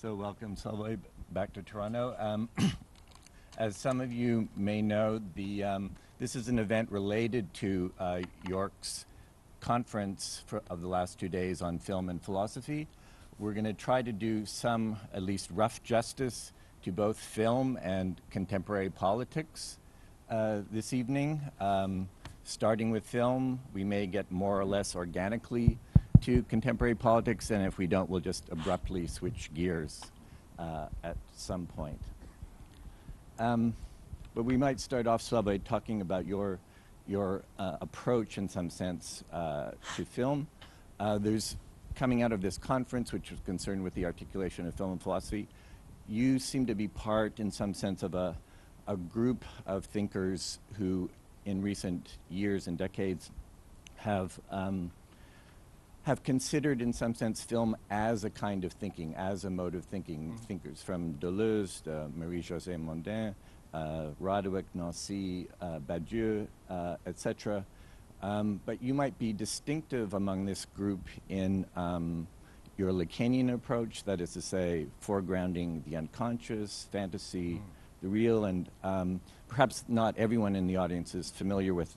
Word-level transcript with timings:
So 0.00 0.14
welcome, 0.14 0.54
Slavoj, 0.54 1.00
back 1.32 1.52
to 1.54 1.62
Toronto. 1.62 2.14
Um, 2.20 2.48
as 3.58 3.76
some 3.76 4.00
of 4.00 4.12
you 4.12 4.48
may 4.56 4.80
know, 4.80 5.20
the, 5.34 5.64
um, 5.64 5.90
this 6.20 6.36
is 6.36 6.46
an 6.46 6.60
event 6.60 6.92
related 6.92 7.52
to 7.54 7.92
uh, 7.98 8.20
York's 8.46 9.06
conference 9.58 10.44
for, 10.46 10.62
of 10.70 10.82
the 10.82 10.86
last 10.86 11.18
two 11.18 11.28
days 11.28 11.62
on 11.62 11.80
film 11.80 12.10
and 12.10 12.22
philosophy. 12.22 12.86
We're 13.40 13.54
going 13.54 13.64
to 13.64 13.72
try 13.72 14.00
to 14.02 14.12
do 14.12 14.46
some, 14.46 14.98
at 15.12 15.24
least 15.24 15.50
rough 15.52 15.82
justice, 15.82 16.52
to 16.84 16.92
both 16.92 17.18
film 17.18 17.76
and 17.82 18.20
contemporary 18.30 18.90
politics 18.90 19.78
uh, 20.30 20.60
this 20.70 20.92
evening. 20.92 21.40
Um, 21.58 22.08
starting 22.44 22.92
with 22.92 23.04
film, 23.04 23.58
we 23.74 23.82
may 23.82 24.06
get 24.06 24.30
more 24.30 24.60
or 24.60 24.64
less 24.64 24.94
organically 24.94 25.76
to 26.22 26.42
contemporary 26.44 26.94
politics, 26.94 27.50
and 27.50 27.64
if 27.66 27.78
we 27.78 27.86
don't, 27.86 28.08
we'll 28.08 28.20
just 28.20 28.48
abruptly 28.50 29.06
switch 29.06 29.50
gears 29.54 30.02
uh, 30.58 30.86
at 31.04 31.16
some 31.34 31.66
point. 31.66 32.00
Um, 33.38 33.74
but 34.34 34.44
we 34.44 34.56
might 34.56 34.80
start 34.80 35.06
off, 35.06 35.28
by 35.44 35.58
talking 35.58 36.00
about 36.00 36.26
your, 36.26 36.58
your 37.06 37.42
uh, 37.58 37.76
approach, 37.80 38.38
in 38.38 38.48
some 38.48 38.70
sense, 38.70 39.24
uh, 39.32 39.70
to 39.96 40.04
film. 40.04 40.46
Uh, 41.00 41.18
there's 41.18 41.56
coming 41.94 42.22
out 42.22 42.32
of 42.32 42.40
this 42.40 42.58
conference, 42.58 43.12
which 43.12 43.30
was 43.30 43.40
concerned 43.40 43.82
with 43.82 43.94
the 43.94 44.04
articulation 44.04 44.66
of 44.66 44.74
film 44.74 44.92
and 44.92 45.02
philosophy, 45.02 45.48
you 46.08 46.38
seem 46.38 46.66
to 46.66 46.74
be 46.74 46.88
part, 46.88 47.40
in 47.40 47.50
some 47.50 47.74
sense, 47.74 48.02
of 48.02 48.14
a, 48.14 48.36
a 48.86 48.96
group 48.96 49.44
of 49.66 49.84
thinkers 49.84 50.58
who, 50.78 51.10
in 51.44 51.60
recent 51.60 52.18
years 52.30 52.68
and 52.68 52.78
decades, 52.78 53.30
have 53.96 54.38
um, 54.50 54.90
have 56.02 56.22
considered, 56.22 56.80
in 56.80 56.92
some 56.92 57.14
sense, 57.14 57.42
film 57.42 57.76
as 57.90 58.24
a 58.24 58.30
kind 58.30 58.64
of 58.64 58.72
thinking, 58.72 59.14
as 59.14 59.44
a 59.44 59.50
mode 59.50 59.74
of 59.74 59.84
thinking. 59.84 60.32
Mm. 60.32 60.40
Thinkers 60.46 60.82
from 60.82 61.14
Deleuze, 61.14 61.86
uh, 61.86 62.08
Marie-José 62.14 62.76
Mondzain, 62.82 63.34
uh, 63.74 64.10
Roderick, 64.18 64.64
Nancy, 64.74 65.48
uh, 65.60 65.78
Badiou, 65.80 66.46
uh, 66.70 66.96
etc. 67.06 67.64
Um, 68.22 68.60
but 68.64 68.82
you 68.82 68.94
might 68.94 69.18
be 69.18 69.32
distinctive 69.32 70.14
among 70.14 70.46
this 70.46 70.64
group 70.64 71.06
in 71.28 71.66
um, 71.76 72.26
your 72.76 72.92
Lacanian 72.92 73.52
approach, 73.52 74.04
that 74.04 74.20
is 74.20 74.32
to 74.32 74.40
say, 74.40 74.86
foregrounding 75.04 75.84
the 75.84 75.96
unconscious, 75.96 76.88
fantasy, 76.90 77.54
mm. 77.54 77.60
the 78.02 78.08
real, 78.08 78.44
and 78.46 78.68
um, 78.82 79.20
perhaps 79.48 79.84
not 79.88 80.16
everyone 80.16 80.56
in 80.56 80.66
the 80.66 80.76
audience 80.76 81.14
is 81.14 81.30
familiar 81.30 81.74
with 81.74 81.94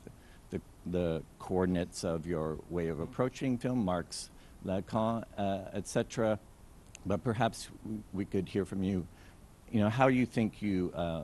the, 0.86 1.24
coordinates 1.40 2.04
of 2.04 2.26
your 2.26 2.58
way 2.70 2.88
of 2.88 3.00
approaching 3.00 3.58
film, 3.58 3.84
Marx, 3.84 4.30
Lacan, 4.66 5.24
uh, 5.38 5.64
etc. 5.74 6.40
But 7.06 7.24
perhaps 7.24 7.70
we 8.14 8.26
could 8.26 8.48
hear 8.48 8.64
from 8.64 8.84
you, 8.84 9.06
you 9.72 9.80
know, 9.80 9.90
how 9.90 10.08
you 10.08 10.26
think 10.26 10.62
you, 10.62 10.94
uh, 10.96 11.24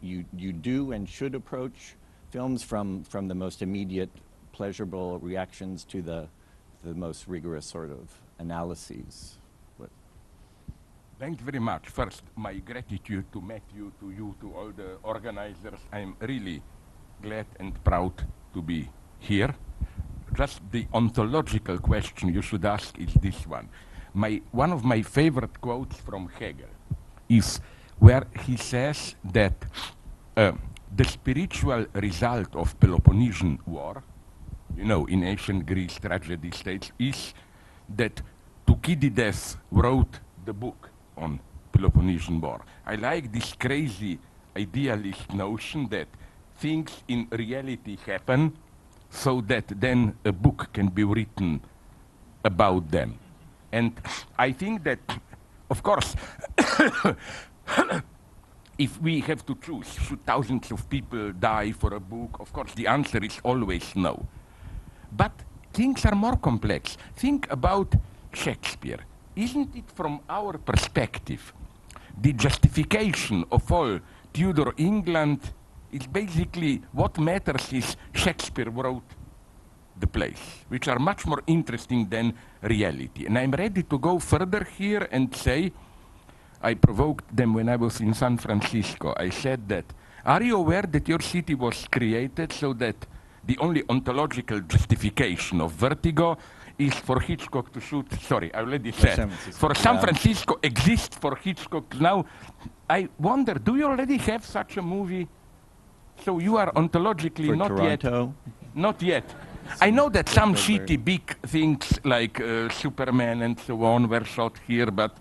you, 0.00 0.24
you 0.36 0.52
do 0.52 0.92
and 0.92 1.08
should 1.08 1.34
approach 1.34 1.94
films 2.30 2.62
from, 2.62 3.04
from 3.04 3.28
the 3.28 3.34
most 3.34 3.62
immediate 3.62 4.10
pleasurable 4.52 5.18
reactions 5.20 5.84
to 5.84 6.02
the, 6.02 6.28
the 6.84 6.94
most 6.94 7.28
rigorous 7.28 7.66
sort 7.66 7.90
of 7.90 8.10
analyses. 8.38 9.36
What? 9.76 9.90
Thank 11.18 11.40
you 11.40 11.46
very 11.46 11.60
much. 11.60 11.88
First, 11.88 12.22
my 12.36 12.54
gratitude 12.54 13.24
to 13.32 13.40
Matthew, 13.40 13.92
to 14.00 14.10
you, 14.10 14.34
to 14.40 14.52
all 14.52 14.72
the 14.76 14.96
organizers. 15.02 15.78
I'm 15.92 16.16
really 16.20 16.62
glad 17.22 17.46
and 17.60 17.72
proud 17.84 18.12
to 18.52 18.62
be 18.62 18.88
here. 19.18 19.54
Just 20.34 20.60
the 20.70 20.86
ontological 20.92 21.78
question 21.78 22.32
you 22.32 22.42
should 22.42 22.64
ask 22.64 22.98
is 22.98 23.12
this 23.14 23.46
one. 23.46 23.68
My, 24.14 24.40
one 24.50 24.72
of 24.72 24.84
my 24.84 25.02
favorite 25.02 25.60
quotes 25.60 25.96
from 25.96 26.28
Hegel 26.38 26.68
is 27.28 27.60
where 27.98 28.26
he 28.44 28.56
says 28.56 29.14
that 29.24 29.54
uh, 30.36 30.52
the 30.94 31.04
spiritual 31.04 31.86
result 31.94 32.54
of 32.56 32.78
Peloponnesian 32.80 33.58
War, 33.66 34.02
you 34.76 34.84
know, 34.84 35.06
in 35.06 35.22
ancient 35.22 35.66
Greece 35.66 35.98
tragedy 35.98 36.50
states, 36.50 36.92
is 36.98 37.34
that 37.96 38.20
Thucydides 38.66 39.56
wrote 39.70 40.20
the 40.44 40.52
book 40.52 40.90
on 41.16 41.40
Peloponnesian 41.72 42.40
War. 42.40 42.60
I 42.86 42.96
like 42.96 43.32
this 43.32 43.54
crazy 43.54 44.18
idealist 44.56 45.32
notion 45.32 45.88
that 45.88 46.08
things 46.62 47.02
in 47.08 47.26
reality 47.32 47.98
happen 48.06 48.56
so 49.10 49.40
that 49.42 49.66
then 49.80 50.14
a 50.24 50.32
book 50.32 50.68
can 50.72 50.86
be 50.88 51.02
written 51.02 51.60
about 52.44 52.88
them. 52.90 53.18
And 53.72 53.92
I 54.38 54.52
think 54.52 54.84
that, 54.84 55.00
of 55.68 55.82
course, 55.82 56.14
if 58.78 59.00
we 59.02 59.20
have 59.20 59.44
to 59.46 59.54
choose, 59.56 59.92
should 60.06 60.24
thousands 60.24 60.70
of 60.70 60.88
people 60.88 61.32
die 61.32 61.72
for 61.72 61.94
a 61.94 62.00
book? 62.00 62.38
Of 62.38 62.52
course, 62.52 62.74
the 62.74 62.86
answer 62.86 63.18
is 63.24 63.40
always 63.42 63.96
no. 63.96 64.24
But 65.10 65.32
things 65.72 66.06
are 66.06 66.14
more 66.14 66.36
complex. 66.36 66.96
Think 67.16 67.50
about 67.50 67.94
Shakespeare. 68.32 69.00
Isn't 69.34 69.74
it 69.74 69.90
from 69.90 70.20
our 70.28 70.58
perspective 70.58 71.52
the 72.20 72.32
justification 72.34 73.44
of 73.50 73.72
all 73.72 73.98
Tudor 74.32 74.72
England 74.76 75.40
is 75.92 76.06
basically 76.06 76.82
what 76.92 77.18
matters 77.18 77.72
is 77.72 77.96
Shakespeare 78.12 78.70
wrote 78.70 79.04
the 79.98 80.06
plays, 80.06 80.64
which 80.68 80.88
are 80.88 80.98
much 80.98 81.26
more 81.26 81.42
interesting 81.46 82.08
than 82.08 82.34
reality. 82.62 83.26
And 83.26 83.38
I'm 83.38 83.52
ready 83.52 83.82
to 83.82 83.98
go 83.98 84.18
further 84.18 84.66
here 84.78 85.06
and 85.12 85.34
say, 85.36 85.72
I 86.62 86.74
provoked 86.74 87.36
them 87.36 87.54
when 87.54 87.68
I 87.68 87.76
was 87.76 88.00
in 88.00 88.14
San 88.14 88.38
Francisco. 88.38 89.14
I 89.16 89.30
said 89.30 89.68
that, 89.68 89.84
are 90.24 90.42
you 90.42 90.56
aware 90.56 90.82
that 90.82 91.08
your 91.08 91.20
city 91.20 91.54
was 91.54 91.86
created 91.90 92.52
so 92.52 92.72
that 92.74 92.96
the 93.44 93.58
only 93.58 93.82
ontological 93.88 94.60
justification 94.60 95.60
of 95.60 95.72
vertigo 95.72 96.38
is 96.78 96.94
for 96.94 97.20
Hitchcock 97.20 97.72
to 97.72 97.80
shoot, 97.80 98.06
sorry, 98.22 98.52
I 98.54 98.60
already 98.60 98.92
said, 98.92 99.30
for 99.52 99.74
San 99.74 100.00
Francisco 100.00 100.58
exists 100.62 101.16
for 101.18 101.36
Hitchcock. 101.36 102.00
Now, 102.00 102.24
I 102.88 103.08
wonder, 103.18 103.54
do 103.54 103.76
you 103.76 103.84
already 103.84 104.16
have 104.18 104.44
such 104.44 104.76
a 104.78 104.82
movie? 104.82 105.28
So 106.24 106.38
you 106.38 106.56
are 106.56 106.72
ontologically 106.72 107.48
for 107.48 107.56
not 107.56 107.68
Toronto? 107.68 108.34
yet. 108.46 108.74
Not 108.74 109.02
yet. 109.02 109.24
I 109.80 109.90
know 109.90 110.08
that 110.10 110.28
some 110.28 110.54
shitty 110.54 111.04
big 111.04 111.36
things 111.46 111.98
like 112.04 112.40
uh, 112.40 112.68
Superman 112.68 113.42
and 113.42 113.58
so 113.58 113.82
on 113.84 114.08
were 114.08 114.24
shot 114.24 114.54
here, 114.66 114.90
but 114.90 115.16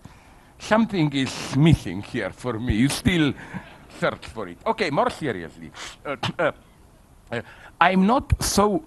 something 0.59 1.12
is 1.13 1.56
missing 1.56 2.01
here 2.01 2.31
for 2.31 2.59
me. 2.59 2.75
You 2.75 2.89
still 2.89 3.34
search 4.00 4.25
for 4.28 4.47
it. 4.47 4.57
Okay, 4.66 4.89
more 4.89 5.09
seriously. 5.09 5.72
Uh, 6.06 6.16
uh, 6.38 6.51
uh 7.31 7.41
I'm 7.79 8.06
not 8.06 8.44
so 8.44 8.83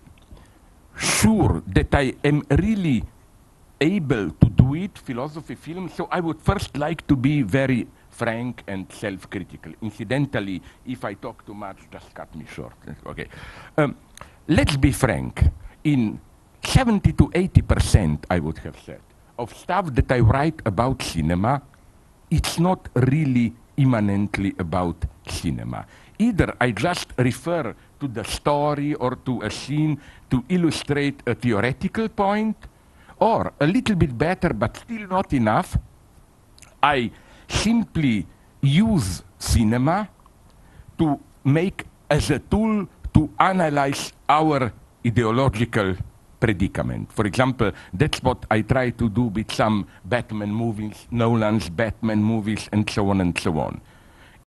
sure 0.97 1.63
that 1.67 1.95
I 1.95 2.15
am 2.25 2.43
really 2.51 3.05
able 3.81 4.31
to 4.31 4.49
do 4.51 4.75
it, 4.77 4.97
philosophy 4.99 5.57
film, 5.57 5.89
so 5.89 6.09
I 6.11 6.21
would 6.21 6.41
first 6.41 6.77
like 6.77 7.07
to 7.09 7.17
be 7.17 7.43
very 7.43 7.89
frank 8.15 8.63
and 8.67 8.91
self-critical. 8.93 9.73
Incidentally, 9.83 10.63
if 10.87 11.05
I 11.05 11.15
talk 11.15 11.45
too 11.45 11.55
much, 11.55 11.79
just 11.91 12.15
cut 12.15 12.35
me 12.35 12.47
short. 12.47 12.75
Okay. 13.07 13.29
Um, 13.77 13.97
let's 14.49 14.77
be 14.77 14.93
frank. 14.93 15.43
In 15.85 16.21
70 16.63 17.13
to 17.13 17.31
80 17.35 17.63
percent, 17.63 18.27
I 18.31 18.39
would 18.39 18.59
have 18.59 18.79
said, 18.85 19.01
of 19.39 19.55
stuff 19.57 19.93
that 19.95 20.11
I 20.11 20.21
write 20.21 20.61
about 20.65 21.03
cinema, 21.03 21.61
it's 22.31 22.59
not 22.59 22.89
really 22.95 23.53
immanently 23.77 24.55
about 24.59 24.97
cinema. 25.29 25.87
Either 26.19 26.55
I 26.61 26.71
just 26.71 27.09
refer 27.19 27.75
to 28.01 28.09
the 28.09 28.25
story 28.25 28.95
or 28.95 29.17
to 29.27 29.43
a 29.43 29.51
scene 29.51 30.01
to 30.31 30.45
illustrate 30.49 31.23
a 31.27 31.35
theoretical 31.35 32.09
point, 32.09 32.57
or 33.19 33.53
a 33.61 33.67
little 33.67 33.97
bit 33.97 34.17
better 34.17 34.53
but 34.55 34.77
still 34.77 35.07
not 35.09 35.33
enough, 35.33 35.77
I 36.83 37.11
simply 37.49 38.27
use 38.61 39.23
cinema 39.39 40.09
to 40.99 41.19
make 41.45 41.85
as 42.11 42.31
a 42.31 42.39
tool 42.39 42.87
to 43.13 43.31
analyze 43.39 44.13
our 44.29 44.73
ideological 45.07 45.97
predicament. 46.41 47.13
For 47.13 47.27
example, 47.27 47.73
that's 47.93 48.23
what 48.23 48.45
I 48.51 48.63
try 48.63 48.91
to 48.91 49.09
do 49.09 49.25
with 49.33 49.53
some 49.53 49.87
Batman 50.05 50.53
movies, 50.53 51.07
Nolan's 51.11 51.69
Batman 51.71 52.23
movies, 52.23 52.69
and 52.73 52.89
so 52.89 53.09
on 53.11 53.21
and 53.21 53.39
so 53.39 53.59
on. 53.59 53.81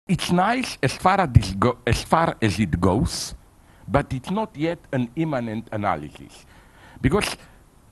It's 0.08 0.32
nice 0.32 0.78
as 0.82 0.94
far 0.94 1.20
as, 1.20 1.56
as, 1.86 2.04
far 2.04 2.38
as 2.42 2.60
it 2.60 2.80
goes, 2.80 3.36
but 3.88 4.14
it's 4.14 4.32
not 4.32 4.56
yet 4.56 4.80
an 4.94 5.10
immanent 5.16 5.68
analysis. 5.72 6.46
Because 7.02 7.36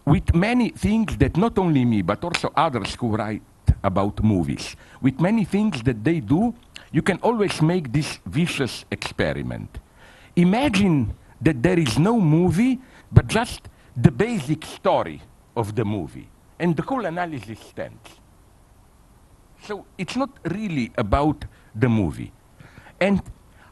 with 0.06 0.34
many 0.34 0.70
things 0.70 1.18
that 1.18 1.36
not 1.36 1.58
only 1.58 1.84
me, 1.84 2.02
but 2.02 2.24
also 2.24 2.54
others 2.56 2.96
who 2.96 3.16
write 3.16 3.42
about 3.84 4.24
movies, 4.24 4.76
with 5.02 5.20
many 5.20 5.46
things 5.46 5.84
that 5.84 6.04
they 6.04 6.20
do, 6.20 6.54
you 6.92 7.02
can 7.02 7.18
always 7.22 7.62
make 7.62 7.92
this 7.92 8.20
vicious 8.26 8.86
experiment. 8.92 9.80
Imagine 10.36 11.14
that 11.42 11.62
there 11.62 11.80
is 11.80 12.00
no 12.00 12.20
movie, 12.20 12.80
but 13.12 13.28
just 13.28 13.70
the 13.96 14.12
basic 14.12 14.66
story 14.66 15.22
of 15.56 15.76
the 15.76 15.86
movie, 15.86 16.30
and 16.60 16.76
the 16.76 16.84
whole 16.84 17.06
analysis 17.06 17.60
stands. 17.60 18.10
So 19.64 19.86
it's 19.98 20.16
not 20.16 20.30
really 20.46 20.92
about 20.98 21.46
the 21.74 21.90
movie. 21.90 22.32
And 23.00 23.22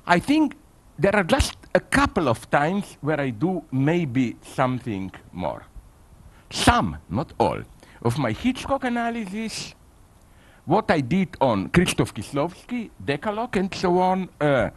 I 0.05 0.19
think 0.19 0.55
there 0.97 1.15
are 1.15 1.23
just 1.23 1.57
a 1.73 1.79
couple 1.79 2.27
of 2.27 2.49
times 2.49 2.97
where 3.01 3.19
I 3.19 3.29
do 3.29 3.63
maybe 3.71 4.35
something 4.41 5.11
more. 5.31 5.65
Some, 6.49 6.97
not 7.09 7.33
all, 7.39 7.61
of 8.01 8.17
my 8.17 8.31
Hitchcock 8.31 8.83
analysis, 8.83 9.75
what 10.65 10.89
I 10.91 11.01
did 11.01 11.35
on 11.41 11.69
Krzysztof 11.69 12.13
Kieslowski, 12.13 12.89
Decalogue, 13.03 13.57
and 13.57 13.73
so 13.73 13.99
on, 13.99 14.29
uh, 14.39 14.69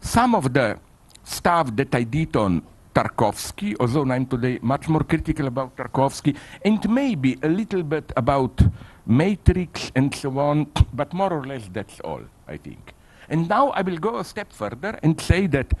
some 0.00 0.34
of 0.34 0.52
the 0.52 0.78
stuff 1.24 1.74
that 1.76 1.94
I 1.94 2.02
did 2.02 2.36
on 2.36 2.62
Tarkovsky, 2.94 3.74
although 3.80 4.10
I'm 4.10 4.26
today 4.26 4.58
much 4.62 4.88
more 4.88 5.04
critical 5.04 5.46
about 5.46 5.76
Tarkovsky, 5.76 6.36
and 6.64 6.88
maybe 6.90 7.38
a 7.42 7.48
little 7.48 7.82
bit 7.82 8.12
about 8.16 8.60
Matrix 9.06 9.90
and 9.94 10.14
so 10.14 10.38
on, 10.38 10.66
but 10.92 11.12
more 11.12 11.32
or 11.32 11.44
less 11.44 11.68
that's 11.72 12.00
all, 12.00 12.22
I 12.46 12.56
think. 12.56 12.94
And 13.28 13.48
now 13.48 13.68
I 13.70 13.82
will 13.82 13.98
go 13.98 14.18
a 14.18 14.24
step 14.24 14.52
further 14.52 14.98
and 15.02 15.20
say 15.20 15.46
that 15.48 15.72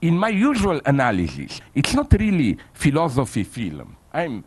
in 0.00 0.18
my 0.18 0.30
usual 0.30 0.80
analysis, 0.86 1.60
it's 1.74 1.94
not 1.94 2.12
really 2.12 2.58
philosophy 2.72 3.44
film. 3.44 3.96
I'm 4.12 4.44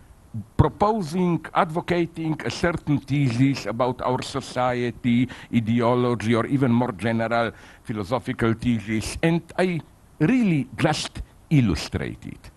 proposing, 0.57 1.45
advocating 1.53 2.39
a 2.45 2.49
certain 2.49 2.99
thesis 2.99 3.65
about 3.65 4.01
our 4.01 4.21
society, 4.21 5.29
ideology, 5.53 6.35
or 6.35 6.45
even 6.45 6.71
more 6.71 6.91
general 6.91 7.51
philosophical 7.83 8.53
thesis, 8.53 9.17
and 9.21 9.41
I 9.57 9.79
really 10.19 10.67
just 10.77 11.21
illustrate 11.49 12.25
it. 12.25 12.51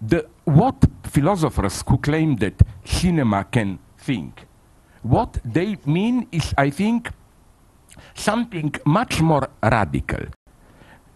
The, 0.00 0.26
what 0.44 0.84
philosophers 1.04 1.82
who 1.86 1.98
claim 1.98 2.36
that 2.36 2.62
cinema 2.84 3.44
can 3.44 3.78
think, 3.98 4.46
what 5.02 5.38
they 5.44 5.76
mean 5.86 6.26
is, 6.32 6.54
I 6.56 6.70
think, 6.70 7.10
something 8.14 8.74
much 8.84 9.20
more 9.20 9.48
radical. 9.62 10.26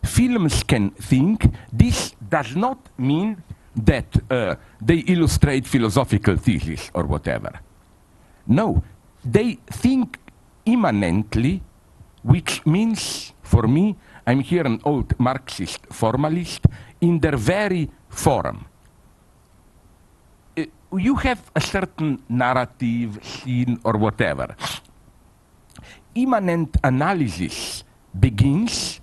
Films 0.03 0.63
can 0.65 0.91
think. 0.91 1.47
This 1.73 2.15
does 2.29 2.55
not 2.57 2.79
mean 2.99 3.43
that 3.77 4.07
uh, 4.31 4.55
they 4.81 4.99
illustrate 4.99 5.67
philosophical 5.67 6.37
thesis 6.37 6.91
or 6.95 7.05
whatever. 7.05 7.61
No, 8.47 8.83
they 9.25 9.59
think 9.67 10.19
immanently, 10.65 11.63
which 12.23 12.65
means, 12.67 13.33
for 13.43 13.67
me, 13.67 13.97
I'm 14.27 14.41
here 14.41 14.65
an 14.65 14.81
old 14.85 15.19
Marxist 15.19 15.87
formalist, 15.91 16.67
in 17.01 17.19
their 17.21 17.37
very 17.37 17.91
form. 18.09 18.65
Uh, 20.57 20.65
you 20.97 21.17
have 21.17 21.51
a 21.55 21.61
certain 21.61 22.23
narrative, 22.29 23.19
scene, 23.23 23.79
or 23.85 23.99
whatever. 23.99 24.55
Immanent 26.15 26.77
analysis 26.85 27.83
begins 28.19 29.01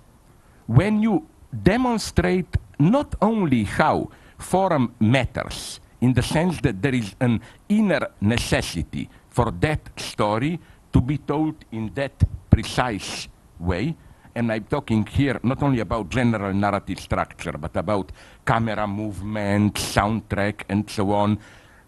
when 0.66 1.02
you 1.02 1.26
demonstrate 1.62 2.56
not 2.78 3.14
only 3.20 3.64
how 3.64 4.08
form 4.42 4.94
matters, 5.00 5.80
in 6.00 6.12
the 6.12 6.22
sense 6.22 6.60
that 6.60 6.82
there 6.82 6.94
is 6.94 7.14
an 7.20 7.40
inner 7.68 8.08
necessity 8.20 9.08
for 9.30 9.50
that 9.60 9.88
story 9.96 10.58
to 10.92 11.00
be 11.00 11.18
told 11.18 11.54
in 11.72 11.90
that 11.94 12.22
precise 12.50 13.28
way. 13.58 13.96
And 14.34 14.50
I'm 14.50 14.64
talking 14.64 15.06
here 15.06 15.38
not 15.42 15.62
only 15.62 15.80
about 15.80 16.08
general 16.08 16.52
narrative 16.54 17.00
structure, 17.00 17.52
but 17.52 17.76
about 17.76 18.12
camera 18.46 18.86
movement, 18.86 19.74
soundtrack, 19.74 20.62
and 20.68 20.88
so 20.88 21.12
on. 21.12 21.38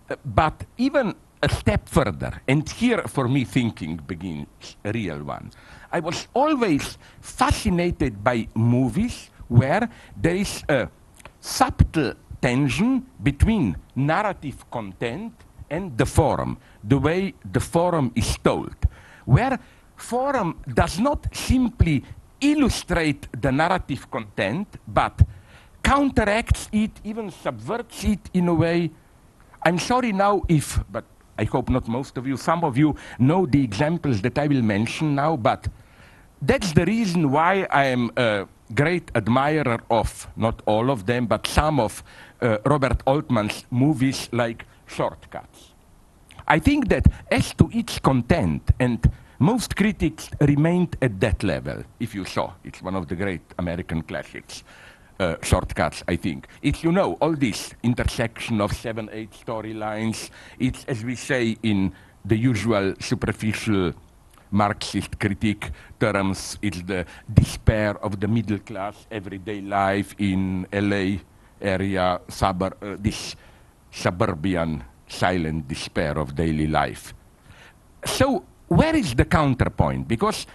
Uh, 0.08 0.16
but 0.24 0.64
even 0.76 1.14
a 1.42 1.48
step 1.48 1.88
further, 1.88 2.40
and 2.48 2.68
here 2.68 3.02
for 3.02 3.28
me 3.28 3.44
thinking 3.44 3.96
begins 4.06 4.76
a 4.84 4.92
real 4.92 5.22
one. 5.22 5.50
I 5.92 6.00
was 6.00 6.28
always 6.34 6.98
fascinated 7.20 8.24
by 8.24 8.48
movies 8.54 9.30
where 9.48 9.88
there 10.16 10.36
is 10.36 10.64
a 10.68 10.88
subtle 11.40 12.14
tension 12.44 13.02
between 13.22 13.74
narrative 13.96 14.70
content 14.70 15.32
and 15.70 15.96
the 15.96 16.04
forum, 16.04 16.58
the 16.92 16.98
way 16.98 17.32
the 17.52 17.60
forum 17.60 18.12
is 18.14 18.36
told, 18.44 18.76
where 19.24 19.58
forum 19.96 20.60
does 20.74 21.00
not 21.00 21.26
simply 21.34 22.04
illustrate 22.42 23.28
the 23.40 23.50
narrative 23.50 24.10
content, 24.10 24.68
but 24.86 25.22
counteracts 25.82 26.68
it, 26.70 26.90
even 27.02 27.30
subverts 27.30 28.04
it 28.04 28.20
in 28.34 28.48
a 28.48 28.54
way. 28.54 28.90
I'm 29.62 29.78
sorry 29.78 30.12
now 30.12 30.42
if, 30.46 30.78
but 30.92 31.04
I 31.38 31.44
hope 31.44 31.70
not 31.70 31.88
most 31.88 32.18
of 32.18 32.26
you, 32.26 32.36
some 32.36 32.62
of 32.62 32.76
you 32.76 32.94
know 33.18 33.46
the 33.46 33.64
examples 33.64 34.20
that 34.20 34.38
I 34.38 34.48
will 34.48 34.62
mention 34.62 35.14
now, 35.14 35.36
but 35.36 35.66
that's 36.42 36.72
the 36.72 36.84
reason 36.84 37.30
why 37.30 37.66
I 37.70 37.86
am 37.86 38.10
a 38.18 38.46
great 38.74 39.10
admirer 39.14 39.80
of, 39.90 40.28
not 40.36 40.60
all 40.66 40.90
of 40.90 41.06
them, 41.06 41.26
but 41.26 41.46
some 41.46 41.80
of 41.80 42.02
uh, 42.44 42.58
Robert 42.66 43.02
Altman's 43.06 43.64
movies 43.70 44.28
like 44.32 44.66
Short 44.86 45.30
Cuts. 45.30 45.72
I 46.46 46.58
think 46.58 46.88
that 46.88 47.06
as 47.30 47.54
to 47.54 47.70
its 47.72 47.98
content, 47.98 48.70
and 48.78 49.00
most 49.38 49.74
critics 49.76 50.28
remained 50.40 50.96
at 51.00 51.18
that 51.20 51.42
level, 51.42 51.82
if 51.98 52.14
you 52.14 52.24
saw, 52.24 52.52
it's 52.62 52.82
one 52.82 52.94
of 52.94 53.08
the 53.08 53.16
great 53.16 53.40
American 53.58 54.02
classics. 54.02 54.62
Uh, 55.18 55.36
shortcuts, 55.42 56.02
I 56.08 56.16
think. 56.16 56.48
It's, 56.60 56.82
you 56.82 56.90
know, 56.90 57.12
all 57.20 57.36
this 57.36 57.72
intersection 57.84 58.60
of 58.60 58.72
seven, 58.72 59.08
eight 59.12 59.30
storylines. 59.30 60.28
It's, 60.58 60.84
as 60.86 61.04
we 61.04 61.14
say 61.14 61.56
in 61.62 61.92
the 62.24 62.36
usual 62.36 62.94
superficial 62.98 63.92
Marxist 64.50 65.20
critique 65.20 65.70
terms, 66.00 66.58
it's 66.62 66.82
the 66.82 67.06
despair 67.32 67.96
of 68.04 68.18
the 68.18 68.26
middle 68.26 68.58
class 68.58 69.06
everyday 69.08 69.60
life 69.60 70.16
in 70.18 70.66
LA 70.72 71.18
area, 71.64 72.20
uh, 72.42 72.70
this 72.98 73.36
suburban 73.90 74.84
silent 75.06 75.68
despair 75.68 76.18
of 76.18 76.34
daily 76.34 76.66
life. 76.66 77.14
So 78.04 78.44
where 78.68 78.96
is 78.96 79.14
the 79.14 79.24
counterpoint? 79.24 80.08
Because, 80.08 80.46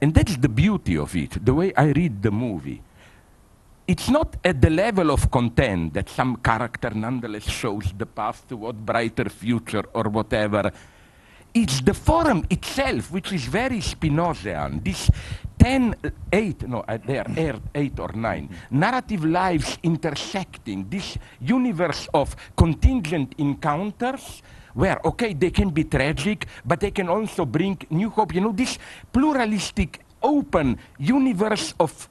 and 0.00 0.14
that's 0.14 0.36
the 0.36 0.48
beauty 0.48 0.96
of 0.96 1.14
it, 1.16 1.44
the 1.44 1.54
way 1.54 1.72
I 1.74 1.92
read 1.92 2.22
the 2.22 2.30
movie. 2.30 2.82
It's 3.86 4.10
not 4.10 4.36
at 4.44 4.60
the 4.60 4.68
level 4.68 5.10
of 5.10 5.30
content 5.30 5.94
that 5.94 6.10
some 6.10 6.36
character 6.36 6.90
nonetheless 6.90 7.48
shows 7.48 7.92
the 7.96 8.04
path 8.04 8.46
to 8.48 8.56
what 8.56 8.76
brighter 8.76 9.30
future 9.30 9.84
or 9.94 10.04
whatever. 10.04 10.70
It's 11.54 11.80
the 11.80 11.94
forum 11.94 12.44
itself 12.50 13.10
which 13.10 13.32
is 13.32 13.46
very 13.46 13.80
Spinozian. 13.80 14.84
This 14.84 15.10
10, 15.58 15.94
8, 16.32 16.68
no, 16.68 16.80
uh, 16.86 16.98
they 17.04 17.18
are 17.18 17.60
8 17.74 17.98
or 18.00 18.12
9, 18.14 18.48
narrative 18.70 19.24
lives 19.24 19.78
intersecting, 19.82 20.86
this 20.88 21.18
universe 21.40 22.08
of 22.14 22.34
contingent 22.56 23.34
encounters 23.38 24.42
where, 24.74 25.00
okay, 25.04 25.34
they 25.34 25.50
can 25.50 25.70
be 25.70 25.84
tragic, 25.84 26.46
but 26.64 26.78
they 26.78 26.90
can 26.92 27.08
also 27.08 27.44
bring 27.44 27.76
new 27.90 28.10
hope. 28.10 28.32
You 28.34 28.40
know, 28.42 28.52
this 28.52 28.78
pluralistic, 29.12 30.00
open 30.22 30.78
universe 30.98 31.74
of, 31.80 32.08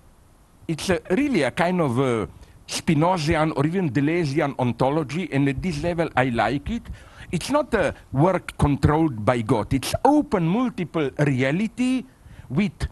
it's 0.67 0.89
a, 0.89 0.99
really 1.11 1.43
a 1.43 1.51
kind 1.51 1.79
of 1.79 1.97
a 1.99 2.27
Spinozian 2.67 3.53
or 3.55 3.65
even 3.65 3.89
Deleuzian 3.89 4.53
ontology, 4.59 5.29
and 5.31 5.47
at 5.47 5.61
this 5.61 5.81
level 5.81 6.09
I 6.15 6.25
like 6.25 6.69
it. 6.69 6.83
It's 7.31 7.49
not 7.49 7.73
a 7.73 7.93
work 8.11 8.57
controlled 8.57 9.25
by 9.25 9.41
God. 9.41 9.73
It's 9.73 9.93
open, 10.03 10.47
multiple 10.47 11.09
reality 11.19 12.03
with 12.49 12.87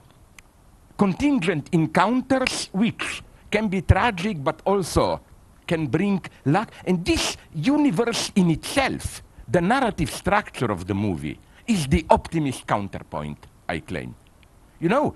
contingent 0.98 1.70
encounters 1.72 2.70
which 2.72 3.24
can 3.52 3.68
be 3.68 3.82
tragic 3.82 4.44
but 4.44 4.62
also 4.66 5.20
can 5.68 5.88
bring 5.88 6.22
luck. 6.46 6.72
And 6.86 7.04
this 7.06 7.38
universe 7.54 8.32
in 8.36 8.52
itself, 8.52 9.24
the 9.48 9.62
narrative 9.62 10.12
structure 10.12 10.72
of 10.72 10.88
the 10.88 10.94
movie, 10.94 11.40
is 11.68 11.88
the 11.88 12.06
optimist 12.10 12.68
counterpoint, 12.68 13.48
I 13.68 13.80
claim. 13.80 14.16
You 14.80 14.90
know, 14.90 15.16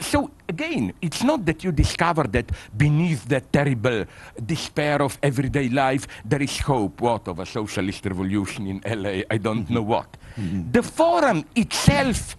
so 0.00 0.30
again, 0.48 0.94
it's 1.02 1.22
not 1.22 1.44
that 1.44 1.62
you 1.64 1.72
discover 1.72 2.24
that 2.24 2.50
beneath 2.76 3.26
that 3.26 3.52
terrible 3.52 4.06
despair 4.46 5.02
of 5.02 5.18
everyday 5.22 5.68
life, 5.68 6.06
there 6.24 6.42
is 6.42 6.58
hope, 6.60 7.00
what, 7.00 7.28
of 7.28 7.38
a 7.40 7.46
socialist 7.46 8.06
revolution 8.06 8.66
in 8.66 9.02
LA, 9.02 9.22
I 9.30 9.36
don't 9.36 9.68
know 9.68 9.82
what. 9.82 10.16
The 10.70 10.82
forum 10.82 11.44
itself 11.54 12.36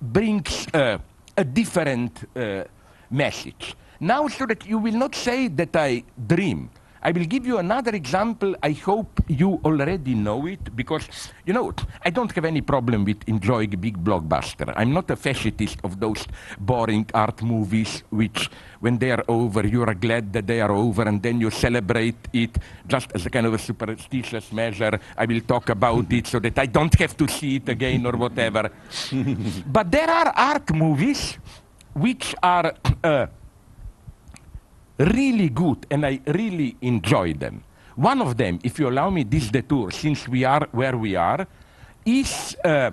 brings 0.00 0.68
uh, 0.72 0.98
a 1.36 1.44
different 1.44 2.24
uh, 2.36 2.64
message. 3.10 3.74
Now, 4.00 4.28
so 4.28 4.46
that 4.46 4.66
you 4.66 4.78
will 4.78 4.94
not 4.94 5.14
say 5.14 5.48
that 5.48 5.74
I 5.74 6.04
dream, 6.26 6.70
I 7.06 7.12
will 7.12 7.24
give 7.24 7.46
you 7.46 7.58
another 7.58 7.94
example. 7.94 8.56
I 8.64 8.72
hope 8.72 9.20
you 9.28 9.60
already 9.64 10.16
know 10.16 10.44
it 10.46 10.74
because, 10.74 11.06
you 11.44 11.52
know, 11.52 11.72
I 12.04 12.10
don't 12.10 12.32
have 12.32 12.44
any 12.44 12.62
problem 12.62 13.04
with 13.04 13.22
enjoying 13.28 13.70
big 13.70 14.02
blockbuster. 14.02 14.72
I'm 14.74 14.92
not 14.92 15.08
a 15.12 15.14
fetishist 15.14 15.76
of 15.84 16.00
those 16.00 16.26
boring 16.58 17.06
art 17.14 17.42
movies 17.42 18.02
which, 18.10 18.50
when 18.80 18.98
they 18.98 19.12
are 19.12 19.22
over, 19.28 19.64
you 19.64 19.84
are 19.84 19.94
glad 19.94 20.32
that 20.32 20.48
they 20.48 20.60
are 20.60 20.72
over 20.72 21.02
and 21.02 21.22
then 21.22 21.40
you 21.40 21.48
celebrate 21.50 22.18
it 22.32 22.58
just 22.88 23.12
as 23.14 23.24
a 23.24 23.30
kind 23.30 23.46
of 23.46 23.54
a 23.54 23.58
superstitious 23.58 24.50
measure. 24.50 24.98
I 25.16 25.26
will 25.26 25.42
talk 25.42 25.68
about 25.68 26.12
it 26.12 26.26
so 26.26 26.40
that 26.40 26.58
I 26.58 26.66
don't 26.66 26.94
have 26.98 27.16
to 27.18 27.28
see 27.28 27.54
it 27.56 27.68
again 27.68 28.04
or 28.04 28.16
whatever. 28.16 28.68
but 29.66 29.92
there 29.92 30.10
are 30.10 30.32
art 30.34 30.74
movies 30.74 31.38
which 31.94 32.34
are. 32.42 32.74
Uh, 33.04 33.26
really 34.98 35.48
good 35.48 35.86
and 35.90 36.06
I 36.06 36.20
really 36.26 36.76
enjoy 36.80 37.34
them. 37.34 37.62
One 37.96 38.20
of 38.20 38.36
them, 38.36 38.58
if 38.62 38.78
you 38.78 38.88
allow 38.88 39.10
me 39.10 39.24
this 39.24 39.48
detour, 39.48 39.90
since 39.90 40.28
we 40.28 40.44
are 40.44 40.68
where 40.72 40.96
we 40.96 41.16
are, 41.16 41.46
is, 42.04 42.56
uh, 42.62 42.90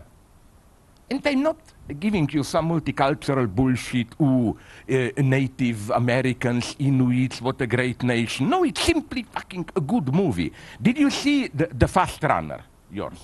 and 1.09 1.27
I'm 1.27 1.43
not 1.43 1.57
giving 1.99 2.29
you 2.31 2.43
some 2.43 2.69
multicultural 2.69 3.53
bullshit, 3.53 4.07
ooh, 4.21 4.57
uh, 4.89 5.09
Native 5.17 5.89
Americans, 5.89 6.75
Inuits, 6.79 7.41
what 7.41 7.59
a 7.61 7.67
great 7.67 8.01
nation. 8.03 8.49
No, 8.49 8.63
it's 8.63 8.81
simply 8.81 9.23
fucking 9.23 9.69
a 9.75 9.81
good 9.81 10.13
movie. 10.13 10.53
Did 10.81 10.97
you 10.97 11.09
see 11.09 11.47
the, 11.49 11.67
the 11.67 11.87
Fast 11.87 12.23
Runner, 12.23 12.61
yours? 12.91 13.19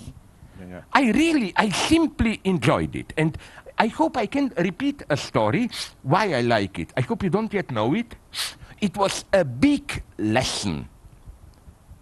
Yeah, 0.59 0.65
yeah. 0.67 0.81
I 0.91 1.12
really, 1.12 1.53
I 1.55 1.69
simply 1.69 2.41
enjoyed 2.43 2.95
it. 2.95 3.13
And 3.15 3.38
I 3.77 3.88
hope 3.88 4.17
I 4.17 4.25
can 4.25 4.51
repeat 4.57 5.03
a 5.09 5.15
story 5.15 5.69
why 6.03 6.33
I 6.33 6.41
like 6.41 6.79
it. 6.79 6.91
I 6.98 7.01
hope 7.01 7.24
you 7.24 7.29
don't 7.29 7.53
yet 7.53 7.71
know 7.71 7.93
it. 7.95 8.13
It 8.81 8.95
was 8.95 9.25
a 9.33 9.43
big 9.43 10.03
lesson 10.17 10.88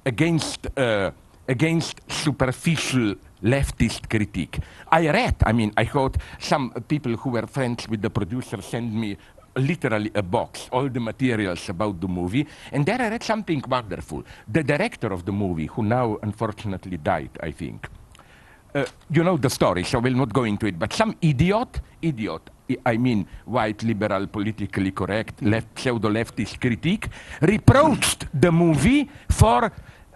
against, 0.06 0.68
uh, 0.78 1.12
against 1.48 2.02
superficial 2.08 3.16
leftist 3.44 4.08
critique. 4.08 4.60
I 4.92 5.10
read, 5.10 5.36
I 5.44 5.54
mean, 5.54 5.74
I 5.76 5.86
heard 5.86 6.18
some 6.40 6.72
people 6.88 7.16
who 7.16 7.32
were 7.32 7.48
friends 7.48 7.90
with 7.90 8.02
the 8.02 8.10
producer 8.12 8.62
send 8.62 8.94
me 8.94 9.18
literally 9.56 10.12
a 10.14 10.22
box, 10.22 10.70
all 10.72 10.88
the 10.88 11.00
materials 11.00 11.68
about 11.70 12.00
the 12.00 12.08
movie, 12.08 12.46
and 12.72 12.86
there 12.86 13.02
I 13.02 13.10
read 13.10 13.24
something 13.24 13.64
wonderful. 13.68 14.24
The 14.48 14.64
director 14.64 15.12
of 15.12 15.26
the 15.26 15.32
movie, 15.32 15.66
who 15.66 15.84
now 15.84 16.18
unfortunately 16.22 16.98
died, 16.98 17.32
I 17.42 17.52
think, 17.52 17.90
uh, 18.78 18.86
you 19.10 19.24
know 19.24 19.38
the 19.38 19.50
story, 19.50 19.84
so 19.84 20.00
we'll 20.00 20.14
not 20.14 20.32
go 20.34 20.44
into 20.44 20.68
it, 20.68 20.78
but 20.78 20.94
some 20.94 21.16
idiot, 21.22 21.82
idiot, 22.02 22.50
I 22.86 22.98
mean 22.98 23.28
white, 23.46 23.84
liberal, 23.84 24.28
politically 24.28 24.92
correct, 24.92 25.42
left, 25.42 25.80
pseudo-leftist 25.80 26.60
critique, 26.60 27.08
reproached 27.42 28.28
the 28.34 28.52
movie 28.52 29.10
for 29.30 29.72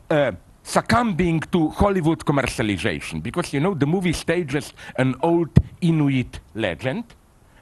uh, 0.10 0.32
succumbing 0.64 1.40
to 1.52 1.70
Hollywood 1.70 2.20
commercialization. 2.20 3.24
Because, 3.24 3.54
you 3.54 3.60
know, 3.60 3.74
the 3.74 3.88
movie 3.88 4.14
stages 4.14 4.74
an 4.98 5.16
old 5.22 5.50
Inuit 5.82 6.40
legend, 6.54 7.06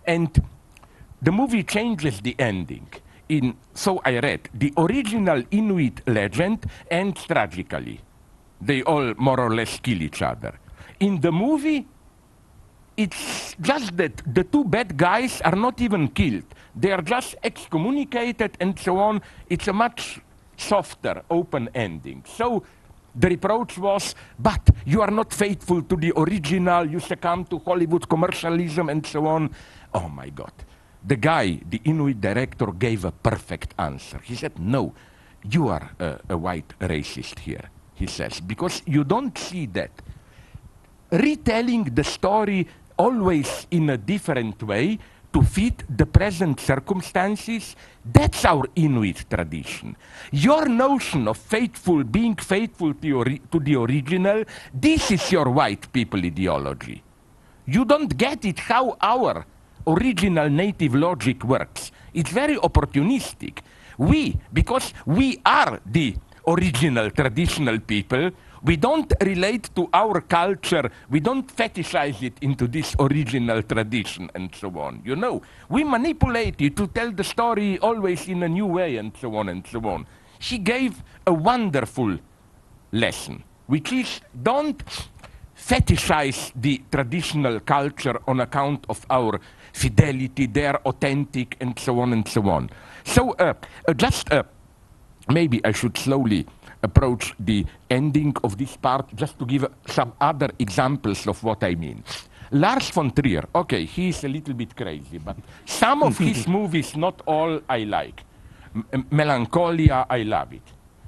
and 0.05 0.29
the 1.21 1.31
movie 1.31 1.63
changes 1.63 2.21
the 2.21 2.35
ending. 2.39 2.87
In, 3.29 3.55
so 3.73 4.01
I 4.03 4.19
read, 4.19 4.49
the 4.53 4.73
original 4.75 5.43
Inuit 5.51 6.01
legend 6.07 6.65
ends 6.89 7.25
tragically. 7.25 8.01
They 8.59 8.81
all 8.81 9.13
more 9.17 9.39
or 9.39 9.53
less 9.53 9.79
kill 9.79 10.01
each 10.01 10.21
other. 10.21 10.59
In 10.99 11.21
the 11.21 11.31
movie, 11.31 11.87
it's 12.97 13.55
just 13.61 13.95
that 13.95 14.21
the 14.33 14.43
two 14.43 14.65
bad 14.65 14.97
guys 14.97 15.41
are 15.41 15.55
not 15.55 15.79
even 15.79 16.09
killed. 16.09 16.43
They 16.75 16.91
are 16.91 17.01
just 17.01 17.35
excommunicated 17.43 18.57
and 18.59 18.77
so 18.77 18.97
on. 18.97 19.21
It's 19.49 19.67
a 19.67 19.73
much 19.73 20.19
softer, 20.57 21.23
open 21.29 21.69
ending. 21.73 22.23
So 22.27 22.63
the 23.15 23.29
reproach 23.29 23.77
was, 23.77 24.15
but 24.37 24.69
you 24.85 25.01
are 25.01 25.11
not 25.11 25.33
faithful 25.33 25.81
to 25.81 25.95
the 25.95 26.11
original, 26.17 26.85
you 26.85 26.99
succumb 26.99 27.45
to 27.45 27.59
Hollywood 27.59 28.07
commercialism 28.07 28.89
and 28.89 29.05
so 29.05 29.25
on. 29.25 29.49
Oh 29.93 30.09
my 30.09 30.29
God. 30.29 30.51
The 31.05 31.15
guy, 31.15 31.61
the 31.69 31.81
Inuit 31.85 32.19
director, 32.19 32.67
gave 32.73 33.05
a 33.05 33.11
perfect 33.11 33.73
answer. 33.79 34.19
He 34.21 34.35
said, 34.35 34.59
no, 34.59 34.93
you 35.49 35.69
are 35.69 35.91
a, 35.99 36.19
a 36.29 36.37
white 36.37 36.73
racist 36.81 37.39
here, 37.39 37.69
he 37.95 38.05
says, 38.05 38.41
because 38.41 38.81
you 38.85 39.05
don't 39.05 39.37
see 39.37 39.65
that 39.67 39.91
retelling 41.11 41.83
the 41.85 42.03
story 42.03 42.67
always 42.97 43.67
in 43.71 43.89
a 43.89 43.97
different 43.97 44.61
way 44.63 44.99
to 45.31 45.41
fit 45.43 45.83
the 45.95 46.05
present 46.05 46.59
circumstances, 46.59 47.75
that's 48.03 48.45
our 48.45 48.65
Inuit 48.75 49.25
tradition. 49.29 49.95
Your 50.31 50.67
notion 50.67 51.27
of 51.27 51.37
faithful, 51.37 52.03
being 52.03 52.35
faithful 52.35 52.93
to, 52.95 53.23
to 53.51 53.59
the 53.59 53.75
original, 53.75 54.43
this 54.73 55.11
is 55.11 55.31
your 55.31 55.49
white 55.49 55.91
people 55.93 56.19
ideology. 56.25 57.03
You 57.65 57.85
don't 57.85 58.15
get 58.17 58.43
it 58.45 58.59
how 58.59 58.97
our 58.99 59.45
original 59.85 60.49
native 60.49 60.95
logic 60.95 61.43
works. 61.43 61.91
It's 62.13 62.31
very 62.31 62.55
opportunistic. 62.57 63.59
We, 63.97 64.37
because 64.51 64.93
we 65.05 65.39
are 65.45 65.79
the 65.85 66.15
original 66.47 67.11
traditional 67.11 67.79
people, 67.79 68.31
we 68.63 68.75
don't 68.75 69.11
relate 69.21 69.69
to 69.75 69.89
our 69.93 70.21
culture, 70.21 70.91
we 71.09 71.19
don't 71.19 71.47
fetishize 71.55 72.21
it 72.21 72.33
into 72.41 72.67
this 72.67 72.95
original 72.99 73.63
tradition 73.63 74.29
and 74.35 74.53
so 74.53 74.69
on. 74.79 75.01
You 75.05 75.15
know, 75.15 75.41
we 75.69 75.83
manipulate 75.83 76.61
it 76.61 76.75
to 76.77 76.87
tell 76.87 77.11
the 77.11 77.23
story 77.23 77.79
always 77.79 78.27
in 78.27 78.43
a 78.43 78.49
new 78.49 78.65
way 78.65 78.97
and 78.97 79.15
so 79.17 79.35
on 79.35 79.49
and 79.49 79.65
so 79.67 79.79
on. 79.87 80.05
She 80.39 80.57
gave 80.57 81.03
a 81.27 81.33
wonderful 81.33 82.17
lesson, 82.91 83.43
which 83.67 83.91
is 83.91 84.21
don't 84.41 84.83
fetishize 85.55 86.51
the 86.55 86.81
traditional 86.91 87.59
culture 87.59 88.19
on 88.27 88.39
account 88.39 88.85
of 88.89 89.05
our 89.09 89.39
fidelity, 89.73 90.45
they're 90.45 90.79
authentic, 90.87 91.57
and 91.59 91.77
so 91.77 91.99
on 91.99 92.13
and 92.13 92.27
so 92.27 92.49
on. 92.49 92.69
So, 93.03 93.31
uh, 93.31 93.53
uh, 93.87 93.93
just 93.93 94.31
uh, 94.31 94.43
maybe 95.29 95.63
I 95.63 95.71
should 95.71 95.97
slowly 95.97 96.47
approach 96.81 97.33
the 97.39 97.65
ending 97.89 98.33
of 98.43 98.57
this 98.57 98.77
part 98.77 99.13
just 99.15 99.37
to 99.39 99.45
give 99.45 99.67
some 99.87 100.13
other 100.19 100.49
examples 100.59 101.27
of 101.27 101.43
what 101.43 101.63
I 101.63 101.75
mean. 101.75 102.03
Lars 102.51 102.89
von 102.89 103.11
Trier, 103.11 103.47
okay, 103.53 103.85
he's 103.85 104.23
a 104.23 104.27
little 104.27 104.53
bit 104.53 104.75
crazy, 104.75 105.19
but 105.19 105.37
some 105.65 106.03
of 106.03 106.17
his 106.17 106.47
movies, 106.57 106.95
not 106.95 107.21
all 107.25 107.61
I 107.69 107.83
like. 107.83 108.23
M 108.93 109.05
Melancholia, 109.11 110.05
I 110.09 110.23
love 110.23 110.53
it. 110.53 110.61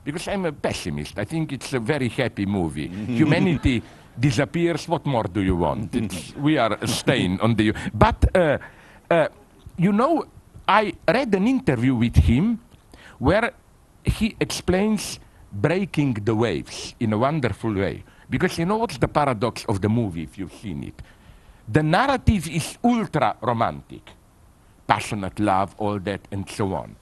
Because 0.03 0.27
I'm 0.27 0.45
a 0.45 0.51
pessimist. 0.51 1.17
I 1.19 1.25
think 1.25 1.53
it's 1.53 1.73
a 1.73 1.79
very 1.79 2.09
happy 2.09 2.45
movie. 2.45 2.87
Humanity 3.07 3.81
disappears. 4.19 4.87
What 4.87 5.05
more 5.05 5.23
do 5.23 5.41
you 5.41 5.55
want? 5.55 5.95
It's, 5.95 6.35
we 6.35 6.57
are 6.57 6.77
staying 6.87 7.39
on 7.39 7.55
the. 7.55 7.73
But, 7.93 8.35
uh, 8.35 8.57
uh, 9.09 9.27
you 9.77 9.91
know, 9.91 10.25
I 10.67 10.93
read 11.07 11.33
an 11.35 11.47
interview 11.47 11.95
with 11.95 12.15
him 12.15 12.59
where 13.19 13.51
he 14.03 14.35
explains 14.39 15.19
breaking 15.51 16.13
the 16.13 16.35
waves 16.35 16.95
in 16.99 17.13
a 17.13 17.17
wonderful 17.17 17.73
way. 17.73 18.03
Because 18.29 18.57
you 18.57 18.65
know 18.65 18.77
what's 18.77 18.97
the 18.97 19.07
paradox 19.07 19.65
of 19.65 19.81
the 19.81 19.89
movie, 19.89 20.23
if 20.23 20.37
you've 20.37 20.53
seen 20.53 20.83
it? 20.83 21.01
The 21.67 21.83
narrative 21.83 22.47
is 22.47 22.77
ultra 22.83 23.35
romantic, 23.41 24.09
passionate 24.87 25.39
love, 25.39 25.75
all 25.77 25.99
that, 25.99 26.21
and 26.31 26.49
so 26.49 26.73
on. 26.73 26.95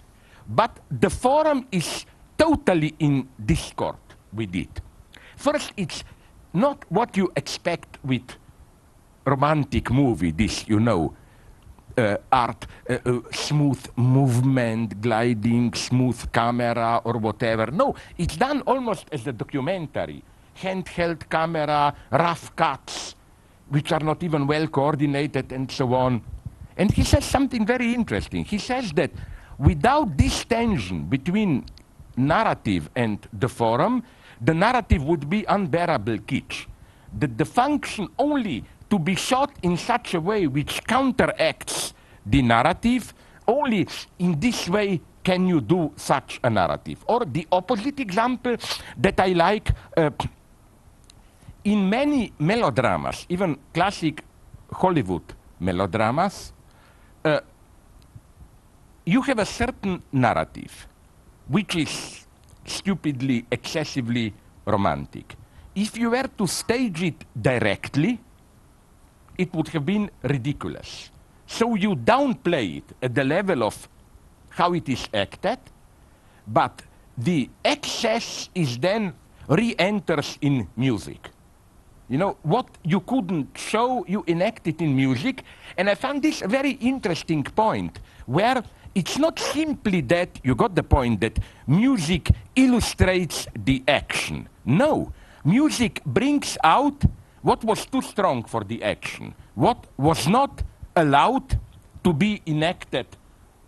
But 0.47 0.79
the 0.89 1.09
forum 1.09 1.67
is 1.71 2.05
totally 2.37 2.95
in 2.99 3.29
discord 3.43 3.97
with 4.33 4.55
it. 4.55 4.81
First, 5.35 5.73
it's 5.77 6.03
not 6.53 6.83
what 6.89 7.15
you 7.15 7.31
expect 7.35 7.99
with 8.03 8.23
romantic 9.25 9.91
movie, 9.91 10.31
this, 10.31 10.67
you 10.67 10.79
know, 10.79 11.13
uh, 11.99 12.17
art, 12.31 12.65
uh, 12.89 12.97
uh, 13.05 13.19
smooth 13.31 13.81
movement, 13.95 15.01
gliding, 15.01 15.73
smooth 15.73 16.31
camera, 16.31 17.01
or 17.03 17.17
whatever. 17.17 17.67
No, 17.71 17.95
it's 18.17 18.37
done 18.37 18.61
almost 18.61 19.07
as 19.11 19.27
a 19.27 19.33
documentary. 19.33 20.23
Handheld 20.61 21.29
camera, 21.29 21.93
rough 22.11 22.55
cuts, 22.55 23.15
which 23.69 23.91
are 23.91 23.99
not 23.99 24.23
even 24.23 24.47
well 24.47 24.67
coordinated, 24.67 25.51
and 25.51 25.69
so 25.71 25.93
on. 25.93 26.21
And 26.77 26.91
he 26.91 27.03
says 27.03 27.25
something 27.25 27.65
very 27.65 27.93
interesting. 27.93 28.45
He 28.45 28.57
says 28.57 28.91
that 28.93 29.11
without 29.57 30.17
this 30.17 30.45
tension 30.45 31.03
between 31.03 31.65
narrative 32.15 32.89
and 32.95 33.19
the 33.33 33.49
forum, 33.49 34.03
the 34.41 34.53
narrative 34.53 35.03
would 35.03 35.29
be 35.29 35.43
unbearable 35.47 36.19
kitsch. 36.19 36.65
That 37.17 37.37
the 37.37 37.45
function 37.45 38.07
only 38.17 38.63
to 38.89 38.99
be 38.99 39.15
shot 39.15 39.51
in 39.61 39.77
such 39.77 40.13
a 40.13 40.21
way 40.21 40.47
which 40.47 40.83
counteracts 40.85 41.93
the 42.25 42.41
narrative. 42.41 43.13
Only 43.47 43.87
in 44.19 44.39
this 44.39 44.69
way 44.69 45.01
can 45.23 45.47
you 45.47 45.61
do 45.61 45.91
such 45.95 46.39
a 46.43 46.49
narrative. 46.49 47.03
Or 47.07 47.25
the 47.25 47.47
opposite 47.51 47.99
example 47.99 48.57
that 48.97 49.19
I 49.19 49.33
like, 49.33 49.71
uh, 49.97 50.09
in 51.63 51.89
many 51.89 52.31
melodramas, 52.39 53.25
even 53.29 53.57
classic 53.73 54.23
Hollywood 54.71 55.23
melodramas, 55.59 56.53
uh, 57.25 57.41
you 59.05 59.21
have 59.21 59.39
a 59.39 59.45
certain 59.45 60.01
narrative, 60.11 60.87
which 61.47 61.75
is 61.75 62.25
stupidly, 62.65 63.45
excessively 63.51 64.33
romantic. 64.65 65.35
If 65.75 65.97
you 65.97 66.11
were 66.11 66.29
to 66.37 66.47
stage 66.47 67.03
it 67.03 67.25
directly, 67.39 68.19
it 69.39 69.53
would 69.55 69.69
have 69.69 69.85
been 69.85 70.11
ridiculous. 70.21 71.09
So 71.47 71.75
you 71.75 71.95
downplay 71.95 72.77
it 72.79 72.83
at 73.01 73.15
the 73.15 73.23
level 73.23 73.63
of 73.63 73.87
how 74.49 74.73
it 74.73 74.87
is 74.89 75.07
acted, 75.13 75.59
but 76.45 76.81
the 77.17 77.49
excess 77.63 78.49
is 78.53 78.77
then 78.77 79.13
re-enters 79.47 80.37
in 80.41 80.67
music. 80.75 81.29
You 82.09 82.17
know, 82.17 82.37
what 82.43 82.67
you 82.83 82.99
couldn't 82.99 83.57
show, 83.57 84.05
you 84.07 84.23
enact 84.27 84.67
it 84.67 84.81
in 84.81 84.95
music. 84.95 85.43
And 85.77 85.89
I 85.89 85.95
found 85.95 86.21
this 86.21 86.41
a 86.41 86.47
very 86.47 86.71
interesting 86.71 87.43
point 87.43 87.99
where 88.25 88.61
it's 88.93 89.17
not 89.17 89.39
simply 89.39 90.01
that 90.01 90.39
you 90.43 90.53
got 90.53 90.75
the 90.75 90.83
point 90.83 91.21
that 91.21 91.39
music 91.65 92.31
illustrates 92.55 93.47
the 93.55 93.83
action. 93.87 94.49
No, 94.65 95.13
music 95.45 96.03
brings 96.05 96.57
out 96.63 97.05
what 97.41 97.63
was 97.63 97.85
too 97.85 98.01
strong 98.01 98.43
for 98.43 98.63
the 98.63 98.83
action, 98.83 99.33
what 99.55 99.85
was 99.97 100.27
not 100.27 100.63
allowed 100.95 101.59
to 102.03 102.13
be 102.13 102.41
enacted 102.47 103.07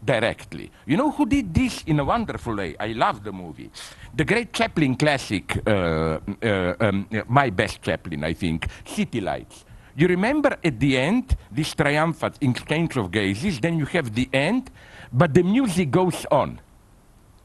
directly. 0.04 0.72
You 0.86 0.98
know 0.98 1.12
who 1.12 1.26
did 1.26 1.54
this 1.54 1.84
in 1.86 2.00
a 2.00 2.04
wonderful 2.04 2.56
way? 2.56 2.76
I 2.80 2.88
love 2.94 3.24
the 3.24 3.32
movie. 3.32 3.70
The 4.14 4.26
great 4.26 4.52
Chaplin 4.52 4.96
classic, 4.96 5.62
uh, 5.68 6.20
uh, 6.42 6.74
um, 6.80 7.08
my 7.28 7.50
best 7.50 7.82
Chaplin, 7.82 8.24
I 8.24 8.34
think, 8.34 8.68
City 8.86 9.22
Lights. 9.22 9.66
You 9.96 10.08
remember 10.08 10.58
at 10.64 10.80
the 10.80 10.98
end, 10.98 11.36
this 11.52 11.74
triumphant 11.76 12.38
exchange 12.42 12.98
of 12.98 13.12
gazes, 13.12 13.60
then 13.60 13.78
you 13.78 13.86
have 13.88 14.14
the 14.14 14.30
end, 14.34 14.72
but 15.12 15.34
the 15.34 15.44
music 15.44 15.92
goes 15.92 16.26
on 16.32 16.60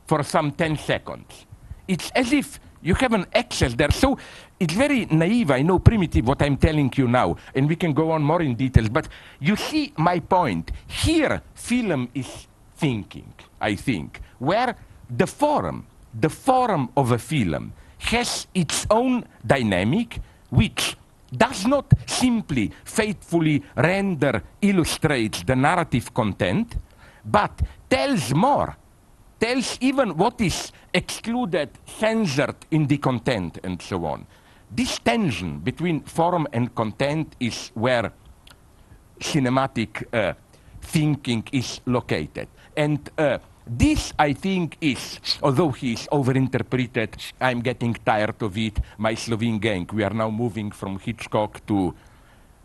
for 0.07 0.23
some 0.23 0.53
10 0.53 0.79
seconds. 0.79 1.47
It's 1.89 2.11
as 2.15 2.33
if 2.33 2.61
you 2.87 2.95
have 2.95 3.13
an 3.13 3.27
excess 3.33 3.75
there. 3.75 3.91
So 3.91 4.17
it's 4.61 4.75
very 4.75 5.07
naive, 5.07 5.51
I 5.51 5.63
know, 5.63 5.81
primitive, 5.81 6.27
what 6.27 6.41
I'm 6.41 6.57
telling 6.57 6.93
you 6.95 7.09
now, 7.09 7.37
and 7.55 7.69
we 7.69 7.75
can 7.75 7.93
go 7.93 8.13
on 8.13 8.23
more 8.23 8.41
in 8.43 8.55
details, 8.55 8.89
but 8.89 9.09
you 9.41 9.57
see 9.57 9.93
my 9.97 10.21
point. 10.21 10.71
Here, 10.87 11.43
film 11.55 12.09
is 12.15 12.47
thinking, 12.77 13.33
I 13.61 13.75
think, 13.75 14.21
where 14.39 14.77
the 15.11 15.27
form, 15.27 15.87
the 16.15 16.31
form 16.31 16.91
of 16.97 17.11
a 17.11 17.19
film 17.19 17.73
has 17.99 18.47
its 18.55 18.87
own 18.89 19.25
dynamic, 19.45 20.21
which 20.51 20.97
does 21.37 21.67
not 21.67 21.93
simply 22.07 22.71
faithfully 22.85 23.65
render, 23.75 24.43
illustrates 24.63 25.43
the 25.43 25.57
narrative 25.57 26.15
content, 26.15 26.77
but 27.25 27.61
tells 27.91 28.33
more, 28.33 28.77
tells 29.39 29.79
even 29.81 30.17
what 30.17 30.41
is 30.41 30.73
excluded, 30.93 31.71
censored 31.87 32.57
in 32.71 32.87
the 32.87 32.99
content, 32.99 33.59
and 33.63 33.81
so 33.81 34.05
on. 34.07 34.27
This 34.71 34.99
tension 34.99 35.59
between 35.61 36.01
form 36.01 36.47
and 36.53 36.75
content 36.75 37.37
is 37.39 37.71
where 37.75 38.13
cinematic 39.21 40.05
uh, 40.13 40.35
thinking 40.81 41.45
is 41.53 41.81
located. 41.87 42.49
And 42.77 43.09
uh, 43.19 43.39
this, 43.67 44.13
I 44.19 44.33
think, 44.33 44.77
is, 44.81 45.21
although 45.43 45.71
he 45.71 45.93
is 45.95 46.09
overinterpreted, 46.13 47.33
I'm 47.41 47.61
getting 47.61 47.95
tired 47.95 48.43
of 48.43 48.57
it, 48.57 48.79
my 48.99 49.15
Slovene 49.15 49.59
gang. 49.59 49.89
We 49.93 50.05
are 50.05 50.15
now 50.15 50.31
moving 50.31 50.71
from 50.71 50.99
Hitchcock 50.99 51.65
to 51.67 51.95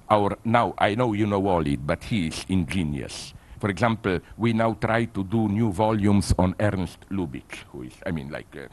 our, 0.10 0.38
now, 0.44 0.74
I 0.78 0.96
know 0.96 1.14
you 1.14 1.26
know 1.26 1.48
all 1.48 1.66
it, 1.66 1.86
but 1.86 2.04
he 2.04 2.28
is 2.28 2.46
ingenious. 2.50 3.34
For 3.62 3.70
example, 3.70 4.20
we 4.38 4.54
now 4.54 4.74
try 4.74 5.06
to 5.06 5.24
do 5.24 5.48
new 5.48 5.72
volumes 5.72 6.34
on 6.40 6.56
Ernst 6.60 6.98
Lubitsch, 7.12 7.60
who 7.72 7.84
is, 7.84 7.94
I 8.04 8.10
mean, 8.10 8.30
like, 8.30 8.56
uh, 8.58 8.68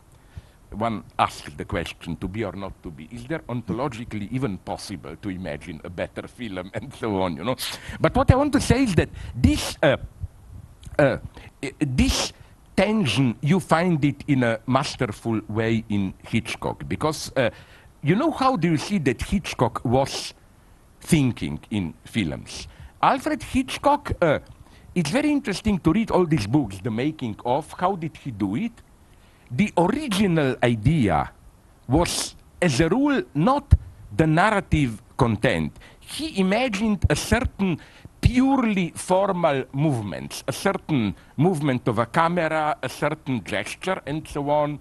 one 0.75 1.05
asks 1.19 1.53
the 1.55 1.67
question, 1.67 2.17
to 2.17 2.27
be 2.27 2.43
or 2.43 2.53
not 2.53 2.83
to 2.83 2.91
be. 2.91 3.07
Is 3.13 3.27
there 3.27 3.41
ontologically 3.51 4.33
even 4.33 4.57
possible 4.57 5.15
to 5.17 5.29
imagine 5.29 5.83
a 5.85 5.91
better 5.91 6.27
film 6.27 6.71
and 6.75 6.93
so 6.95 7.21
on, 7.21 7.37
you 7.37 7.45
know? 7.45 7.57
But 8.01 8.17
what 8.17 8.31
I 8.31 8.37
want 8.37 8.55
to 8.55 8.61
say 8.63 8.85
is 8.85 8.95
that 8.95 9.11
this 9.37 9.77
uh, 9.83 9.99
uh, 10.99 11.19
this 11.79 12.33
tension, 12.75 13.37
you 13.43 13.61
find 13.61 14.03
it 14.05 14.25
in 14.27 14.43
a 14.43 14.59
masterful 14.67 15.41
way 15.49 15.85
in 15.91 16.15
Hitchcock. 16.23 16.89
Because 16.89 17.31
uh, 17.37 17.51
you 18.03 18.17
know 18.17 18.31
how 18.31 18.57
do 18.57 18.71
you 18.71 18.79
see 18.79 18.99
that 18.99 19.21
Hitchcock 19.21 19.85
was 19.85 20.33
thinking 21.01 21.61
in 21.71 21.93
films? 22.05 22.69
Alfred 23.01 23.43
Hitchcock, 23.43 24.13
uh, 24.21 24.41
it's 24.99 25.11
very 25.11 25.31
interesting 25.31 25.79
to 25.79 25.93
read 25.93 26.11
all 26.11 26.27
these 26.27 26.49
books, 26.49 26.81
the 26.83 26.91
making 26.91 27.37
of, 27.45 27.73
how 27.79 27.95
did 27.95 28.17
he 28.17 28.33
do 28.33 28.57
it? 28.57 28.73
The 29.49 29.73
original 29.79 30.57
idea 30.61 31.31
was, 31.87 32.35
as 32.61 32.81
a 32.81 32.89
rule, 32.89 33.23
not 33.33 33.75
the 34.17 34.27
narrative 34.27 35.01
content. 35.17 35.79
He 36.01 36.41
imagined 36.41 37.05
a 37.09 37.15
certain 37.15 37.79
purely 38.21 38.91
formal 38.97 39.67
movements, 39.73 40.43
a 40.49 40.53
certain 40.53 41.15
movement 41.37 41.87
of 41.87 42.01
a 42.01 42.07
camera, 42.07 42.77
a 42.83 42.89
certain 42.89 43.45
gesture, 43.45 44.03
and 44.05 44.27
so 44.27 44.51
on. 44.51 44.81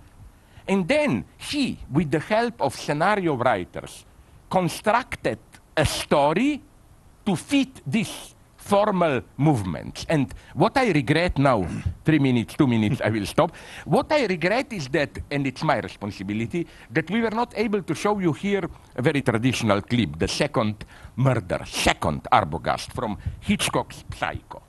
And 0.68 0.88
then 0.88 1.26
he, 1.38 1.78
with 1.92 2.10
the 2.10 2.20
help 2.20 2.60
of 2.60 2.76
scenario 2.76 3.36
writers, 3.36 4.04
constructed 4.50 5.38
a 5.76 5.86
story 5.86 6.64
to 7.24 7.36
fit 7.36 7.82
this 7.86 8.34
formal 8.68 9.22
movements. 9.38 10.06
And 10.10 10.34
what 10.54 10.78
I 10.78 10.92
regret 10.92 11.38
now, 11.38 11.66
three 12.06 12.20
minutes, 12.20 12.56
two 12.56 12.68
minutes, 12.68 13.02
I 13.04 13.10
will 13.10 13.26
stop. 13.26 13.56
What 13.86 14.12
I 14.12 14.26
regret 14.26 14.74
is 14.74 14.90
that, 14.90 15.18
and 15.32 15.48
it's 15.48 15.64
my 15.64 15.80
responsibility, 15.80 16.68
that 16.92 17.10
we 17.10 17.22
were 17.22 17.32
not 17.32 17.54
able 17.56 17.82
to 17.82 17.96
show 17.96 18.20
you 18.20 18.34
here 18.34 18.70
a 18.96 19.02
very 19.02 19.22
traditional 19.22 19.82
clip, 19.82 20.20
the 20.20 20.28
second 20.28 20.86
murder, 21.16 21.64
second 21.66 22.24
Arbogast 22.32 22.92
from 22.94 23.18
Hitchcock's 23.40 24.04
Psycho. 24.14 24.62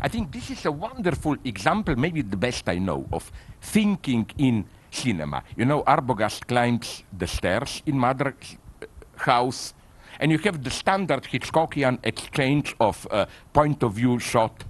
I 0.00 0.08
think 0.08 0.32
this 0.32 0.50
is 0.50 0.64
a 0.66 0.72
wonderful 0.72 1.36
example, 1.44 1.94
maybe 1.96 2.22
the 2.22 2.36
best 2.36 2.68
I 2.68 2.78
know, 2.78 3.06
of 3.12 3.30
thinking 3.60 4.26
in 4.38 4.64
cinema. 4.90 5.44
You 5.56 5.64
know, 5.64 5.82
Arbogast 5.84 6.46
climbs 6.46 7.04
the 7.16 7.26
stairs 7.26 7.82
in 7.86 7.98
Mother's 7.98 8.56
uh, 8.82 8.86
house, 9.16 9.74
and 10.22 10.30
you 10.30 10.38
have 10.38 10.62
the 10.62 10.70
standard 10.70 11.24
Hitchcockian 11.24 11.98
exchange 12.04 12.76
of 12.78 13.08
uh, 13.10 13.26
point 13.52 13.82
of 13.82 13.94
view 13.94 14.20
shot, 14.20 14.64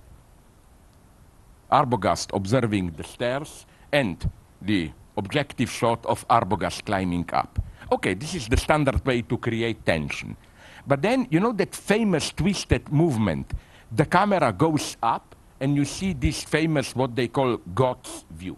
Arbogast 1.70 2.34
observing 2.34 2.92
the 2.96 3.04
stairs, 3.04 3.66
and 3.92 4.30
the 4.62 4.90
objective 5.18 5.70
shot 5.70 6.06
of 6.06 6.26
Arbogast 6.28 6.86
climbing 6.86 7.28
up. 7.34 7.58
Okay, 7.92 8.14
this 8.14 8.34
is 8.34 8.48
the 8.48 8.56
standard 8.56 9.04
way 9.04 9.20
to 9.20 9.36
create 9.36 9.84
tension. 9.84 10.34
But 10.86 11.02
then, 11.02 11.26
you 11.30 11.38
know 11.38 11.52
that 11.52 11.74
famous 11.74 12.32
twisted 12.32 12.90
movement? 12.90 13.52
The 13.94 14.06
camera 14.06 14.54
goes 14.54 14.96
up, 15.02 15.36
and 15.60 15.76
you 15.76 15.84
see 15.84 16.14
this 16.14 16.42
famous, 16.42 16.96
what 16.96 17.14
they 17.14 17.28
call 17.28 17.58
God's 17.74 18.24
view. 18.30 18.56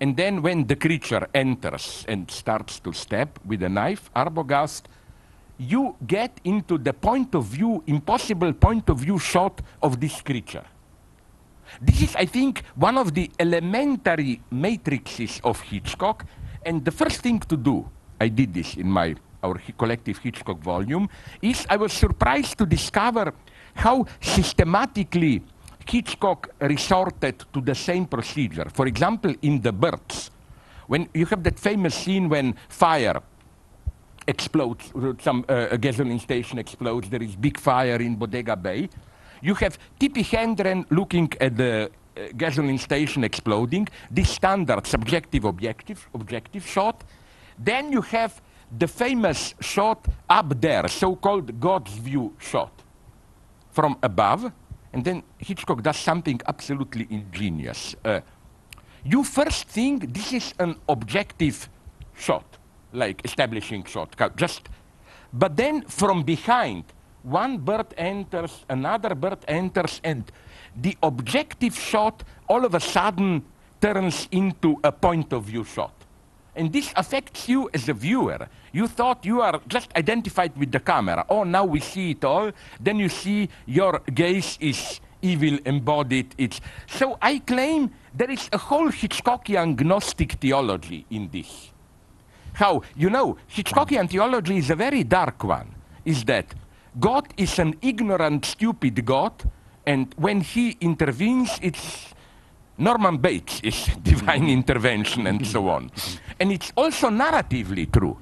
And 0.00 0.16
then 0.16 0.42
when 0.42 0.68
the 0.68 0.76
creature 0.76 1.26
enters 1.34 2.04
and 2.06 2.30
starts 2.30 2.78
to 2.80 2.92
step 2.92 3.40
with 3.44 3.64
a 3.64 3.68
knife, 3.68 4.12
Arbogast 4.14 4.82
you 5.58 5.96
get 6.06 6.40
into 6.44 6.78
the 6.78 6.92
point 6.92 7.34
of 7.34 7.44
view, 7.44 7.82
impossible 7.86 8.52
point 8.52 8.88
of 8.88 8.98
view 8.98 9.18
shot 9.18 9.60
of 9.82 10.00
this 10.00 10.20
creature. 10.20 10.64
This 11.80 12.02
is, 12.02 12.16
I 12.16 12.26
think, 12.26 12.62
one 12.74 12.96
of 12.96 13.14
the 13.14 13.30
elementary 13.38 14.40
matrices 14.50 15.40
of 15.42 15.60
Hitchcock. 15.60 16.24
And 16.64 16.84
the 16.84 16.90
first 16.92 17.20
thing 17.20 17.40
to 17.40 17.56
do, 17.56 17.88
I 18.20 18.28
did 18.28 18.54
this 18.54 18.76
in 18.76 18.90
my 18.90 19.14
our 19.42 19.60
collective 19.78 20.18
Hitchcock 20.18 20.58
volume, 20.58 21.08
is 21.40 21.66
I 21.68 21.76
was 21.76 21.92
surprised 21.92 22.58
to 22.58 22.66
discover 22.66 23.32
how 23.74 24.06
systematically 24.20 25.42
Hitchcock 25.86 26.48
resorted 26.60 27.44
to 27.52 27.60
the 27.60 27.74
same 27.74 28.06
procedure. 28.06 28.66
For 28.72 28.86
example, 28.86 29.34
in 29.42 29.60
The 29.60 29.72
Birds, 29.72 30.30
when 30.88 31.08
you 31.14 31.26
have 31.26 31.42
that 31.44 31.58
famous 31.58 31.94
scene 31.94 32.28
when 32.28 32.54
fire 32.68 33.22
explodes, 34.26 34.92
some 35.20 35.44
uh, 35.48 35.76
gasoline 35.76 36.18
station 36.18 36.58
explodes, 36.58 37.08
there 37.08 37.22
is 37.22 37.36
big 37.36 37.58
fire 37.58 37.96
in 37.96 38.16
Bodega 38.16 38.56
Bay. 38.56 38.88
You 39.42 39.54
have 39.54 39.78
Tippi 40.00 40.24
Hedren 40.24 40.84
looking 40.90 41.32
at 41.40 41.56
the 41.56 41.90
uh, 42.16 42.20
gasoline 42.36 42.78
station 42.78 43.24
exploding, 43.24 43.88
this 44.10 44.30
standard 44.30 44.86
subjective 44.86 45.44
objective, 45.44 46.08
objective 46.14 46.66
shot. 46.66 47.04
Then 47.58 47.92
you 47.92 48.02
have 48.02 48.40
the 48.78 48.88
famous 48.88 49.54
shot 49.60 50.06
up 50.28 50.60
there, 50.60 50.88
so-called 50.88 51.60
God's 51.60 51.92
view 51.92 52.34
shot 52.38 52.72
from 53.70 53.96
above. 54.02 54.50
And 54.92 55.04
then 55.04 55.22
Hitchcock 55.38 55.82
does 55.82 55.98
something 55.98 56.40
absolutely 56.48 57.06
ingenious. 57.10 57.94
Uh, 58.04 58.20
you 59.04 59.22
first 59.22 59.68
think 59.68 60.12
this 60.12 60.32
is 60.32 60.54
an 60.58 60.76
objective 60.88 61.68
shot 62.14 62.55
like 62.96 63.24
establishing 63.24 63.84
shortcut. 63.84 64.36
Just, 64.36 64.68
but 65.32 65.56
then 65.56 65.82
from 65.82 66.22
behind, 66.22 66.84
one 67.22 67.58
bird 67.58 67.92
enters, 67.96 68.64
another 68.68 69.14
bird 69.14 69.38
enters, 69.48 70.00
and 70.02 70.24
the 70.74 70.96
objective 71.02 71.76
shot 71.76 72.24
all 72.48 72.64
of 72.64 72.74
a 72.74 72.80
sudden 72.80 73.44
turns 73.80 74.28
into 74.30 74.78
a 74.82 74.92
point 74.92 75.32
of 75.32 75.44
view 75.44 75.64
shot. 75.64 75.92
And 76.54 76.72
this 76.72 76.92
affects 76.96 77.48
you 77.48 77.68
as 77.74 77.88
a 77.88 77.92
viewer. 77.92 78.48
You 78.72 78.86
thought 78.86 79.26
you 79.26 79.42
are 79.42 79.60
just 79.68 79.90
identified 79.94 80.56
with 80.56 80.72
the 80.72 80.80
camera. 80.80 81.26
Oh, 81.28 81.44
now 81.44 81.66
we 81.66 81.80
see 81.80 82.12
it 82.12 82.24
all. 82.24 82.50
Then 82.80 82.98
you 82.98 83.10
see 83.10 83.50
your 83.66 84.00
gaze 84.14 84.56
is 84.60 85.00
evil 85.20 85.58
embodied. 85.66 86.34
It's 86.38 86.60
so 86.86 87.18
I 87.20 87.40
claim 87.40 87.90
there 88.14 88.30
is 88.30 88.48
a 88.52 88.58
whole 88.58 88.88
Hitchcockian 88.88 89.78
Gnostic 89.80 90.32
theology 90.32 91.04
in 91.10 91.28
this. 91.30 91.72
How 92.56 92.80
you 92.96 93.10
know 93.10 93.36
Hitchcockian 93.54 94.06
mm. 94.06 94.10
theology 94.10 94.56
is 94.56 94.70
a 94.70 94.74
very 94.74 95.04
dark 95.04 95.44
one. 95.44 95.74
Is 96.06 96.24
that 96.24 96.54
God 96.98 97.28
is 97.36 97.58
an 97.58 97.74
ignorant, 97.82 98.46
stupid 98.46 99.04
God, 99.04 99.32
and 99.84 100.14
when 100.16 100.40
He 100.40 100.78
intervenes, 100.80 101.58
it's 101.60 102.14
Norman 102.78 103.18
Bates 103.18 103.60
is 103.62 103.90
divine 104.02 104.44
mm. 104.44 104.52
intervention 104.52 105.26
and 105.26 105.46
so 105.46 105.64
mm. 105.64 105.70
on. 105.70 105.90
And 106.40 106.50
it's 106.50 106.72
also 106.74 107.10
narratively 107.10 107.92
true. 107.92 108.16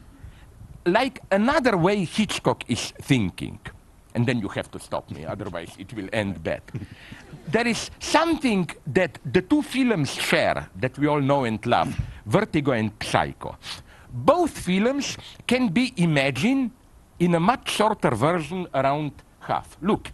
Like 0.84 1.20
another 1.30 1.76
way 1.76 2.04
Hitchcock 2.04 2.64
is 2.68 2.92
thinking, 3.02 3.60
and 4.16 4.26
then 4.26 4.40
you 4.40 4.48
have 4.48 4.68
to 4.72 4.80
stop 4.80 5.12
me, 5.12 5.24
otherwise 5.24 5.70
it 5.78 5.94
will 5.94 6.08
end 6.12 6.42
bad. 6.42 6.62
there 7.46 7.68
is 7.68 7.88
something 8.00 8.68
that 8.88 9.16
the 9.32 9.42
two 9.42 9.62
films 9.62 10.12
share 10.12 10.68
that 10.80 10.98
we 10.98 11.06
all 11.06 11.20
know 11.20 11.44
and 11.44 11.64
love 11.66 11.94
Vertigo 12.26 12.72
and 12.72 12.90
Psycho. 13.00 13.56
Both 14.14 14.58
films 14.58 15.18
can 15.46 15.68
be 15.68 15.92
imagined 15.96 16.70
in 17.18 17.34
a 17.34 17.40
much 17.40 17.70
shorter 17.70 18.14
version 18.14 18.68
around 18.72 19.12
half. 19.40 19.76
Look, 19.82 20.12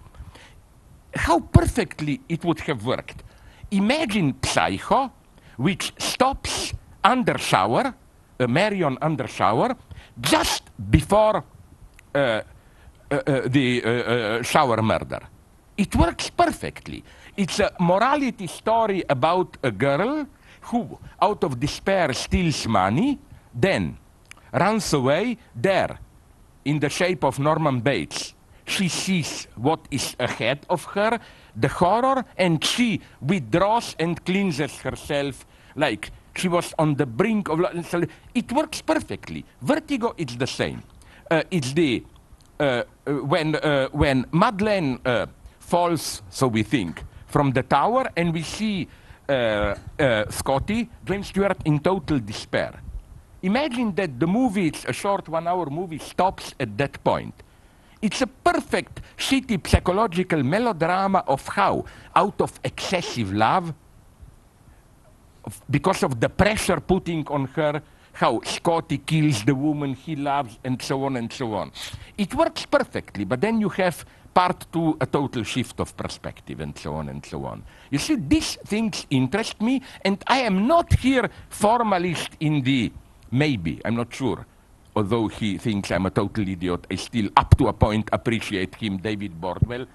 how 1.14 1.40
perfectly 1.40 2.20
it 2.28 2.44
would 2.44 2.60
have 2.60 2.84
worked 2.86 3.22
imagine 3.70 4.34
Psycho, 4.42 5.12
which 5.56 5.92
stops 5.98 6.72
under 7.04 7.38
shower, 7.38 7.94
a 8.38 8.48
Marion 8.48 8.98
under 9.00 9.26
shower, 9.28 9.76
just 10.20 10.62
before 10.90 11.44
uh, 12.14 12.18
uh, 12.18 12.42
uh, 13.14 13.42
the 13.46 13.82
uh, 13.84 13.88
uh, 13.88 14.42
shower 14.42 14.82
murder. 14.82 15.20
It 15.76 15.94
works 15.96 16.30
perfectly. 16.30 17.04
It's 17.36 17.60
a 17.60 17.72
morality 17.80 18.46
story 18.46 19.04
about 19.08 19.56
a 19.62 19.70
girl 19.70 20.26
who, 20.62 20.98
out 21.22 21.44
of 21.44 21.58
despair, 21.58 22.12
steals 22.12 22.66
money, 22.66 23.18
then 23.54 23.96
runs 24.52 24.92
away 24.92 25.38
there 25.54 25.98
in 26.64 26.78
the 26.78 26.88
shape 26.88 27.24
of 27.24 27.38
Norman 27.38 27.80
Bates. 27.80 28.34
She 28.66 28.88
sees 28.88 29.48
what 29.56 29.80
is 29.90 30.14
ahead 30.20 30.64
of 30.68 30.84
her, 30.94 31.18
the 31.56 31.68
horror, 31.68 32.24
and 32.36 32.64
she 32.64 33.00
withdraws 33.20 33.96
and 33.98 34.24
cleanses 34.24 34.78
herself 34.78 35.44
like 35.74 36.12
she 36.36 36.48
was 36.48 36.72
on 36.78 36.94
the 36.94 37.06
brink 37.06 37.48
of. 37.48 37.60
It 38.34 38.52
works 38.52 38.80
perfectly. 38.80 39.44
Vertigo 39.60 40.14
is 40.16 40.36
the 40.36 40.46
same. 40.46 40.82
Uh, 41.30 41.42
it's 41.50 41.72
the 41.72 42.04
uh, 42.60 42.82
uh, 43.06 43.12
when 43.12 43.56
uh, 43.56 43.88
when 43.92 44.26
Madeleine 44.32 44.98
uh, 45.04 45.26
falls, 45.58 46.22
so 46.30 46.46
we 46.46 46.62
think, 46.62 47.02
from 47.26 47.52
the 47.52 47.62
tower, 47.62 48.10
and 48.16 48.34
we 48.34 48.42
see 48.42 48.86
uh, 49.28 49.74
Scotty, 50.28 50.88
James 51.04 51.28
Stewart, 51.28 51.56
in 51.64 51.78
total 51.78 52.18
despair. 52.18 52.80
Imagine 53.42 53.94
that 53.94 54.20
the 54.20 54.26
movie, 54.26 54.66
it's 54.66 54.84
a 54.84 54.92
short 54.92 55.28
one-hour 55.28 55.70
movie, 55.70 55.98
stops 55.98 56.54
at 56.60 56.76
that 56.78 57.02
point 57.02 57.34
it's 58.02 58.22
a 58.22 58.26
perfect, 58.26 59.00
shitty 59.18 59.66
psychological 59.66 60.42
melodrama 60.42 61.22
of 61.26 61.46
how, 61.48 61.84
out 62.16 62.40
of 62.40 62.58
excessive 62.64 63.32
love, 63.32 63.74
because 65.68 66.02
of 66.02 66.18
the 66.18 66.28
pressure 66.28 66.80
putting 66.80 67.26
on 67.28 67.46
her, 67.46 67.82
how 68.12 68.40
Scotty 68.42 68.98
kills 68.98 69.44
the 69.44 69.54
woman 69.54 69.94
he 69.94 70.16
loves, 70.16 70.58
and 70.64 70.80
so 70.80 71.04
on 71.04 71.16
and 71.16 71.32
so 71.32 71.54
on. 71.54 71.72
It 72.16 72.34
works 72.34 72.66
perfectly, 72.66 73.24
but 73.24 73.40
then 73.40 73.60
you 73.60 73.68
have 73.68 74.04
part 74.32 74.66
two, 74.72 74.96
a 75.00 75.06
total 75.06 75.44
shift 75.44 75.78
of 75.80 75.96
perspective, 75.96 76.60
and 76.60 76.76
so 76.76 76.94
on 76.94 77.08
and 77.08 77.24
so 77.24 77.44
on. 77.44 77.62
You 77.90 77.98
see, 77.98 78.16
these 78.16 78.56
things 78.64 79.06
interest 79.10 79.60
me, 79.60 79.82
and 80.02 80.22
I 80.26 80.40
am 80.40 80.66
not 80.66 80.92
here 80.94 81.28
formalist 81.50 82.30
in 82.40 82.62
the 82.62 82.92
maybe, 83.30 83.80
I'm 83.84 83.96
not 83.96 84.12
sure, 84.12 84.46
although 84.94 85.28
he 85.28 85.58
thinks 85.58 85.90
I'm 85.90 86.06
a 86.06 86.10
total 86.10 86.48
idiot, 86.48 86.86
I 86.90 86.96
still, 86.96 87.28
up 87.36 87.56
to 87.58 87.68
a 87.68 87.72
point, 87.72 88.08
appreciate 88.12 88.74
him, 88.74 88.98
David 88.98 89.40
Bordwell. 89.40 89.86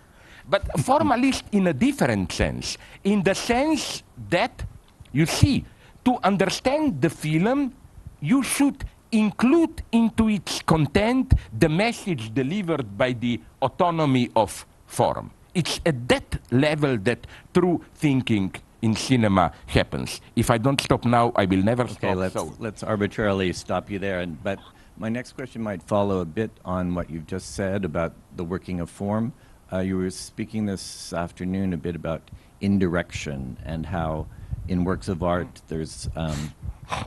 But 0.48 0.80
formalist 0.82 1.44
in 1.52 1.68
a 1.68 1.74
different 1.74 2.32
sense, 2.32 2.78
in 3.04 3.24
the 3.24 3.34
sense 3.34 4.04
that, 4.30 4.64
you 5.12 5.26
see, 5.26 5.66
to 6.06 6.18
understand 6.24 7.02
the 7.02 7.10
film, 7.10 7.74
you 8.22 8.44
should 8.44 8.86
include 9.12 9.82
into 9.92 10.30
its 10.30 10.62
content 10.62 11.34
the 11.58 11.70
message 11.70 12.34
delivered 12.34 12.98
by 12.98 13.14
the 13.14 13.40
autonomy 13.62 14.30
of 14.36 14.66
form. 14.86 15.32
It's 15.54 15.80
at 15.86 16.08
that 16.10 16.40
level 16.52 16.98
that 16.98 17.26
true 17.54 17.84
thinking 17.96 18.54
in 18.86 18.96
cinema 18.96 19.52
happens. 19.66 20.22
If 20.36 20.52
I 20.52 20.60
don't 20.60 20.80
stop 20.80 21.06
now, 21.06 21.34
I 21.36 21.46
will 21.46 21.64
never 21.64 21.84
okay, 21.84 21.94
stop. 21.94 22.04
Okay, 22.04 22.16
let's, 22.16 22.34
so. 22.36 22.54
let's 22.60 22.84
arbitrarily 22.84 23.52
stop 23.52 23.90
you 23.90 23.98
there. 23.98 24.20
And, 24.20 24.42
but 24.44 24.60
my 24.96 25.10
next 25.10 25.32
question 25.34 25.64
might 25.64 25.82
follow 25.82 26.20
a 26.20 26.26
bit 26.26 26.52
on 26.64 26.94
what 26.94 27.10
you've 27.10 27.26
just 27.26 27.56
said 27.56 27.84
about 27.84 28.14
the 28.36 28.44
working 28.44 28.80
of 28.80 28.90
form. 28.90 29.34
Uh, 29.74 29.80
you 29.80 29.98
were 29.98 30.12
speaking 30.12 30.68
this 30.68 31.12
afternoon 31.14 31.74
a 31.74 31.78
bit 31.78 31.96
about 31.96 32.22
indirection 32.62 33.58
and 33.66 33.88
how 33.88 34.28
in 34.68 34.84
works 34.84 35.08
of 35.08 35.24
art 35.24 35.62
there's 35.68 36.08
um, 36.16 36.54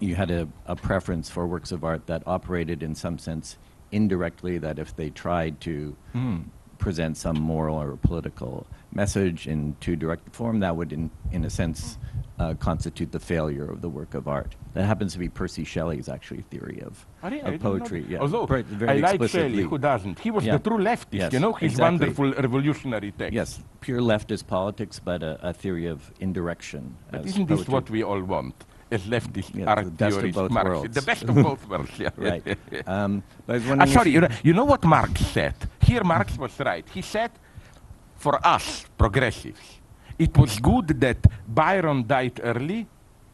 you 0.00 0.16
had 0.16 0.30
a, 0.32 0.48
a, 0.66 0.74
preference 0.74 1.30
for 1.30 1.46
works 1.46 1.70
of 1.70 1.84
art 1.84 2.06
that 2.06 2.22
operated 2.26 2.82
in 2.82 2.94
some 2.94 3.18
sense 3.18 3.56
indirectly 3.92 4.58
that 4.58 4.78
if 4.78 4.94
they 4.96 5.10
tried 5.10 5.60
to 5.60 5.96
mm. 6.14 6.44
Present 6.78 7.16
some 7.16 7.38
moral 7.40 7.76
or 7.76 7.96
political 7.96 8.66
message 8.92 9.46
in 9.46 9.76
too 9.80 9.96
direct 9.96 10.34
form 10.34 10.60
that 10.60 10.76
would 10.76 10.92
in, 10.92 11.10
in 11.32 11.44
a 11.44 11.50
sense 11.50 11.98
uh, 12.38 12.54
constitute 12.54 13.10
the 13.12 13.18
failure 13.18 13.68
of 13.70 13.80
the 13.80 13.88
work 13.88 14.14
of 14.14 14.28
art. 14.28 14.54
That 14.74 14.84
happens 14.84 15.12
to 15.14 15.18
be 15.18 15.28
Percy 15.28 15.64
Shelley's 15.64 16.08
actually 16.08 16.42
theory 16.42 16.80
of, 16.82 17.04
of 17.22 17.60
poetry. 17.60 18.06
Yeah, 18.08 18.18
Although 18.18 18.46
I 18.86 18.94
like 18.94 19.28
Shelley, 19.28 19.62
who 19.62 19.78
doesn't? 19.78 20.20
He 20.20 20.30
was 20.30 20.44
yeah. 20.44 20.56
the 20.56 20.70
true 20.70 20.78
leftist. 20.78 21.06
Yes, 21.12 21.32
you 21.32 21.40
know 21.40 21.52
his 21.52 21.72
exactly. 21.72 21.98
wonderful 21.98 22.32
revolutionary 22.32 23.12
text. 23.12 23.34
Yes, 23.34 23.60
pure 23.80 24.00
leftist 24.00 24.46
politics, 24.46 25.00
but 25.00 25.22
a, 25.22 25.48
a 25.48 25.52
theory 25.52 25.86
of 25.86 26.12
indirection. 26.20 26.96
But 27.10 27.26
isn't 27.26 27.46
poetry. 27.46 27.56
this 27.56 27.68
what 27.68 27.90
we 27.90 28.04
all 28.04 28.22
want? 28.22 28.64
As 28.90 29.02
leftist 29.02 29.54
yeah, 29.54 29.66
art 29.66 29.84
the 29.84 29.90
best 29.90 30.16
theorist, 30.16 30.38
of 30.38 30.42
both 30.42 30.50
Marx. 30.50 30.68
worlds. 30.68 30.94
The 30.94 31.02
best 31.02 31.22
of 31.24 31.34
both 31.34 31.68
worlds. 31.70 31.98
Yeah. 31.98 32.10
right. 32.16 32.58
Um, 32.86 33.22
but 33.46 33.60
uh, 33.62 33.86
sorry, 33.86 34.10
you 34.10 34.20
know, 34.20 34.28
you 34.42 34.54
know 34.54 34.64
what 34.64 34.82
Marx 34.84 35.20
said? 35.26 35.54
Here, 35.82 36.02
Marx 36.04 36.38
was 36.38 36.58
right. 36.60 36.86
He 36.92 37.02
said, 37.02 37.30
for 38.16 38.34
us 38.46 38.86
progressives, 38.96 39.78
it 40.18 40.36
was 40.36 40.58
good 40.58 40.88
that 41.00 41.18
Byron 41.46 42.06
died 42.06 42.40
early 42.42 42.86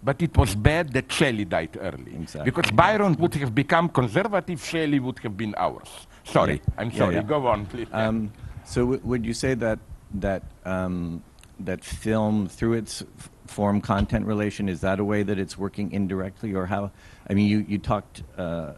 but 0.05 0.21
it 0.21 0.37
was 0.37 0.55
bad 0.55 0.93
that 0.93 1.11
Shelley 1.11 1.47
died 1.47 1.79
early. 1.81 2.15
Exactly. 2.15 2.51
Because 2.51 2.71
Byron 2.71 3.15
would 3.15 3.35
have 3.37 3.55
become 3.55 3.89
conservative, 3.89 4.63
Shelley 4.63 5.01
would 5.01 5.19
have 5.21 5.37
been 5.37 5.55
ours. 5.57 6.07
Sorry, 6.25 6.55
yeah. 6.55 6.75
I'm 6.77 6.93
sorry. 6.93 7.15
Yeah, 7.15 7.21
yeah. 7.23 7.27
Go 7.27 7.47
on, 7.47 7.65
please. 7.67 7.89
Um, 7.91 8.31
so 8.65 8.85
would 8.85 9.25
you 9.25 9.33
say 9.33 9.55
that 9.55 9.79
that 10.15 10.43
um, 10.65 11.23
that 11.61 11.83
film, 11.83 12.49
through 12.49 12.75
its 12.75 13.03
form 13.47 13.81
content 13.81 14.27
relation, 14.27 14.69
is 14.69 14.81
that 14.81 14.99
a 15.01 15.05
way 15.05 15.23
that 15.23 15.39
it's 15.39 15.59
working 15.59 15.93
indirectly, 15.93 16.55
or 16.55 16.67
how? 16.67 16.91
I 17.29 17.35
mean, 17.35 17.49
you 17.49 17.65
you 17.69 17.79
talked 17.79 18.23
uh, 18.37 18.73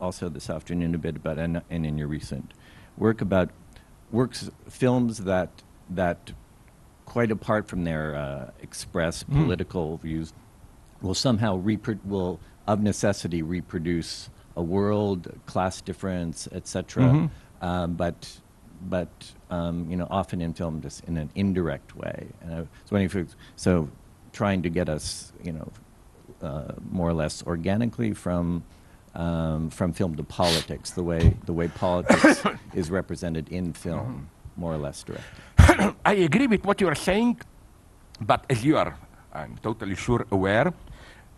also 0.00 0.28
this 0.28 0.50
afternoon 0.50 0.94
a 0.94 0.98
bit 0.98 1.16
about 1.16 1.38
and, 1.38 1.62
and 1.70 1.86
in 1.86 1.96
your 1.96 2.08
recent 2.08 2.52
work 2.96 3.20
about 3.20 3.50
works 4.10 4.50
films 4.68 5.18
that 5.18 5.62
that 5.88 6.32
quite 7.06 7.30
apart 7.30 7.68
from 7.68 7.84
their 7.84 8.14
uh, 8.14 8.50
express 8.60 9.22
mm. 9.24 9.42
political 9.42 9.96
views 9.98 10.32
will 11.00 11.14
somehow 11.14 11.54
will 12.04 12.40
of 12.66 12.80
necessity 12.80 13.42
reproduce 13.42 14.30
a 14.56 14.62
world, 14.62 15.32
class 15.46 15.80
difference, 15.80 16.48
etc. 16.52 17.02
Mm-hmm. 17.02 17.64
Um, 17.64 17.94
but 17.94 18.40
but 18.82 19.32
um, 19.50 19.90
you 19.90 19.96
know 19.96 20.06
often 20.10 20.40
in 20.40 20.52
film 20.54 20.80
just 20.80 21.04
in 21.04 21.16
an 21.16 21.30
indirect 21.34 21.96
way. 21.96 22.28
And 22.40 22.54
I 22.54 22.60
was 22.60 22.68
wondering 22.90 23.24
if 23.24 23.36
so 23.56 23.88
trying 24.32 24.62
to 24.62 24.70
get 24.70 24.88
us 24.88 25.32
you 25.42 25.52
know 25.52 25.68
uh, 26.42 26.72
more 26.90 27.08
or 27.08 27.14
less 27.14 27.42
organically 27.46 28.12
from 28.12 28.64
um, 29.14 29.68
from 29.70 29.92
film 29.92 30.16
to 30.16 30.22
politics, 30.22 30.90
the 30.90 31.02
way 31.02 31.36
the 31.44 31.52
way 31.52 31.68
politics 31.68 32.42
is 32.74 32.90
represented 32.90 33.48
in 33.50 33.72
film, 33.72 34.28
more 34.56 34.72
or 34.72 34.78
less 34.78 35.02
directly. 35.02 35.94
I 36.04 36.14
agree 36.14 36.46
with 36.46 36.64
what 36.64 36.80
you 36.80 36.88
are 36.88 36.94
saying, 36.94 37.40
but 38.20 38.44
as 38.48 38.64
you 38.64 38.78
are, 38.78 38.96
I'm 39.34 39.58
totally 39.62 39.96
sure 39.96 40.26
aware 40.30 40.72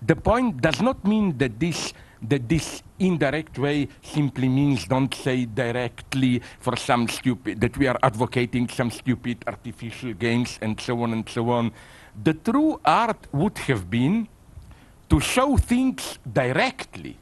the 0.06 0.16
point 0.16 0.60
does 0.60 0.80
not 0.82 1.04
mean 1.04 1.36
that 1.38 1.58
this 1.58 1.92
that 2.22 2.48
this 2.48 2.82
indirect 2.98 3.58
way 3.58 3.88
simply 4.02 4.48
means 4.48 4.86
don't 4.86 5.14
say 5.14 5.44
directly 5.44 6.40
for 6.60 6.76
some 6.76 7.08
stupid 7.08 7.60
that 7.60 7.76
we 7.76 7.86
are 7.86 7.98
advocating 8.02 8.68
some 8.68 8.90
stupid 8.90 9.44
artificial 9.46 10.12
gains 10.14 10.58
and 10.62 10.80
so 10.80 11.02
on 11.02 11.12
and 11.12 11.28
so 11.28 11.50
on. 11.50 11.72
The 12.22 12.34
true 12.34 12.80
art 12.84 13.26
would 13.32 13.58
have 13.58 13.90
been 13.90 14.28
to 15.08 15.20
show 15.20 15.56
things 15.56 16.18
directly, 16.32 17.18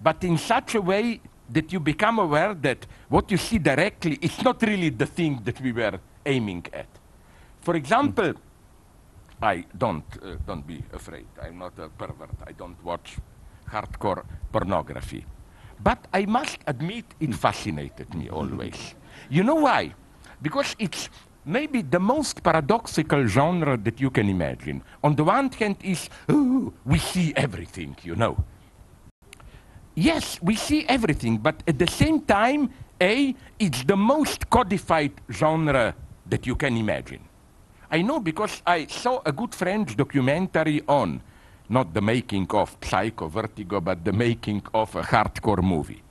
but 0.00 0.24
in 0.24 0.38
such 0.38 0.74
a 0.74 0.80
way 0.80 1.20
that 1.48 1.72
you 1.72 1.80
become 1.80 2.18
aware 2.18 2.54
that 2.54 2.86
what 3.08 3.30
you 3.30 3.36
see 3.36 3.58
directly 3.58 4.18
is 4.20 4.42
not 4.42 4.60
really 4.62 4.88
the 4.90 5.06
thing 5.06 5.40
that 5.44 5.60
we 5.60 5.72
were 5.72 6.00
aiming 6.24 6.66
at. 6.72 6.88
For 7.60 7.76
example, 7.76 8.34
I 9.40 9.64
don't, 9.76 10.04
uh, 10.22 10.36
don't 10.46 10.66
be 10.66 10.82
afraid. 10.92 11.26
I'm 11.42 11.58
not 11.58 11.78
a 11.78 11.88
pervert. 11.88 12.30
I 12.46 12.52
don't 12.52 12.82
watch 12.82 13.18
hardcore 13.70 14.24
pornography. 14.50 15.24
But 15.82 16.06
I 16.12 16.24
must 16.24 16.58
admit 16.66 17.04
it 17.20 17.34
fascinated 17.34 18.14
me 18.14 18.30
always. 18.30 18.94
You 19.28 19.44
know 19.44 19.56
why? 19.56 19.92
Because 20.40 20.74
it's 20.78 21.10
maybe 21.46 21.80
the 21.80 22.00
most 22.00 22.42
paradoxical 22.42 23.26
genre 23.26 23.76
that 23.76 24.00
you 24.00 24.10
can 24.10 24.28
imagine. 24.28 24.82
On 25.02 25.14
the 25.14 25.24
one 25.24 25.48
hand 25.52 25.76
is, 25.82 26.10
oh, 26.28 26.72
we 26.84 26.98
see 26.98 27.32
everything, 27.36 27.96
you 28.02 28.16
know. 28.16 28.36
Yes, 29.94 30.38
we 30.42 30.56
see 30.56 30.84
everything, 30.88 31.38
but 31.38 31.62
at 31.66 31.78
the 31.78 31.86
same 31.86 32.20
time, 32.20 32.68
A, 33.00 33.34
it's 33.58 33.84
the 33.84 33.96
most 33.96 34.50
codified 34.50 35.12
genre 35.30 35.94
that 36.26 36.46
you 36.46 36.56
can 36.56 36.76
imagine. 36.76 37.20
I 37.90 38.02
know 38.02 38.18
because 38.18 38.60
I 38.66 38.86
saw 38.86 39.22
a 39.24 39.32
good 39.32 39.54
French 39.54 39.96
documentary 39.96 40.82
on 40.88 41.22
not 41.68 41.94
the 41.94 42.02
making 42.02 42.48
of 42.50 42.76
Psycho 42.82 43.28
Vertigo, 43.28 43.80
but 43.80 44.04
the 44.04 44.12
making 44.12 44.62
of 44.74 44.94
a 44.96 45.02
hardcore 45.02 45.62
movie. 45.62 46.02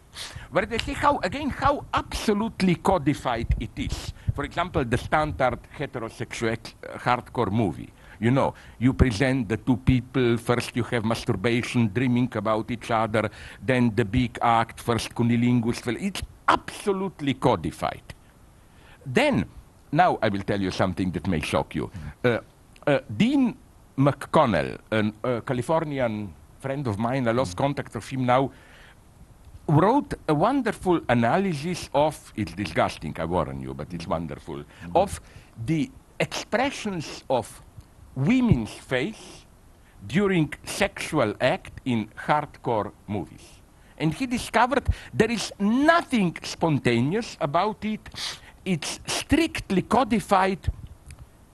Where 0.52 0.66
they 0.66 0.78
see 0.78 0.94
how, 0.94 1.20
again, 1.20 1.50
how 1.50 1.86
absolutely 1.94 2.76
codified 2.76 3.54
it 3.60 3.72
is. 3.76 4.14
For 4.36 4.44
example, 4.44 4.84
the 4.84 4.98
standard 4.98 5.60
heterosexual 5.80 6.58
uh, 6.58 6.98
hardcore 6.98 7.52
movie. 7.52 7.92
You 8.20 8.32
know, 8.32 8.54
you 8.80 8.94
present 8.94 9.48
the 9.48 9.58
two 9.58 9.78
people, 9.78 10.38
first 10.38 10.76
you 10.76 10.84
have 10.84 11.06
masturbation, 11.06 11.90
dreaming 11.94 12.30
about 12.36 12.70
each 12.70 12.92
other, 12.92 13.30
then 13.66 13.94
the 13.96 14.04
big 14.06 14.38
act, 14.42 14.80
first 14.82 15.16
cunnilingus. 15.16 15.86
Well, 15.86 15.96
it's 16.00 16.22
absolutely 16.48 17.34
codified. 17.36 18.14
Then, 19.06 19.46
now 19.92 20.20
I 20.22 20.30
will 20.30 20.44
tell 20.44 20.62
you 20.62 20.72
something 20.72 21.12
that 21.12 21.28
may 21.28 21.40
shock 21.40 21.76
you. 21.76 21.90
Uh, 22.24 22.40
uh, 22.88 23.00
Dean 23.16 23.56
MacCannell, 23.98 24.80
a 25.24 25.42
Californian 25.42 26.34
friend 26.60 26.88
of 26.88 26.98
mine, 26.98 27.28
I 27.28 27.32
lost 27.32 27.56
contact 27.56 27.96
of 27.96 28.08
him 28.08 28.26
now, 28.26 28.52
wrote 29.68 30.14
a 30.28 30.34
wonderful 30.34 31.02
analysis 31.10 31.90
of, 31.94 32.34
it's 32.36 32.54
disgusting, 32.54 33.16
I 33.20 33.26
warn 33.26 33.62
you, 33.62 33.74
but 33.74 33.94
it's 33.94 34.08
wonderful, 34.08 34.58
mm 34.58 34.66
-hmm. 34.66 35.02
of 35.02 35.22
the 35.66 35.90
expressions 36.20 37.24
of 37.28 37.62
women's 38.14 38.72
face 38.72 39.46
during 40.08 40.54
sexual 40.64 41.34
act 41.40 41.74
in 41.84 42.10
hardcore 42.28 42.92
movies. 43.06 43.62
And 43.98 44.14
he 44.14 44.28
discovered 44.28 44.88
there 45.18 45.34
is 45.34 45.52
nothing 45.58 46.38
spontaneous 46.42 47.38
about 47.40 47.84
it. 47.84 48.02
It's 48.64 49.00
strictly 49.06 49.82
codified 49.82 50.60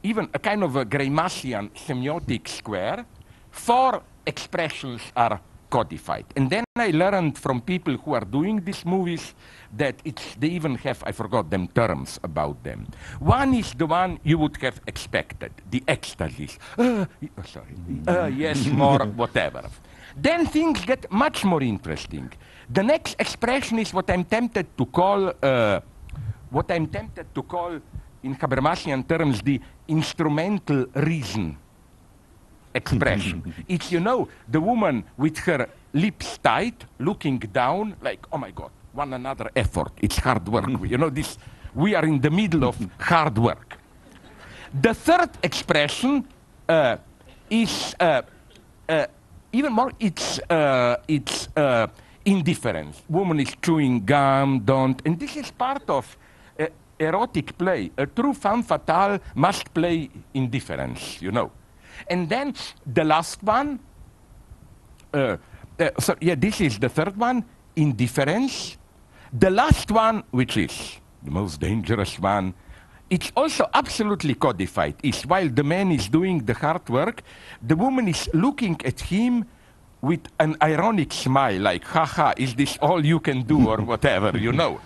even 0.04 0.30
a 0.34 0.40
kind 0.40 0.64
of 0.64 0.76
a 0.76 0.86
Greimassian 0.86 1.70
semiotic 1.72 2.48
square, 2.48 3.06
four 3.52 4.02
expressions 4.26 5.02
are 5.16 5.40
codified. 5.72 6.26
And 6.36 6.50
then 6.50 6.64
I 6.76 6.92
learned 6.92 7.38
from 7.38 7.62
people 7.62 7.96
who 7.98 8.14
are 8.14 8.28
doing 8.38 8.64
these 8.64 8.86
movies 8.86 9.34
that 9.78 9.96
they 10.40 10.50
even 10.50 10.76
have, 10.76 11.02
I 11.08 11.12
forgot 11.14 11.50
them, 11.50 11.68
terms 11.70 12.20
about 12.24 12.64
them. 12.64 12.88
One 13.20 13.56
is 13.56 13.74
the 13.74 13.88
one 13.88 14.20
you 14.24 14.38
would 14.38 14.58
have 14.58 14.80
expected, 14.86 15.52
the 15.72 15.82
ecstasies. 15.88 16.60
Uh, 16.78 17.06
oh, 17.40 17.44
sorry. 17.46 17.76
Uh, 18.08 18.26
yes, 18.28 18.68
more, 18.84 19.00
whatever. 19.16 19.64
Then 20.16 20.46
things 20.46 20.86
get 20.86 21.10
much 21.12 21.44
more 21.46 21.64
interesting. 21.64 22.32
The 22.70 22.84
next 22.84 23.16
expression 23.18 23.80
is 23.80 23.94
what 23.94 24.10
I'm 24.12 24.26
tempted 24.26 24.78
to 24.78 24.86
call, 24.86 25.34
uh, 25.42 25.80
what 26.50 26.70
I'm 26.70 26.88
tempted 26.88 27.34
to 27.34 27.44
call 27.44 27.80
in 28.24 28.36
Habermasian 28.36 29.08
terms, 29.08 29.42
the 29.42 29.60
instrumental 29.88 30.86
reason 30.94 31.58
expression. 32.74 33.54
it's, 33.68 33.92
you 33.92 34.00
know, 34.00 34.28
the 34.48 34.60
woman 34.60 35.04
with 35.18 35.38
her 35.40 35.68
lips 35.94 36.38
tight, 36.38 36.86
looking 37.00 37.40
down, 37.40 37.96
like, 38.02 38.26
oh 38.32 38.38
my 38.38 38.52
God, 38.52 38.72
one 38.94 39.14
another 39.14 39.50
effort. 39.56 39.92
It's 40.02 40.18
hard 40.18 40.48
work. 40.48 40.70
you 40.84 40.98
know, 40.98 41.10
this, 41.10 41.38
we 41.74 41.96
are 41.96 42.06
in 42.06 42.20
the 42.20 42.30
middle 42.30 42.66
of 42.66 42.78
hard 43.00 43.38
work. 43.38 43.78
The 44.74 44.94
third 44.94 45.30
expression 45.44 46.26
uh, 46.68 46.98
is 47.50 47.96
uh, 48.00 48.22
uh, 48.88 49.06
even 49.52 49.74
more, 49.74 49.92
it's, 50.00 50.40
uh, 50.50 50.96
it's 51.08 51.50
uh, 51.58 51.88
indifference. 52.24 53.02
Woman 53.10 53.40
is 53.40 53.54
chewing 53.62 54.06
gum, 54.06 54.62
don't, 54.62 55.02
and 55.06 55.20
this 55.20 55.36
is 55.36 55.52
part 55.52 55.90
of 55.90 56.18
erotic 57.00 57.58
play. 57.58 57.92
A 57.98 58.06
true 58.06 58.34
femme 58.34 58.64
fatale 58.64 59.20
must 59.36 59.74
play 59.74 60.10
indifference, 60.34 61.22
you 61.22 61.32
know. 61.32 61.52
And 62.08 62.30
then 62.30 62.54
the 62.86 63.04
last 63.04 63.42
one, 63.44 63.80
uh, 65.14 65.38
uh, 65.80 65.90
so 66.00 66.16
yeah, 66.22 66.36
this 66.36 66.62
is 66.62 66.80
the 66.80 66.90
third 66.90 67.18
one, 67.18 67.44
indifference. 67.76 68.78
The 69.34 69.50
last 69.50 69.90
one, 69.92 70.24
which 70.32 70.58
is 70.58 71.00
the 71.24 71.32
most 71.32 71.60
dangerous 71.60 72.20
one, 72.20 72.54
it's 73.10 73.32
also 73.36 73.70
absolutely 73.74 74.36
codified, 74.36 74.96
is 75.04 75.24
while 75.24 75.50
the 75.50 75.64
man 75.64 75.92
is 75.92 76.08
doing 76.08 76.46
the 76.46 76.54
hard 76.54 76.88
work, 76.90 77.24
the 77.62 77.76
woman 77.76 78.08
is 78.08 78.30
looking 78.34 78.80
at 78.86 79.02
him 79.02 79.46
with 80.02 80.28
an 80.40 80.56
ironic 80.64 81.14
smile, 81.14 81.60
like, 81.60 81.84
haha, 81.84 82.34
is 82.38 82.56
this 82.56 82.78
all 82.82 83.06
you 83.06 83.20
can 83.20 83.44
do, 83.44 83.68
or 83.68 83.78
whatever, 83.78 84.38
you 84.38 84.52
know. 84.62 84.80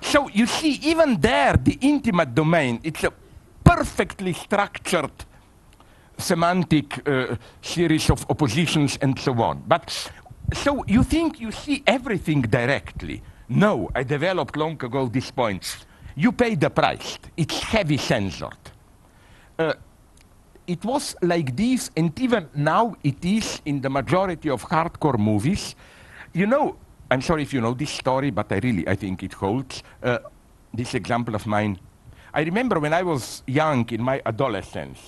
So 0.00 0.28
you 0.28 0.46
see, 0.46 0.78
even 0.82 1.20
there, 1.20 1.56
the 1.56 1.78
intimate 1.80 2.34
domain, 2.34 2.80
it's 2.84 3.02
a 3.02 3.12
perfectly 3.64 4.32
structured 4.32 5.12
semantic 6.18 7.06
uh, 7.08 7.36
series 7.62 8.10
of 8.10 8.24
oppositions 8.30 8.98
and 9.02 9.18
so 9.18 9.32
on. 9.42 9.62
But 9.66 10.10
so 10.52 10.84
you 10.86 11.02
think 11.02 11.40
you 11.40 11.52
see 11.52 11.82
everything 11.86 12.42
directly. 12.42 13.22
No, 13.48 13.90
I 13.94 14.02
developed 14.02 14.56
long 14.56 14.72
ago 14.72 15.06
this 15.06 15.30
point. 15.30 15.86
You 16.16 16.32
pay 16.32 16.54
the 16.54 16.70
price. 16.70 17.18
It's 17.36 17.60
heavy 17.60 17.96
censored. 17.96 18.56
Uh, 19.58 19.74
it 20.66 20.84
was 20.84 21.14
like 21.20 21.56
this, 21.56 21.90
and 21.96 22.18
even 22.20 22.48
now 22.54 22.96
it 23.02 23.22
is 23.24 23.60
in 23.64 23.80
the 23.80 23.90
majority 23.90 24.48
of 24.48 24.62
hardcore 24.62 25.18
movies. 25.18 25.74
You 26.32 26.46
know, 26.46 26.76
I'm 27.10 27.20
sorry 27.20 27.42
if 27.42 27.52
you 27.52 27.60
know 27.60 27.74
this 27.74 27.90
story, 27.90 28.30
but 28.30 28.50
I 28.50 28.58
really, 28.58 28.88
I 28.88 28.94
think 28.94 29.22
it 29.22 29.34
holds. 29.34 29.82
Uh, 30.02 30.18
this 30.72 30.94
example 30.94 31.34
of 31.34 31.46
mine. 31.46 31.78
I 32.32 32.42
remember 32.42 32.80
when 32.80 32.92
I 32.92 33.02
was 33.02 33.42
young 33.46 33.88
in 33.90 34.02
my 34.02 34.20
adolescence, 34.26 34.98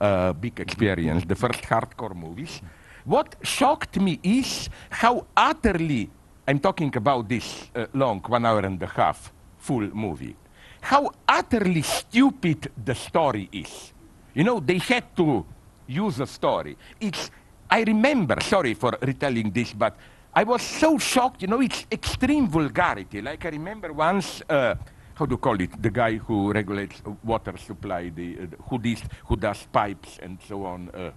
uh, 0.00 0.32
big 0.32 0.60
experience, 0.60 1.24
the 1.24 1.34
first 1.34 1.62
hardcore 1.62 2.14
movies. 2.14 2.60
What 3.04 3.36
shocked 3.42 3.98
me 4.00 4.20
is 4.22 4.68
how 4.90 5.26
utterly, 5.36 6.10
I'm 6.46 6.58
talking 6.58 6.94
about 6.96 7.28
this 7.28 7.68
uh, 7.74 7.86
long, 7.94 8.20
one 8.20 8.44
hour 8.44 8.60
and 8.60 8.82
a 8.82 8.86
half, 8.86 9.32
full 9.58 9.88
movie, 9.94 10.36
how 10.80 11.10
utterly 11.26 11.82
stupid 11.82 12.70
the 12.84 12.94
story 12.94 13.48
is. 13.52 13.92
You 14.34 14.44
know, 14.44 14.60
they 14.60 14.78
had 14.78 15.16
to 15.16 15.44
use 15.86 16.20
a 16.20 16.26
story. 16.26 16.76
It's, 17.00 17.30
I 17.70 17.82
remember, 17.82 18.36
sorry 18.40 18.74
for 18.74 18.96
retelling 19.00 19.50
this, 19.50 19.72
but 19.72 19.96
I 20.34 20.44
was 20.44 20.62
so 20.62 20.98
shocked. 20.98 21.42
You 21.42 21.48
know, 21.48 21.60
it's 21.60 21.86
extreme 21.90 22.46
vulgarity. 22.46 23.20
Like 23.20 23.44
I 23.44 23.48
remember 23.48 23.92
once, 23.92 24.42
uh, 24.48 24.74
how 25.18 25.26
do 25.26 25.34
you 25.34 25.38
call 25.38 25.60
it? 25.60 25.82
The 25.82 25.90
guy 25.90 26.16
who 26.16 26.52
regulates 26.52 27.02
water 27.24 27.56
supply, 27.56 28.10
the, 28.10 28.38
uh, 28.38 28.62
who, 28.68 28.78
does, 28.78 29.02
who 29.26 29.36
does 29.36 29.66
pipes 29.72 30.18
and 30.22 30.38
so 30.46 30.64
on. 30.64 30.90
Uh, 30.94 31.10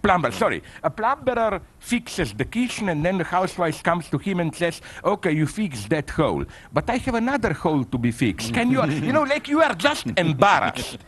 plumber, 0.00 0.32
sorry. 0.32 0.62
A 0.82 0.88
plumber 0.88 1.60
fixes 1.78 2.32
the 2.32 2.46
kitchen 2.46 2.88
and 2.88 3.04
then 3.04 3.18
the 3.18 3.24
housewife 3.24 3.82
comes 3.82 4.08
to 4.08 4.16
him 4.16 4.40
and 4.40 4.54
says, 4.54 4.80
okay, 5.04 5.32
you 5.32 5.46
fix 5.46 5.84
that 5.86 6.08
hole. 6.08 6.44
But 6.72 6.88
I 6.88 6.96
have 6.96 7.14
another 7.14 7.52
hole 7.52 7.84
to 7.84 7.98
be 7.98 8.10
fixed. 8.10 8.54
Can 8.54 8.70
you, 8.70 8.82
you 8.86 9.12
know, 9.12 9.24
like 9.24 9.48
you 9.48 9.60
are 9.60 9.74
just 9.74 10.06
embarrassed. 10.16 10.98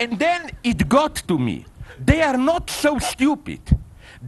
And 0.00 0.18
then 0.18 0.50
it 0.64 0.88
got 0.88 1.14
to 1.28 1.38
me. 1.38 1.64
They 2.04 2.22
are 2.22 2.38
not 2.38 2.70
so 2.70 2.98
stupid. 2.98 3.60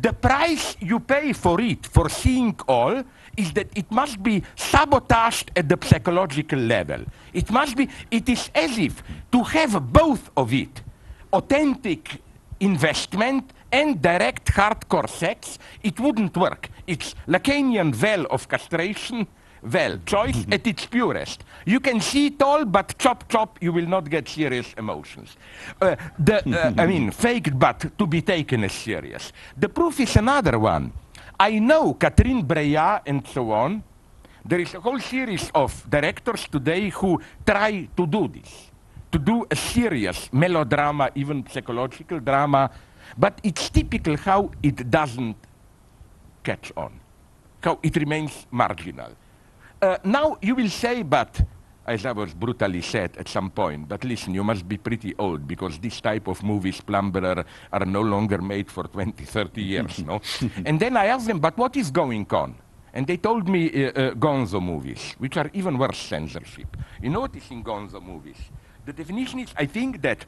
The 0.00 0.12
price 0.12 0.76
you 0.80 1.00
pay 1.00 1.32
for 1.32 1.60
it, 1.60 1.86
for 1.86 2.08
seeing 2.08 2.54
all, 2.68 3.02
is 3.36 3.52
that 3.52 3.68
it 3.74 3.90
must 3.90 4.22
be 4.22 4.42
sabotaged 4.56 5.50
at 5.56 5.68
the 5.68 5.78
psychological 5.82 6.58
level. 6.58 7.04
It 7.32 7.50
must 7.50 7.76
be, 7.76 7.88
it 8.10 8.28
is 8.28 8.50
as 8.54 8.78
if 8.78 9.02
to 9.32 9.42
have 9.42 9.92
both 9.92 10.30
of 10.36 10.52
it, 10.52 10.82
authentic 11.32 12.20
investment 12.60 13.52
and 13.72 14.00
direct 14.00 14.46
hardcore 14.52 15.08
sex, 15.08 15.58
it 15.82 15.98
wouldn't 15.98 16.36
work. 16.36 16.68
It's 16.86 17.14
Lacanian 17.26 17.94
vel 17.94 18.26
of 18.26 18.48
castration, 18.48 19.26
vel. 19.62 19.98
Choice 20.04 20.44
at 20.50 20.66
its 20.66 20.86
purest. 20.86 21.44
You 21.64 21.80
can 21.80 22.00
see 22.00 22.26
it 22.26 22.42
all, 22.42 22.64
but 22.64 22.98
chop 22.98 23.28
chop, 23.28 23.58
you 23.62 23.72
will 23.72 23.86
not 23.86 24.10
get 24.10 24.28
serious 24.28 24.74
emotions. 24.76 25.36
Uh, 25.80 25.96
the, 26.18 26.36
uh, 26.38 26.74
I 26.76 26.86
mean, 26.92 27.10
faked 27.10 27.58
but 27.58 27.96
to 27.98 28.06
be 28.06 28.20
taken 28.20 28.64
as 28.64 28.72
serious. 28.72 29.32
The 29.56 29.68
proof 29.68 30.00
is 30.00 30.16
another 30.16 30.58
one. 30.58 30.92
I 31.42 31.58
know 31.58 31.94
Catherine 31.94 32.46
Breillat 32.46 33.02
and 33.04 33.26
so 33.26 33.50
on. 33.50 33.82
There 34.44 34.60
is 34.60 34.74
a 34.74 34.80
whole 34.80 35.00
series 35.00 35.50
of 35.52 35.74
directors 35.90 36.46
today 36.46 36.88
who 36.90 37.20
try 37.44 37.88
to 37.96 38.06
do 38.06 38.28
this, 38.28 38.70
to 39.10 39.18
do 39.18 39.44
a 39.50 39.56
serious 39.56 40.32
melodrama, 40.32 41.10
even 41.16 41.44
psychological 41.50 42.20
drama, 42.20 42.70
but 43.18 43.40
it's 43.42 43.68
typical 43.70 44.16
how 44.16 44.52
it 44.62 44.88
doesn't 44.88 45.34
catch 46.44 46.70
on, 46.76 47.00
how 47.60 47.80
it 47.82 47.96
remains 47.96 48.46
marginal. 48.52 49.10
Uh, 49.82 49.98
now 50.04 50.38
you 50.40 50.54
will 50.54 50.70
say, 50.70 51.02
but 51.02 51.42
as 51.86 52.06
I 52.06 52.12
was 52.12 52.34
brutally 52.34 52.82
said 52.82 53.16
at 53.16 53.28
some 53.28 53.50
point, 53.50 53.88
but 53.88 54.04
listen, 54.04 54.34
you 54.34 54.44
must 54.44 54.68
be 54.68 54.76
pretty 54.78 55.14
old 55.18 55.46
because 55.46 55.78
this 55.78 56.00
type 56.00 56.28
of 56.28 56.42
movies, 56.42 56.80
Plumber, 56.80 57.44
are 57.72 57.86
no 57.86 58.00
longer 58.00 58.38
made 58.38 58.70
for 58.70 58.84
20, 58.84 59.24
30 59.24 59.62
years, 59.62 59.98
no? 59.98 60.20
and 60.64 60.78
then 60.78 60.96
I 60.96 61.06
asked 61.06 61.26
them, 61.26 61.40
but 61.40 61.56
what 61.58 61.76
is 61.76 61.90
going 61.90 62.26
on? 62.30 62.54
And 62.94 63.06
they 63.06 63.16
told 63.16 63.48
me 63.48 63.86
uh, 63.86 63.88
uh, 63.88 64.10
Gonzo 64.14 64.62
movies, 64.62 65.14
which 65.18 65.36
are 65.36 65.50
even 65.54 65.78
worse 65.78 65.98
censorship. 65.98 66.76
You 67.00 67.10
know 67.10 67.20
what 67.20 67.34
is 67.34 67.50
in 67.50 67.64
Gonzo 67.64 68.02
movies? 68.02 68.36
The 68.84 68.92
definition 68.92 69.40
is, 69.40 69.54
I 69.56 69.66
think 69.66 70.02
that 70.02 70.24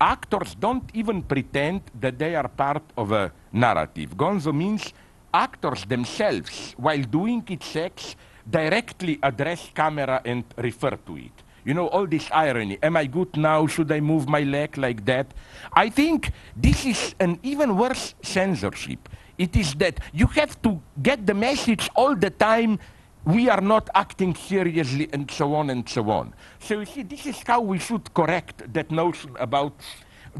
actors 0.00 0.54
don't 0.54 0.88
even 0.94 1.22
pretend 1.22 1.82
that 2.00 2.18
they 2.18 2.36
are 2.36 2.48
part 2.48 2.82
of 2.96 3.12
a 3.12 3.32
narrative. 3.52 4.16
Gonzo 4.16 4.54
means 4.54 4.92
actors 5.32 5.84
themselves, 5.86 6.74
while 6.76 7.02
doing 7.02 7.42
its 7.48 7.66
sex, 7.66 8.14
directly 8.48 9.18
address 9.22 9.70
camera 9.74 10.20
and 10.24 10.44
refer 10.56 10.96
to 11.06 11.16
it. 11.16 11.32
You 11.64 11.72
know, 11.72 11.88
all 11.88 12.06
this 12.06 12.28
irony. 12.30 12.78
Am 12.82 12.96
I 12.96 13.06
good 13.06 13.36
now? 13.36 13.66
Should 13.66 13.90
I 13.90 14.00
move 14.00 14.28
my 14.28 14.42
leg 14.42 14.76
like 14.76 15.04
that? 15.06 15.32
I 15.72 15.88
think 15.88 16.30
this 16.54 16.84
is 16.84 17.14
an 17.20 17.38
even 17.42 17.76
worse 17.76 18.14
censorship. 18.22 19.08
It 19.38 19.56
is 19.56 19.74
that 19.74 20.00
you 20.12 20.26
have 20.26 20.60
to 20.62 20.80
get 21.02 21.26
the 21.26 21.34
message 21.34 21.88
all 21.96 22.14
the 22.14 22.30
time 22.30 22.78
we 23.24 23.48
are 23.48 23.60
not 23.60 23.88
acting 23.94 24.34
seriously 24.34 25.08
and 25.12 25.30
so 25.30 25.54
on 25.54 25.70
and 25.70 25.88
so 25.88 26.10
on. 26.10 26.34
So 26.58 26.80
you 26.80 26.86
see, 26.86 27.02
this 27.02 27.26
is 27.26 27.42
how 27.46 27.62
we 27.62 27.78
should 27.78 28.12
correct 28.12 28.72
that 28.72 28.90
notion 28.90 29.34
about 29.40 29.72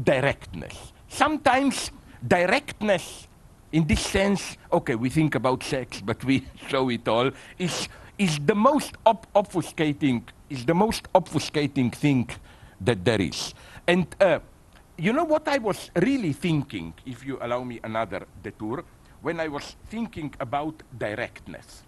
directness. 0.03 0.93
Sometimes 1.07 1.91
directness 2.27 3.27
in 3.71 3.87
this 3.87 4.01
sense, 4.01 4.57
okay, 4.71 4.95
we 4.95 5.09
think 5.09 5.35
about 5.35 5.63
sex, 5.63 6.01
but 6.01 6.23
we 6.23 6.45
show 6.67 6.89
it 6.89 7.07
all, 7.07 7.31
is, 7.57 7.87
is 8.17 8.39
the 8.45 8.55
most 8.55 8.95
op- 9.05 9.27
obfuscating, 9.33 10.23
is 10.49 10.65
the 10.65 10.73
most 10.73 11.11
obfuscating 11.13 11.93
thing 11.93 12.29
that 12.81 13.03
there 13.03 13.21
is. 13.21 13.53
And 13.87 14.07
uh, 14.19 14.39
you 14.97 15.11
know 15.13 15.25
what 15.25 15.47
I 15.47 15.57
was 15.57 15.91
really 15.95 16.33
thinking, 16.33 16.93
if 17.05 17.25
you 17.25 17.37
allow 17.41 17.63
me 17.63 17.79
another 17.83 18.25
detour, 18.41 18.83
when 19.21 19.39
I 19.39 19.47
was 19.47 19.75
thinking 19.89 20.33
about 20.39 20.83
directness. 20.97 21.83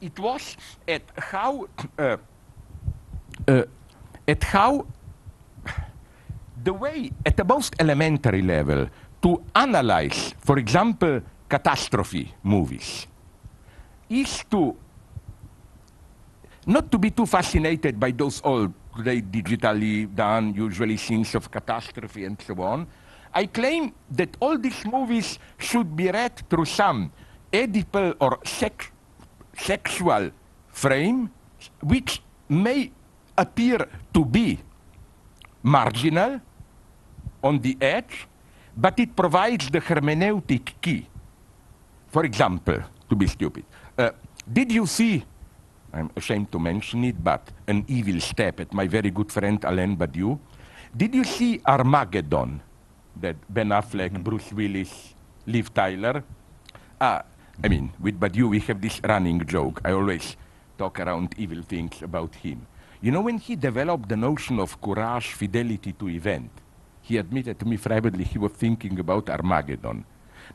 It 0.00 0.18
was 0.18 0.56
at 0.86 1.02
how, 1.16 1.68
uh, 1.98 2.16
uh, 3.48 3.64
at 4.28 4.44
how 4.44 4.86
the 6.64 6.72
way, 6.72 7.10
at 7.26 7.36
the 7.36 7.44
most 7.44 7.74
elementary 7.78 8.42
level, 8.42 8.88
to 9.22 9.42
analyze, 9.54 10.34
for 10.40 10.58
example, 10.58 11.22
catastrophe 11.48 12.34
movies, 12.42 13.06
is 14.10 14.44
to 14.50 14.76
not 16.66 16.90
to 16.90 16.98
be 16.98 17.10
too 17.10 17.26
fascinated 17.26 17.98
by 17.98 18.10
those 18.10 18.40
old, 18.44 18.72
today 18.96 19.20
digitally 19.20 20.12
done, 20.14 20.54
usually 20.54 20.96
scenes 20.96 21.34
of 21.34 21.50
catastrophe 21.50 22.24
and 22.24 22.40
so 22.40 22.54
on. 22.62 22.86
I 23.34 23.46
claim 23.46 23.92
that 24.10 24.36
all 24.40 24.58
these 24.58 24.84
movies 24.84 25.38
should 25.58 25.96
be 25.96 26.10
read 26.10 26.42
through 26.50 26.66
some 26.66 27.10
Oedipal 27.52 28.14
or 28.20 28.38
sex, 28.44 28.90
sexual 29.56 30.30
frame, 30.68 31.30
which 31.80 32.22
may 32.48 32.92
appear 33.36 33.88
to 34.14 34.24
be 34.24 34.60
marginal, 35.62 36.40
on 37.42 37.58
the 37.58 37.76
edge, 37.80 38.28
but 38.76 38.98
it 38.98 39.14
provides 39.14 39.70
the 39.70 39.80
hermeneutic 39.80 40.72
key. 40.80 41.06
For 42.08 42.24
example, 42.24 42.82
to 43.08 43.16
be 43.16 43.26
stupid, 43.26 43.64
uh, 43.96 44.10
did 44.50 44.72
you 44.72 44.86
see, 44.86 45.24
I'm 45.92 46.10
ashamed 46.16 46.50
to 46.52 46.58
mention 46.58 47.04
it, 47.04 47.22
but 47.22 47.50
an 47.66 47.84
evil 47.88 48.20
step 48.20 48.60
at 48.60 48.72
my 48.72 48.86
very 48.86 49.10
good 49.10 49.30
friend 49.30 49.62
Alain 49.64 49.96
Badiou? 49.96 50.38
Did 50.96 51.14
you 51.14 51.24
see 51.24 51.60
Armageddon, 51.66 52.60
that 53.20 53.36
Ben 53.48 53.68
Affleck, 53.68 54.12
mm-hmm. 54.12 54.22
Bruce 54.22 54.52
Willis, 54.52 55.14
Liv 55.46 55.72
Tyler? 55.72 56.24
Ah, 57.00 57.24
I 57.62 57.68
mean, 57.68 57.92
with 58.00 58.18
Badiou 58.18 58.50
we 58.50 58.60
have 58.60 58.80
this 58.80 59.00
running 59.04 59.44
joke. 59.46 59.80
I 59.84 59.92
always 59.92 60.36
talk 60.78 61.00
around 61.00 61.34
evil 61.36 61.62
things 61.62 62.02
about 62.02 62.34
him. 62.34 62.66
You 63.00 63.10
know, 63.10 63.20
when 63.20 63.38
he 63.38 63.56
developed 63.56 64.08
the 64.08 64.16
notion 64.16 64.60
of 64.60 64.80
courage, 64.80 65.32
fidelity 65.32 65.92
to 65.92 66.08
event, 66.08 66.50
he 67.02 67.18
admitted 67.18 67.58
to 67.58 67.66
me 67.66 67.76
privately 67.76 68.24
he 68.24 68.38
was 68.38 68.52
thinking 68.52 68.98
about 68.98 69.28
Armageddon. 69.28 70.04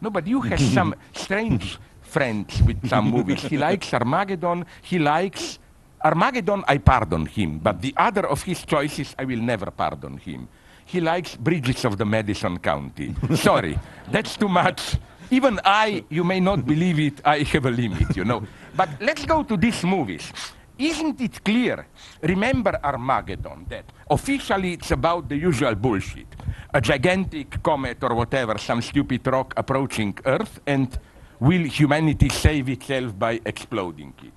No, 0.01 0.09
but 0.09 0.25
you 0.27 0.41
have 0.41 0.59
some 0.59 0.95
strange 1.13 1.77
friends 2.01 2.61
with 2.63 2.87
some 2.87 3.09
movies. 3.11 3.41
He 3.43 3.57
likes 3.57 3.93
Armageddon, 3.93 4.65
he 4.81 4.99
likes 4.99 5.59
Armageddon, 6.03 6.63
I 6.67 6.77
pardon 6.77 7.25
him, 7.25 7.59
but 7.59 7.81
the 7.81 7.93
other 7.97 8.27
of 8.27 8.43
his 8.43 8.63
choices, 8.65 9.15
I 9.19 9.25
will 9.25 9.41
never 9.41 9.71
pardon 9.71 10.17
him. 10.17 10.47
He 10.85 11.01
likes 11.01 11.35
Bridges 11.35 11.83
of 11.83 11.97
the 11.97 12.05
Madison 12.05 12.59
County. 12.59 13.13
Sorry, 13.35 13.77
that's 14.09 14.37
too 14.37 14.47
much. 14.47 14.97
Even 15.29 15.59
I, 15.65 16.05
you 16.09 16.23
may 16.23 16.39
not 16.39 16.65
believe 16.65 16.99
it, 16.99 17.19
I 17.25 17.39
have 17.39 17.65
a 17.65 17.71
limit, 17.71 18.15
you 18.15 18.23
know. 18.23 18.43
But 18.75 18.89
let's 19.01 19.25
go 19.25 19.43
to 19.43 19.57
these 19.57 19.83
movies. 19.83 20.31
Isn't 20.77 21.19
it 21.21 21.43
clear? 21.43 21.87
Remember 22.21 22.79
Armageddon, 22.83 23.65
that 23.69 23.85
officially 24.09 24.73
it's 24.73 24.91
about 24.91 25.27
the 25.27 25.35
usual 25.35 25.73
bullshit. 25.73 26.27
A 26.73 26.79
gigantic 26.79 27.63
comet 27.63 28.03
or 28.03 28.13
whatever, 28.13 28.57
some 28.59 28.81
stupid 28.81 29.25
rock 29.25 29.53
approaching 29.57 30.15
Earth, 30.25 30.59
and 30.67 30.99
will 31.39 31.63
humanity 31.63 32.29
save 32.29 32.69
itself 32.69 33.17
by 33.17 33.41
exploding 33.43 34.13
it? 34.23 34.33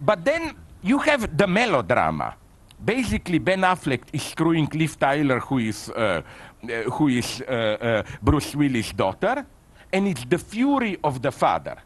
But 0.00 0.24
then 0.24 0.54
you 0.82 0.98
have 0.98 1.36
the 1.36 1.46
melodrama. 1.46 2.36
Basically, 2.82 3.38
Ben 3.38 3.60
Affleck 3.60 4.04
is 4.14 4.22
screwing 4.22 4.66
Liv 4.72 4.98
Tyler, 4.98 5.40
who 5.40 5.58
is, 5.58 5.90
uh, 5.90 6.22
uh, 6.64 6.82
who 6.90 7.08
is 7.08 7.42
uh, 7.42 7.52
uh 7.52 8.02
Bruce 8.22 8.56
Willis' 8.56 8.92
daughter, 8.92 9.44
and 9.92 10.08
it's 10.08 10.24
the 10.24 10.38
fury 10.38 10.96
of 11.04 11.20
the 11.20 11.30
father 11.30 11.76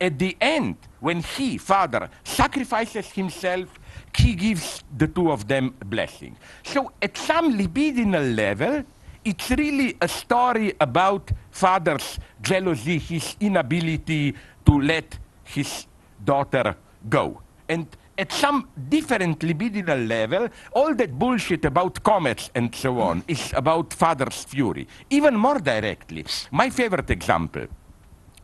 at 0.00 0.18
the 0.18 0.36
end, 0.40 0.76
when 1.00 1.22
he, 1.22 1.58
father, 1.58 2.08
sacrifices 2.24 3.10
himself, 3.10 3.68
he 4.16 4.34
gives 4.34 4.82
the 4.96 5.06
two 5.06 5.30
of 5.30 5.48
them 5.48 5.74
blessing. 5.86 6.36
So 6.64 6.92
at 7.02 7.16
some 7.16 7.58
libidinal 7.58 8.34
level, 8.36 8.84
it's 9.24 9.50
really 9.50 9.96
a 10.00 10.08
story 10.08 10.74
about 10.80 11.30
father's 11.50 12.18
jealousy, 12.42 12.98
his 12.98 13.36
inability 13.40 14.34
to 14.66 14.80
let 14.80 15.18
his 15.44 15.86
daughter 16.24 16.76
go. 17.08 17.40
And 17.68 17.86
at 18.16 18.32
some 18.32 18.68
different 18.88 19.40
libidinal 19.40 20.06
level, 20.06 20.48
all 20.72 20.94
that 20.94 21.18
bullshit 21.18 21.64
about 21.64 22.02
comets 22.02 22.50
and 22.54 22.74
so 22.74 23.00
on 23.00 23.24
is 23.26 23.52
about 23.56 23.92
father's 23.92 24.44
fury. 24.44 24.86
Even 25.10 25.34
more 25.36 25.58
directly, 25.58 26.24
my 26.50 26.70
favorite 26.70 27.10
example. 27.10 27.66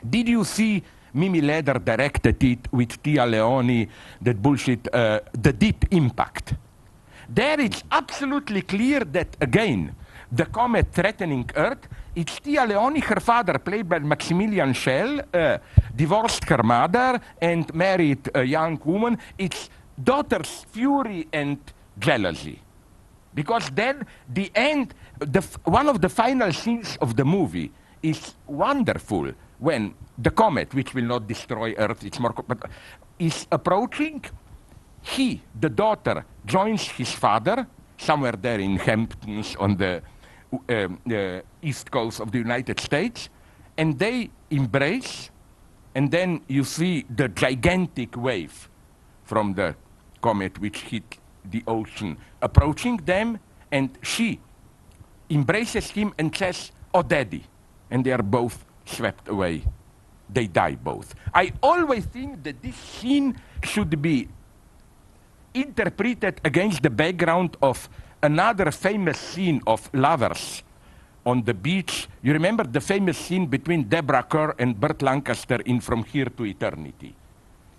Did 0.09 0.29
you 0.29 0.45
see 0.45 0.83
Mimi 1.13 1.41
Leder 1.41 1.79
directed 1.85 2.43
it 2.43 2.69
with 2.73 3.03
Téa 3.03 3.27
Leoni, 3.29 3.89
that 4.21 4.41
bullshit, 4.41 4.89
uh, 4.95 5.21
The 5.33 5.53
Deep 5.53 5.87
Impact. 5.91 6.55
There 7.29 7.61
it's 7.61 7.83
absolutely 7.91 8.63
clear 8.63 9.01
that, 9.01 9.37
again, 9.41 9.95
the 10.33 10.47
comet 10.47 10.93
threatening 10.93 11.49
Earth, 11.57 11.89
it's 12.15 12.41
Téa 12.41 12.67
Leoni, 12.67 13.01
her 13.01 13.21
father, 13.21 13.59
played 13.59 13.89
by 13.89 13.99
Maximilian 14.01 14.73
Schell, 14.75 15.21
uh, 15.33 15.59
divorced 15.95 16.45
her 16.45 16.63
mother 16.63 17.21
and 17.41 17.73
married 17.75 18.31
a 18.35 18.43
young 18.43 18.81
woman. 18.85 19.19
It's 19.39 19.71
daughter's 20.03 20.65
fury 20.71 21.29
and 21.33 21.59
jealousy. 21.99 22.61
Because 23.35 23.71
then 23.71 24.05
the 24.33 24.51
end, 24.55 24.95
the 25.19 25.43
one 25.65 25.89
of 25.89 26.01
the 26.01 26.09
final 26.09 26.53
scenes 26.53 26.97
of 27.01 27.15
the 27.15 27.25
movie 27.25 27.71
is 28.03 28.35
wonderful 28.47 29.33
when 29.61 29.95
the 30.19 30.31
comet, 30.31 30.75
which 30.75 30.95
will 30.95 31.05
not 31.05 31.29
destroy 31.29 31.75
Earth, 31.77 32.05
it's 32.05 32.19
more, 32.19 32.33
but 32.33 32.59
is 33.19 33.47
approaching, 33.53 34.25
he, 35.03 35.43
the 35.61 35.69
daughter, 35.69 36.25
joins 36.45 36.89
his 36.89 37.13
father 37.13 37.67
somewhere 37.99 38.33
there 38.33 38.59
in 38.59 38.77
Hamptons 38.77 39.57
on 39.57 39.77
the 39.77 40.03
uh, 40.69 41.41
east 41.63 41.91
coast 41.91 42.21
of 42.21 42.33
the 42.33 42.39
United 42.39 42.81
States, 42.81 43.29
and 43.77 43.99
they 43.99 44.31
embrace, 44.51 45.31
and 45.95 46.11
then 46.11 46.41
you 46.49 46.65
see 46.65 47.05
the 47.15 47.29
gigantic 47.29 48.17
wave 48.17 48.69
from 49.25 49.55
the 49.55 49.77
comet 50.23 50.59
which 50.59 50.81
hit 50.83 51.19
the 51.45 51.63
ocean, 51.67 52.17
approaching 52.43 52.97
them, 52.99 53.39
and 53.71 53.99
she 54.03 54.41
embraces 55.29 55.91
him 55.91 56.13
and 56.19 56.35
says, 56.35 56.73
Oh, 56.93 57.03
daddy. 57.03 57.45
And 57.91 58.05
they 58.05 58.13
are 58.13 58.23
both 58.23 58.65
swept 58.91 59.29
away. 59.29 59.63
They 60.29 60.47
die 60.47 60.77
both. 60.77 61.15
I 61.35 61.53
always 61.63 62.05
think 62.07 62.43
that 62.45 62.63
this 62.63 62.77
scene 62.77 63.41
should 63.63 64.01
be 64.01 64.29
interpreted 65.55 66.41
against 66.45 66.83
the 66.83 66.91
background 66.91 67.57
of 67.63 67.89
another 68.23 68.71
famous 68.71 69.19
scene 69.19 69.61
of 69.67 69.91
lovers 69.93 70.63
on 71.27 71.43
the 71.43 71.55
beach. 71.55 72.09
You 72.23 72.33
remember 72.33 72.65
the 72.65 72.81
famous 72.81 73.19
scene 73.19 73.47
between 73.47 73.89
Deborah 73.89 74.23
Kerr 74.23 74.55
and 74.59 74.79
Burt 74.79 75.03
Lancaster 75.03 75.61
in 75.67 75.81
From 75.81 76.05
Here 76.05 76.27
to 76.27 76.45
Eternity? 76.45 77.15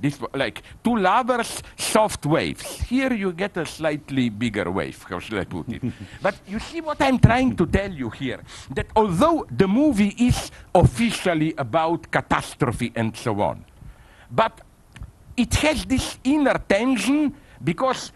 This 0.01 0.19
like 0.33 0.63
two 0.83 0.97
lovers, 0.97 1.61
soft 1.77 2.25
waves. 2.25 2.81
Here 2.81 3.13
you 3.13 3.31
get 3.33 3.55
a 3.57 3.65
slightly 3.65 4.29
bigger 4.29 4.71
wave, 4.71 5.03
how 5.07 5.19
should 5.19 5.37
I 5.39 5.45
put 5.45 5.69
it? 5.69 5.83
but 6.21 6.35
you 6.47 6.59
see 6.59 6.81
what 6.81 7.01
I'm 7.01 7.19
trying 7.19 7.55
to 7.57 7.65
tell 7.67 7.91
you 7.91 8.09
here? 8.09 8.41
That 8.73 8.87
although 8.95 9.45
the 9.51 9.67
movie 9.67 10.15
is 10.17 10.51
officially 10.73 11.53
about 11.57 12.11
catastrophe 12.11 12.91
and 12.95 13.15
so 13.15 13.39
on, 13.41 13.63
but 14.31 14.61
it 15.37 15.53
has 15.55 15.85
this 15.85 16.17
inner 16.23 16.57
tension 16.67 17.35
because 17.63 18.11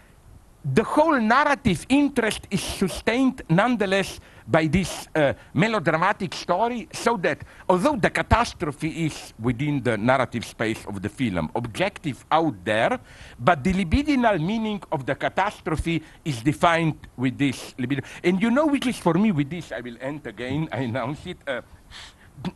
the 0.74 0.84
whole 0.84 1.20
narrative 1.20 1.86
interest 1.90 2.48
is 2.50 2.62
sustained 2.62 3.44
nonetheless 3.50 4.20
by 4.48 4.68
this 4.68 5.08
uh, 5.16 5.34
melodramatic 5.54 6.34
story, 6.34 6.88
so 6.94 7.18
that 7.18 7.44
although 7.68 7.96
the 7.96 8.10
catastrophe 8.10 9.06
is 9.06 9.34
within 9.40 9.82
the 9.82 9.98
narrative 9.98 10.46
space 10.46 10.86
of 10.86 11.02
the 11.02 11.10
film, 11.10 11.50
objective 11.56 12.26
out 12.32 12.54
there, 12.64 13.00
but 13.40 13.64
the 13.64 13.74
libidinal 13.74 14.40
meaning 14.40 14.82
of 14.92 15.06
the 15.06 15.16
catastrophe 15.16 16.04
is 16.24 16.42
defined 16.42 16.98
with 17.18 17.38
this 17.38 17.74
libido. 17.78 18.02
And 18.24 18.42
you 18.42 18.52
know 18.52 18.68
which 18.68 18.88
is 18.88 18.98
for 18.98 19.16
me 19.16 19.32
with 19.32 19.50
this, 19.50 19.72
I 19.72 19.82
will 19.82 19.98
end 20.00 20.28
again, 20.28 20.70
I 20.72 20.82
announce 20.82 21.26
it. 21.26 21.38
Uh, 21.48 21.62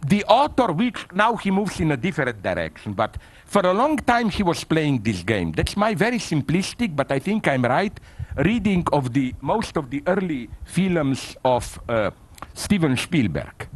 the 0.08 0.24
author, 0.26 0.72
which 0.74 1.08
now 1.14 1.36
he 1.36 1.52
moves 1.52 1.80
in 1.80 1.92
a 1.92 1.98
different 1.98 2.42
direction, 2.42 2.94
but 2.94 3.18
for 3.46 3.66
a 3.66 3.74
long 3.74 3.98
time 3.98 4.30
he 4.30 4.44
was 4.44 4.64
playing 4.64 5.02
this 5.02 5.24
game. 5.24 5.52
That's 5.52 5.76
my 5.78 5.96
very 5.96 6.20
simplistic, 6.20 6.96
but 6.96 7.12
I 7.12 7.20
think 7.20 7.48
I'm 7.48 7.64
right, 7.64 7.98
reading 8.40 8.86
of 8.94 9.14
the 9.14 9.34
most 9.42 9.78
of 9.78 9.90
the 9.90 10.02
early 10.08 10.50
films 10.66 11.36
of 11.44 11.80
uh, 11.90 12.12
Steven 12.54 12.96
Spielberg. 12.96 13.68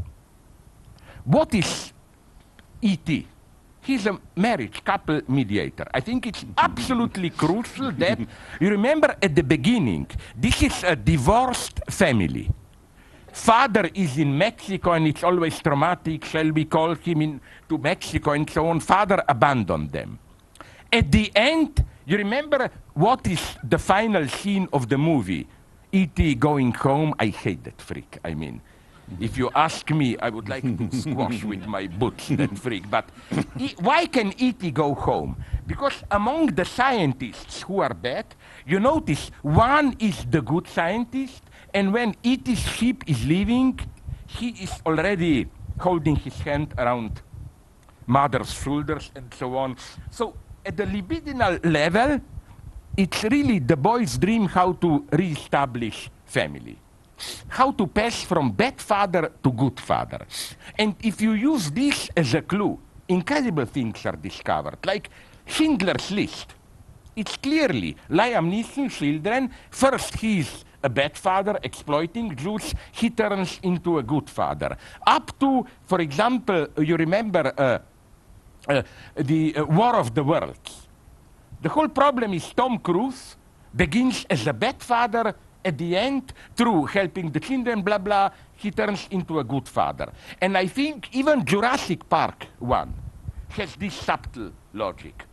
What 1.26 1.54
is 1.54 1.94
E.T.? 2.82 3.28
He's 3.82 4.06
a 4.06 4.18
marriage 4.36 4.84
couple 4.84 5.22
mediator. 5.28 5.86
I 5.94 6.00
think 6.00 6.28
it's 6.28 6.46
absolutely 6.58 7.30
crucial 7.32 7.92
that 7.92 8.20
you 8.62 8.70
remember 8.70 9.16
at 9.22 9.36
the 9.36 9.44
beginning, 9.44 10.08
this 10.38 10.62
is 10.64 10.84
a 10.84 10.96
divorced 10.96 11.82
family. 11.90 12.50
Father 13.34 13.90
is 13.94 14.18
in 14.18 14.38
Mexico 14.38 14.92
and 14.94 15.08
it's 15.08 15.24
always 15.24 15.60
traumatic. 15.60 16.24
Shall 16.24 16.52
we 16.52 16.66
call 16.66 16.96
him 16.96 17.22
in 17.22 17.42
to 17.68 17.78
Mexico 17.78 18.32
and 18.32 18.50
so 18.50 18.68
on? 18.68 18.80
Father 18.80 19.22
abandoned 19.28 19.92
them. 19.92 20.20
At 20.94 21.12
the 21.12 21.32
end, 21.36 21.84
you 22.06 22.18
remember 22.18 22.70
what 22.94 23.26
is 23.26 23.42
the 23.64 23.80
final 23.80 24.28
scene 24.28 24.70
of 24.72 24.90
the 24.90 24.98
movie? 25.00 25.48
E.T. 25.92 26.36
going 26.36 26.72
home. 26.72 27.16
I 27.18 27.28
hate 27.28 27.64
that 27.64 27.82
freak. 27.82 28.20
I 28.24 28.36
mean, 28.36 28.62
if 29.20 29.36
you 29.36 29.50
ask 29.56 29.90
me, 29.90 30.16
I 30.20 30.30
would 30.30 30.48
like 30.48 30.62
to 30.62 30.98
squash 31.02 31.44
with 31.44 31.66
my 31.66 31.88
boots 31.88 32.28
that 32.38 32.56
freak. 32.60 32.88
But 32.92 33.10
e 33.58 33.74
why 33.80 34.06
can 34.06 34.36
E.T. 34.38 34.70
go 34.70 34.94
home? 34.94 35.36
Because 35.66 36.04
among 36.12 36.54
the 36.54 36.66
scientists 36.66 37.64
who 37.64 37.80
are 37.80 37.96
bad, 37.96 38.28
you 38.68 38.80
notice 38.80 39.32
one 39.42 39.96
is 39.98 40.24
the 40.30 40.44
good 40.44 40.68
scientist, 40.68 41.42
and 41.74 41.92
when 41.92 42.14
E.T.'s 42.22 42.60
ship 42.60 43.04
is 43.08 43.26
leaving, 43.26 43.80
he 44.28 44.50
is 44.62 44.80
already 44.86 45.48
holding 45.80 46.18
his 46.18 46.38
hand 46.42 46.72
around 46.78 47.24
mother's 48.06 48.54
shoulders 48.54 49.12
and 49.16 49.34
so 49.34 49.58
on. 49.58 49.76
So 50.12 50.36
at 50.66 50.78
the 50.78 50.86
libidinal 50.86 51.60
level, 51.66 52.20
it's 52.96 53.24
really 53.24 53.60
the 53.60 53.76
boy's 53.76 54.18
dream 54.18 54.46
how 54.46 54.74
to 54.74 55.06
re-establish 55.12 56.10
family. 56.26 56.78
How 57.48 57.72
to 57.72 57.88
pass 57.88 58.24
from 58.24 58.52
bad 58.52 58.82
father 58.82 59.32
to 59.44 59.52
good 59.52 59.80
father. 59.80 60.26
And 60.78 60.96
if 61.02 61.22
you 61.22 61.32
use 61.32 61.72
this 61.72 62.10
as 62.16 62.34
a 62.34 62.42
clue, 62.42 62.80
incredible 63.08 63.66
things 63.66 64.06
are 64.06 64.16
discovered, 64.16 64.86
like 64.86 65.10
Schindler's 65.46 66.12
List. 66.12 66.54
It's 67.16 67.38
clearly 67.38 67.96
Liam 68.10 68.50
Neeson's 68.50 68.98
children. 68.98 69.52
First, 69.70 70.16
he's 70.16 70.66
a 70.82 70.90
bad 70.90 71.18
father 71.18 71.60
exploiting 71.64 72.36
Jews. 72.36 72.74
He 72.92 73.10
turns 73.10 73.60
into 73.64 74.00
a 74.00 74.04
good 74.04 74.30
father. 74.30 74.76
Up 75.06 75.38
to, 75.40 75.66
for 75.86 76.02
example, 76.02 76.68
you 76.78 76.98
remember 76.98 77.54
uh, 77.58 77.80
the 79.16 79.56
uh, 79.56 79.66
War 79.66 79.96
of 79.96 80.14
the 80.14 80.24
Worlds. 80.24 80.88
The 81.62 81.70
whole 81.70 81.90
problem 81.90 82.34
is 82.34 82.52
Tom 82.54 82.80
Cruise 82.80 83.36
begins 83.76 84.26
as 84.30 84.48
a 84.48 84.54
bad 84.54 84.82
father. 84.82 85.36
At 85.66 85.78
the 85.78 85.96
end, 85.96 86.34
through 86.58 86.88
helping 86.88 87.32
the 87.32 87.40
children, 87.40 87.84
blah, 87.84 87.98
blah, 87.98 88.32
he 88.58 88.70
turns 88.70 89.08
into 89.12 89.40
a 89.40 89.46
good 89.46 89.66
father. 89.66 90.12
And 90.42 90.58
I 90.58 90.68
think 90.68 91.08
even 91.16 91.46
Jurassic 91.46 92.10
Park 92.10 92.48
1 92.60 92.94
has 93.50 93.74
this 93.78 93.94
subtle 93.94 94.52
logic. 94.74 95.24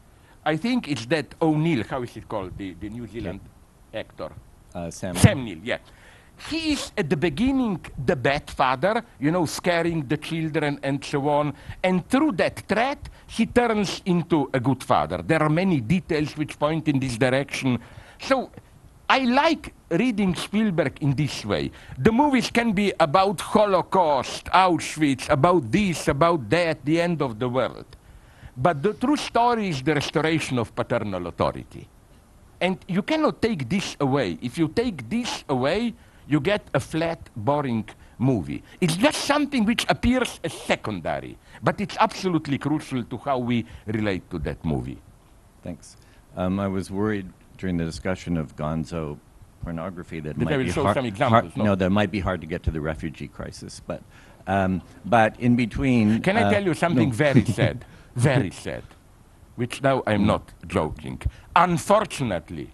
I 0.45 0.57
think 0.57 0.87
it's 0.87 1.07
that 1.07 1.35
O'Neill, 1.43 1.83
how 1.83 2.03
is 2.03 2.17
it 2.17 2.29
called, 2.29 2.57
the, 2.57 2.75
the 2.75 2.89
New 2.89 3.09
Zealand 3.09 3.41
yeah. 3.93 4.01
actor? 4.01 4.31
Uh, 4.73 4.91
Sam. 4.91 5.17
Sam 5.17 5.45
Neill, 5.45 5.59
yeah. 5.65 5.79
He 6.49 6.73
is 6.73 6.93
at 6.97 7.11
the 7.11 7.17
beginning 7.17 7.85
the 8.07 8.17
bad 8.17 8.49
father, 8.51 9.05
you 9.19 9.31
know, 9.31 9.45
scaring 9.45 10.07
the 10.07 10.17
children 10.17 10.81
and 10.83 11.05
so 11.05 11.29
on. 11.29 11.55
And 11.83 12.09
through 12.09 12.33
that 12.33 12.61
threat, 12.61 13.09
he 13.27 13.47
turns 13.47 14.01
into 14.07 14.49
a 14.55 14.61
good 14.61 14.83
father. 14.83 15.23
There 15.23 15.43
are 15.43 15.51
many 15.51 15.81
details 15.81 16.37
which 16.37 16.59
point 16.59 16.89
in 16.89 16.99
this 16.99 17.19
direction. 17.19 17.79
So 18.21 18.51
I 19.09 19.21
like 19.21 19.75
reading 19.91 20.35
Spielberg 20.35 21.03
in 21.03 21.15
this 21.15 21.45
way. 21.45 21.73
The 21.99 22.13
movies 22.13 22.51
can 22.51 22.73
be 22.73 22.93
about 22.99 23.41
Holocaust, 23.41 24.47
Auschwitz, 24.47 25.29
about 25.29 25.71
this, 25.71 26.09
about 26.09 26.49
that, 26.49 26.85
the 26.85 27.01
end 27.01 27.21
of 27.21 27.39
the 27.39 27.49
world. 27.49 27.87
But 28.57 28.83
the 28.83 28.95
true 28.95 29.17
story 29.17 29.69
is 29.69 29.83
the 29.83 29.95
restoration 29.95 30.59
of 30.59 30.75
paternal 30.75 31.27
authority. 31.27 31.87
And 32.61 32.79
you 32.89 33.03
cannot 33.03 33.43
take 33.43 33.69
this 33.69 33.97
away. 34.01 34.39
If 34.41 34.59
you 34.59 34.69
take 34.69 35.09
this 35.09 35.45
away, 35.49 35.95
you 36.31 36.41
get 36.41 36.63
a 36.73 36.81
flat, 36.81 37.29
boring 37.37 37.85
movie. 38.19 38.63
It's 38.81 38.97
just 38.97 39.19
something 39.25 39.65
which 39.65 39.85
appears 39.89 40.41
as 40.45 40.53
secondary, 40.53 41.37
but 41.63 41.81
it's 41.81 41.97
absolutely 41.99 42.59
crucial 42.59 43.03
to 43.05 43.19
how 43.19 43.39
we 43.39 43.67
relate 43.87 44.31
to 44.31 44.39
that 44.41 44.65
movie. 44.65 44.99
Thanks. 45.63 45.97
Um, 46.37 46.61
I 46.61 46.69
was 46.69 46.91
worried 46.91 47.29
during 47.59 47.77
the 47.77 47.85
discussion 47.85 48.37
of 48.37 48.55
Gonzo 48.57 49.19
pornography 49.63 50.21
that, 50.21 50.39
that 50.39 50.45
might 50.45 50.57
be 50.57 50.71
show 50.71 50.85
hard, 50.85 50.95
some 50.95 51.05
examples. 51.05 51.53
Hard, 51.53 51.67
no, 51.67 51.75
that 51.75 51.91
might 51.91 52.11
be 52.11 52.21
hard 52.21 52.41
to 52.41 52.47
get 52.47 52.63
to 52.63 52.71
the 52.71 52.81
refugee 52.81 53.29
crisis, 53.29 53.83
but 53.87 54.03
um, 54.47 54.83
but 55.05 55.39
in 55.39 55.57
between. 55.57 56.23
Can 56.23 56.37
I 56.37 56.45
uh, 56.45 56.51
tell 56.51 56.65
you 56.65 56.75
something 56.75 57.09
no. 57.09 57.15
very 57.15 57.45
sad? 57.59 57.85
very 58.15 58.51
sad, 58.51 58.83
which 59.57 59.83
now 59.83 60.03
I'm 60.07 60.27
not 60.27 60.53
joking. 60.67 61.21
Unfortunately, 61.55 62.71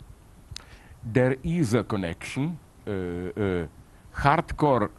there 1.04 1.36
is 1.42 1.74
a 1.74 1.84
connection, 1.84 2.58
hardcore, 2.86 4.90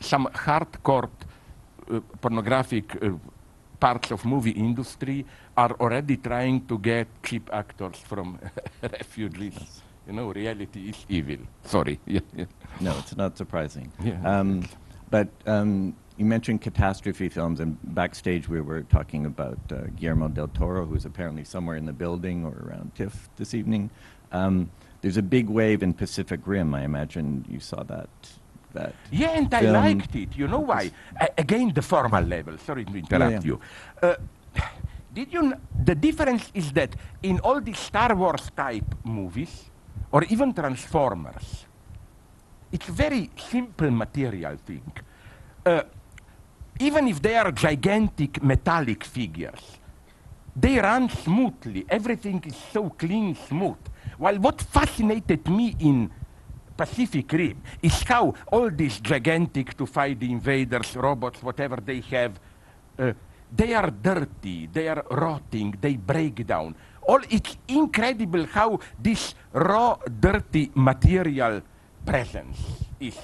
some 0.00 0.28
hardcore 0.32 1.10
uh, 1.90 2.00
pornographic 2.20 2.96
uh, 3.02 3.10
parts 3.80 4.10
of 4.10 4.24
movie 4.24 4.50
industry 4.50 5.24
are 5.56 5.72
already 5.80 6.16
trying 6.16 6.66
to 6.66 6.78
get 6.78 7.06
cheap 7.22 7.48
actors 7.52 7.98
from 7.98 8.38
refugees. 8.82 9.82
You 10.06 10.14
know, 10.14 10.32
reality 10.32 10.88
is 10.88 11.04
evil. 11.08 11.38
Sorry. 11.64 12.00
Yeah, 12.06 12.20
yeah. 12.36 12.44
No, 12.80 12.96
it's 12.98 13.16
not 13.16 13.36
surprising. 13.36 13.92
Yeah. 14.02 14.20
Um, 14.24 14.64
but 15.10 15.28
um, 15.46 15.94
you 16.16 16.24
mentioned 16.24 16.60
catastrophe 16.60 17.28
films, 17.28 17.60
and 17.60 17.76
backstage 17.94 18.48
we 18.48 18.60
were 18.60 18.82
talking 18.82 19.26
about 19.26 19.58
uh, 19.70 19.82
Guillermo 19.96 20.28
del 20.28 20.48
Toro, 20.48 20.84
who's 20.84 21.04
apparently 21.04 21.44
somewhere 21.44 21.76
in 21.76 21.86
the 21.86 21.92
building 21.92 22.44
or 22.44 22.54
around 22.66 22.94
TIFF 22.94 23.28
this 23.36 23.54
evening. 23.54 23.90
Um, 24.32 24.70
there's 25.00 25.16
a 25.16 25.22
big 25.22 25.48
wave 25.48 25.82
in 25.82 25.94
Pacific 25.94 26.40
Rim. 26.46 26.74
I 26.74 26.82
imagine 26.82 27.44
you 27.48 27.60
saw 27.60 27.82
that. 27.84 28.08
That 28.74 28.94
Yeah, 29.10 29.30
and 29.30 29.52
I 29.54 29.60
liked 29.60 30.14
it. 30.14 30.36
You 30.36 30.46
know 30.48 30.60
why? 30.60 30.90
A- 31.18 31.30
again, 31.38 31.72
the 31.74 31.82
formal 31.82 32.22
level. 32.22 32.58
Sorry 32.58 32.84
to 32.84 32.96
interrupt 32.96 33.32
yeah. 33.32 33.40
you. 33.42 33.60
Uh, 34.02 34.14
did 35.14 35.32
you? 35.32 35.40
Kn- 35.40 35.60
the 35.84 35.94
difference 35.94 36.50
is 36.52 36.72
that 36.72 36.94
in 37.22 37.40
all 37.40 37.60
these 37.60 37.78
Star 37.78 38.14
Wars 38.14 38.50
type 38.54 38.94
movies, 39.04 39.70
or 40.12 40.24
even 40.24 40.52
Transformers, 40.52 41.64
it's 42.70 42.86
very 42.86 43.30
simple 43.36 43.90
material 43.90 44.56
thing. 44.66 44.92
Uh, 45.64 45.82
even 46.80 47.08
if 47.08 47.22
they 47.22 47.36
are 47.36 47.50
gigantic 47.52 48.42
metallic 48.42 49.02
figures, 49.04 49.78
they 50.54 50.78
run 50.78 51.08
smoothly. 51.08 51.86
Everything 51.88 52.42
is 52.46 52.56
so 52.72 52.90
clean, 52.90 53.34
smooth. 53.34 53.76
While 54.18 54.38
what 54.38 54.60
fascinated 54.60 55.48
me 55.48 55.76
in 55.78 56.10
Pacific 56.76 57.32
Rim 57.32 57.62
is 57.82 58.02
how 58.02 58.34
all 58.52 58.70
these 58.70 59.00
gigantic 59.00 59.76
to 59.76 59.86
fight 59.86 60.20
the 60.20 60.30
invaders, 60.30 60.96
robots, 60.96 61.42
whatever 61.42 61.76
they 61.76 62.00
have, 62.10 62.38
uh, 62.98 63.12
they 63.54 63.74
are 63.74 63.90
dirty, 63.90 64.66
they 64.66 64.88
are 64.88 65.04
rotting, 65.10 65.78
they 65.80 65.96
break 65.96 66.46
down. 66.46 66.74
All 67.02 67.20
it's 67.30 67.56
incredible 67.68 68.44
how 68.46 68.80
this 69.00 69.34
raw, 69.52 69.96
dirty 70.20 70.70
material 70.74 71.62
presence 72.04 72.58
is 73.00 73.16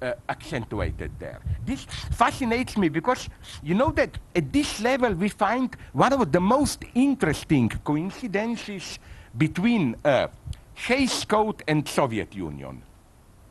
uh, 0.00 0.12
accentuated 0.28 1.12
there. 1.18 1.40
This 1.64 1.84
fascinates 2.12 2.76
me 2.76 2.88
because 2.88 3.28
you 3.62 3.74
know 3.74 3.90
that 3.92 4.18
at 4.34 4.52
this 4.52 4.80
level 4.80 5.12
we 5.14 5.28
find 5.28 5.76
one 5.92 6.12
of 6.12 6.32
the 6.32 6.40
most 6.40 6.84
interesting 6.94 7.68
coincidences 7.84 8.98
between 9.38 9.96
uh, 10.04 10.26
Hays 10.74 11.24
Code 11.24 11.62
and 11.66 11.88
Soviet 11.88 12.34
Union, 12.34 12.82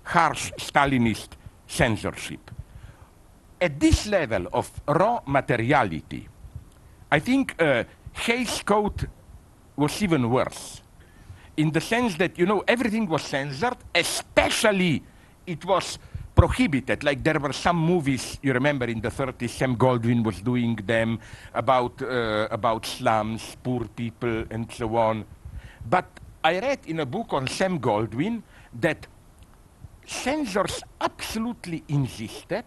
harsh 0.03 0.51
Stalinist 0.57 1.29
censorship. 1.65 2.51
At 3.59 3.79
this 3.79 4.05
level 4.07 4.47
of 4.53 4.69
raw 4.87 5.21
materiality, 5.25 6.27
I 7.11 7.19
think 7.19 7.59
uh, 7.61 7.85
Hays 8.13 8.61
Code 8.63 9.09
was 9.75 10.01
even 10.03 10.29
worse 10.29 10.81
in 11.57 11.71
the 11.71 11.81
sense 11.81 12.15
that, 12.17 12.37
you 12.37 12.45
know, 12.45 12.63
everything 12.67 13.07
was 13.07 13.23
censored, 13.23 13.77
especially 13.93 15.01
it 15.45 15.65
was 15.65 15.97
prohibited. 16.35 17.03
Like 17.03 17.23
there 17.23 17.39
were 17.39 17.53
some 17.53 17.77
movies, 17.77 18.37
you 18.43 18.53
remember 18.53 18.85
in 18.85 19.01
the 19.01 19.09
30s, 19.09 19.49
Sam 19.49 19.75
Goldwyn 19.75 20.23
was 20.23 20.39
doing 20.41 20.75
them 20.75 21.19
about, 21.55 21.99
uh, 22.01 22.47
about 22.51 22.85
slums, 22.85 23.57
poor 23.63 23.85
people, 23.85 24.45
and 24.51 24.71
so 24.71 24.95
on. 24.97 25.25
But 25.89 26.05
I 26.43 26.59
read 26.59 26.79
in 26.85 26.99
a 26.99 27.05
book 27.05 27.33
on 27.33 27.47
Sam 27.47 27.79
Goldwyn 27.79 28.41
that 28.79 29.07
censors 30.05 30.81
absolutely 31.01 31.83
insisted 31.87 32.65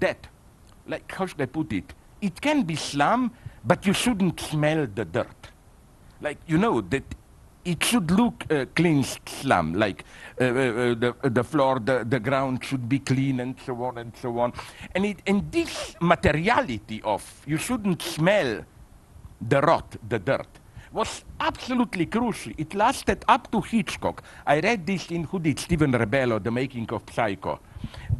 that, 0.00 0.26
like, 0.86 1.10
how 1.12 1.26
should 1.26 1.40
I 1.40 1.46
put 1.46 1.72
it? 1.72 1.92
It 2.20 2.40
can 2.40 2.62
be 2.62 2.76
slum, 2.76 3.32
but 3.64 3.86
you 3.86 3.92
shouldn't 3.92 4.40
smell 4.40 4.86
the 4.86 5.04
dirt. 5.04 5.48
Like, 6.20 6.38
you 6.46 6.58
know, 6.58 6.80
that 6.80 7.04
it 7.64 7.84
should 7.84 8.10
look 8.10 8.44
uh, 8.50 8.66
clean 8.74 9.04
slum, 9.04 9.74
like 9.74 10.04
uh, 10.40 10.44
uh, 10.44 10.48
uh, 10.48 10.94
the, 10.94 11.14
the 11.22 11.44
floor, 11.44 11.78
the, 11.78 12.04
the 12.08 12.18
ground 12.18 12.64
should 12.64 12.88
be 12.88 12.98
clean 12.98 13.40
and 13.40 13.54
so 13.64 13.82
on 13.84 13.98
and 13.98 14.12
so 14.16 14.38
on. 14.38 14.52
And, 14.94 15.06
it, 15.06 15.18
and 15.26 15.50
this 15.52 15.94
materiality 16.00 17.00
of 17.04 17.22
you 17.46 17.56
shouldn't 17.56 18.02
smell 18.02 18.64
the 19.40 19.60
rot, 19.60 19.96
the 20.08 20.18
dirt, 20.18 20.48
was 20.92 21.24
absolutely 21.40 22.06
crucial. 22.06 22.52
It 22.58 22.74
lasted 22.74 23.24
up 23.28 23.50
to 23.52 23.60
Hitchcock. 23.60 24.22
I 24.46 24.60
read 24.60 24.86
this 24.86 25.10
in 25.10 25.24
Who 25.24 25.38
Did 25.38 25.58
Stephen 25.58 25.92
Rebello, 25.92 26.38
The 26.42 26.50
Making 26.50 26.88
of 26.90 27.02
Psycho, 27.12 27.60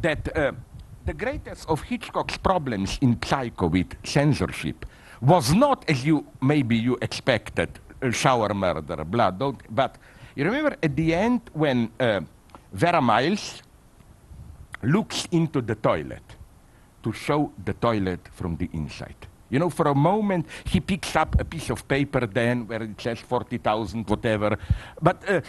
that 0.01 0.35
uh, 0.35 0.51
the 1.05 1.13
greatest 1.13 1.69
of 1.69 1.81
Hitchcock's 1.81 2.37
problems 2.37 2.97
in 3.01 3.19
Psycho 3.23 3.67
with 3.67 3.95
censorship 4.03 4.85
was 5.21 5.53
not, 5.53 5.89
as 5.89 6.05
you 6.05 6.25
maybe 6.41 6.75
you 6.75 6.97
expected, 7.01 7.79
a 8.01 8.11
shower 8.11 8.53
murder, 8.53 9.03
blood. 9.05 9.39
But 9.69 9.97
you 10.35 10.43
remember 10.43 10.75
at 10.81 10.95
the 10.95 11.13
end 11.13 11.41
when 11.53 11.91
uh, 11.99 12.21
Vera 12.73 13.01
Miles 13.01 13.61
looks 14.81 15.27
into 15.31 15.61
the 15.61 15.75
toilet 15.75 16.23
to 17.03 17.13
show 17.13 17.51
the 17.63 17.73
toilet 17.73 18.27
from 18.33 18.57
the 18.57 18.69
inside. 18.73 19.27
You 19.53 19.59
know, 19.59 19.69
for 19.69 19.87
a 19.87 19.93
moment, 19.93 20.47
he 20.63 20.79
picks 20.79 21.15
up 21.15 21.39
a 21.39 21.45
piece 21.45 21.69
of 21.69 21.87
paper 21.87 22.25
then 22.25 22.65
where 22.65 22.81
it 22.81 22.99
says 22.99 23.19
40,000, 23.19 24.09
whatever. 24.09 24.57
But 24.99 25.29
uh, 25.29 25.41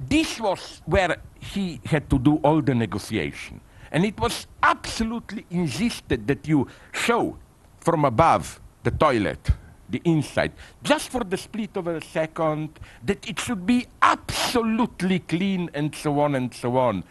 this 0.00 0.40
was 0.40 0.82
where 0.84 1.18
he 1.38 1.80
had 1.84 2.10
to 2.10 2.18
do 2.18 2.40
all 2.42 2.60
the 2.60 2.74
negotiation. 2.74 3.60
And 3.92 4.04
it 4.04 4.18
was 4.18 4.48
absolutely 4.64 5.46
insisted 5.48 6.26
that 6.26 6.48
you 6.48 6.66
show 6.90 7.38
from 7.78 8.04
above 8.04 8.60
the 8.82 8.90
toilet, 8.90 9.50
the 9.88 10.02
inside, 10.06 10.50
just 10.82 11.10
for 11.10 11.22
the 11.22 11.36
split 11.36 11.76
of 11.76 11.86
a 11.86 12.02
second, 12.02 12.80
that 13.04 13.28
it 13.28 13.38
should 13.38 13.64
be 13.64 13.86
absolutely 14.02 15.20
clean 15.20 15.70
and 15.72 15.94
so 15.94 16.18
on 16.18 16.34
and 16.34 16.52
so 16.52 16.76
on. 16.76 17.04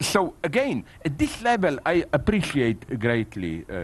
So 0.00 0.34
again, 0.42 0.84
at 1.04 1.18
this 1.18 1.42
level, 1.42 1.78
I 1.84 2.04
appreciate 2.12 2.98
greatly 3.00 3.64
uh, 3.68 3.74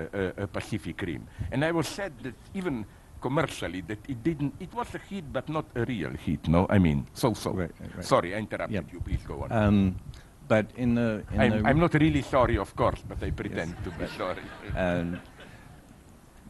uh, 0.43 0.47
Pacific 0.47 1.01
Rim. 1.03 1.27
And 1.51 1.65
I 1.65 1.73
was 1.73 1.89
said 1.89 2.13
that 2.23 2.35
even 2.55 2.87
commercially 3.21 3.83
that 3.83 3.99
it 4.09 4.23
didn't, 4.23 4.55
it 4.61 4.73
was 4.73 4.95
a 4.95 4.99
hit, 4.99 5.31
but 5.33 5.49
not 5.49 5.67
a 5.75 5.85
real 5.85 6.11
hit, 6.11 6.49
no? 6.49 6.67
I 6.71 6.79
mean, 6.79 7.07
so-so. 7.13 7.51
Right, 7.51 7.71
right, 7.81 7.97
right. 7.97 8.05
Sorry, 8.05 8.35
I 8.35 8.39
interrupted 8.39 8.75
Yep. 8.75 8.93
you. 8.93 9.01
Please 9.01 9.21
go 9.27 9.43
on. 9.43 9.53
Um, 9.53 9.97
but 10.49 10.67
in 10.77 10.95
the, 10.95 11.23
in 11.33 11.41
I'm, 11.41 11.63
the 11.63 11.69
I'm 11.69 11.79
not 11.81 11.95
really 11.95 12.23
sorry, 12.23 12.57
of 12.57 12.75
course, 12.75 13.01
but 13.07 13.23
I 13.23 13.31
pretend 13.31 13.77
to 13.85 13.91
be 13.91 14.07
sorry. 14.17 14.43
Um, 14.77 15.21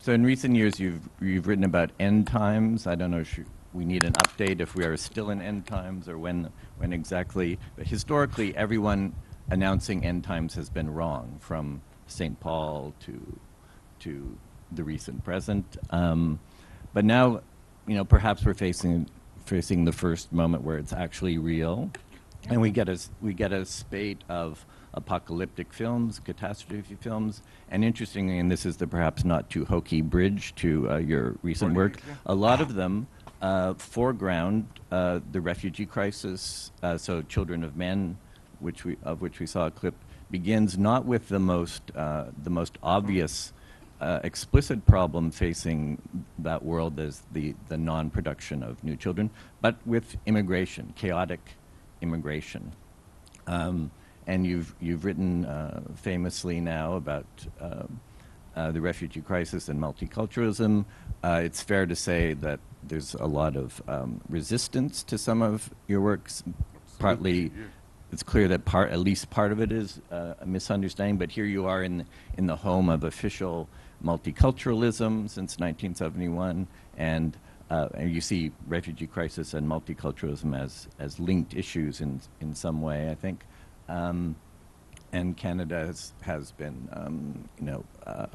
so 0.00 0.12
in 0.12 0.24
recent 0.24 0.54
years, 0.56 0.80
you've 0.80 1.06
you've 1.20 1.46
written 1.46 1.64
about 1.64 1.90
end 2.00 2.26
times. 2.26 2.86
I 2.86 2.94
don't 2.94 3.10
know 3.10 3.20
if 3.20 3.36
you- 3.36 3.44
we 3.72 3.84
need 3.84 4.02
an 4.02 4.14
update 4.14 4.60
if 4.60 4.74
we 4.74 4.84
are 4.84 4.96
still 4.96 5.30
in 5.30 5.40
end 5.40 5.64
times 5.66 6.08
or 6.08 6.18
when 6.18 6.48
when 6.78 6.92
exactly. 6.92 7.58
But 7.76 7.86
historically, 7.86 8.56
everyone 8.56 9.12
announcing 9.50 10.04
end 10.04 10.24
times 10.24 10.54
has 10.54 10.70
been 10.70 10.92
wrong, 10.92 11.36
from 11.40 11.82
St. 12.06 12.38
Paul 12.40 12.94
to 13.00 13.38
to 14.00 14.36
the 14.72 14.84
recent 14.84 15.22
present. 15.24 15.76
Um, 15.90 16.40
but 16.94 17.04
now, 17.04 17.42
you 17.86 17.94
know, 17.94 18.04
perhaps 18.04 18.44
we're 18.44 18.54
facing 18.54 19.08
facing 19.44 19.84
the 19.84 19.92
first 19.92 20.32
moment 20.32 20.62
where 20.64 20.78
it's 20.78 20.92
actually 20.92 21.38
real, 21.38 21.90
and 22.48 22.60
we 22.60 22.70
get 22.70 22.88
a 22.88 22.98
we 23.20 23.34
get 23.34 23.52
a 23.52 23.64
spate 23.64 24.22
of 24.28 24.64
apocalyptic 24.94 25.72
films, 25.72 26.18
catastrophe 26.18 26.96
films, 27.00 27.42
and 27.70 27.84
interestingly, 27.84 28.38
and 28.38 28.50
this 28.50 28.66
is 28.66 28.76
the 28.76 28.86
perhaps 28.86 29.24
not 29.24 29.48
too 29.48 29.64
hokey 29.64 30.00
bridge 30.00 30.54
to 30.56 30.90
uh, 30.90 30.96
your 30.96 31.36
recent 31.42 31.74
work, 31.74 32.00
a 32.26 32.34
lot 32.34 32.60
of 32.60 32.74
them 32.74 33.06
uh, 33.40 33.74
foreground 33.74 34.66
uh, 34.90 35.20
the 35.32 35.40
refugee 35.40 35.86
crisis. 35.86 36.72
Uh, 36.82 36.98
so, 36.98 37.22
Children 37.22 37.64
of 37.64 37.76
Men, 37.76 38.18
which 38.60 38.84
we 38.84 38.96
of 39.02 39.20
which 39.20 39.40
we 39.40 39.46
saw 39.46 39.66
a 39.66 39.70
clip, 39.70 39.94
begins 40.30 40.78
not 40.78 41.04
with 41.04 41.28
the 41.28 41.38
most 41.38 41.82
uh, 41.96 42.26
the 42.42 42.50
most 42.50 42.78
obvious 42.82 43.52
uh, 44.00 44.20
explicit 44.24 44.86
problem 44.86 45.30
facing 45.30 46.00
that 46.38 46.64
world 46.64 46.98
as 46.98 47.22
the, 47.32 47.54
the 47.68 47.76
non-production 47.76 48.62
of 48.62 48.82
new 48.82 48.96
children, 48.96 49.30
but 49.60 49.76
with 49.84 50.16
immigration, 50.26 50.92
chaotic 50.96 51.40
immigration. 52.00 52.72
Um, 53.46 53.90
and 54.26 54.46
you've, 54.46 54.74
you've 54.80 55.04
written 55.04 55.44
uh, 55.44 55.80
famously 55.96 56.60
now 56.60 56.94
about 56.94 57.26
um, 57.60 58.00
uh, 58.54 58.70
the 58.70 58.80
refugee 58.80 59.20
crisis 59.20 59.68
and 59.68 59.80
multiculturalism. 59.80 60.84
Uh, 61.22 61.40
it's 61.44 61.62
fair 61.62 61.86
to 61.86 61.96
say 61.96 62.34
that 62.34 62.60
there's 62.82 63.14
a 63.14 63.26
lot 63.26 63.56
of 63.56 63.82
um, 63.88 64.20
resistance 64.28 65.02
to 65.02 65.18
some 65.18 65.42
of 65.42 65.70
your 65.88 66.00
works, 66.00 66.42
partly 66.98 67.52
it's 68.12 68.22
clear 68.22 68.48
that 68.48 68.64
part, 68.64 68.90
at 68.90 68.98
least 68.98 69.30
part 69.30 69.52
of 69.52 69.60
it 69.60 69.70
is 69.70 70.00
uh, 70.10 70.34
a 70.40 70.46
misunderstanding, 70.46 71.16
but 71.16 71.30
here 71.30 71.44
you 71.44 71.66
are 71.66 71.82
in, 71.82 72.06
in 72.36 72.46
the 72.46 72.56
home 72.56 72.88
of 72.88 73.04
official 73.04 73.68
multiculturalism 74.04 75.28
since 75.28 75.58
1971, 75.58 76.66
and, 76.96 77.36
uh, 77.70 77.88
and 77.94 78.12
you 78.12 78.20
see 78.20 78.50
refugee 78.66 79.06
crisis 79.06 79.54
and 79.54 79.68
multiculturalism 79.68 80.58
as, 80.58 80.88
as 80.98 81.20
linked 81.20 81.54
issues 81.54 82.00
in, 82.00 82.20
in 82.40 82.54
some 82.54 82.82
way, 82.82 83.10
I 83.10 83.14
think. 83.14 83.44
Um, 83.88 84.36
and 85.12 85.36
Canada 85.36 85.86
has, 85.86 86.12
has 86.22 86.52
been, 86.52 86.88
um, 86.92 87.48
you 87.58 87.66
know, 87.66 87.84
uh, 88.06 88.26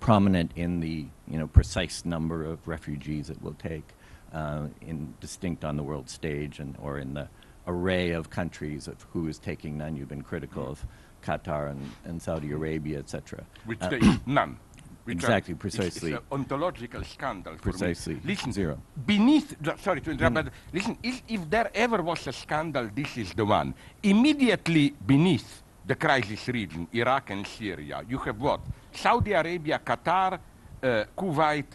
prominent 0.00 0.52
in 0.56 0.80
the, 0.80 1.06
you 1.28 1.38
know, 1.38 1.46
precise 1.46 2.04
number 2.04 2.44
of 2.44 2.66
refugees 2.66 3.30
it 3.30 3.40
will 3.42 3.54
take, 3.54 3.84
uh, 4.32 4.66
in 4.80 5.14
distinct 5.20 5.64
on 5.64 5.76
the 5.76 5.82
world 5.82 6.10
stage 6.10 6.58
and 6.58 6.76
or 6.80 6.98
in 6.98 7.14
the 7.14 7.28
array 7.66 8.10
of 8.10 8.30
countries 8.30 8.88
of 8.88 9.04
who 9.12 9.26
is 9.28 9.38
taking 9.38 9.78
none. 9.78 9.96
You've 9.96 10.08
been 10.08 10.22
critical 10.22 10.68
of 10.68 10.84
Qatar 11.22 11.70
and, 11.70 11.90
and 12.04 12.20
Saudi 12.20 12.52
Arabia, 12.52 12.98
etc. 12.98 13.44
Which 13.64 13.80
Uh, 13.82 13.88
they, 13.90 14.00
none. 14.26 14.58
Which 15.04 15.16
Exactly, 15.16 15.52
it's- 15.52 15.60
precisely. 15.60 16.12
It's, 16.12 16.20
an 16.20 16.26
ontological 16.40 17.02
scandal. 17.04 17.54
Precisely, 17.56 18.20
Listen, 18.24 18.52
zero. 18.52 18.78
beneath, 19.06 19.54
the- 19.60 19.76
sorry 19.76 20.00
to 20.00 20.10
interrupt, 20.10 20.34
but 20.34 20.48
listen, 20.72 20.96
if, 21.02 21.22
if 21.28 21.48
there 21.50 21.70
ever 21.74 22.00
was 22.02 22.26
a 22.26 22.32
scandal, 22.32 22.88
this 22.94 23.16
is 23.18 23.32
the 23.34 23.44
one. 23.44 23.74
Immediately 24.02 24.94
beneath 25.06 25.62
the 25.86 25.94
crisis 25.94 26.48
region, 26.48 26.88
Iraq 26.92 27.30
and 27.30 27.46
Syria, 27.46 28.02
you 28.08 28.16
have 28.18 28.40
what? 28.40 28.60
Saudi 28.92 29.32
Arabia, 29.32 29.78
Qatar, 29.84 30.38
uh, 30.82 31.04
Kuwait, 31.16 31.66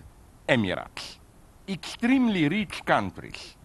Emirates. 0.48 1.18
Extremely 1.68 2.50
rich 2.50 2.84
countries. 2.84 3.56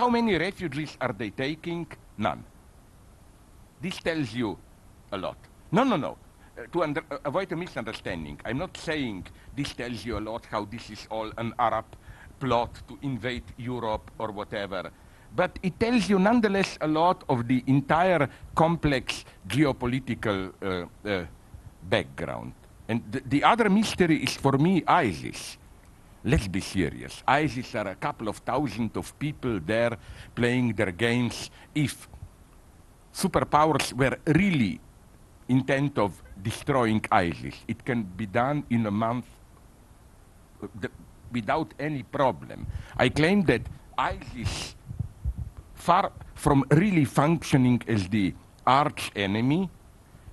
How 0.00 0.08
many 0.08 0.38
refugees 0.38 0.96
are 0.98 1.12
they 1.12 1.28
taking? 1.28 1.86
None. 2.16 2.42
This 3.82 3.98
tells 3.98 4.32
you 4.32 4.56
a 5.12 5.18
lot. 5.18 5.36
No, 5.70 5.84
no, 5.84 5.96
no. 5.96 6.16
Uh, 6.56 6.62
to 6.72 6.84
under, 6.84 7.02
uh, 7.10 7.18
avoid 7.26 7.52
a 7.52 7.56
misunderstanding, 7.56 8.40
I'm 8.46 8.56
not 8.56 8.74
saying 8.78 9.26
this 9.54 9.74
tells 9.74 10.02
you 10.06 10.16
a 10.16 10.22
lot 10.30 10.46
how 10.46 10.64
this 10.64 10.88
is 10.88 11.06
all 11.10 11.30
an 11.36 11.52
Arab 11.58 11.84
plot 12.38 12.80
to 12.88 12.98
invade 13.02 13.42
Europe 13.58 14.10
or 14.18 14.32
whatever. 14.32 14.90
But 15.36 15.58
it 15.62 15.78
tells 15.78 16.08
you 16.08 16.18
nonetheless 16.18 16.78
a 16.80 16.88
lot 16.88 17.22
of 17.28 17.46
the 17.46 17.62
entire 17.66 18.26
complex 18.54 19.26
geopolitical 19.48 20.50
uh, 20.62 20.86
uh, 21.06 21.26
background. 21.90 22.54
And 22.88 23.02
th 23.12 23.22
the 23.28 23.44
other 23.44 23.68
mystery 23.68 24.24
is 24.24 24.34
for 24.34 24.56
me 24.56 24.82
ISIS. 24.86 25.58
Let's 26.22 26.48
be 26.48 26.60
serious. 26.60 27.22
ISIS 27.26 27.74
are 27.74 27.88
a 27.88 27.94
couple 27.94 28.28
of 28.28 28.38
thousand 28.38 28.96
of 28.96 29.18
people 29.18 29.58
there 29.64 29.96
playing 30.34 30.74
their 30.74 30.92
games. 30.92 31.50
If 31.74 32.08
superpowers 33.14 33.92
were 33.94 34.18
really 34.26 34.80
intent 35.48 35.98
of 35.98 36.22
destroying 36.42 37.04
ISIS, 37.10 37.54
it 37.66 37.84
can 37.84 38.02
be 38.02 38.26
done 38.26 38.64
in 38.68 38.84
a 38.86 38.90
month 38.90 39.24
uh, 40.62 40.88
without 41.32 41.72
any 41.78 42.02
problem. 42.02 42.66
I 42.96 43.08
claim 43.08 43.44
that 43.44 43.62
ISIS, 43.96 44.74
far 45.74 46.12
from 46.34 46.64
really 46.70 47.06
functioning 47.06 47.82
as 47.88 48.08
the 48.08 48.34
arch 48.66 49.10
enemy, 49.16 49.70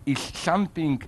is 0.05 0.19
something, 0.19 1.01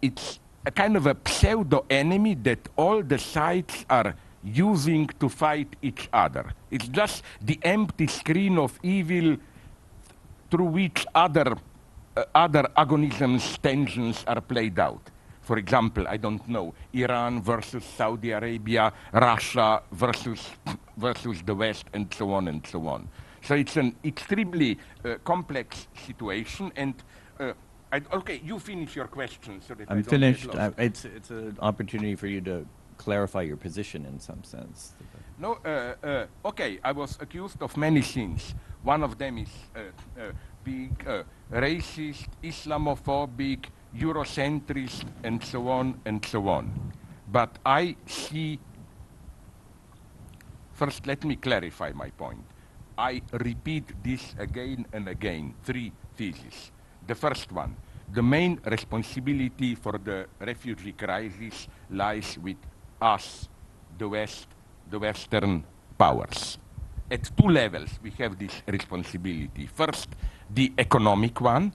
it's 0.00 0.40
a 0.68 0.70
kind 0.70 0.96
of 0.98 1.06
a 1.06 1.16
pseudo 1.24 1.86
enemy 1.88 2.34
that 2.34 2.58
all 2.76 3.02
the 3.02 3.18
sides 3.18 3.86
are 3.88 4.14
using 4.44 5.06
to 5.18 5.26
fight 5.26 5.74
each 5.80 6.10
other. 6.12 6.44
It's 6.70 6.88
just 6.88 7.22
the 7.40 7.58
empty 7.62 8.06
screen 8.06 8.58
of 8.58 8.78
evil 8.82 9.38
through 10.50 10.66
which 10.66 11.06
other, 11.14 11.56
uh, 12.14 12.24
other 12.34 12.64
agonisms, 12.76 13.58
tensions 13.62 14.22
are 14.26 14.42
played 14.42 14.78
out. 14.78 15.00
For 15.40 15.56
example, 15.56 16.04
I 16.06 16.18
don't 16.18 16.46
know, 16.46 16.74
Iran 16.92 17.40
versus 17.40 17.84
Saudi 17.84 18.32
Arabia, 18.32 18.92
Russia 19.10 19.82
versus, 19.92 20.50
versus 20.98 21.40
the 21.46 21.54
West, 21.54 21.86
and 21.94 22.12
so 22.12 22.30
on 22.32 22.48
and 22.48 22.66
so 22.66 22.86
on. 22.86 23.08
So 23.40 23.54
it's 23.54 23.78
an 23.78 23.96
extremely 24.04 24.78
uh, 25.02 25.14
complex 25.24 25.88
situation, 26.06 26.70
and 26.76 26.94
uh, 27.40 27.54
I, 27.90 28.02
okay, 28.12 28.40
you 28.44 28.58
finish 28.58 28.94
your 28.96 29.06
question 29.06 29.62
so 29.62 29.74
that 29.74 29.90
I'm 29.90 30.02
finished. 30.02 30.54
Uh, 30.54 30.70
it's 30.76 31.04
it's 31.04 31.30
an 31.30 31.56
opportunity 31.60 32.14
for 32.16 32.26
you 32.26 32.40
to 32.42 32.66
clarify 32.98 33.42
your 33.42 33.56
position 33.56 34.04
in 34.04 34.20
some 34.20 34.44
sense. 34.44 34.94
No, 35.38 35.58
uh, 35.64 35.94
uh, 36.02 36.26
okay. 36.48 36.78
I 36.84 36.92
was 36.92 37.16
accused 37.20 37.62
of 37.62 37.76
many 37.76 38.02
things. 38.02 38.54
One 38.82 39.02
of 39.02 39.16
them 39.16 39.38
is 39.38 39.48
uh, 39.74 39.80
uh, 40.20 40.32
being 40.64 40.96
uh, 41.06 41.22
racist, 41.52 42.28
Islamophobic, 42.42 43.66
Eurocentrist, 43.96 45.04
and 45.24 45.42
so 45.42 45.68
on 45.68 46.00
and 46.04 46.24
so 46.24 46.48
on. 46.48 46.92
But 47.32 47.58
I 47.64 47.96
see. 48.06 48.58
First, 50.72 51.06
let 51.06 51.24
me 51.24 51.36
clarify 51.36 51.92
my 51.92 52.10
point. 52.10 52.44
I 52.98 53.22
repeat 53.32 53.84
this 54.02 54.34
again 54.38 54.86
and 54.92 55.08
again. 55.08 55.54
Three 55.64 55.92
theses. 56.16 56.72
The 57.08 57.14
first 57.14 57.50
one, 57.50 57.74
the 58.12 58.22
main 58.22 58.60
responsibility 58.66 59.74
for 59.74 59.96
the 59.96 60.26
refugee 60.38 60.92
crisis 60.92 61.66
lies 61.88 62.36
with 62.36 62.58
us, 63.00 63.48
the 63.96 64.06
West, 64.06 64.46
the 64.90 64.98
Western 64.98 65.64
powers. 65.96 66.58
At 67.10 67.34
two 67.34 67.48
levels, 67.48 67.98
we 68.02 68.10
have 68.18 68.38
this 68.38 68.60
responsibility. 68.66 69.66
First, 69.72 70.10
the 70.52 70.70
economic 70.76 71.40
one. 71.40 71.72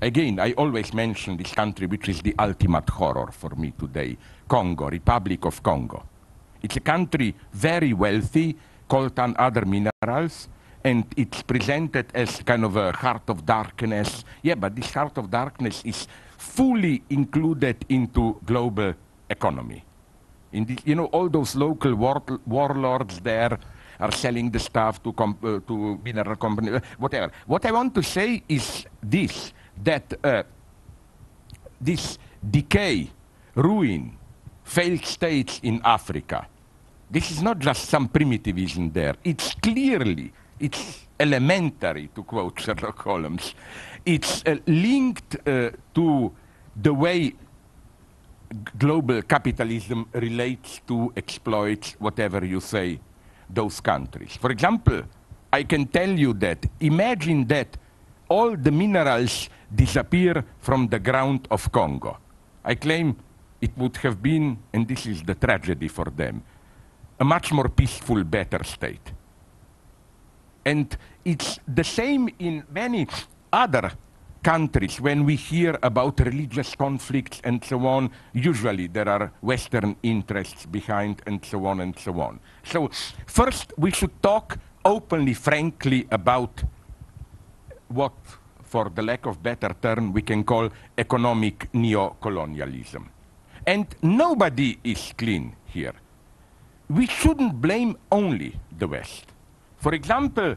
Again, 0.00 0.40
I 0.40 0.52
always 0.52 0.94
mention 0.94 1.36
this 1.36 1.52
country, 1.52 1.86
which 1.86 2.08
is 2.08 2.22
the 2.22 2.34
ultimate 2.38 2.88
horror 2.88 3.30
for 3.30 3.50
me 3.56 3.74
today 3.78 4.16
Congo, 4.48 4.88
Republic 4.88 5.44
of 5.44 5.62
Congo. 5.62 6.02
It's 6.62 6.76
a 6.76 6.80
country 6.80 7.34
very 7.52 7.92
wealthy, 7.92 8.56
coltan 8.88 9.34
other 9.38 9.66
minerals, 9.66 10.48
and 10.84 11.04
it's 11.16 11.42
presented 11.42 12.06
as 12.14 12.42
kind 12.42 12.64
of 12.64 12.76
a 12.76 12.92
heart 12.92 13.28
of 13.28 13.46
darkness. 13.46 14.24
Yeah, 14.42 14.54
but 14.54 14.76
this 14.76 14.92
heart 14.92 15.16
of 15.16 15.30
darkness 15.30 15.82
is 15.84 16.06
fully 16.36 17.02
included 17.08 17.84
into 17.88 18.38
global 18.44 18.94
economy. 19.30 19.82
In 20.52 20.76
you 20.84 20.94
know, 20.94 21.06
all 21.06 21.28
those 21.28 21.56
local 21.56 21.94
war 21.94 22.22
warlords 22.46 23.18
there 23.20 23.58
are 23.98 24.12
selling 24.12 24.50
the 24.50 24.58
stuff 24.58 25.02
to, 25.02 25.14
uh, 25.18 25.60
to 25.66 25.98
mineral 26.04 26.36
companies, 26.36 26.74
uh, 26.74 26.80
whatever. 26.98 27.32
What 27.46 27.64
I 27.64 27.72
want 27.72 27.94
to 27.94 28.02
say 28.02 28.42
is 28.48 28.84
this, 29.02 29.52
that 29.82 30.12
uh, 30.22 30.42
this 31.80 32.18
decay, 32.50 33.10
ruin, 33.54 34.16
failed 34.64 35.04
states 35.04 35.60
in 35.62 35.80
Africa, 35.84 36.46
this 37.10 37.30
is 37.30 37.42
not 37.42 37.58
just 37.58 37.88
some 37.88 38.08
primitivism 38.08 38.90
there. 38.90 39.14
It's 39.24 39.54
clearly 39.54 40.32
it's 40.64 41.06
elementary, 41.20 42.08
to 42.14 42.22
quote 42.22 42.58
Sherlock 42.58 42.98
Holmes. 43.02 43.54
It's 44.04 44.42
uh, 44.46 44.56
linked 44.66 45.36
uh, 45.46 45.70
to 45.94 46.32
the 46.74 46.94
way 46.94 47.34
global 48.78 49.20
capitalism 49.22 50.06
relates 50.14 50.80
to 50.86 51.12
exploits, 51.16 51.96
whatever 51.98 52.44
you 52.44 52.60
say 52.60 52.98
those 53.50 53.80
countries. 53.80 54.36
For 54.40 54.50
example, 54.50 55.02
I 55.52 55.64
can 55.64 55.86
tell 55.86 56.08
you 56.08 56.32
that 56.34 56.64
imagine 56.80 57.46
that 57.48 57.76
all 58.28 58.56
the 58.56 58.70
minerals 58.70 59.50
disappear 59.74 60.44
from 60.60 60.88
the 60.88 60.98
ground 60.98 61.46
of 61.50 61.70
Congo. 61.70 62.18
I 62.64 62.74
claim 62.76 63.16
it 63.60 63.76
would 63.76 63.96
have 63.98 64.22
been, 64.22 64.58
and 64.72 64.88
this 64.88 65.06
is 65.06 65.22
the 65.22 65.34
tragedy 65.34 65.88
for 65.88 66.06
them, 66.06 66.42
a 67.20 67.24
much 67.24 67.52
more 67.52 67.68
peaceful, 67.68 68.24
better 68.24 68.64
state. 68.64 69.12
And 70.64 70.96
it's 71.24 71.58
the 71.66 71.84
same 71.84 72.28
in 72.38 72.64
many 72.70 73.06
other 73.52 73.92
countries 74.42 75.00
when 75.00 75.24
we 75.24 75.36
hear 75.36 75.78
about 75.82 76.20
religious 76.20 76.74
conflicts 76.74 77.40
and 77.44 77.64
so 77.64 77.86
on. 77.86 78.10
Usually 78.34 78.86
there 78.86 79.08
are 79.08 79.32
Western 79.40 79.96
interests 80.02 80.66
behind 80.66 81.22
and 81.26 81.44
so 81.44 81.64
on 81.66 81.80
and 81.80 81.98
so 81.98 82.20
on. 82.20 82.38
So 82.62 82.90
first 83.26 83.72
we 83.78 83.90
should 83.90 84.22
talk 84.22 84.58
openly, 84.84 85.34
frankly 85.34 86.06
about 86.10 86.62
what, 87.88 88.12
for 88.62 88.90
the 88.90 89.02
lack 89.02 89.26
of 89.26 89.42
better 89.42 89.74
term, 89.80 90.12
we 90.12 90.22
can 90.22 90.44
call 90.44 90.68
economic 90.98 91.72
neo-colonialism. 91.72 93.08
And 93.66 93.86
nobody 94.02 94.78
is 94.84 95.14
clean 95.16 95.56
here. 95.64 95.94
We 96.88 97.06
shouldn't 97.06 97.60
blame 97.62 97.96
only 98.12 98.60
the 98.78 98.86
West. 98.88 99.33
For 99.84 99.92
example, 99.92 100.56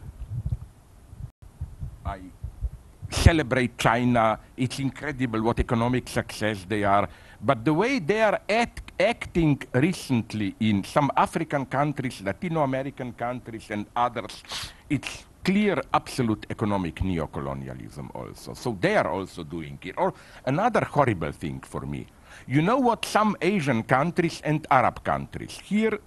I 2.06 2.20
celebrate 3.10 3.78
China. 3.78 4.40
It's 4.56 4.80
incredible 4.80 5.42
what 5.42 5.60
economic 5.60 6.08
success 6.08 6.66
they 6.66 6.86
are. 6.86 7.10
But 7.42 7.66
the 7.66 7.74
way 7.74 8.00
they 8.00 8.22
are 8.22 8.40
act 8.48 8.94
acting 8.98 9.62
recently 9.74 10.56
in 10.62 10.82
some 10.86 11.12
African 11.18 11.66
countries, 11.66 12.22
Latino 12.22 12.64
American 12.64 13.12
countries, 13.12 13.70
and 13.70 13.86
others, 13.98 14.44
it's 14.90 15.26
clear 15.44 15.82
absolute 15.94 16.46
economic 16.50 16.96
neocolonialism 16.96 18.10
also. 18.16 18.54
So 18.54 18.78
they 18.80 18.96
are 18.96 19.12
also 19.12 19.44
doing 19.44 19.78
it. 19.84 19.96
Or 19.98 20.14
another 20.46 20.86
horrible 20.86 21.34
thing 21.34 21.60
for 21.68 21.82
me. 21.82 22.08
You 22.48 22.62
know 22.62 22.78
what 22.78 23.04
some 23.04 23.36
Asian 23.42 23.84
countries 23.84 24.40
and 24.46 24.66
Arab 24.72 25.04
countries, 25.04 25.60
here 25.62 26.00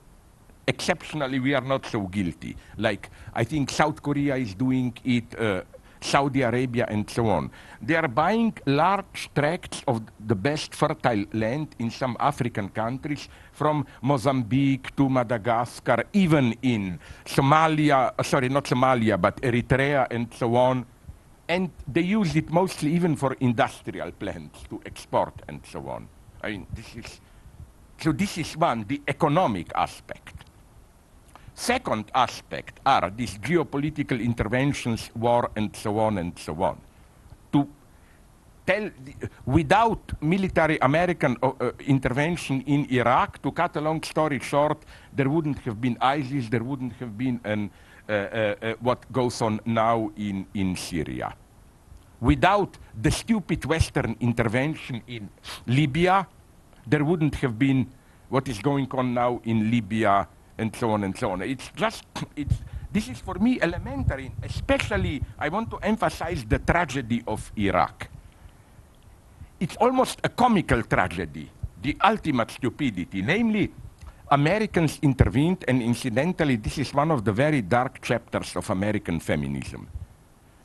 exceptionally 0.67 1.41
we 1.41 1.55
are 1.55 1.67
not 1.67 1.87
so 1.87 2.01
guilty. 2.03 2.57
Like 2.77 3.11
I 3.35 3.45
think 3.45 3.71
South 3.71 4.03
Korea 4.03 4.37
is 4.37 4.55
doing 4.55 4.97
it, 5.05 5.39
uh, 5.39 5.63
Saudi 6.01 6.43
Arabia 6.43 6.87
and 6.89 7.09
so 7.09 7.29
on. 7.29 7.51
They 7.83 7.95
are 7.95 8.09
buying 8.09 8.55
large 8.67 9.31
tracts 9.35 9.83
of 9.87 10.03
the 10.27 10.35
best 10.35 10.75
fertile 10.75 11.25
land 11.33 11.75
in 11.79 11.91
some 11.91 12.17
African 12.19 12.71
countries, 12.71 13.29
from 13.53 13.87
Mozambique 14.03 14.97
to 14.97 15.09
Madagascar, 15.09 16.05
even 16.15 16.55
in 16.63 16.99
Somalia, 17.27 18.13
uh, 18.19 18.23
sorry, 18.23 18.49
not 18.49 18.65
Somalia, 18.65 19.21
but 19.21 19.37
Eritrea 19.43 20.07
and 20.11 20.33
so 20.33 20.57
on. 20.57 20.87
And 21.49 21.71
they 21.87 22.03
use 22.03 22.37
it 22.37 22.51
mostly 22.51 22.93
even 22.95 23.17
for 23.17 23.35
industrial 23.41 24.13
plants 24.13 24.63
to 24.71 24.81
export 24.87 25.35
and 25.49 25.61
so 25.67 25.87
on. 25.89 26.09
I 26.43 26.53
mean, 26.53 26.67
this 26.73 26.95
is, 26.95 27.21
so 27.99 28.13
this 28.13 28.39
is 28.39 28.57
one, 28.57 28.85
the 28.89 29.03
economic 29.07 29.73
aspect. 29.75 30.40
Second 31.61 32.11
aspect 32.15 32.81
are 32.87 33.11
these 33.11 33.37
geopolitical 33.37 34.19
interventions, 34.19 35.11
war, 35.15 35.51
and 35.55 35.77
so 35.77 35.99
on 35.99 36.17
and 36.17 36.33
so 36.39 36.55
on. 36.63 36.79
To 37.53 37.69
tell, 38.65 38.89
without 39.45 40.01
military 40.23 40.79
American 40.81 41.37
uh, 41.43 41.53
uh, 41.61 41.73
intervention 41.81 42.63
in 42.63 42.87
Iraq, 42.91 43.43
to 43.43 43.53
cut 43.53 43.77
a 43.77 43.81
long 43.83 44.03
story 44.03 44.39
short, 44.39 44.79
there 45.13 45.29
wouldn't 45.29 45.59
have 45.59 45.79
been 45.79 45.99
ISIS, 46.01 46.49
there 46.49 46.65
wouldn't 46.65 46.95
have 46.95 47.19
been 47.19 47.39
an, 47.45 47.71
uh, 48.09 48.13
uh, 48.13 48.55
uh 48.63 48.75
what 48.81 49.13
goes 49.13 49.43
on 49.43 49.61
now 49.67 50.11
in, 50.17 50.47
in 50.55 50.75
Syria. 50.77 51.35
Without 52.23 52.79
the 53.03 53.11
stupid 53.11 53.67
Western 53.67 54.17
intervention 54.21 55.03
in 55.07 55.29
Libya, 55.67 56.27
there 56.87 57.05
wouldn't 57.05 57.35
have 57.35 57.59
been 57.59 57.87
what 58.31 58.49
is 58.49 58.61
going 58.61 58.89
on 58.93 59.13
now 59.13 59.43
in 59.45 59.71
Libya 59.71 60.27
and 60.61 60.77
so 60.77 60.91
on 60.91 61.05
and 61.05 61.17
so 61.17 61.31
on. 61.33 61.43
It's 61.43 61.71
just, 61.75 62.05
it's, 62.37 62.55
this 62.93 63.09
is 63.09 63.19
for 63.19 63.35
me 63.35 63.59
elementary, 63.61 64.31
especially 64.43 65.23
I 65.39 65.49
want 65.49 65.71
to 65.71 65.79
emphasize 65.79 66.45
the 66.45 66.59
tragedy 66.59 67.23
of 67.27 67.51
Iraq. 67.57 68.09
It's 69.59 69.77
almost 69.77 70.21
a 70.23 70.29
comical 70.29 70.83
tragedy, 70.83 71.51
the 71.83 71.97
ultimate 72.05 72.51
stupidity, 72.51 73.23
namely 73.23 73.73
Americans 74.31 74.99
intervened, 75.03 75.65
and 75.67 75.83
incidentally, 75.83 76.57
this 76.57 76.79
is 76.79 76.95
one 76.95 77.11
of 77.11 77.25
the 77.25 77.33
very 77.33 77.63
dark 77.63 78.01
chapters 78.01 78.55
of 78.55 78.71
American 78.71 79.19
feminism. 79.19 79.89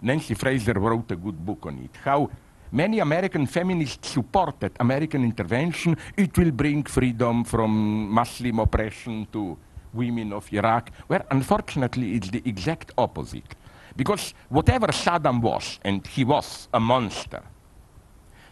Nancy 0.02 0.36
Fraser 0.36 0.74
wrote 0.74 1.12
a 1.12 1.16
good 1.16 1.44
book 1.44 1.66
on 1.66 1.80
it. 1.80 1.98
How 2.04 2.30
many 2.72 3.00
American 3.00 3.48
feminists 3.48 4.10
supported 4.10 4.72
American 4.80 5.24
intervention. 5.24 5.96
It 6.18 6.38
will 6.38 6.52
bring 6.52 6.84
freedom 6.84 7.44
from 7.44 8.10
Muslim 8.10 8.60
oppression 8.60 9.28
to 9.32 9.58
women 9.96 10.34
of 10.34 10.52
Iraq, 10.54 10.92
where 11.08 11.26
unfortunately 11.32 12.14
it's 12.14 12.30
the 12.30 12.42
exact 12.46 12.92
opposite. 12.98 13.56
Because 13.96 14.34
whatever 14.50 14.88
Saddam 14.88 15.42
was, 15.42 15.80
and 15.84 16.06
he 16.06 16.24
was 16.24 16.68
a 16.74 16.80
monster, 16.80 17.42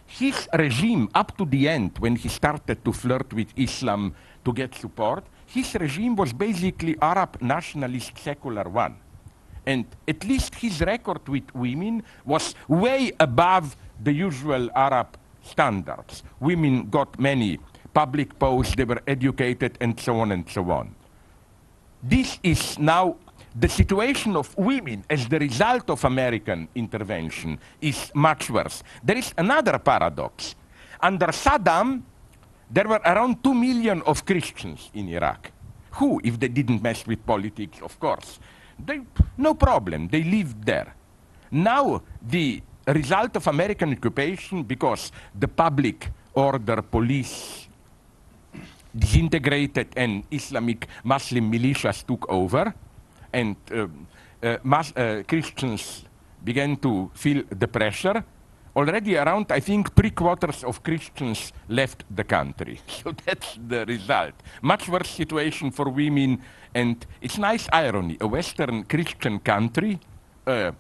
his 0.06 0.48
regime, 0.54 1.10
up 1.16 1.36
to 1.38 1.46
the 1.46 1.68
end, 1.68 1.98
when 2.00 2.16
he 2.16 2.30
started 2.30 2.84
to 2.86 2.94
flirt 2.94 3.34
with 3.34 3.48
Islam 3.58 4.14
to 4.46 4.54
get 4.54 4.76
support, 4.76 5.26
his 5.48 5.74
regime 5.76 6.16
was 6.16 6.34
basically 6.34 6.96
Arab 7.02 7.42
nationalist 7.42 8.18
secular 8.18 8.70
one. 8.70 8.96
And 9.66 9.86
at 10.08 10.24
least 10.24 10.56
his 10.56 10.82
record 10.82 11.28
with 11.28 11.54
women 11.56 12.04
was 12.26 12.54
way 12.68 13.12
above 13.20 13.76
the 14.02 14.12
usual 14.12 14.70
Arab 14.76 15.18
standards. 15.42 16.24
Women 16.40 16.90
got 16.90 17.20
many 17.20 17.60
public 17.94 18.38
posts, 18.38 18.76
they 18.76 18.84
were 18.84 19.02
educated, 19.08 19.78
and 19.80 20.00
so 20.00 20.20
on 20.20 20.32
and 20.32 20.50
so 20.50 20.70
on. 20.72 20.94
This 22.04 22.38
is 22.44 22.78
now 22.78 23.16
the 23.56 23.70
situation 23.70 24.36
of 24.36 24.52
women 24.58 25.06
as 25.10 25.26
the 25.28 25.40
result 25.40 25.90
of 25.90 26.04
American 26.04 26.68
intervention 26.76 27.58
is 27.80 28.12
much 28.14 28.50
worse. 28.50 28.84
There 29.02 29.18
is 29.18 29.34
another 29.38 29.80
paradox. 29.80 30.56
Under 31.00 31.28
Saddam, 31.28 32.02
there 32.70 32.88
were 32.88 33.00
around 33.06 33.42
2 33.42 33.54
million 33.54 34.02
of 34.06 34.26
Christians 34.26 34.90
in 34.94 35.08
Iraq. 35.10 35.52
Who, 35.92 36.20
if 36.24 36.38
they 36.40 36.50
didn't 36.50 36.82
mess 36.82 37.08
with 37.08 37.26
politics, 37.26 37.80
of 37.82 37.98
course, 38.00 38.40
they, 38.78 39.00
no 39.38 39.54
problem, 39.54 40.10
they 40.10 40.24
lived 40.24 40.66
there. 40.66 40.96
Now, 41.52 42.02
the 42.22 42.62
result 42.88 43.38
of 43.38 43.48
American 43.48 43.94
occupation, 43.94 44.64
because 44.64 45.12
the 45.34 45.48
public 45.48 46.10
order 46.34 46.82
police 46.82 47.63
disintegrated 48.94 49.88
and 49.96 50.24
Islamic 50.32 50.88
Muslim 51.04 51.52
militias 51.52 52.06
took 52.06 52.30
over, 52.30 52.74
and 53.34 53.56
uh, 53.72 53.88
uh, 54.44 54.58
uh, 54.96 55.24
Christians 55.28 56.06
began 56.44 56.78
to 56.78 57.10
feel 57.14 57.44
the 57.50 57.68
pressure, 57.68 58.24
already 58.76 59.18
around, 59.18 59.52
I 59.52 59.60
think, 59.60 59.96
three 59.96 60.12
quarters 60.12 60.64
of 60.64 60.84
Christians 60.84 61.54
left 61.70 62.04
the 62.10 62.24
country. 62.24 62.80
So 62.88 63.12
that's 63.26 63.58
the 63.68 63.86
result. 63.86 64.34
Much 64.62 64.90
worse 64.90 65.10
situation 65.10 65.72
for 65.72 65.90
women, 65.90 66.42
and 66.74 67.06
it's 67.22 67.38
nice 67.38 67.68
irony. 67.72 68.18
A 68.22 68.28
Western 68.28 68.84
Christian 68.84 69.40
country 69.40 70.00
uh, 70.48 70.72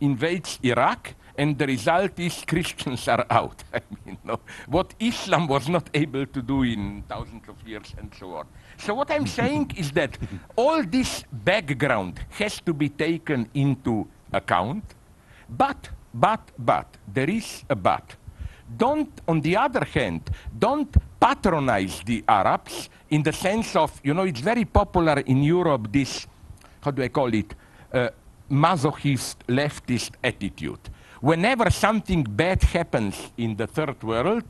invades 0.00 0.58
Iraq, 0.62 1.14
and 1.38 1.56
the 1.56 1.66
result 1.66 2.18
is 2.18 2.44
Christians 2.46 3.08
are 3.08 3.24
out. 3.30 3.64
I 3.72 3.80
mean, 4.04 4.18
no, 4.24 4.40
what 4.66 4.94
Islam 5.00 5.46
was 5.46 5.68
not 5.68 5.88
able 5.94 6.26
to 6.26 6.42
do 6.42 6.64
in 6.64 7.04
thousands 7.08 7.48
of 7.48 7.56
years, 7.66 7.94
and 7.96 8.12
so 8.18 8.34
on. 8.34 8.46
So 8.76 8.94
what 8.94 9.10
I'm 9.10 9.26
saying 9.26 9.72
is 9.76 9.92
that 9.92 10.18
all 10.56 10.82
this 10.82 11.24
background 11.32 12.20
has 12.30 12.60
to 12.60 12.74
be 12.74 12.88
taken 12.88 13.48
into 13.54 14.06
account, 14.32 14.84
but 15.48 15.88
but, 16.14 16.50
but, 16.58 16.96
there 17.06 17.30
is 17.30 17.64
a 17.68 17.76
but. 17.76 18.16
Don't, 18.76 19.20
on 19.26 19.40
the 19.40 19.56
other 19.56 19.84
hand, 19.84 20.30
don't 20.58 20.94
patronize 21.20 22.02
the 22.04 22.24
Arabs 22.28 22.90
in 23.10 23.22
the 23.22 23.32
sense 23.32 23.74
of, 23.76 24.00
you 24.04 24.14
know, 24.14 24.24
it's 24.24 24.40
very 24.40 24.64
popular 24.64 25.20
in 25.20 25.42
Europe, 25.42 25.90
this, 25.90 26.26
how 26.80 26.90
do 26.90 27.02
I 27.02 27.08
call 27.08 27.32
it, 27.32 27.54
uh, 27.92 28.08
masochist 28.50 29.36
leftist 29.48 30.12
attitude. 30.22 30.80
Whenever 31.20 31.68
something 31.70 32.22
bad 32.22 32.62
happens 32.62 33.32
in 33.36 33.56
the 33.56 33.66
third 33.66 34.00
world, 34.04 34.44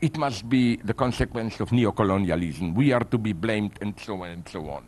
it 0.00 0.16
must 0.16 0.48
be 0.48 0.76
the 0.76 0.94
consequence 0.94 1.58
of 1.58 1.70
neocolonialism. 1.70 2.72
We 2.74 2.92
are 2.92 3.02
to 3.04 3.18
be 3.18 3.32
blamed, 3.32 3.78
and 3.80 3.98
so 3.98 4.22
on 4.22 4.28
and 4.30 4.48
so 4.48 4.68
on. 4.70 4.84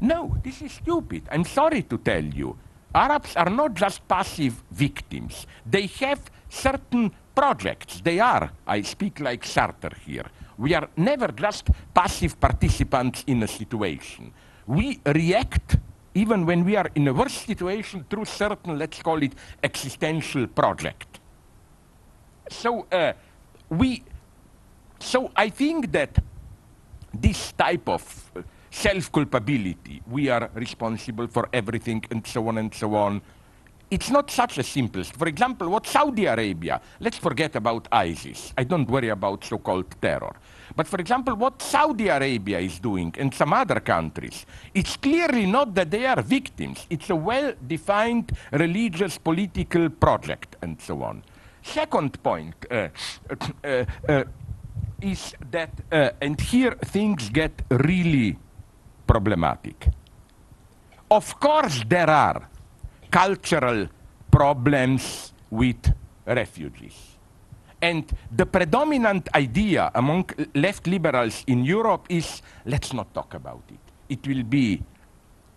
No, 0.00 0.36
this 0.44 0.62
is 0.62 0.72
stupid. 0.72 1.28
I'm 1.32 1.44
sorry 1.44 1.82
to 1.82 1.98
tell 1.98 2.22
you. 2.22 2.56
Arabs 2.94 3.34
are 3.34 3.50
not 3.50 3.74
just 3.74 4.06
passive 4.06 4.62
victims. 4.70 5.46
They 5.66 5.86
have 5.98 6.20
certain 6.48 7.10
projects. 7.34 8.00
They 8.00 8.20
are, 8.20 8.52
I 8.66 8.82
speak 8.82 9.18
like 9.18 9.42
Sartre 9.42 9.96
here. 9.98 10.26
We 10.58 10.74
are 10.74 10.88
never 10.96 11.28
just 11.28 11.70
passive 11.92 12.38
participants 12.38 13.24
in 13.26 13.42
a 13.42 13.48
situation. 13.48 14.32
We 14.66 15.00
react 15.04 15.78
even 16.14 16.46
when 16.46 16.64
we 16.64 16.76
are 16.76 16.90
in 16.94 17.08
a 17.08 17.12
worse 17.12 17.32
situation 17.32 18.04
through 18.08 18.24
certain, 18.24 18.78
let's 18.78 19.02
call 19.02 19.22
it, 19.22 19.34
existential 19.62 20.46
project. 20.46 21.20
So 22.50 22.86
uh, 22.92 23.12
we, 23.68 24.02
so 24.98 25.30
I 25.34 25.48
think 25.48 25.90
that 25.92 26.18
this 27.14 27.52
type 27.52 27.88
of 27.88 28.30
uh, 28.36 28.42
self-culpability. 28.72 30.02
We 30.10 30.30
are 30.30 30.50
responsible 30.54 31.26
for 31.28 31.48
everything 31.52 32.02
and 32.10 32.26
so 32.26 32.48
on 32.48 32.58
and 32.58 32.74
so 32.74 32.94
on. 32.94 33.20
It's 33.90 34.10
not 34.10 34.30
such 34.30 34.56
a 34.56 34.62
simple. 34.62 35.04
For 35.04 35.28
example, 35.28 35.68
what 35.68 35.86
Saudi 35.86 36.24
Arabia, 36.24 36.80
let's 36.98 37.18
forget 37.18 37.54
about 37.54 37.86
ISIS. 37.92 38.54
I 38.56 38.64
don't 38.64 38.88
worry 38.88 39.10
about 39.10 39.44
so-called 39.44 39.94
terror. 40.00 40.34
But 40.74 40.86
for 40.86 41.00
example, 41.00 41.34
what 41.36 41.60
Saudi 41.62 42.08
Arabia 42.08 42.58
is 42.58 42.78
doing 42.78 43.14
and 43.18 43.32
some 43.34 43.52
other 43.52 43.80
countries, 43.80 44.46
it's 44.74 44.96
clearly 44.96 45.46
not 45.46 45.74
that 45.74 45.90
they 45.90 46.06
are 46.06 46.22
victims. 46.22 46.86
It's 46.88 47.10
a 47.10 47.16
well-defined 47.16 48.32
religious 48.52 49.18
political 49.18 49.90
project 49.90 50.56
and 50.62 50.80
so 50.80 51.02
on. 51.02 51.22
Second 51.62 52.22
point 52.22 52.54
uh, 52.70 52.88
uh, 53.64 53.84
uh, 54.08 54.24
is 55.00 55.34
that, 55.50 55.70
uh, 55.90 56.10
and 56.20 56.40
here 56.40 56.72
things 56.72 57.28
get 57.28 57.62
really 57.70 58.38
problematic. 59.06 59.88
Of 61.10 61.38
course, 61.38 61.84
there 61.86 62.08
are 62.08 62.48
cultural 63.10 63.88
problems 64.30 65.32
with 65.50 65.92
refugees. 66.26 67.11
And 67.82 68.04
the 68.30 68.46
predominant 68.46 69.28
idea 69.34 69.90
among 69.94 70.30
left 70.54 70.86
liberals 70.86 71.42
in 71.48 71.64
Europe 71.64 72.06
is 72.08 72.40
let's 72.64 72.92
not 72.92 73.12
talk 73.12 73.34
about 73.34 73.62
it. 73.68 73.80
It 74.08 74.26
will 74.26 74.44
be, 74.44 74.80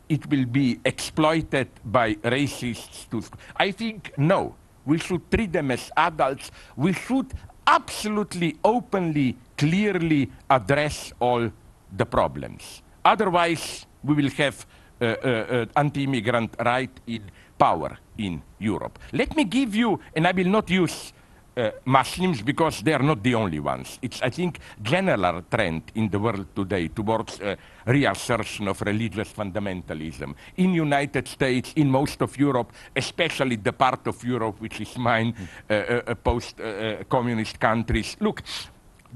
it 0.10 0.28
will 0.28 0.46
be 0.46 0.80
exploited 0.84 1.68
by 1.86 2.16
racists. 2.16 3.08
To 3.12 3.22
I 3.56 3.72
think 3.72 4.12
no. 4.18 4.56
We 4.86 4.98
should 4.98 5.30
treat 5.32 5.52
them 5.54 5.72
as 5.72 5.92
adults. 5.98 6.52
We 6.76 6.94
should 6.94 7.34
absolutely, 7.66 8.58
openly, 8.64 9.36
clearly 9.58 10.30
address 10.50 11.14
all 11.20 11.52
the 11.96 12.06
problems. 12.06 12.82
Otherwise, 13.04 13.86
we 14.04 14.14
will 14.16 14.30
have 14.32 14.66
uh, 15.02 15.06
uh, 15.06 15.28
uh, 15.28 15.66
anti-immigrant 15.76 16.56
right 16.64 16.92
in 17.08 17.24
power 17.58 17.98
in 18.18 18.42
Europe. 18.60 19.00
Let 19.12 19.36
me 19.36 19.44
give 19.44 19.76
you, 19.76 20.00
and 20.16 20.28
I 20.28 20.32
will 20.32 20.50
not 20.50 20.70
use 20.70 21.14
uh, 21.58 21.72
Muslims 21.86 22.42
because 22.42 22.82
they 22.82 22.94
are 22.94 23.04
not 23.04 23.24
the 23.24 23.36
only 23.36 23.60
ones. 23.60 24.00
It's, 24.02 24.22
I 24.22 24.30
think, 24.30 24.60
general 24.82 25.44
trend 25.50 25.84
in 25.96 26.10
the 26.10 26.20
world 26.20 26.48
today 26.56 26.90
towards 26.90 27.40
uh, 27.40 27.56
reassertion 27.86 28.68
of 28.68 28.82
religious 28.82 29.32
fundamentalism. 29.32 30.34
In 30.58 30.74
United 30.74 31.28
States, 31.28 31.74
in 31.76 31.90
most 31.90 32.22
of 32.22 32.38
Europe, 32.38 32.74
especially 32.96 33.56
the 33.58 33.74
part 33.74 34.08
of 34.08 34.24
Europe 34.24 34.60
which 34.60 34.82
is 34.82 34.98
mine, 34.98 35.34
mm. 35.70 36.10
uh, 36.10 36.16
post-communist 36.16 37.60
countries. 37.60 38.18
Look, 38.20 38.44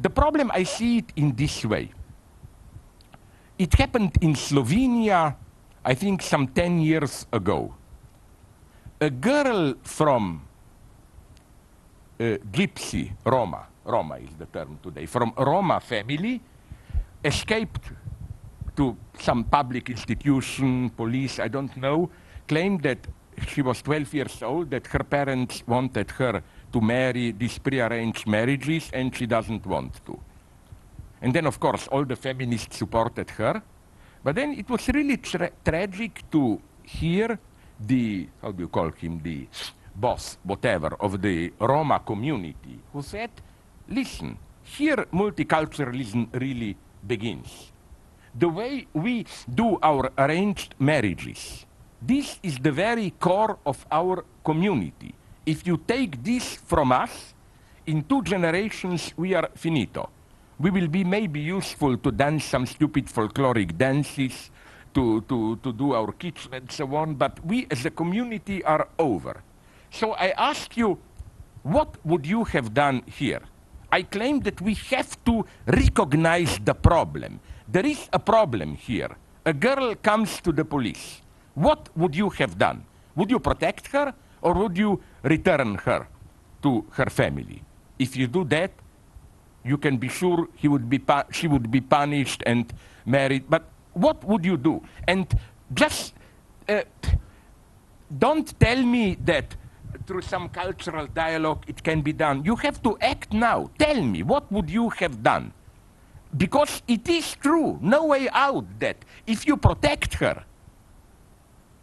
the 0.02 0.10
problem 0.10 0.52
I 0.54 0.64
see 0.64 1.00
it 1.00 1.12
in 1.16 1.36
this 1.36 1.66
way. 1.66 1.92
It 3.58 3.74
happened 3.74 4.18
in 4.22 4.36
Slovenia, 4.36 5.36
I 5.84 5.94
think 5.94 6.22
some 6.22 6.48
10 6.48 6.80
years 6.80 7.28
ago. 7.34 7.76
A 9.02 9.10
girl 9.10 9.76
from 9.84 10.42
uh, 10.42 10.49
Gypsy, 12.20 13.12
Roma, 13.26 13.66
Roma 13.86 14.16
is 14.16 14.36
the 14.38 14.46
term 14.46 14.78
today, 14.84 15.06
from 15.06 15.34
Roma 15.38 15.80
family, 15.80 16.42
escaped 17.24 17.92
to 18.76 18.98
some 19.18 19.46
public 19.46 19.90
institution, 19.90 20.90
police, 20.90 21.40
I 21.40 21.48
don't 21.48 21.76
know, 21.78 22.10
claimed 22.46 22.82
that 22.84 23.08
she 23.48 23.62
was 23.62 23.82
12 23.82 24.14
years 24.14 24.44
old, 24.44 24.70
that 24.72 24.88
her 24.88 25.04
parents 25.04 25.64
wanted 25.66 26.12
her 26.12 26.44
to 26.74 26.82
marry 26.82 27.32
these 27.32 27.58
prearranged 27.58 28.28
marriages, 28.28 28.90
and 28.92 29.16
she 29.16 29.26
doesn't 29.26 29.66
want 29.66 30.06
to. 30.06 30.20
And 31.22 31.34
then, 31.34 31.46
of 31.46 31.58
course, 31.60 31.88
all 31.88 32.04
the 32.04 32.18
feminists 32.18 32.78
supported 32.78 33.30
her. 33.32 33.62
But 34.24 34.36
then 34.36 34.52
it 34.52 34.70
was 34.70 34.88
really 34.90 35.18
tra- 35.18 35.52
tragic 35.64 36.30
to 36.32 36.62
hear 36.84 37.40
the, 37.80 38.28
how 38.42 38.52
do 38.52 38.64
you 38.64 38.68
call 38.68 38.92
him, 38.92 39.22
the 39.24 39.48
boss, 40.00 40.38
whatever, 40.44 40.96
of 41.00 41.22
the 41.22 41.52
Roma 41.60 42.00
community, 42.00 42.80
who 42.94 43.02
said, 43.02 43.30
listen, 43.88 44.38
here 44.64 45.06
multiculturalism 45.12 46.30
really 46.34 46.76
begins. 47.06 47.72
The 48.34 48.50
way 48.50 48.88
we 48.94 49.26
do 49.54 49.80
our 49.82 50.12
arranged 50.18 50.76
marriages, 50.80 51.66
this 52.02 52.40
is 52.44 52.58
the 52.60 52.72
very 52.72 53.12
core 53.20 53.58
of 53.66 53.86
our 53.92 54.24
community. 54.44 55.14
If 55.46 55.66
you 55.66 55.78
take 55.78 56.24
this 56.24 56.56
from 56.56 56.92
us, 56.92 57.34
in 57.88 58.04
two 58.04 58.22
generations 58.22 59.14
we 59.18 59.34
are 59.34 59.50
finito. 59.56 60.10
We 60.60 60.70
will 60.70 60.88
be 60.88 61.04
maybe 61.04 61.40
useful 61.40 61.98
to 61.98 62.12
dance 62.12 62.46
some 62.46 62.66
stupid 62.66 63.08
folkloric 63.08 63.78
dances, 63.78 64.52
to, 64.94 65.22
to, 65.22 65.56
to 65.58 65.74
do 65.74 65.94
our 65.94 66.12
kitchen 66.12 66.54
and 66.54 66.72
so 66.72 66.96
on, 66.96 67.16
but 67.16 67.44
we 67.46 67.68
as 67.72 67.86
a 67.86 67.90
community 67.90 68.64
are 68.64 68.88
over. 68.98 69.42
So 69.92 70.14
I 70.14 70.34
ask 70.38 70.78
you, 70.78 70.98
what 71.64 71.98
would 72.06 72.26
you 72.26 72.44
have 72.46 72.74
done 72.74 73.04
here? 73.06 73.42
I 73.92 74.04
claim 74.04 74.40
that 74.42 74.62
we 74.62 74.76
have 74.92 75.18
to 75.26 75.46
recognize 75.66 76.60
the 76.64 76.74
problem. 76.74 77.40
There 77.68 77.86
is 77.86 78.08
a 78.14 78.20
problem 78.20 78.76
here. 78.76 79.10
A 79.46 79.54
girl 79.54 79.96
comes 79.96 80.42
to 80.42 80.52
the 80.52 80.64
police. 80.64 81.22
What 81.56 81.90
would 81.98 82.16
you 82.16 82.30
have 82.32 82.58
done? 82.58 82.86
Would 83.16 83.32
you 83.32 83.40
protect 83.40 83.88
her 83.88 84.14
or 84.42 84.54
would 84.54 84.78
you 84.78 85.02
return 85.24 85.76
her 85.76 86.08
to 86.62 86.86
her 86.92 87.10
family? 87.10 87.64
If 87.98 88.16
you 88.16 88.28
do 88.28 88.44
that, 88.46 88.72
you 89.64 89.78
can 89.78 89.98
be 89.98 90.08
sure 90.08 90.48
he 90.56 90.68
would 90.68 90.90
be 90.90 91.02
she 91.32 91.48
would 91.48 91.70
be 91.70 91.82
punished 91.82 92.44
and 92.46 92.72
married. 93.06 93.50
But 93.50 93.64
what 93.94 94.24
would 94.24 94.46
you 94.46 94.56
do? 94.56 94.82
And 95.08 95.28
just 95.74 96.14
uh, 96.70 96.84
don't 98.18 98.58
tell 98.60 98.82
me 98.82 99.18
that 99.26 99.56
through 100.06 100.22
some 100.22 100.50
cultural 100.50 101.08
dialogue 101.08 101.64
it 101.68 101.84
can 101.84 102.02
be 102.02 102.14
done. 102.14 102.44
You 102.44 102.56
have 102.58 102.82
to 102.84 102.98
act 103.02 103.34
now. 103.34 103.70
Tell 103.78 104.02
me, 104.02 104.24
what 104.24 104.52
would 104.52 104.70
you 104.70 104.90
have 104.90 105.22
done? 105.24 105.54
Because 106.36 106.82
it 106.88 107.10
is 107.10 107.36
true, 107.36 107.80
no 107.82 108.06
way 108.06 108.30
out 108.30 108.66
that 108.80 108.98
if 109.26 109.48
you 109.48 109.58
protect 109.58 110.16
her, 110.16 110.44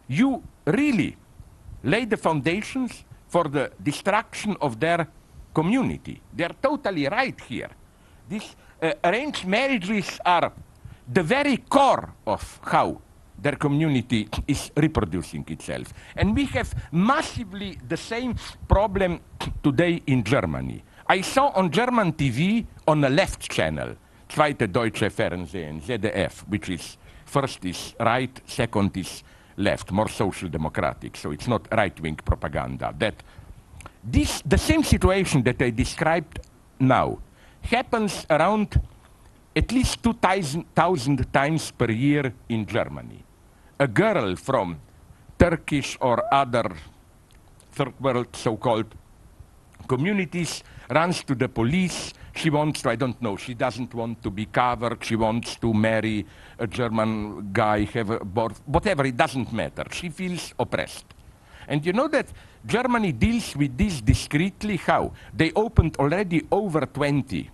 you 0.07 0.41
really 0.65 1.17
lay 1.83 2.05
the 2.05 2.17
foundations 2.17 3.03
for 3.27 3.45
the 3.45 3.71
destruction 3.83 4.55
of 4.61 4.79
their 4.79 5.07
community. 5.53 6.21
They're 6.33 6.55
totally 6.61 7.07
right 7.07 7.39
here. 7.41 7.69
These 8.29 8.55
uh, 8.81 8.93
arranged 9.03 9.45
marriages 9.45 10.19
are 10.25 10.51
the 11.11 11.23
very 11.23 11.57
core 11.57 12.13
of 12.25 12.59
how 12.63 13.01
their 13.41 13.55
community 13.55 14.27
is 14.47 14.71
reproducing 14.75 15.45
itself. 15.47 15.93
And 16.15 16.35
we 16.35 16.45
have 16.45 16.73
massively 16.91 17.77
the 17.87 17.97
same 17.97 18.35
problem 18.67 19.19
today 19.63 20.01
in 20.07 20.23
Germany. 20.23 20.83
I 21.07 21.21
saw 21.21 21.49
on 21.55 21.71
German 21.71 22.13
TV 22.13 22.65
on 22.87 23.01
the 23.01 23.09
left 23.09 23.49
channel, 23.49 23.95
Zweite 24.29 24.67
Deutsche 24.67 25.09
Fernsehen, 25.09 25.81
ZDF, 25.81 26.47
which 26.49 26.69
is 26.69 26.97
first 27.25 27.63
is 27.65 27.93
right, 27.99 28.41
second 28.45 28.97
is 28.97 29.23
left, 29.57 29.91
more 29.91 30.09
social 30.09 30.49
democratic, 30.49 31.15
so 31.15 31.31
it's 31.31 31.47
not 31.47 31.67
right-wing 31.71 32.15
propaganda. 32.15 32.93
That 32.97 33.23
this, 34.03 34.41
the 34.45 34.57
same 34.57 34.83
situation 34.83 35.43
that 35.43 35.61
I 35.61 35.69
described 35.69 36.39
now 36.79 37.19
happens 37.61 38.25
around 38.29 38.79
at 39.55 39.71
least 39.71 40.03
2,000 40.03 41.33
times 41.33 41.71
per 41.71 41.91
year 41.91 42.33
in 42.49 42.65
Germany. 42.65 43.23
A 43.79 43.87
girl 43.87 44.35
from 44.35 44.79
Turkish 45.37 45.97
or 46.01 46.23
other 46.33 46.75
third 47.73 47.93
world 48.01 48.35
so-called 48.35 48.89
communities 49.87 50.63
runs 50.89 51.23
to 51.23 51.35
the 51.35 51.47
police. 51.47 52.11
She 52.33 52.49
wants 52.49 52.81
to, 52.81 52.89
I 52.89 52.95
don't 52.95 53.21
know, 53.21 53.37
she 53.37 53.53
doesn't 53.53 53.93
want 53.93 54.23
to 54.23 54.31
be 54.31 54.47
covered. 54.47 55.03
She 55.03 55.15
wants 55.15 55.57
to 55.57 55.73
marry 55.75 56.25
a 56.57 56.65
German 56.65 57.53
guy, 57.53 57.85
have 57.93 58.09
a 58.09 58.25
birth, 58.25 58.61
whatever, 58.65 59.05
it 59.05 59.15
doesn't 59.15 59.53
matter. 59.53 59.85
She 59.91 60.09
feels 60.09 60.55
oppressed. 60.57 61.05
And 61.67 61.85
you 61.85 61.93
know 61.93 62.07
that 62.07 62.27
Germany 62.65 63.11
deals 63.11 63.55
with 63.55 63.77
this 63.77 64.01
discreetly. 64.01 64.77
How? 64.77 65.11
They 65.31 65.51
opened 65.55 65.97
already 65.97 66.47
over 66.51 66.81
20 66.81 67.51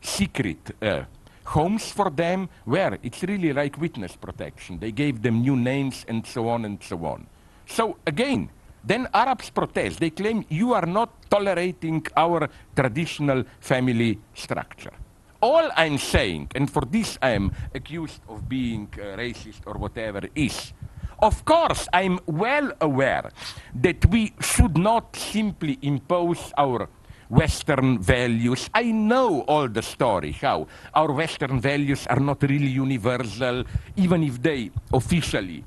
secret 0.00 0.76
uh, 0.80 1.02
homes 1.46 1.90
for 1.90 2.10
them 2.10 2.48
where 2.64 2.98
it's 3.02 3.22
really 3.22 3.52
like 3.52 3.80
witness 3.80 4.16
protection. 4.16 4.78
They 4.78 4.92
gave 4.92 5.22
them 5.22 5.40
new 5.40 5.56
names 5.56 6.04
and 6.08 6.26
so 6.26 6.48
on 6.48 6.64
and 6.64 6.82
so 6.82 7.04
on. 7.06 7.26
So 7.66 7.96
again, 8.06 8.50
then 8.84 9.08
Arabs 9.12 9.50
protest. 9.50 9.98
They 9.98 10.10
claim 10.10 10.44
you 10.48 10.72
are 10.74 10.86
not 10.86 11.10
tolerating 11.30 12.06
our 12.16 12.48
traditional 12.74 13.44
family 13.60 14.18
structure. 14.34 14.92
All 15.40 15.68
I'm 15.76 15.98
saying, 15.98 16.50
and 16.54 16.70
for 16.70 16.82
this 16.82 17.18
I 17.20 17.30
am 17.30 17.52
accused 17.74 18.20
of 18.28 18.48
being 18.48 18.88
uh, 18.94 19.16
racist 19.16 19.66
or 19.66 19.74
whatever, 19.74 20.22
is 20.34 20.72
of 21.18 21.44
course 21.44 21.88
I'm 21.92 22.20
well 22.26 22.72
aware 22.80 23.30
that 23.74 24.06
we 24.06 24.32
should 24.40 24.78
not 24.78 25.16
simply 25.16 25.78
impose 25.82 26.52
our 26.56 26.88
Western 27.28 27.98
values. 27.98 28.70
I 28.74 28.84
know 28.92 29.42
all 29.42 29.68
the 29.68 29.82
story, 29.82 30.32
how 30.32 30.66
our 30.94 31.12
Western 31.12 31.60
values 31.60 32.06
are 32.06 32.20
not 32.20 32.42
really 32.42 32.68
universal, 32.68 33.64
even 33.96 34.22
if 34.22 34.40
they 34.40 34.70
officially 34.92 35.64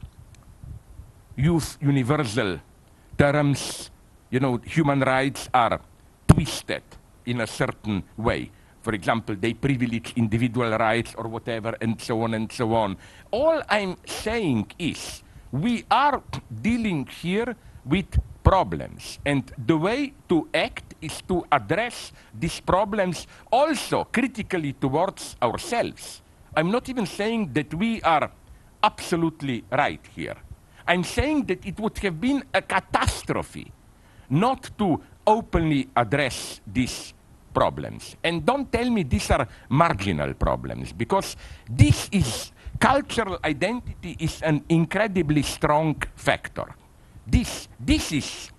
use 1.36 1.78
universal 1.82 2.60
terms. 3.18 3.92
You 4.30 4.40
know, 4.40 4.58
human 4.64 5.02
rights 5.02 5.50
are 5.54 5.82
twisted 6.28 6.84
in 7.26 7.42
a 7.42 7.48
certain 7.48 8.04
way. 8.18 8.52
For 8.82 8.94
example, 8.94 9.36
they 9.36 9.54
privilege 9.54 10.14
individual 10.16 10.72
rights 10.78 11.14
or 11.18 11.28
whatever, 11.28 11.76
and 11.82 12.00
so 12.00 12.22
on 12.22 12.34
and 12.34 12.52
so 12.52 12.74
on. 12.74 12.98
All 13.32 13.62
I'm 13.70 13.98
saying 14.06 14.72
is 14.80 15.24
we 15.52 15.84
are 15.92 16.22
dealing 16.62 17.08
here 17.08 17.56
with 17.86 18.20
problems. 18.44 19.20
And 19.26 19.52
the 19.58 19.78
way 19.78 20.14
to 20.30 20.48
act 20.54 20.89
is 21.02 21.22
to 21.28 21.46
address 21.52 22.12
these 22.34 22.60
problems 22.60 23.28
also 23.52 24.06
critically 24.06 24.74
towards 24.74 25.36
ourselves. 25.42 26.22
I'm 26.56 26.72
not 26.72 26.90
even 26.90 27.06
saying 27.06 27.54
that 27.54 27.74
we 27.74 28.02
are 28.02 28.32
absolutely 28.84 29.64
right 29.72 30.02
here. 30.16 30.36
I'm 30.88 31.04
saying 31.04 31.46
that 31.46 31.66
it 31.66 31.80
would 31.80 31.98
have 32.00 32.20
been 32.20 32.44
a 32.54 32.62
catastrophe 32.62 33.72
not 34.30 34.70
to 34.78 35.02
openly 35.26 35.88
address 35.96 36.62
these 36.66 37.14
problems. 37.54 38.16
And 38.24 38.46
don't 38.46 38.72
tell 38.72 38.90
me 38.90 39.04
these 39.04 39.30
are 39.32 39.48
marginal 39.70 40.34
problems, 40.34 40.94
because 40.94 41.36
this 41.70 42.10
is 42.12 42.52
cultural 42.80 43.38
identity 43.44 44.16
is 44.20 44.42
an 44.42 44.64
incredibly 44.70 45.44
strong 45.44 46.02
factor. 46.16 46.76
This, 47.28 47.68
this, 47.80 48.12
is, 48.12 48.52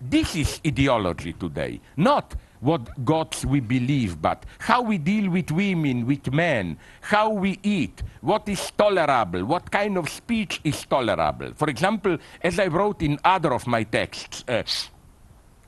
this 0.00 0.36
is 0.36 0.60
ideology 0.66 1.32
today, 1.32 1.80
not 1.96 2.34
what 2.60 3.04
gods 3.04 3.44
we 3.44 3.60
believe, 3.60 4.20
but 4.20 4.44
how 4.58 4.82
we 4.82 4.98
deal 4.98 5.30
with 5.30 5.50
women, 5.50 6.06
with 6.06 6.32
men, 6.32 6.76
how 7.00 7.30
we 7.30 7.58
eat, 7.62 8.02
what 8.20 8.48
is 8.48 8.70
tolerable, 8.72 9.44
what 9.44 9.70
kind 9.70 9.96
of 9.96 10.08
speech 10.08 10.60
is 10.64 10.84
tolerable. 10.84 11.52
For 11.54 11.68
example, 11.68 12.18
as 12.42 12.58
I 12.58 12.66
wrote 12.66 13.02
in 13.02 13.18
other 13.24 13.52
of 13.52 13.66
my 13.66 13.84
texts, 13.84 14.44
uh, 14.48 14.62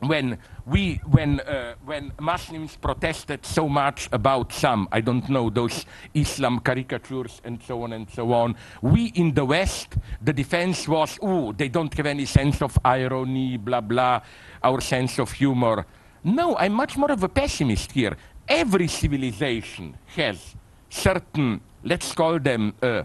when 0.01 0.39
we 0.67 1.01
when 1.11 1.41
uh, 1.41 1.75
when 1.85 2.13
Muslims 2.21 2.77
protested 2.77 3.45
so 3.45 3.69
much 3.69 4.09
about 4.13 4.53
some 4.53 4.89
I 4.93 5.01
don't 5.01 5.29
know 5.29 5.51
those 5.51 5.87
Islam 6.15 6.61
caricatures 6.61 7.41
and 7.45 7.61
so 7.63 7.83
on 7.83 7.93
and 7.93 8.09
so 8.11 8.33
on 8.33 8.55
we 8.81 9.07
in 9.15 9.35
the 9.35 9.45
West 9.45 9.97
the 10.23 10.33
defense 10.33 10.87
was 10.87 11.19
oh 11.23 11.53
they 11.53 11.69
don't 11.69 11.93
have 11.95 12.07
any 12.07 12.27
sense 12.27 12.63
of 12.63 12.79
irony 12.85 13.57
blah 13.57 13.81
blah 13.81 14.21
our 14.63 14.81
sense 14.81 15.19
of 15.19 15.33
humor. 15.33 15.85
No 16.23 16.57
I'm 16.57 16.73
much 16.73 16.97
more 16.97 17.11
of 17.11 17.23
a 17.23 17.29
pessimist 17.29 17.93
here. 17.93 18.17
Every 18.47 18.89
civilization 18.89 19.97
has 20.15 20.55
certain 20.89 21.61
let's 21.83 22.13
call 22.13 22.39
them 22.39 22.75
uh, 22.83 23.03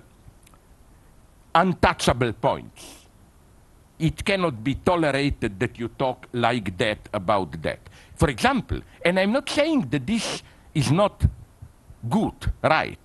untouchable 1.55 2.33
points 2.33 3.02
it 4.03 4.25
cannot 4.25 4.61
be 4.65 4.75
tolerated 4.75 5.57
that 5.61 5.79
you 5.79 5.87
talk 5.87 6.27
like 6.33 6.77
that 6.77 6.99
about 7.13 7.61
that. 7.61 7.79
For 8.15 8.29
example, 8.29 8.81
and 9.05 9.17
I'm 9.17 9.31
not 9.31 9.49
saying 9.49 9.87
that 9.91 10.05
this 10.05 10.43
is 10.73 10.91
not 10.91 11.23
good, 12.09 12.33
right? 12.61 12.99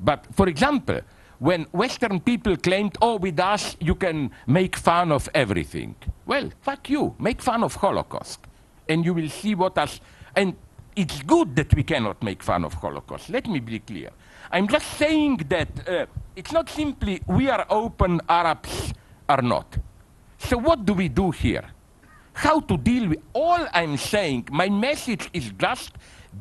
But 0.00 0.26
for 0.32 0.48
example, 0.48 1.00
when 1.38 1.66
Western 1.70 2.18
people 2.18 2.56
claimed, 2.56 2.98
oh, 3.00 3.16
with 3.16 3.38
us 3.38 3.76
you 3.78 3.94
can 3.94 4.32
make 4.48 4.74
fun 4.74 5.12
of 5.12 5.28
everything. 5.34 5.94
Well, 6.26 6.50
fuck 6.62 6.90
you, 6.90 7.14
make 7.20 7.40
fun 7.40 7.62
of 7.62 7.76
Holocaust. 7.76 8.40
And 8.88 9.04
you 9.04 9.14
will 9.14 9.28
see 9.28 9.54
what 9.54 9.78
us, 9.78 10.00
and 10.34 10.56
it's 10.96 11.22
good 11.22 11.54
that 11.54 11.72
we 11.74 11.84
cannot 11.84 12.20
make 12.24 12.42
fun 12.42 12.64
of 12.64 12.74
Holocaust. 12.74 13.30
Let 13.30 13.46
me 13.46 13.60
be 13.60 13.78
clear. 13.78 14.10
I'm 14.50 14.66
just 14.66 14.86
saying 14.98 15.46
that 15.48 15.88
uh, 15.88 16.06
it's 16.34 16.50
not 16.50 16.68
simply 16.68 17.22
we 17.28 17.48
are 17.48 17.64
open, 17.70 18.20
Arabs 18.28 18.92
are 19.28 19.42
not. 19.42 19.78
So 20.48 20.58
what 20.58 20.84
do 20.84 20.92
we 20.92 21.08
do 21.08 21.30
here? 21.30 21.64
How 22.34 22.60
to 22.60 22.76
deal 22.76 23.08
with 23.08 23.20
all 23.32 23.66
I'm 23.72 23.96
saying, 23.96 24.48
my 24.50 24.68
message 24.68 25.30
is 25.32 25.52
just 25.56 25.92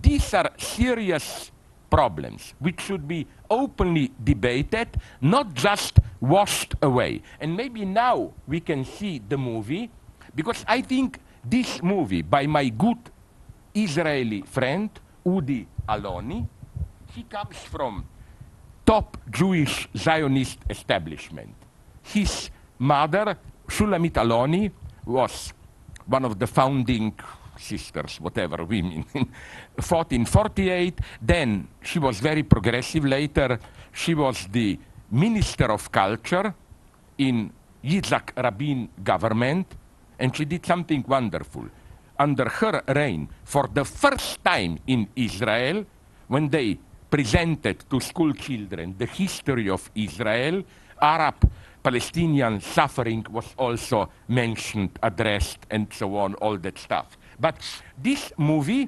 these 0.01 0.34
are 0.34 0.51
serious 0.58 1.51
problems 1.89 2.54
which 2.60 2.82
should 2.82 3.08
be 3.08 3.28
openly 3.49 4.12
debated, 4.24 4.89
not 5.22 5.54
just 5.54 5.99
washed 6.20 6.74
away. 6.82 7.22
And 7.39 7.56
maybe 7.56 7.86
now 7.86 8.34
we 8.47 8.60
can 8.60 8.84
see 8.84 9.22
the 9.30 9.38
movie, 9.38 9.89
because 10.36 10.66
I 10.68 10.82
think 10.82 11.20
this 11.45 11.82
movie 11.82 12.24
by 12.24 12.47
my 12.47 12.70
good 12.70 12.97
Israeli 13.74 14.41
friend, 14.41 14.89
Udi 15.26 15.66
Aloni, 15.88 16.47
he 17.14 17.24
comes 17.24 17.58
from 17.58 18.06
top 18.86 19.18
Jewish 19.30 19.88
Zionist 19.95 20.60
establishment. 20.70 21.56
His 22.01 22.49
mother, 22.80 23.38
Shulamit 23.74 24.13
Aloni, 24.21 24.69
was 25.05 25.51
one 26.05 26.26
of 26.26 26.38
the 26.38 26.45
founding 26.45 27.11
sisters, 27.57 28.21
whatever 28.21 28.63
women, 28.65 29.03
fought 29.82 30.11
in 30.13 30.26
48. 30.26 30.99
Then 31.19 31.67
she 31.82 31.97
was 31.97 32.19
very 32.19 32.43
progressive. 32.43 33.03
Later, 33.03 33.59
she 33.91 34.13
was 34.13 34.47
the 34.51 34.78
Minister 35.09 35.71
of 35.71 35.91
Culture 35.91 36.53
in 37.17 37.51
Yitzhak 37.84 38.38
Rabin 38.38 38.89
government, 39.03 39.74
and 40.19 40.36
she 40.36 40.45
did 40.45 40.63
something 40.63 41.03
wonderful. 41.07 41.65
Under 42.19 42.47
her 42.47 42.84
reign, 42.89 43.28
for 43.43 43.67
the 43.74 43.86
first 43.86 44.43
time 44.43 44.78
in 44.86 45.07
Israel, 45.15 45.84
when 46.28 46.47
they 46.47 46.78
presented 47.09 47.89
to 47.89 47.99
school 47.99 48.34
children 48.34 48.93
the 48.99 49.07
history 49.07 49.67
of 49.67 49.89
Israel, 49.95 50.63
Arab 51.01 51.36
Palestinian 51.84 52.61
suffering 52.61 53.25
was 53.29 53.53
also 53.57 54.09
mentioned, 54.29 54.97
addressed, 55.03 55.59
and 55.69 55.91
so 55.91 56.15
on, 56.15 56.34
all 56.36 56.57
that 56.57 56.77
stuff. 56.77 57.17
But 57.39 57.57
this 58.01 58.31
movie 58.38 58.88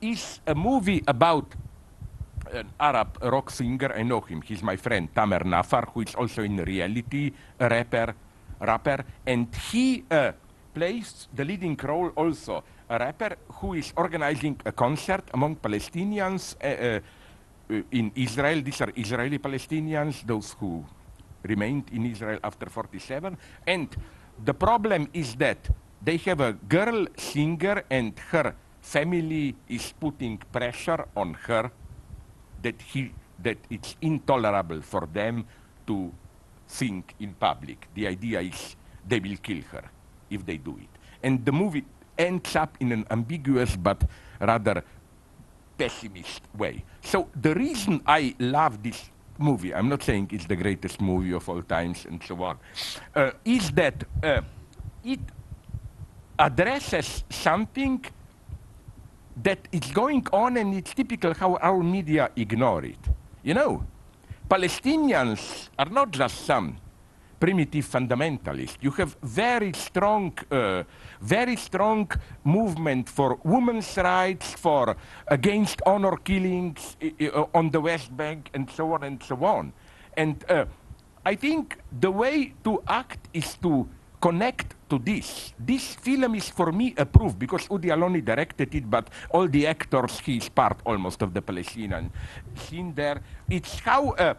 is 0.00 0.40
a 0.46 0.54
movie 0.54 1.02
about 1.06 1.46
an 2.52 2.68
Arab 2.78 3.18
rock 3.22 3.50
singer. 3.50 3.92
I 3.92 4.02
know 4.02 4.20
him. 4.20 4.40
He's 4.42 4.62
my 4.62 4.76
friend, 4.76 5.08
Tamer 5.14 5.40
Nafar, 5.40 5.88
who 5.92 6.02
is 6.02 6.14
also 6.14 6.42
in 6.42 6.56
reality 6.58 7.32
a 7.58 7.68
rapper, 7.68 8.14
rapper, 8.60 9.04
and 9.26 9.48
he 9.72 10.04
uh, 10.10 10.32
plays 10.74 11.28
the 11.34 11.44
leading 11.44 11.76
role 11.82 12.08
also. 12.14 12.62
A 12.88 12.98
rapper 12.98 13.36
who 13.60 13.74
is 13.74 13.92
organizing 13.96 14.60
a 14.64 14.72
concert 14.72 15.24
among 15.34 15.56
Palestinians 15.56 16.54
uh, 16.62 16.98
uh, 16.98 17.82
in 17.90 18.12
Israel. 18.14 18.60
These 18.62 18.82
are 18.82 18.92
Israeli 18.94 19.38
Palestinians, 19.38 20.26
those 20.26 20.54
who 20.60 20.84
remained 21.42 21.90
in 21.92 22.06
Israel 22.06 22.38
after 22.42 22.66
47. 22.66 23.36
And 23.66 23.88
the 24.44 24.54
problem 24.54 25.08
is 25.12 25.34
that 25.36 25.68
they 26.02 26.16
have 26.18 26.40
a 26.40 26.52
girl 26.52 27.06
singer 27.16 27.84
and 27.90 28.18
her 28.30 28.54
family 28.80 29.54
is 29.68 29.92
putting 29.98 30.38
pressure 30.38 31.06
on 31.16 31.34
her 31.34 31.70
that, 32.62 32.80
he, 32.82 33.12
that 33.42 33.58
it's 33.70 33.96
intolerable 34.00 34.80
for 34.82 35.06
them 35.12 35.44
to 35.86 36.12
sing 36.66 37.04
in 37.20 37.34
public. 37.34 37.86
The 37.94 38.08
idea 38.08 38.40
is 38.40 38.76
they 39.06 39.20
will 39.20 39.36
kill 39.36 39.62
her 39.72 39.84
if 40.30 40.44
they 40.44 40.56
do 40.56 40.78
it. 40.80 40.88
And 41.22 41.44
the 41.44 41.52
movie 41.52 41.84
ends 42.18 42.56
up 42.56 42.76
in 42.80 42.92
an 42.92 43.06
ambiguous 43.10 43.76
but 43.76 44.02
rather 44.40 44.82
pessimist 45.78 46.42
way. 46.56 46.84
So 47.02 47.28
the 47.40 47.54
reason 47.54 48.02
I 48.06 48.34
love 48.38 48.82
this 48.82 49.10
movie, 49.38 49.74
I'm 49.74 49.88
not 49.88 50.02
saying 50.02 50.28
it's 50.32 50.46
the 50.46 50.56
greatest 50.56 51.00
movie 51.00 51.32
of 51.32 51.48
all 51.48 51.62
times 51.62 52.06
and 52.06 52.22
so 52.22 52.42
on, 52.42 52.58
uh, 53.14 53.30
is 53.44 53.70
that 53.72 54.04
uh, 54.22 54.42
it 55.04 55.20
addresses 56.38 57.24
something 57.30 58.04
that 59.42 59.66
is 59.72 59.90
going 59.92 60.26
on 60.32 60.56
and 60.56 60.74
it's 60.74 60.94
typical 60.94 61.34
how 61.34 61.56
our 61.56 61.82
media 61.82 62.30
ignore 62.36 62.84
it. 62.84 62.98
You 63.42 63.54
know, 63.54 63.86
Palestinians 64.48 65.68
are 65.78 65.88
not 65.88 66.10
just 66.10 66.44
some 66.44 66.76
primitive 67.42 67.84
fundamentalists. 67.84 68.78
You 68.80 68.92
have 68.92 69.16
very 69.20 69.72
strong, 69.72 70.32
uh, 70.48 70.84
very 71.20 71.56
strong 71.56 72.08
movement 72.44 73.08
for 73.08 73.40
women's 73.42 73.96
rights, 73.96 74.54
for 74.54 74.96
against 75.26 75.82
honor 75.84 76.16
killings 76.18 76.96
uh, 77.02 77.44
on 77.52 77.70
the 77.70 77.80
West 77.80 78.16
Bank, 78.16 78.48
and 78.54 78.70
so 78.70 78.92
on 78.94 79.02
and 79.02 79.20
so 79.20 79.34
on. 79.44 79.72
And 80.16 80.44
uh, 80.48 80.66
I 81.26 81.34
think 81.34 81.78
the 81.90 82.12
way 82.12 82.54
to 82.62 82.80
act 82.86 83.26
is 83.34 83.56
to 83.62 83.88
connect 84.20 84.76
to 84.88 85.00
this. 85.00 85.52
This 85.58 85.96
film 85.96 86.36
is 86.36 86.48
for 86.48 86.70
me 86.70 86.94
a 86.96 87.04
proof 87.04 87.36
because 87.36 87.66
Udi 87.66 87.90
Aloni 87.90 88.24
directed 88.24 88.72
it, 88.72 88.88
but 88.88 89.10
all 89.30 89.48
the 89.48 89.66
actors, 89.66 90.20
he's 90.20 90.48
part 90.48 90.78
almost 90.86 91.22
of 91.22 91.34
the 91.34 91.42
Palestinian 91.42 92.12
scene 92.54 92.94
there. 92.94 93.20
It's 93.50 93.80
how 93.80 94.10
uh, 94.10 94.34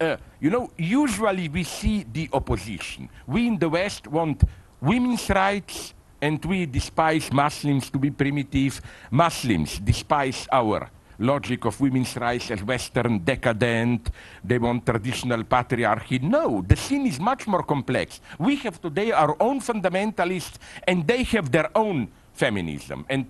uh, 0.00 0.16
you 0.40 0.50
know, 0.50 0.70
usually 0.76 1.48
we 1.48 1.64
see 1.64 2.04
the 2.10 2.28
opposition. 2.32 3.08
We 3.26 3.46
in 3.46 3.58
the 3.58 3.68
West 3.68 4.06
want 4.06 4.42
women's 4.80 5.28
rights 5.30 5.94
and 6.20 6.44
we 6.44 6.66
despise 6.66 7.32
Muslims 7.32 7.90
to 7.90 7.98
be 7.98 8.10
primitive. 8.10 8.80
Muslims 9.10 9.78
despise 9.78 10.46
our 10.52 10.90
logic 11.18 11.64
of 11.64 11.80
women's 11.80 12.16
rights 12.16 12.50
as 12.50 12.62
Western 12.62 13.18
decadent. 13.18 14.10
They 14.44 14.58
want 14.58 14.86
traditional 14.86 15.44
patriarchy. 15.44 16.22
No, 16.22 16.62
the 16.66 16.76
scene 16.76 17.06
is 17.06 17.18
much 17.18 17.46
more 17.46 17.62
complex. 17.62 18.20
We 18.38 18.56
have 18.56 18.80
today 18.80 19.12
our 19.12 19.36
own 19.40 19.60
fundamentalists 19.60 20.58
and 20.86 21.06
they 21.06 21.24
have 21.24 21.50
their 21.50 21.76
own 21.76 22.08
feminism. 22.32 23.04
And 23.08 23.26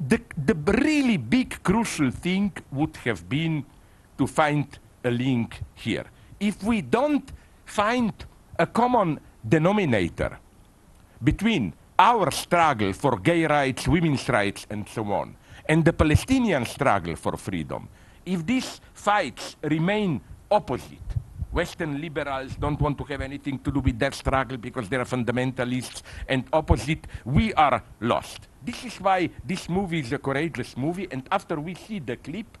the, 0.00 0.20
the 0.36 0.54
really 0.54 1.18
big 1.18 1.62
crucial 1.62 2.10
thing 2.10 2.52
would 2.72 2.96
have 3.04 3.28
been 3.28 3.64
to 4.16 4.26
find 4.26 4.66
a 5.04 5.10
link 5.10 5.60
here. 5.74 6.04
If 6.40 6.62
we 6.62 6.82
don't 6.82 7.30
find 7.64 8.12
a 8.58 8.66
common 8.66 9.20
denominator 9.46 10.38
between 11.22 11.72
our 11.98 12.30
struggle 12.30 12.92
for 12.92 13.18
gay 13.18 13.46
rights, 13.46 13.86
women's 13.86 14.28
rights, 14.28 14.66
and 14.70 14.88
so 14.88 15.04
on, 15.12 15.36
and 15.68 15.84
the 15.84 15.92
Palestinian 15.92 16.66
struggle 16.66 17.16
for 17.16 17.36
freedom, 17.36 17.88
if 18.26 18.44
these 18.44 18.80
fights 18.92 19.56
remain 19.62 20.20
opposite, 20.50 20.98
Western 21.52 22.00
liberals 22.00 22.56
don't 22.56 22.80
want 22.80 22.98
to 22.98 23.04
have 23.04 23.20
anything 23.20 23.60
to 23.60 23.70
do 23.70 23.78
with 23.78 23.96
that 24.00 24.12
struggle 24.12 24.56
because 24.56 24.88
they're 24.88 25.04
fundamentalists, 25.04 26.02
and 26.28 26.44
opposite, 26.52 27.06
we 27.24 27.54
are 27.54 27.82
lost. 28.00 28.48
This 28.64 28.84
is 28.84 29.00
why 29.00 29.30
this 29.44 29.68
movie 29.68 30.00
is 30.00 30.12
a 30.12 30.18
courageous 30.18 30.76
movie, 30.76 31.06
and 31.12 31.28
after 31.30 31.60
we 31.60 31.74
see 31.74 32.00
the 32.00 32.16
clip, 32.16 32.58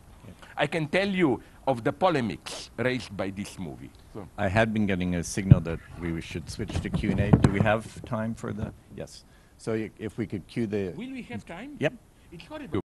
I 0.56 0.66
can 0.66 0.88
tell 0.88 1.08
you 1.08 1.40
of 1.66 1.82
the 1.84 1.92
polemics 1.92 2.70
raised 2.76 3.16
by 3.16 3.30
this 3.30 3.58
movie. 3.58 3.90
So. 4.12 4.28
I 4.36 4.48
had 4.48 4.72
been 4.72 4.86
getting 4.86 5.14
a 5.14 5.24
signal 5.24 5.60
that 5.62 5.80
we 6.00 6.20
should 6.20 6.48
switch 6.50 6.80
to 6.80 6.90
Q&A. 6.90 7.30
Do 7.30 7.50
we 7.50 7.60
have 7.60 8.04
time 8.04 8.34
for 8.34 8.52
the? 8.52 8.72
Yes. 8.96 9.24
So 9.58 9.88
if 9.98 10.18
we 10.18 10.26
could 10.26 10.46
cue 10.46 10.66
the... 10.66 10.92
Will 10.96 11.12
we 11.12 11.22
have 11.22 11.46
time? 11.46 11.76
Yep. 11.78 11.94
It's 12.32 12.44
horrible. 12.46 12.80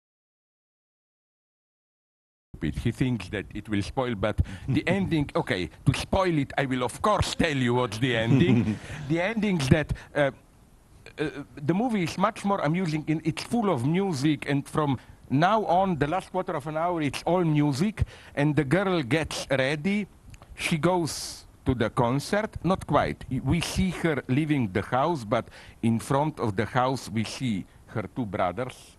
He 2.61 2.91
thinks 2.91 3.29
that 3.29 3.45
it 3.53 3.69
will 3.69 3.81
spoil, 3.81 4.15
but 4.15 4.41
the 4.67 4.85
ending, 4.87 5.29
okay, 5.35 5.69
to 5.85 5.93
spoil 5.97 6.37
it, 6.37 6.51
I 6.57 6.65
will 6.65 6.83
of 6.83 7.01
course 7.01 7.35
tell 7.35 7.55
you 7.55 7.75
what's 7.75 7.97
the 7.99 8.15
ending. 8.15 8.77
the 9.09 9.21
ending 9.21 9.61
is 9.61 9.69
that 9.69 9.93
uh, 10.13 10.31
uh, 11.17 11.29
the 11.55 11.73
movie 11.73 12.03
is 12.03 12.17
much 12.17 12.43
more 12.45 12.59
amusing. 12.59 13.03
In, 13.07 13.21
it's 13.23 13.43
full 13.43 13.69
of 13.69 13.85
music 13.85 14.49
and 14.49 14.67
from 14.67 14.99
now 15.29 15.65
on, 15.65 15.97
the 15.97 16.07
last 16.07 16.31
quarter 16.31 16.53
of 16.53 16.67
an 16.67 16.77
hour, 16.77 17.01
it's 17.01 17.23
all 17.23 17.43
music, 17.43 18.03
and 18.35 18.55
the 18.55 18.63
girl 18.63 19.01
gets 19.03 19.47
ready. 19.49 20.07
She 20.55 20.77
goes 20.77 21.45
to 21.65 21.75
the 21.75 21.89
concert. 21.89 22.57
Not 22.63 22.85
quite. 22.87 23.23
We 23.29 23.61
see 23.61 23.91
her 24.01 24.23
leaving 24.27 24.71
the 24.71 24.81
house, 24.81 25.23
but 25.23 25.47
in 25.81 25.99
front 25.99 26.39
of 26.39 26.55
the 26.55 26.65
house, 26.65 27.09
we 27.09 27.23
see 27.23 27.65
her 27.87 28.09
two 28.15 28.25
brothers 28.25 28.97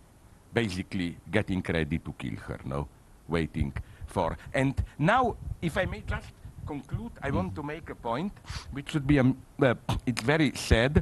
basically 0.53 1.17
getting 1.31 1.65
ready 1.69 1.99
to 1.99 2.13
kill 2.19 2.37
her, 2.47 2.61
no? 2.65 2.89
Waiting 3.29 3.73
for. 4.07 4.37
And 4.53 4.75
now, 4.99 5.37
if 5.63 5.77
I 5.77 5.85
may 5.85 6.03
just 6.07 6.29
conclude, 6.67 7.13
I 7.23 7.31
want 7.31 7.55
to 7.57 7.63
make 7.63 7.91
a 7.91 7.95
point, 7.95 8.33
which 8.73 8.91
should 8.91 9.07
be, 9.07 9.19
um, 9.19 9.37
uh, 9.61 9.75
it's 10.07 10.23
very 10.23 10.53
sad. 10.55 11.01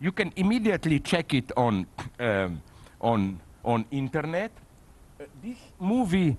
You 0.00 0.12
can 0.12 0.32
immediately 0.36 1.00
check 1.00 1.34
it 1.34 1.52
on, 1.56 1.86
um, 2.18 2.60
on 3.00 3.40
on 3.64 3.84
internet. 3.90 4.50
Uh, 5.18 5.24
this 5.42 5.58
movie 5.78 6.36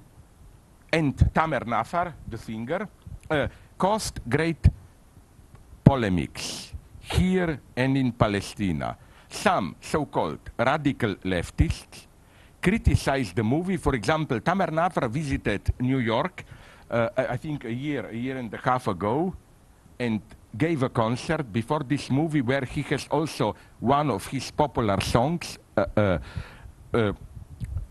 and 0.92 1.18
Tamer 1.34 1.62
Nafar, 1.66 2.14
the 2.28 2.38
singer, 2.38 2.88
uh, 3.30 3.48
caused 3.78 4.20
great 4.30 4.68
polemics 5.84 6.74
here 7.00 7.60
and 7.76 7.98
in 7.98 8.12
Palestine. 8.12 8.96
Some 9.30 9.76
so-called 9.82 10.40
radical 10.58 11.16
leftists 11.16 12.08
criticized 12.62 13.36
the 13.36 13.44
movie. 13.44 13.78
For 13.78 13.96
example, 13.96 14.40
Tamer 14.40 14.72
Nafar 14.72 15.10
visited 15.10 15.74
New 15.80 16.00
York, 16.00 16.46
uh, 16.90 17.10
I 17.18 17.38
think 17.38 17.66
a 17.66 17.74
year, 17.74 18.08
a 18.08 18.16
year 18.16 18.38
and 18.38 18.54
a 18.54 18.58
half 18.58 18.88
ago, 18.88 19.34
and 20.00 20.22
gave 20.56 20.84
a 20.84 20.90
concert 20.90 21.52
before 21.52 21.84
this 21.84 22.10
movie 22.12 22.42
where 22.42 22.66
he 22.66 22.84
has 22.84 23.08
also 23.10 23.56
one 23.80 24.12
of 24.12 24.28
his 24.28 24.52
popular 24.52 25.02
songs 25.02 25.58
uh, 25.76 25.86
uh, 25.98 26.18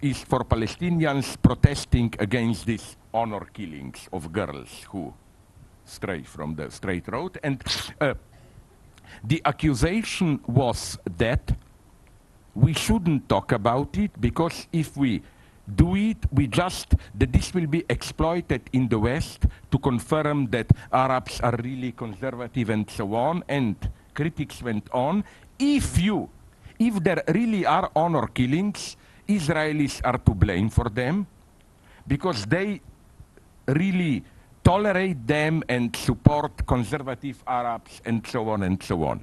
is 0.01 0.19
for 0.25 0.45
Palestinians 0.45 1.37
protesting 1.41 2.13
against 2.19 2.67
these 2.67 2.97
honor 3.15 3.47
killings 3.53 4.09
of 4.13 4.33
girls 4.33 4.85
who 4.91 5.13
stray 5.85 6.23
from 6.23 6.55
the 6.55 6.71
straight 6.71 7.09
road. 7.09 7.39
And 7.43 7.63
uh, 8.01 8.15
the 9.25 9.43
accusation 9.45 10.41
was 10.47 10.99
that 11.19 11.53
we 12.55 12.73
shouldn't 12.73 13.29
talk 13.29 13.53
about 13.53 13.97
it 13.97 14.21
because 14.21 14.67
if 14.73 14.97
we 14.97 15.23
do 15.75 15.95
it, 15.95 16.19
we 16.33 16.47
just, 16.47 16.95
that 17.15 17.33
this 17.33 17.55
will 17.55 17.67
be 17.67 17.85
exploited 17.89 18.63
in 18.73 18.89
the 18.89 18.99
West 18.99 19.47
to 19.71 19.79
confirm 19.79 20.47
that 20.51 20.67
Arabs 20.93 21.41
are 21.41 21.57
really 21.63 21.93
conservative 21.93 22.71
and 22.71 22.91
so 22.91 23.15
on. 23.15 23.45
And 23.49 23.77
critics 24.15 24.63
went 24.63 24.89
on. 24.93 25.25
If 25.59 25.99
you, 25.99 26.29
if 26.87 27.03
there 27.03 27.23
really 27.29 27.65
are 27.65 27.91
honor 27.95 28.27
killings, 28.27 28.97
Israelis 29.29 30.01
are 30.05 30.19
to 30.19 30.35
blame 30.35 30.69
for 30.69 30.89
them 30.91 31.27
because 32.07 32.45
they 32.47 32.81
really 33.67 34.23
tolerate 34.65 35.27
them 35.27 35.63
and 35.69 35.95
support 35.95 36.67
conservative 36.67 37.43
Arabs 37.47 38.03
and 38.05 38.27
so 38.27 38.49
on 38.49 38.63
and 38.63 38.83
so 38.83 39.05
on. 39.05 39.23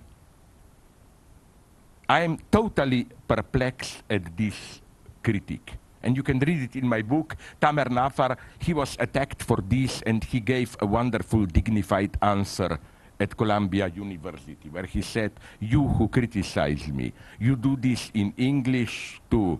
I 2.07 2.22
am 2.22 2.39
totally 2.51 3.07
perplexed 3.28 4.03
at 4.10 4.36
this 4.36 4.82
critique. 5.24 5.74
And 6.01 6.16
you 6.16 6.24
can 6.24 6.39
read 6.39 6.64
it 6.64 6.76
in 6.78 6.88
my 6.88 7.01
book, 7.01 7.36
Tamer 7.60 7.86
Nafar. 7.86 8.38
He 8.57 8.74
was 8.74 8.95
attacked 8.99 9.43
for 9.43 9.57
this 9.57 10.01
and 10.03 10.24
he 10.24 10.39
gave 10.39 10.78
a 10.80 10.86
wonderful, 10.86 11.45
dignified 11.45 12.18
answer 12.22 12.80
at 13.20 13.36
Columbia 13.36 13.92
University, 13.94 14.70
where 14.70 14.86
he 14.86 15.02
said, 15.02 15.32
You 15.60 15.88
who 15.88 16.08
criticize 16.08 16.88
me, 16.88 17.12
you 17.40 17.56
do 17.56 17.76
this 17.76 18.12
in 18.14 18.34
English 18.38 19.22
to 19.30 19.60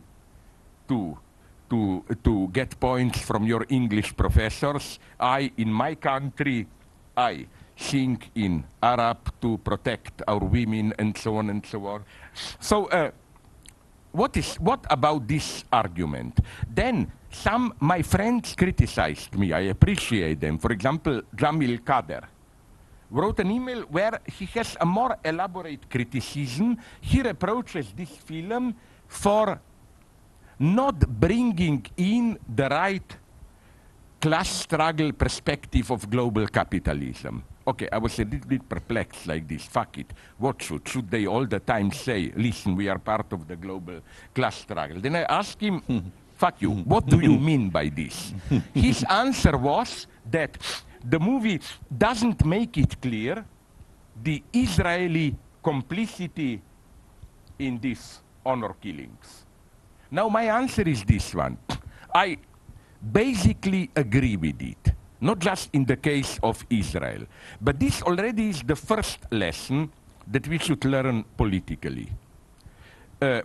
to, 0.88 1.18
to, 1.70 2.04
to 2.24 2.48
get 2.52 2.80
points 2.80 3.22
from 3.22 3.44
your 3.44 3.64
English 3.70 4.18
professors. 4.18 4.98
I, 5.20 5.52
in 5.58 5.72
my 5.72 5.94
country, 5.94 6.66
I 7.16 7.46
think 7.78 8.32
in 8.34 8.64
Arab 8.82 9.18
to 9.40 9.60
protect 9.60 10.24
our 10.28 10.40
women 10.40 10.94
and 10.98 11.16
so 11.16 11.38
on 11.38 11.52
and 11.52 11.64
so 11.64 11.86
on. 11.86 12.04
So 12.60 12.86
uh, 12.88 13.12
what, 14.14 14.36
is, 14.36 14.56
what 14.56 14.84
about 14.90 15.28
this 15.28 15.64
argument? 15.72 16.40
Then 16.68 17.12
some, 17.30 17.76
my 17.80 18.02
friends 18.02 18.56
criticized 18.58 19.38
me. 19.38 19.54
I 19.54 19.70
appreciate 19.70 20.40
them. 20.40 20.58
For 20.58 20.72
example, 20.72 21.22
Jamil 21.36 21.82
Khader 21.82 22.24
wrote 23.12 23.40
an 23.40 23.52
email 23.52 23.82
where 23.84 24.20
he 24.26 24.46
has 24.46 24.78
a 24.80 24.86
more 24.86 25.18
elaborate 25.24 25.90
criticism. 25.90 26.78
He 27.02 27.22
reproaches 27.22 27.92
this 27.96 28.10
film 28.10 28.76
for 29.08 29.60
not 30.60 31.00
bringing 31.08 31.86
in 31.98 32.38
the 32.56 32.68
right 32.70 33.18
class 34.20 34.50
struggle 34.50 35.14
perspective 35.14 35.90
of 35.92 36.10
global 36.10 36.46
capitalism. 36.48 37.44
Okay, 37.66 37.88
I 37.92 37.98
was 38.00 38.20
a 38.20 38.26
little 38.26 38.48
bit 38.48 38.68
perplexed 38.68 39.28
like 39.28 39.48
this. 39.48 39.64
Fuck 39.66 40.00
it. 40.00 40.12
What 40.38 40.62
should? 40.62 40.88
Should 40.88 41.10
they 41.10 41.28
all 41.28 41.46
the 41.46 41.60
time 41.60 41.92
say, 41.92 42.32
listen, 42.36 42.76
we 42.76 42.90
are 42.90 42.98
part 42.98 43.32
of 43.32 43.48
the 43.48 43.56
global 43.56 44.02
class 44.34 44.58
struggle? 44.58 45.00
Then 45.00 45.16
I 45.16 45.24
asked 45.24 45.62
him, 45.62 45.82
fuck 46.36 46.62
you, 46.62 46.72
what 46.72 47.06
do 47.06 47.20
you 47.20 47.38
mean 47.38 47.70
by 47.70 47.90
this? 47.90 48.34
His 48.74 49.04
answer 49.04 49.56
was 49.58 50.08
that 50.32 50.58
the 51.04 51.20
movie 51.20 51.60
doesn't 51.98 52.46
make 52.46 52.78
it 52.78 53.02
clear 53.02 53.46
the 54.22 54.44
Israeli 54.54 55.36
complicity 55.64 56.62
in 57.58 57.80
these 57.80 58.20
honor 58.46 58.74
killings. 58.82 59.46
Now, 60.12 60.28
my 60.30 60.44
answer 60.44 60.88
is 60.88 61.04
this 61.04 61.36
one. 61.36 61.58
I 62.14 62.38
basically 63.12 63.90
agree 63.96 64.36
with 64.36 64.62
it, 64.62 64.94
not 65.22 65.40
just 65.40 65.70
in 65.74 65.86
the 65.86 65.96
case 65.96 66.40
of 66.42 66.66
Israel, 66.70 67.26
but 67.62 67.80
this 67.80 68.02
already 68.02 68.50
is 68.50 68.64
the 68.64 68.76
first 68.76 69.20
lesson 69.32 69.92
that 70.28 70.48
we 70.48 70.58
should 70.58 70.84
learn 70.86 71.24
politically. 71.38 72.10
Uh, 73.22 73.42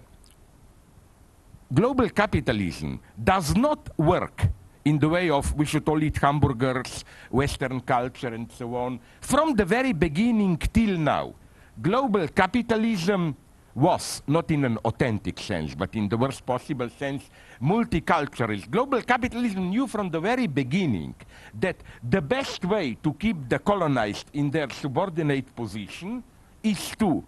global 1.73 2.09
capitalism 2.09 3.01
does 3.23 3.55
not 3.57 3.91
work 3.99 4.49
in 4.85 4.99
the 4.99 5.09
way 5.09 5.31
of 5.31 5.55
we 5.55 5.65
should 5.65 5.89
all 5.89 6.03
eat 6.03 6.19
hamburgers, 6.19 7.05
Western 7.31 7.81
culture, 7.81 8.29
and 8.29 8.51
so 8.53 8.75
on. 8.77 9.01
From 9.21 9.55
the 9.55 9.65
very 9.65 9.93
beginning 9.93 10.59
till 10.59 10.99
now, 10.99 11.35
global 11.81 12.29
capitalism 12.29 13.37
was, 13.75 14.23
not 14.27 14.51
in 14.51 14.65
an 14.65 14.79
authentic 14.85 15.39
sense, 15.41 15.75
but 15.75 15.95
in 15.97 16.09
the 16.09 16.17
worst 16.17 16.47
possible 16.47 16.89
sense, 16.89 17.29
multicultural. 17.61 18.71
Global 18.71 19.03
capitalism 19.03 19.71
knew 19.71 19.87
from 19.87 20.11
the 20.11 20.21
very 20.21 20.47
beginning 20.47 21.15
that 21.59 21.77
the 22.09 22.21
best 22.23 22.65
way 22.65 22.97
to 23.03 23.13
keep 23.15 23.49
the 23.49 23.59
colonized 23.59 24.27
in 24.33 24.51
their 24.51 24.71
subordinate 24.71 25.55
position 25.57 26.23
is 26.63 26.93
to 26.99 27.25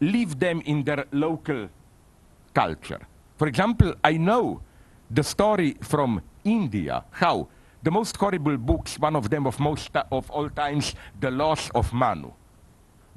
leave 0.00 0.38
them 0.38 0.62
in 0.64 0.84
their 0.84 1.06
local 1.10 1.68
culture. 2.54 3.00
For 3.36 3.48
example, 3.48 3.94
I 4.04 4.16
know 4.16 4.60
the 5.10 5.24
story 5.24 5.76
from 5.80 6.22
India, 6.44 7.04
how 7.10 7.48
the 7.82 7.90
most 7.90 8.16
horrible 8.16 8.56
books, 8.56 8.98
one 8.98 9.16
of 9.16 9.30
them 9.30 9.46
of 9.46 9.58
most 9.60 9.90
of 10.10 10.30
all 10.30 10.48
times, 10.50 10.94
The 11.20 11.30
Laws 11.30 11.70
of 11.74 11.92
Manu 11.92 12.32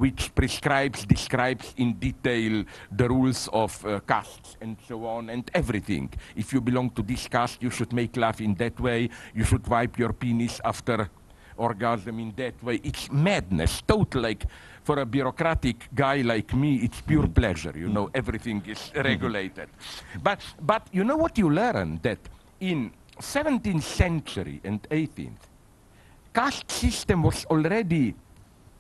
which 0.02 0.34
prescribes, 0.34 1.06
describes 1.06 1.76
in 1.78 1.94
detail 1.94 2.64
the 2.92 3.08
rules 3.08 3.48
of 3.54 3.86
uh, 3.86 4.00
castes 4.00 4.58
and 4.60 4.76
so 4.88 5.06
on 5.06 5.30
and 5.30 5.52
everything. 5.54 6.10
If 6.36 6.54
you 6.54 6.60
belong 6.60 6.90
to 6.92 7.04
this 7.04 7.28
caste, 7.28 7.62
you 7.62 7.70
should 7.70 7.94
make 7.94 8.18
love 8.18 8.42
in 8.42 8.56
that 8.56 8.80
way. 8.80 9.10
You 9.36 9.44
should 9.44 9.68
wipe 9.68 10.00
your 10.00 10.12
penis 10.12 10.60
after 10.66 11.08
orgasm 11.56 12.20
in 12.20 12.34
that 12.38 12.64
way. 12.64 12.80
It's 12.84 13.12
madness, 13.12 13.84
total. 13.84 14.24
Like 14.24 14.48
for 14.84 14.98
a 14.98 15.06
bureaucratic 15.06 15.90
guy 15.94 16.22
like 16.22 16.52
me, 16.56 16.78
it's 16.78 17.00
pure 17.02 17.26
mm-hmm. 17.26 17.34
pleasure. 17.34 17.74
You 17.76 17.90
know, 17.90 18.10
everything 18.16 18.64
is 18.66 18.80
mm-hmm. 18.80 19.02
regulated. 19.02 19.70
But 20.24 20.42
but 20.60 20.88
you 20.92 21.04
know 21.04 21.18
what 21.18 21.38
you 21.38 21.52
learn 21.52 22.00
that 22.02 22.20
in 22.60 22.92
17th 23.22 23.84
century 23.84 24.60
and 24.64 24.82
18th, 24.90 25.48
caste 26.34 26.72
system 26.72 27.24
was 27.24 27.46
already 27.46 28.16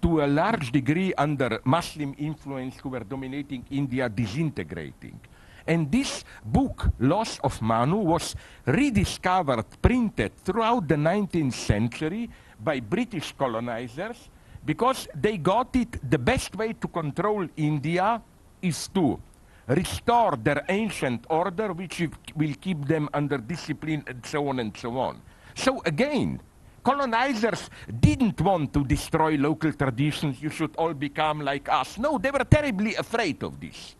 to 0.01 0.21
a 0.21 0.27
large 0.27 0.71
degree 0.71 1.13
under 1.13 1.61
Muslim 1.63 2.15
influence 2.17 2.77
who 2.81 2.89
were 2.89 3.03
dominating 3.03 3.63
India 3.69 4.09
disintegrating. 4.09 5.19
And 5.67 5.91
this 5.91 6.25
book, 6.43 6.89
Laws 6.99 7.39
of 7.43 7.61
Manu, 7.61 7.97
was 7.97 8.35
rediscovered, 8.65 9.65
printed 9.81 10.35
throughout 10.38 10.88
the 10.88 10.95
19th 10.95 11.53
century 11.53 12.30
by 12.59 12.80
British 12.80 13.31
colonizers 13.38 14.30
because 14.65 15.07
they 15.13 15.38
got 15.38 15.76
it 15.76 16.09
the 16.09 16.18
best 16.18 16.55
way 16.55 16.73
to 16.73 16.88
control 16.88 17.47
India 17.57 18.22
is 18.61 18.88
to 18.89 19.19
restore 19.67 20.35
their 20.35 20.65
ancient 20.69 21.25
order, 21.29 21.73
which 21.73 22.07
will 22.35 22.53
keep 22.59 22.85
them 22.85 23.09
under 23.13 23.38
discipline, 23.38 24.03
and 24.07 24.25
so 24.25 24.47
on 24.47 24.59
and 24.59 24.75
so 24.75 24.97
on. 24.97 25.21
So 25.55 25.81
again, 25.85 26.41
colonizers 26.83 27.69
didn't 27.99 28.39
want 28.41 28.73
to 28.73 28.83
destroy 28.83 29.35
local 29.38 29.71
traditions. 29.73 30.41
You 30.41 30.49
should 30.49 30.75
all 30.77 30.93
become 30.93 31.41
like 31.41 31.69
us. 31.69 31.97
No, 31.97 32.17
they 32.17 32.31
were 32.31 32.43
terribly 32.43 32.95
afraid 32.95 33.43
of 33.43 33.59
this. 33.59 33.95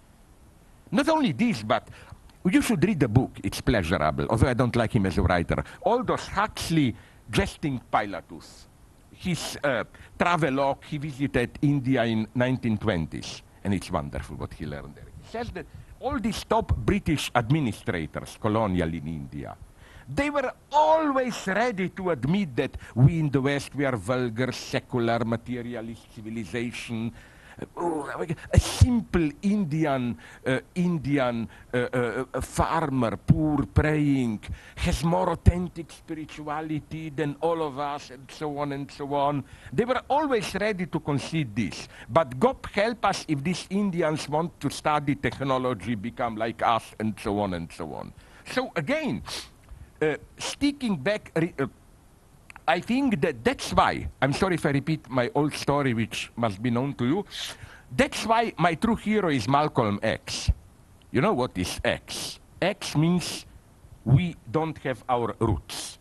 Not 0.92 1.08
only 1.10 1.32
this, 1.32 1.64
but 1.64 1.88
you 2.50 2.62
should 2.62 2.84
read 2.84 3.00
the 3.00 3.08
book. 3.08 3.32
It's 3.44 3.62
pleasurable, 3.62 4.28
although 4.30 4.48
I 4.48 4.54
don't 4.54 4.76
like 4.76 4.94
him 4.94 5.06
as 5.06 5.18
a 5.18 5.22
writer. 5.22 5.64
Aldous 5.86 6.28
Huxley, 6.28 6.96
Jesting 7.30 7.80
Pilatus. 7.92 8.68
His 9.14 9.58
uh, 9.64 9.84
travelogue, 10.18 10.84
he 10.90 10.98
visited 10.98 11.60
India 11.62 12.04
in 12.04 12.26
1920s, 12.36 13.42
and 13.64 13.74
it's 13.74 13.92
wonderful 13.92 14.36
what 14.36 14.54
he 14.54 14.66
learned 14.66 14.96
there. 14.96 15.11
Says 15.32 15.50
that 15.52 15.66
all 16.02 16.20
these 16.20 16.44
top 16.44 16.76
British 16.76 17.32
administrators, 17.34 18.38
colonial 18.42 18.90
in 18.90 19.08
India, 19.08 19.56
they 20.14 20.30
were 20.30 20.52
always 20.74 21.48
ready 21.48 21.88
to 21.88 22.10
admit 22.10 22.54
that 22.58 22.76
we 22.96 23.18
in 23.20 23.30
the 23.30 23.40
West, 23.40 23.74
we 23.74 23.86
are 23.86 23.96
vulgar, 23.96 24.52
secular, 24.52 25.24
materialist 25.24 26.14
civilization. 26.14 27.14
Oh, 27.78 28.10
a 28.54 28.60
simple 28.60 29.30
Indian, 29.42 30.18
uh, 30.46 30.60
Indian 30.76 31.48
uh, 31.74 32.24
farmer, 32.42 33.18
poor, 33.18 33.66
praying, 33.66 34.40
has 34.76 35.04
more 35.04 35.32
authentic 35.32 35.92
spirituality 35.92 37.10
than 37.10 37.36
all 37.42 37.62
of 37.62 37.80
us, 37.80 38.12
and 38.12 38.30
so 38.30 38.58
on 38.58 38.72
and 38.72 38.92
so 38.92 39.14
on. 39.14 39.44
They 39.72 39.86
were 39.86 40.02
always 40.10 40.54
ready 40.56 40.86
to 40.88 41.00
concede 41.00 41.56
this. 41.56 41.88
But 42.10 42.40
God 42.40 42.58
help 42.74 43.06
us 43.06 43.26
if 43.28 43.44
these 43.44 43.68
Indians 43.70 44.28
want 44.28 44.60
to 44.60 44.70
study 44.70 45.16
technology, 45.16 45.96
become 45.96 46.36
like 46.36 46.62
us, 46.62 46.84
and 47.00 47.14
so 47.20 47.40
on 47.40 47.54
and 47.54 47.72
so 47.72 47.94
on. 47.94 48.14
So 48.52 48.72
again, 48.76 49.24
sticking 50.38 50.98
back, 50.98 51.32
I 52.72 52.80
think 52.80 53.20
that 53.20 53.44
that's 53.44 53.74
why, 53.74 54.08
I'm 54.22 54.32
sorry 54.32 54.56
if 54.56 54.66
I 54.66 54.70
repeat 54.70 55.10
my 55.10 55.30
old 55.36 55.54
story, 55.54 55.94
which 55.94 56.32
must 56.38 56.64
be 56.64 56.70
known 56.70 56.94
to 56.94 57.06
you. 57.06 57.26
That's 57.92 58.26
why 58.26 58.54
my 58.58 58.76
true 58.76 58.96
hero 58.96 59.28
is 59.28 59.46
Malcolm 59.46 60.00
X. 60.02 60.50
You 61.12 61.20
know 61.20 61.34
what 61.34 61.52
is 61.58 61.82
X? 61.84 62.40
X 62.62 62.96
means 62.96 63.46
we 64.06 64.38
don't 64.50 64.78
have 64.88 65.04
our 65.10 65.36
roots. 65.40 66.00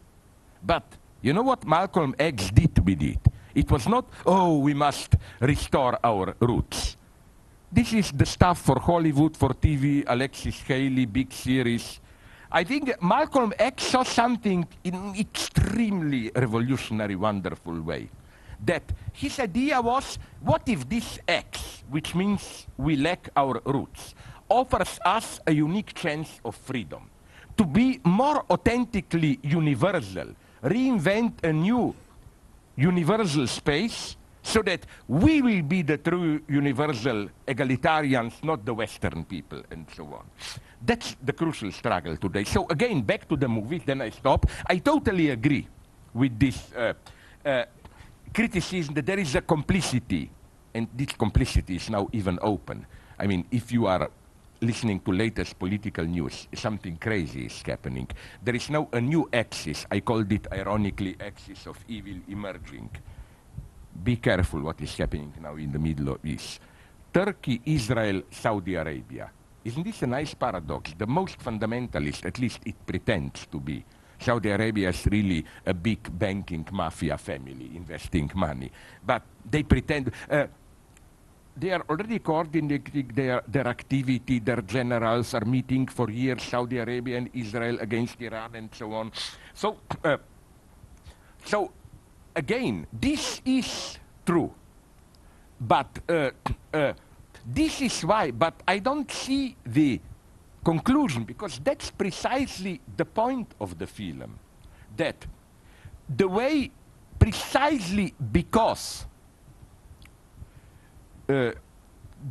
But 0.63 0.85
you 1.23 1.33
know 1.33 1.43
what 1.43 1.67
Malcolm 1.67 2.15
X 2.17 2.53
did 2.53 2.79
with 2.87 3.03
it? 3.03 3.27
It 3.53 3.69
was 3.69 3.89
not, 3.89 4.05
oh, 4.25 4.59
we 4.59 4.73
must 4.73 5.17
restore 5.41 5.99
our 6.05 6.37
roots. 6.39 6.97
This 7.73 7.93
is 7.95 8.13
the 8.13 8.27
stuff 8.27 8.61
for 8.61 8.79
Hollywood, 8.79 9.37
for 9.37 9.55
TV, 9.55 10.05
Alexis 10.07 10.61
Haley, 10.61 11.07
big 11.07 11.33
series. 11.33 11.99
I 12.53 12.65
think 12.65 13.01
Malcolm 13.01 13.53
X 13.59 13.85
saw 13.85 14.03
something 14.03 14.67
in 14.83 14.95
an 14.95 15.15
extremely 15.15 16.33
revolutionary, 16.35 17.15
wonderful 17.15 17.81
way. 17.81 18.11
That 18.65 18.83
his 19.13 19.39
idea 19.39 19.81
was, 19.81 20.19
what 20.41 20.63
if 20.67 20.89
this 20.89 21.21
X, 21.29 21.85
which 21.89 22.15
means 22.15 22.67
we 22.77 22.97
lack 22.97 23.31
our 23.37 23.63
roots, 23.65 24.15
offers 24.49 24.99
us 25.05 25.41
a 25.47 25.53
unique 25.53 25.95
chance 25.95 26.41
of 26.45 26.57
freedom 26.57 27.09
to 27.57 27.65
be 27.65 28.01
more 28.05 28.45
authentically 28.51 29.39
universal, 29.43 30.35
reinvent 30.65 31.45
a 31.45 31.53
new 31.53 31.95
universal 32.75 33.47
space 33.47 34.17
so 34.43 34.63
that 34.63 34.87
we 35.07 35.41
will 35.43 35.63
be 35.63 35.83
the 35.83 35.99
true 35.99 36.41
universal 36.49 37.29
egalitarians, 37.47 38.43
not 38.43 38.65
the 38.65 38.75
Western 38.75 39.25
people, 39.25 39.63
and 39.71 39.87
so 39.95 40.05
on. 40.05 40.25
That's 40.81 41.17
the 41.23 41.33
crucial 41.33 41.71
struggle 41.73 42.17
today. 42.17 42.45
So 42.45 42.67
again, 42.69 43.03
back 43.03 43.29
to 43.29 43.37
the 43.37 43.49
movie, 43.49 43.83
then 43.85 44.01
I 44.01 44.11
stop. 44.11 44.47
I 44.67 44.79
totally 44.79 45.29
agree 45.31 45.69
with 46.15 46.39
this 46.39 46.73
uh, 46.73 46.95
uh, 47.45 47.65
criticism 48.33 48.95
that 48.95 49.05
there 49.05 49.19
is 49.19 49.35
a 49.35 49.43
complicity, 49.43 50.31
and 50.75 50.89
this 50.95 51.13
complicity 51.13 51.77
is 51.77 51.91
now 51.91 52.09
even 52.13 52.39
open. 52.41 52.87
I 53.19 53.27
mean, 53.27 53.45
if 53.51 53.71
you 53.71 53.87
are 53.87 54.11
listening 54.63 55.01
to 55.01 55.13
latest 55.13 55.59
political 55.59 56.05
news, 56.05 56.49
something 56.55 56.97
crazy 56.97 57.45
is 57.45 57.63
happening. 57.63 58.09
There 58.43 58.57
is 58.57 58.71
now 58.71 58.89
a 58.93 59.01
new 59.01 59.29
axis, 59.33 59.87
I 59.91 60.01
called 60.01 60.33
it 60.33 60.47
ironically 60.51 61.17
axis 61.21 61.67
of 61.67 61.79
evil 61.89 62.21
emerging. 62.29 62.91
Be 64.03 64.17
careful 64.17 64.61
what 64.63 64.81
is 64.81 64.97
happening 64.97 65.33
now 65.41 65.57
in 65.57 65.73
the 65.73 65.79
Middle 65.79 66.19
East. 66.25 66.61
Turkey, 67.13 67.61
Israel, 67.65 68.23
Saudi 68.31 68.77
Arabia 68.77 69.31
isn't 69.65 69.83
this 69.83 70.03
a 70.03 70.07
nice 70.07 70.35
paradox? 70.35 70.95
The 70.97 71.07
most 71.07 71.39
fundamentalist, 71.39 72.25
at 72.25 72.39
least 72.39 72.61
it 72.65 72.75
pretends 72.87 73.47
to 73.47 73.61
be, 73.61 73.85
Saudi 74.19 74.51
Arabia 74.51 74.91
is 74.91 75.07
really 75.07 75.45
a 75.67 75.75
big 75.75 76.19
banking 76.19 76.67
mafia 76.73 77.17
family 77.17 77.71
investing 77.75 78.31
money. 78.35 78.71
But 79.05 79.23
they 79.51 79.63
pretend, 79.63 80.13
uh, 80.31 80.47
they 81.57 81.71
are 81.71 81.83
already 81.89 82.19
coordinating 82.19 83.11
their, 83.15 83.43
their 83.49 83.67
activity, 83.67 84.39
their 84.39 84.63
generals 84.63 85.35
are 85.35 85.45
meeting 85.45 85.87
for 85.87 86.11
years, 86.11 86.43
Saudi 86.43 86.79
Arabia 86.79 87.19
and 87.19 87.31
Israel 87.35 87.79
against 87.81 88.21
Iran 88.21 88.55
and 88.55 88.75
so 88.75 88.93
on. 88.93 89.13
So, 89.55 89.79
uh, 90.05 90.17
so 91.45 91.73
again, 92.35 92.87
this 92.93 93.41
is 93.45 93.99
true. 94.25 94.53
But 95.61 95.99
uh, 96.09 96.31
uh 96.73 96.93
this 97.47 97.81
is 97.81 98.05
why, 98.05 98.31
but 98.31 98.55
I 98.67 98.79
don't 98.79 99.11
see 99.11 99.57
the 99.65 100.01
conclusion 100.65 101.25
because 101.25 101.59
that's 101.63 101.91
precisely 101.91 102.81
the 102.97 103.05
point 103.05 103.55
of 103.61 103.79
the 103.79 103.87
film. 103.87 104.39
That 104.97 105.27
the 106.09 106.29
way, 106.29 106.71
precisely 107.19 108.15
because 108.33 109.07
uh, 111.29 111.53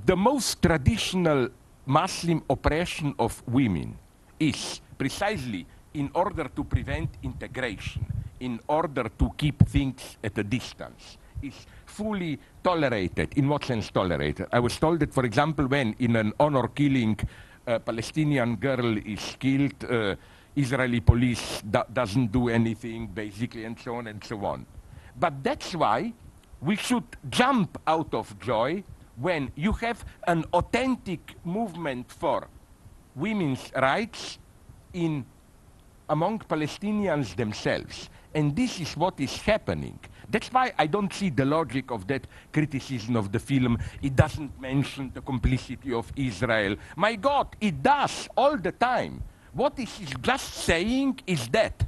the 0.06 0.16
most 0.16 0.62
traditional 0.62 1.50
Muslim 1.86 2.44
oppression 2.50 3.16
of 3.18 3.42
women 3.48 3.98
is 4.40 4.82
precisely 4.98 5.66
in 5.94 6.12
order 6.14 6.48
to 6.50 6.64
prevent 6.64 7.10
integration, 7.24 8.06
in 8.40 8.60
order 8.68 9.10
to 9.10 9.32
keep 9.36 9.68
things 9.68 10.18
at 10.24 10.38
a 10.38 10.44
distance, 10.44 11.18
is 11.42 11.66
fully 12.00 12.40
tolerated. 12.64 13.34
In 13.36 13.50
what 13.50 13.66
sense 13.66 13.92
tolerated? 13.92 14.48
I 14.54 14.60
was 14.60 14.78
told 14.80 15.02
that, 15.02 15.14
for 15.14 15.26
example, 15.26 15.68
when 15.68 15.96
in 16.00 16.16
an 16.16 16.32
honor 16.40 16.70
killing, 16.70 17.20
a 17.68 17.80
Palestinian 17.80 18.56
girl 18.56 18.98
is 18.98 19.36
killed, 19.38 19.84
uh, 19.84 20.16
Israeli 20.56 21.02
police 21.02 21.62
do 21.62 21.84
doesn't 21.92 22.32
do 22.32 22.48
anything, 22.50 23.08
basically, 23.08 23.66
and 23.66 23.78
so 23.78 23.96
on 23.96 24.08
and 24.08 24.24
so 24.24 24.38
on. 24.46 24.66
But 25.20 25.44
that's 25.44 25.76
why 25.76 26.14
we 26.62 26.78
should 26.78 27.10
jump 27.30 27.78
out 27.86 28.14
of 28.14 28.26
joy 28.40 28.84
when 29.18 29.52
you 29.56 29.74
have 29.74 30.06
an 30.28 30.46
authentic 30.54 31.36
movement 31.44 32.10
for 32.12 32.48
women's 33.16 33.72
rights 33.76 34.40
in 34.94 35.26
among 36.08 36.40
Palestinians 36.40 37.36
themselves. 37.36 38.10
And 38.34 38.56
this 38.56 38.80
is 38.80 38.96
what 38.96 39.20
is 39.20 39.36
happening. 39.42 40.00
That's 40.30 40.50
why 40.50 40.74
I 40.78 40.86
don't 40.88 41.12
see 41.12 41.30
the 41.30 41.46
logic 41.46 41.92
of 41.92 42.06
that 42.08 42.28
criticism 42.54 43.16
of 43.16 43.32
the 43.32 43.40
film. 43.40 43.78
It 44.02 44.16
doesn't 44.16 44.60
mention 44.62 45.12
the 45.14 45.22
complicity 45.22 45.92
of 45.94 46.12
Israel. 46.16 46.76
My 46.96 47.16
God, 47.16 47.56
it 47.60 47.82
does 47.82 48.30
all 48.38 48.58
the 48.58 48.72
time. 48.72 49.24
What 49.54 49.80
it 49.80 49.90
is 50.00 50.14
just 50.22 50.54
saying 50.54 51.22
is 51.26 51.48
that 51.50 51.84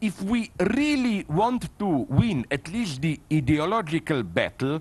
if 0.00 0.20
we 0.22 0.50
really 0.58 1.24
want 1.28 1.78
to 1.78 1.86
win 2.08 2.46
at 2.50 2.68
least 2.68 3.00
the 3.00 3.20
ideological 3.32 4.22
battle 4.22 4.80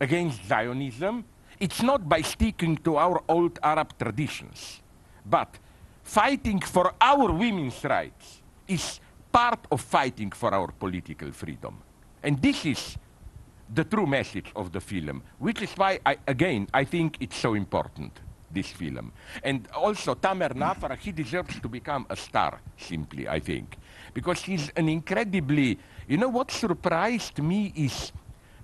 against 0.00 0.44
Zionism, 0.46 1.24
it's 1.58 1.82
not 1.82 2.08
by 2.08 2.22
sticking 2.22 2.76
to 2.78 2.96
our 2.96 3.22
old 3.28 3.58
Arab 3.62 3.96
traditions, 3.98 4.80
but 5.24 5.58
fighting 6.02 6.60
for 6.60 6.92
our 7.00 7.30
women's 7.30 7.82
rights 7.84 8.42
is 8.66 9.00
part 9.32 9.66
of 9.70 9.80
fighting 9.80 10.30
for 10.30 10.54
our 10.54 10.68
political 10.72 11.32
freedom. 11.32 11.82
And 12.22 12.40
this 12.40 12.66
is 12.66 12.96
the 13.74 13.84
true 13.84 14.06
message 14.06 14.52
of 14.54 14.70
the 14.70 14.80
film, 14.80 15.22
which 15.38 15.62
is 15.62 15.72
why, 15.72 15.98
I, 16.04 16.18
again, 16.28 16.68
I 16.74 16.84
think 16.84 17.16
it's 17.20 17.36
so 17.36 17.54
important, 17.54 18.20
this 18.50 18.68
film. 18.68 19.12
And 19.42 19.66
also, 19.74 20.14
Tamer 20.14 20.50
Nafar, 20.50 20.98
he 20.98 21.10
deserves 21.10 21.58
to 21.60 21.68
become 21.68 22.06
a 22.10 22.16
star, 22.16 22.60
simply, 22.76 23.26
I 23.26 23.40
think. 23.40 23.78
Because 24.12 24.42
he's 24.42 24.70
an 24.76 24.88
incredibly, 24.88 25.78
you 26.06 26.18
know 26.18 26.28
what 26.28 26.50
surprised 26.50 27.42
me 27.42 27.72
is 27.74 28.12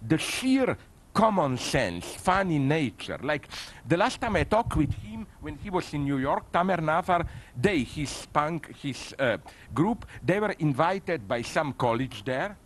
the 0.06 0.18
sheer 0.18 0.76
common 1.12 1.56
sense, 1.58 2.06
funny 2.16 2.58
nature. 2.58 3.18
Like 3.22 3.48
the 3.86 3.96
last 3.96 4.20
time 4.20 4.36
I 4.36 4.44
talked 4.44 4.76
with 4.76 4.92
him 4.92 5.26
when 5.40 5.56
he 5.56 5.70
was 5.70 5.92
in 5.92 6.04
New 6.04 6.18
York, 6.18 6.52
Tamer 6.52 6.78
Nafar, 6.78 7.26
they, 7.56 7.82
his 7.82 8.26
punk, 8.32 8.74
his 8.76 9.14
uh, 9.18 9.38
group, 9.74 10.06
they 10.24 10.40
were 10.40 10.54
invited 10.58 11.26
by 11.26 11.42
some 11.42 11.72
college 11.72 12.24
there. 12.24 12.56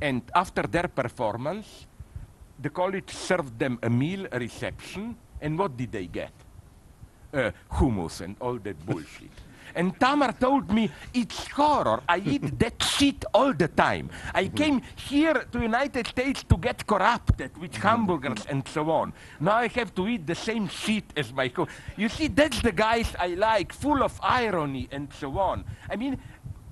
And 0.00 0.22
after 0.34 0.62
their 0.62 0.88
performance, 0.88 1.86
the 2.58 2.70
college 2.70 3.10
served 3.10 3.58
them 3.58 3.78
a 3.82 3.90
meal, 3.90 4.26
a 4.32 4.38
reception. 4.38 5.16
And 5.40 5.58
what 5.58 5.76
did 5.76 5.92
they 5.92 6.06
get? 6.06 6.32
Uh, 7.32 7.50
hummus 7.70 8.20
and 8.22 8.36
all 8.40 8.58
that 8.58 8.84
bullshit. 8.86 9.30
And 9.74 9.98
Tamer 9.98 10.32
told 10.32 10.70
me, 10.70 10.90
it's 11.14 11.48
horror. 11.48 12.02
I 12.08 12.18
eat 12.18 12.58
that 12.58 12.82
shit 12.82 13.24
all 13.32 13.52
the 13.52 13.68
time. 13.68 14.10
I 14.34 14.44
mhm. 14.44 14.56
came 14.56 14.82
here 14.96 15.46
to 15.52 15.60
United 15.60 16.06
States 16.06 16.44
to 16.44 16.56
get 16.56 16.86
corrupted 16.86 17.56
with 17.58 17.72
mhm. 17.72 17.82
hamburgers 17.82 18.46
and 18.46 18.66
so 18.68 18.90
on. 18.90 19.12
Now 19.40 19.56
I 19.56 19.68
have 19.68 19.94
to 19.94 20.08
eat 20.08 20.26
the 20.26 20.34
same 20.34 20.68
shit 20.68 21.04
as 21.16 21.32
my 21.32 21.48
co. 21.48 21.66
You 21.96 22.08
see, 22.08 22.28
that's 22.28 22.60
the 22.62 22.72
guys 22.72 23.14
I 23.18 23.28
like, 23.28 23.72
full 23.72 24.02
of 24.02 24.18
irony 24.22 24.88
and 24.90 25.12
so 25.12 25.38
on. 25.38 25.64
I 25.88 25.96
mean, 25.96 26.18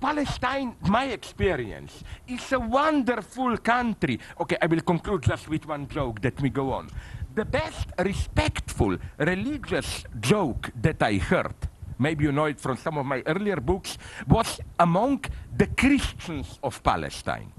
Palestine, 0.01 0.77
my 0.83 1.07
experience, 1.07 2.05
is 2.29 2.53
a 2.53 2.61
wonderful 2.61 3.59
country. 3.59 4.21
Okay, 4.41 4.57
I 4.63 4.67
will 4.67 4.81
conclude 4.81 5.23
just 5.23 5.49
with 5.49 5.67
one 5.67 5.89
joke. 5.89 6.21
Let 6.23 6.41
me 6.41 6.51
go 6.51 6.73
on. 6.73 6.89
The 7.35 7.45
best 7.45 7.89
respectful 7.99 8.97
religious 9.19 10.05
joke 10.21 10.71
that 10.81 11.03
I 11.03 11.15
heard 11.15 11.55
maybe 11.99 12.25
you 12.25 12.33
know 12.33 12.47
it 12.47 12.61
from 12.61 12.77
some 12.77 12.99
of 12.99 13.07
my 13.07 13.23
earlier 13.27 13.57
books, 13.57 13.99
was 14.27 14.61
among 14.79 15.25
the 15.57 15.67
Christians 15.67 16.59
of 16.63 16.83
Palestine. 16.83 17.53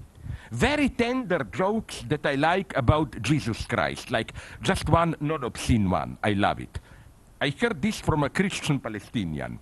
very 0.51 0.89
tender 0.89 1.43
jokes 1.51 2.03
that 2.07 2.25
I 2.25 2.35
like 2.35 2.75
about 2.75 3.21
Jesus 3.21 3.65
Christ, 3.65 4.11
like 4.11 4.33
just 4.61 4.89
one 4.89 5.15
non 5.19 5.43
obscene 5.43 5.89
one. 5.89 6.17
I 6.23 6.33
love 6.33 6.59
it. 6.59 6.79
I 7.41 7.49
heard 7.51 7.81
this 7.81 7.99
from 8.01 8.23
a 8.23 8.29
Christian 8.29 8.79
Palestinian. 8.79 9.59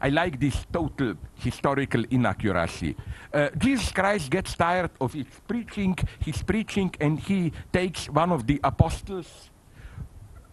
I 0.00 0.08
like 0.08 0.40
this 0.40 0.66
total 0.72 1.14
historical 1.34 2.04
inaccuracy. 2.10 2.96
Uh, 3.34 3.50
Jesus 3.58 3.92
Christ 3.92 4.30
gets 4.30 4.54
tired 4.56 4.90
of 5.00 5.12
his 5.12 5.26
preaching, 5.46 5.96
his 6.20 6.42
preaching, 6.42 6.94
and 7.00 7.18
he 7.18 7.52
takes 7.70 8.08
one 8.08 8.32
of 8.32 8.46
the 8.46 8.58
apostles. 8.64 9.49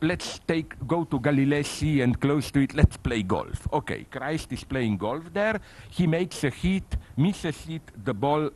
Let's 0.01 0.39
take 0.47 0.75
go 0.87 1.05
to 1.05 1.19
Galilee 1.19 1.63
Sea 1.63 2.01
and 2.01 2.19
close 2.19 2.51
to 2.51 2.59
it. 2.61 2.75
Let's 2.75 2.97
play 2.97 3.23
golf. 3.23 3.67
Okay, 3.73 4.05
Christ 4.09 4.53
is 4.53 4.63
playing 4.63 4.97
golf 4.97 5.23
there. 5.33 5.59
He 5.89 6.05
makes 6.05 6.43
a 6.43 6.49
hit, 6.49 6.97
misses 7.15 7.67
it. 7.67 7.81
The 8.05 8.13
ball 8.13 8.51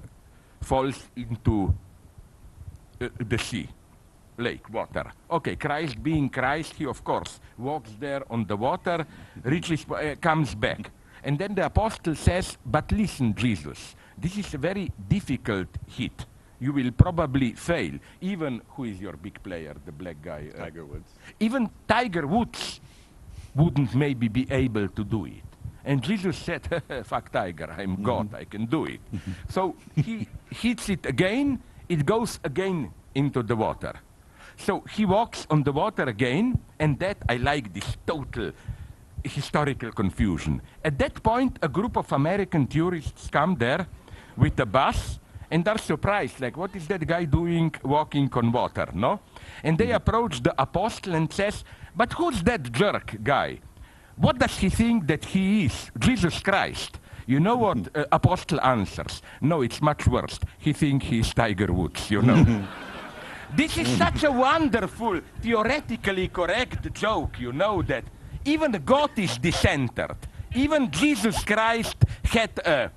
falls 0.61 1.09
into 1.15 1.73
uh, 3.01 3.09
the 3.27 3.38
sea 3.38 3.68
lake, 4.38 4.69
water. 4.73 5.11
Okay, 5.30 5.55
Christ 5.55 6.01
being 6.01 6.30
Christ, 6.30 6.73
he 6.73 6.85
of 6.85 7.03
course 7.03 7.39
walks 7.57 7.91
there 7.99 8.23
on 8.31 8.45
the 8.45 8.57
water, 8.57 9.05
reaches, 9.43 9.85
uh, 9.89 10.15
comes 10.19 10.55
back. 10.55 10.91
And 11.23 11.38
then 11.38 11.55
the 11.55 11.65
apostle 11.65 12.15
says, 12.15 12.57
but 12.65 12.91
listen, 12.91 13.35
Jesus, 13.35 13.95
this 14.18 14.38
is 14.38 14.53
a 14.53 14.57
very 14.57 14.91
difficult 15.07 15.68
hit. 15.88 16.26
You 16.62 16.72
will 16.74 16.92
probably 16.92 17.54
fail. 17.54 17.98
Even, 18.22 18.62
who 18.70 18.84
is 18.84 19.02
your 19.02 19.14
big 19.14 19.42
player, 19.42 19.76
the 19.84 19.92
black 19.92 20.18
guy? 20.22 20.50
Uh, 20.54 20.60
Tiger 20.60 20.86
Woods. 20.86 21.12
Even 21.40 21.70
Tiger 21.88 22.28
Woods 22.28 22.80
wouldn't 23.56 23.96
maybe 23.96 24.28
be 24.28 24.46
able 24.52 24.88
to 24.88 25.04
do 25.04 25.26
it. 25.26 25.44
And 25.84 26.04
Jesus 26.04 26.38
said, 26.38 26.62
fuck 27.06 27.32
Tiger, 27.32 27.76
I'm 27.76 27.94
mm-hmm. 27.94 28.04
God, 28.04 28.34
I 28.36 28.46
can 28.46 28.68
do 28.68 28.86
it. 28.86 29.00
so 29.50 29.76
he 29.96 30.28
hits 30.52 30.88
it 30.90 31.08
again, 31.08 31.60
it 31.90 32.06
goes 32.06 32.40
again 32.44 32.92
into 33.16 33.42
the 33.42 33.56
water. 33.56 33.94
So 34.56 34.82
he 34.82 35.06
walks 35.06 35.48
on 35.50 35.64
the 35.64 35.72
water 35.72 36.04
again, 36.04 36.60
and 36.78 37.00
that 37.00 37.18
I 37.28 37.38
like 37.38 37.74
this 37.74 37.98
total 38.06 38.52
historical 39.24 39.92
confusion. 39.92 40.62
At 40.86 41.00
that 41.00 41.24
point, 41.24 41.58
a 41.64 41.68
group 41.68 41.98
of 41.98 42.12
American 42.12 42.68
tourists 42.68 43.28
come 43.32 43.56
there 43.56 43.88
with 44.38 44.60
a 44.60 44.66
bus 44.68 45.20
and 45.52 45.68
are 45.68 45.78
surprised, 45.78 46.40
like, 46.40 46.57
what 46.57 46.76
is 46.76 46.88
that 46.88 47.06
guy 47.06 47.26
doing 47.26 47.73
walking 47.84 48.30
on 48.34 48.52
water, 48.52 48.88
no? 48.94 49.19
And 49.64 49.78
they 49.78 49.88
mm-hmm. 49.88 49.95
approach 49.95 50.41
the 50.41 50.60
apostle 50.60 51.14
and 51.14 51.32
says, 51.32 51.64
but 51.95 52.14
who's 52.14 52.41
that 52.44 52.72
jerk 52.72 53.18
guy? 53.22 53.60
What 54.15 54.40
does 54.40 54.57
he 54.57 54.69
think 54.69 55.07
that 55.07 55.26
he 55.26 55.65
is? 55.65 55.91
Jesus 55.99 56.40
Christ. 56.40 56.99
You 57.28 57.40
know 57.40 57.57
what 57.57 57.78
mm-hmm. 57.78 57.99
uh, 57.99 58.06
apostle 58.11 58.61
answers? 58.61 59.22
No, 59.41 59.61
it's 59.61 59.82
much 59.82 60.07
worse. 60.07 60.40
He 60.57 60.73
thinks 60.73 61.06
he's 61.06 61.34
Tiger 61.34 61.72
Woods, 61.72 62.10
you 62.10 62.22
know. 62.22 62.36
Mm-hmm. 62.36 62.65
This 63.53 63.78
is 63.78 63.90
such 63.98 64.23
a 64.23 64.32
wonderful, 64.32 65.19
theoretically 65.41 66.30
correct 66.30 66.94
joke, 66.94 67.38
you 67.38 67.52
know, 67.52 67.82
that 67.82 68.06
even 68.45 68.72
God 68.86 69.11
is 69.18 69.38
decentered. 69.38 70.15
Even 70.56 70.90
Jesus 70.90 71.44
Christ 71.44 71.98
had 72.23 72.57
a 72.60 72.91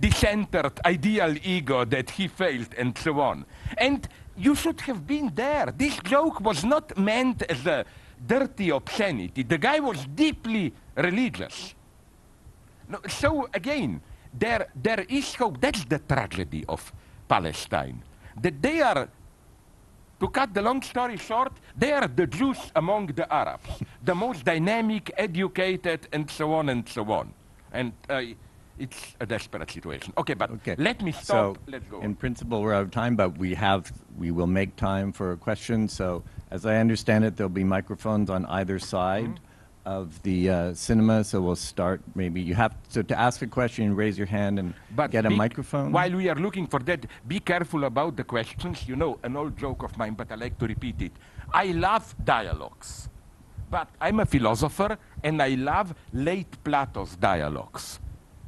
decentered 0.00 0.78
ideal 0.84 1.36
ego 1.42 1.84
that 1.84 2.10
he 2.10 2.28
failed 2.28 2.68
and 2.76 2.96
so 2.98 3.20
on. 3.20 3.44
And 3.78 4.08
you 4.36 4.54
should 4.54 4.80
have 4.82 5.06
been 5.06 5.32
there. 5.34 5.72
This 5.76 5.98
joke 6.00 6.40
was 6.40 6.64
not 6.64 6.96
meant 6.98 7.42
as 7.42 7.66
a 7.66 7.84
dirty 8.24 8.70
obscenity. 8.70 9.42
The 9.42 9.58
guy 9.58 9.80
was 9.80 10.06
deeply 10.14 10.72
religious. 10.96 11.74
No, 12.88 13.00
so 13.08 13.48
again, 13.52 14.00
there, 14.32 14.68
there 14.74 15.04
is 15.08 15.34
hope. 15.34 15.60
That's 15.60 15.84
the 15.84 15.98
tragedy 15.98 16.64
of 16.68 16.92
Palestine. 17.28 18.02
That 18.40 18.60
they 18.60 18.80
are 18.82 19.08
to 20.18 20.28
cut 20.28 20.54
the 20.54 20.62
long 20.62 20.82
story 20.82 21.16
short, 21.18 21.52
they 21.76 21.92
are 21.92 22.08
the 22.08 22.26
Jews 22.26 22.58
among 22.74 23.08
the 23.08 23.30
Arabs, 23.32 23.82
the 24.02 24.14
most 24.14 24.44
dynamic, 24.44 25.12
educated, 25.16 26.08
and 26.12 26.30
so 26.30 26.54
on 26.54 26.70
and 26.70 26.88
so 26.88 27.10
on. 27.12 27.32
And 27.72 27.92
uh, 28.08 28.22
it's 28.78 29.16
a 29.20 29.26
desperate 29.26 29.70
situation. 29.70 30.12
Okay, 30.18 30.34
but 30.34 30.50
okay. 30.50 30.74
let 30.78 31.02
me 31.02 31.12
stop. 31.12 31.26
So 31.26 31.56
Let's 31.66 31.86
go. 31.88 32.00
In 32.00 32.14
principle, 32.14 32.62
we're 32.62 32.74
out 32.74 32.82
of 32.82 32.90
time, 32.90 33.16
but 33.16 33.38
we 33.38 33.54
have 33.54 33.92
we 34.18 34.30
will 34.30 34.46
make 34.46 34.76
time 34.76 35.12
for 35.12 35.36
questions. 35.36 35.92
So, 35.92 36.22
as 36.50 36.66
I 36.66 36.76
understand 36.76 37.24
it, 37.24 37.36
there'll 37.36 37.48
be 37.48 37.64
microphones 37.64 38.30
on 38.30 38.46
either 38.46 38.78
side. 38.78 39.24
Mm 39.24 39.34
-hmm 39.34 39.46
of 39.86 40.20
the 40.24 40.50
uh, 40.50 40.74
cinema, 40.74 41.22
so 41.22 41.40
we'll 41.40 41.54
start. 41.54 42.00
Maybe 42.16 42.40
you 42.42 42.54
have 42.54 42.74
so 42.88 43.02
to 43.02 43.18
ask 43.18 43.40
a 43.42 43.46
question, 43.46 43.94
raise 43.94 44.18
your 44.18 44.26
hand 44.26 44.58
and 44.58 44.74
but 44.96 45.12
get 45.12 45.24
a 45.24 45.30
microphone. 45.30 45.92
While 45.92 46.16
we 46.16 46.28
are 46.28 46.34
looking 46.34 46.66
for 46.66 46.80
that, 46.80 47.06
be 47.26 47.38
careful 47.38 47.84
about 47.84 48.16
the 48.16 48.24
questions. 48.24 48.88
You 48.88 48.96
know, 48.96 49.18
an 49.22 49.36
old 49.36 49.56
joke 49.56 49.84
of 49.84 49.96
mine, 49.96 50.14
but 50.14 50.30
I 50.32 50.34
like 50.34 50.58
to 50.58 50.66
repeat 50.66 51.00
it. 51.00 51.12
I 51.54 51.66
love 51.66 52.14
dialogues, 52.24 53.08
but 53.70 53.88
I'm 54.00 54.18
a 54.20 54.26
philosopher, 54.26 54.98
and 55.22 55.40
I 55.40 55.54
love 55.54 55.94
late 56.12 56.52
Plato's 56.64 57.14
dialogues. 57.14 58.00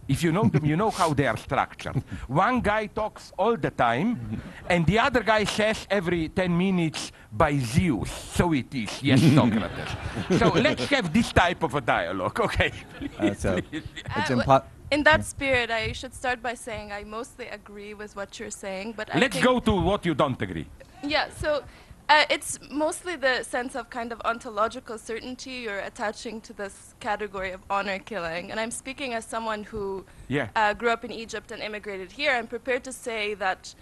If 0.08 0.22
you 0.22 0.32
know 0.32 0.44
them, 0.44 0.64
you 0.64 0.76
know 0.76 0.90
how 0.90 1.12
they 1.12 1.26
are 1.26 1.36
structured. 1.36 2.02
One 2.26 2.60
guy 2.60 2.86
talks 2.86 3.32
all 3.38 3.56
the 3.56 3.70
time, 3.70 4.40
and 4.68 4.86
the 4.86 4.98
other 4.98 5.22
guy 5.22 5.44
says 5.44 5.86
every 5.90 6.30
10 6.30 6.56
minutes, 6.56 7.12
by 7.30 7.58
Zeus, 7.58 8.10
so 8.10 8.54
it 8.54 8.74
is, 8.74 9.02
yes, 9.02 9.20
Socrates. 9.34 10.38
so 10.38 10.48
let's 10.48 10.86
have 10.86 11.12
this 11.12 11.30
type 11.30 11.62
of 11.62 11.74
a 11.74 11.80
dialogue, 11.80 12.40
okay? 12.40 12.72
uh, 13.18 13.34
so 13.34 13.60
it's 13.70 14.30
impo- 14.30 14.64
in 14.90 15.02
that 15.02 15.24
spirit, 15.24 15.70
I 15.70 15.92
should 15.92 16.14
start 16.14 16.42
by 16.42 16.54
saying 16.54 16.92
I 16.92 17.04
mostly 17.04 17.48
agree 17.48 17.92
with 17.92 18.16
what 18.16 18.40
you're 18.40 18.50
saying, 18.50 18.94
but 18.96 19.14
I 19.14 19.18
let's 19.18 19.38
go 19.42 19.60
to 19.60 19.72
what 19.72 20.06
you 20.06 20.14
don't 20.14 20.40
agree. 20.40 20.66
Yeah, 21.02 21.28
so 21.36 21.62
uh, 22.08 22.24
it's 22.30 22.58
mostly 22.70 23.16
the 23.16 23.42
sense 23.42 23.74
of 23.74 23.90
kind 23.90 24.12
of 24.12 24.20
ontological 24.24 24.96
certainty 24.96 25.50
you're 25.50 25.80
attaching 25.80 26.40
to 26.40 26.52
this 26.54 26.94
category 27.00 27.52
of 27.52 27.60
honor 27.68 27.98
killing. 27.98 28.50
And 28.50 28.58
I'm 28.58 28.70
speaking 28.70 29.12
as 29.12 29.26
someone 29.26 29.64
who 29.64 30.06
yeah. 30.28 30.48
uh, 30.56 30.72
grew 30.72 30.90
up 30.90 31.04
in 31.04 31.12
Egypt 31.12 31.52
and 31.52 31.62
immigrated 31.62 32.12
here. 32.12 32.32
I'm 32.32 32.46
prepared 32.46 32.82
to 32.84 32.92
say 32.92 33.34
that 33.34 33.74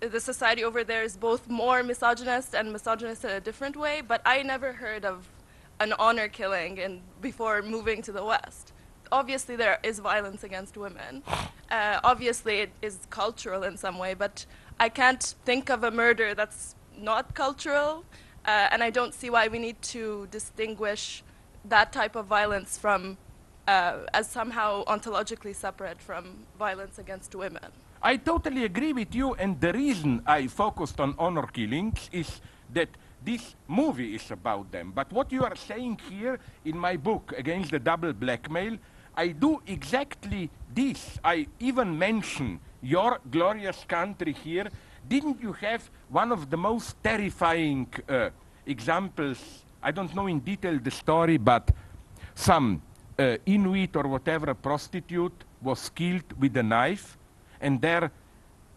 the 0.00 0.20
society 0.20 0.62
over 0.62 0.84
there 0.84 1.02
is 1.02 1.16
both 1.16 1.48
more 1.48 1.82
misogynist 1.82 2.54
and 2.54 2.72
misogynist 2.72 3.24
in 3.24 3.30
a 3.30 3.40
different 3.40 3.76
way, 3.76 4.02
but 4.06 4.20
I 4.26 4.42
never 4.42 4.72
heard 4.72 5.04
of 5.04 5.28
an 5.78 5.94
honor 5.98 6.28
killing 6.28 6.76
in, 6.78 7.00
before 7.22 7.62
moving 7.62 8.02
to 8.02 8.12
the 8.12 8.24
West. 8.24 8.72
Obviously, 9.10 9.56
there 9.56 9.78
is 9.82 9.98
violence 9.98 10.44
against 10.44 10.76
women. 10.76 11.22
Uh, 11.70 12.00
obviously, 12.02 12.58
it 12.62 12.72
is 12.82 12.98
cultural 13.10 13.62
in 13.62 13.76
some 13.76 13.96
way, 13.96 14.12
but 14.12 14.44
I 14.80 14.88
can't 14.88 15.22
think 15.44 15.70
of 15.70 15.84
a 15.84 15.92
murder 15.92 16.34
that's 16.34 16.74
not 17.02 17.34
cultural, 17.34 18.04
uh, 18.44 18.68
and 18.70 18.82
I 18.82 18.90
don't 18.90 19.14
see 19.14 19.30
why 19.30 19.48
we 19.48 19.58
need 19.58 19.80
to 19.94 20.28
distinguish 20.30 21.22
that 21.64 21.92
type 21.92 22.16
of 22.16 22.26
violence 22.26 22.78
from 22.78 23.16
uh, 23.68 23.98
as 24.14 24.28
somehow 24.28 24.84
ontologically 24.84 25.54
separate 25.54 26.00
from 26.00 26.44
violence 26.58 26.98
against 26.98 27.34
women. 27.34 27.66
I 28.02 28.16
totally 28.16 28.64
agree 28.64 28.92
with 28.92 29.14
you, 29.14 29.34
and 29.34 29.60
the 29.60 29.72
reason 29.72 30.22
I 30.26 30.46
focused 30.46 31.00
on 31.00 31.14
honor 31.18 31.46
killings 31.46 32.08
is 32.12 32.40
that 32.72 32.88
this 33.22 33.54
movie 33.68 34.14
is 34.14 34.30
about 34.30 34.72
them. 34.72 34.92
But 34.94 35.12
what 35.12 35.30
you 35.30 35.44
are 35.44 35.54
saying 35.56 36.00
here 36.08 36.38
in 36.64 36.78
my 36.78 36.96
book, 36.96 37.34
Against 37.36 37.70
the 37.70 37.78
Double 37.78 38.14
Blackmail, 38.14 38.78
I 39.14 39.28
do 39.28 39.60
exactly 39.66 40.48
this. 40.74 41.18
I 41.22 41.46
even 41.58 41.98
mention 41.98 42.60
your 42.80 43.20
glorious 43.30 43.84
country 43.86 44.32
here 44.32 44.68
didn't 45.08 45.42
you 45.42 45.52
have 45.52 45.90
one 46.10 46.32
of 46.32 46.50
the 46.50 46.56
most 46.56 47.02
terrifying 47.02 47.86
uh, 48.08 48.30
examples? 48.66 49.64
I 49.82 49.92
don't 49.92 50.14
know 50.14 50.26
in 50.26 50.40
detail 50.40 50.78
the 50.78 50.90
story, 50.90 51.38
but 51.38 51.70
some 52.34 52.82
uh, 53.18 53.36
Inuit 53.46 53.96
or 53.96 54.08
whatever 54.08 54.54
prostitute 54.54 55.44
was 55.62 55.88
killed 55.90 56.32
with 56.38 56.56
a 56.56 56.62
knife, 56.62 57.16
and 57.60 57.80
their, 57.80 58.10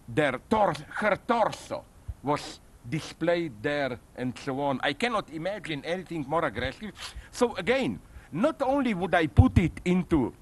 their 0.07 0.39
tor 0.49 0.73
her 0.95 1.17
torso 1.27 1.83
was 2.21 2.59
displayed 2.89 3.53
there, 3.61 3.97
and 4.15 4.37
so 4.37 4.59
on. 4.59 4.79
I 4.83 4.93
cannot 4.93 5.29
imagine 5.31 5.83
anything 5.85 6.25
more 6.27 6.45
aggressive. 6.45 6.91
So 7.31 7.55
again, 7.55 7.99
not 8.31 8.61
only 8.61 8.93
would 8.93 9.15
I 9.15 9.27
put 9.27 9.57
it 9.57 9.79
into 9.85 10.33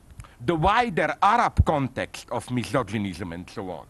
the 0.43 0.55
wider 0.55 1.15
Arab 1.21 1.63
context 1.65 2.27
of 2.31 2.49
misogynism 2.49 3.33
and 3.33 3.47
so 3.49 3.69
on, 3.69 3.85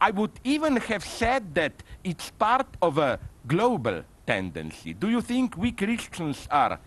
I 0.00 0.10
would 0.10 0.32
even 0.44 0.76
have 0.76 1.04
said 1.04 1.54
that 1.54 1.72
it's 2.02 2.30
part 2.30 2.66
of 2.82 2.98
a 2.98 3.18
global 3.46 4.02
tendency. 4.26 4.94
Do 4.94 5.08
you 5.08 5.20
think 5.20 5.56
we 5.56 5.72
Christians 5.72 6.48
are 6.50 6.78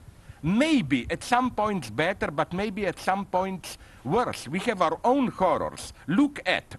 maybe 0.44 1.08
at 1.10 1.24
some 1.24 1.52
points 1.52 1.90
better, 1.90 2.32
but 2.32 2.54
maybe 2.54 2.86
at 2.86 3.00
some 3.00 3.26
points 3.26 3.78
worse? 4.04 4.48
We 4.48 4.60
have 4.60 4.82
our 4.82 5.00
own 5.04 5.28
horrors. 5.28 5.94
Look 6.08 6.42
at, 6.46 6.76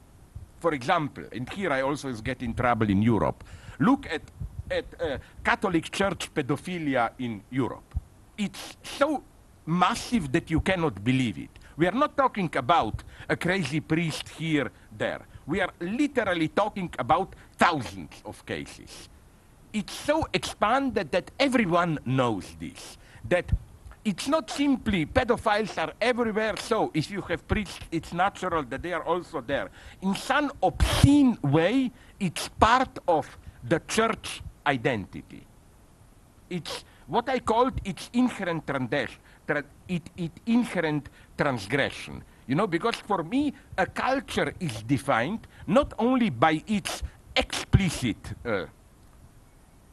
for 0.60 0.72
example, 0.74 1.24
and 1.32 1.48
here 1.52 1.72
I 1.72 1.82
also 1.82 2.12
get 2.12 2.42
in 2.42 2.54
trouble 2.54 2.88
in 2.90 3.02
Europe, 3.02 3.44
look 3.78 4.06
at, 4.06 4.22
at 4.70 4.84
uh, 5.00 5.18
Catholic 5.44 5.90
Church 5.90 6.32
pedophilia 6.34 7.10
in 7.18 7.42
Europe. 7.50 7.94
It's 8.36 8.76
so 8.82 9.22
massive 9.66 10.32
that 10.32 10.50
you 10.50 10.60
cannot 10.60 11.02
believe 11.02 11.38
it. 11.38 11.50
We 11.76 11.86
are 11.86 11.92
not 11.92 12.16
talking 12.16 12.50
about 12.56 13.04
a 13.28 13.36
crazy 13.36 13.80
priest 13.80 14.28
here, 14.30 14.70
there. 14.96 15.20
We 15.48 15.62
are 15.62 15.72
literally 15.80 16.48
talking 16.48 16.90
about 16.98 17.34
thousands 17.56 18.12
of 18.26 18.44
cases. 18.44 19.08
It's 19.72 19.94
so 19.94 20.28
expanded 20.34 21.10
that 21.12 21.30
everyone 21.40 21.98
knows 22.04 22.54
this. 22.60 22.98
That 23.26 23.50
it's 24.04 24.28
not 24.28 24.50
simply 24.50 25.06
pedophiles 25.06 25.76
are 25.78 25.94
everywhere, 26.00 26.56
so 26.58 26.90
if 26.92 27.10
you 27.10 27.22
have 27.22 27.48
preached, 27.48 27.82
it's 27.90 28.12
natural 28.12 28.62
that 28.64 28.82
they 28.82 28.92
are 28.92 29.02
also 29.02 29.40
there. 29.40 29.70
In 30.02 30.14
some 30.14 30.52
obscene 30.62 31.38
way, 31.42 31.92
it's 32.20 32.48
part 32.48 32.98
of 33.08 33.26
the 33.66 33.80
church 33.88 34.42
identity. 34.66 35.46
It's 36.50 36.84
what 37.06 37.28
I 37.30 37.38
called 37.38 37.80
its 37.84 38.10
inherent 38.12 38.66
transgression. 38.66 39.18
It, 39.88 40.02
it 40.16 40.32
inherent 40.44 41.08
transgression. 41.38 42.22
You 42.48 42.54
know, 42.54 42.66
because 42.66 42.96
for 42.96 43.22
me, 43.22 43.52
a 43.76 43.86
culture 43.86 44.54
is 44.58 44.82
defined 44.82 45.46
not 45.66 45.92
only 45.98 46.30
by 46.30 46.64
its 46.66 47.02
explicit 47.36 48.16
uh, 48.44 48.64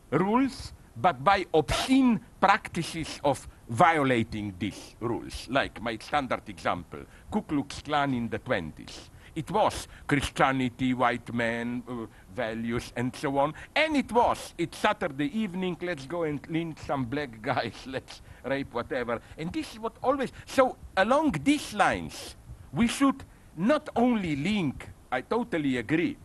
rules, 0.10 0.72
but 0.96 1.22
by 1.22 1.46
obscene 1.54 2.22
practices 2.40 3.20
of 3.26 3.46
violating 3.68 4.54
these 4.58 4.96
rules. 5.02 5.48
Like 5.50 5.82
my 5.82 5.98
standard 5.98 6.48
example, 6.48 7.02
Ku 7.30 7.42
Klux 7.42 7.82
Klan 7.82 8.14
in 8.14 8.30
the 8.30 8.40
20s. 8.40 9.10
It 9.36 9.52
was 9.52 9.90
Christianity, 10.08 10.94
white 10.94 11.34
men, 11.34 11.84
uh, 11.90 12.06
values, 12.34 12.94
and 12.96 13.14
so 13.14 13.38
on. 13.38 13.54
And 13.76 13.98
it 13.98 14.10
was, 14.14 14.54
it's 14.58 14.78
Saturday 14.78 15.38
evening, 15.38 15.76
let's 15.82 16.06
go 16.06 16.24
and 16.24 16.40
lynch 16.50 16.78
some 16.80 17.04
black 17.04 17.42
guys, 17.42 17.74
let's 17.86 18.22
rape 18.46 18.74
whatever. 18.74 19.20
And 19.38 19.52
this 19.52 19.74
is 19.74 19.80
what 19.80 19.98
always, 20.02 20.32
so 20.46 20.78
along 20.96 21.36
these 21.44 21.74
lines, 21.74 22.38
we 22.74 22.88
should 22.88 23.24
not 23.58 23.90
only 23.96 24.36
link, 24.36 24.90
I 25.12 25.22
totally 25.22 25.78
agree, 25.78 26.18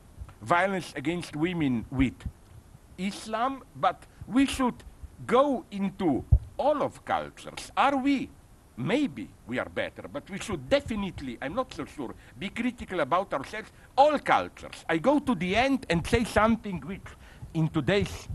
violence 0.43 0.93
against 0.97 1.37
women 1.37 1.85
with 1.91 2.15
Islam, 2.99 3.63
but 3.77 4.03
we 4.27 4.47
should 4.47 4.75
go 5.27 5.65
into 5.71 6.25
all 6.57 6.83
of 6.83 7.05
cultures. 7.05 7.71
Are 7.77 7.97
we? 7.97 8.31
Maybe 8.77 9.29
we 9.47 9.59
are 9.59 9.69
better, 9.69 10.09
but 10.11 10.29
we 10.31 10.39
should 10.39 10.69
definitely, 10.71 11.37
I'm 11.43 11.55
not 11.55 11.75
so 11.75 11.85
sure, 11.85 12.15
be 12.39 12.49
critical 12.49 13.01
about 13.01 13.35
ourselves, 13.35 13.71
all 13.97 14.19
cultures. 14.19 14.85
I 14.89 14.97
go 14.99 15.19
to 15.19 15.35
the 15.35 15.55
end 15.55 15.85
and 15.91 16.07
say 16.07 16.25
something 16.25 16.81
which 16.81 17.03
in 17.53 17.69
today's, 17.69 18.29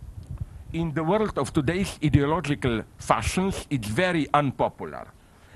in 0.73 0.94
the 0.94 1.03
world 1.03 1.38
of 1.40 1.52
today's 1.52 1.98
ideological 2.03 2.84
fashions, 2.98 3.65
it's 3.69 3.88
very 3.88 4.27
unpopular. 4.34 5.07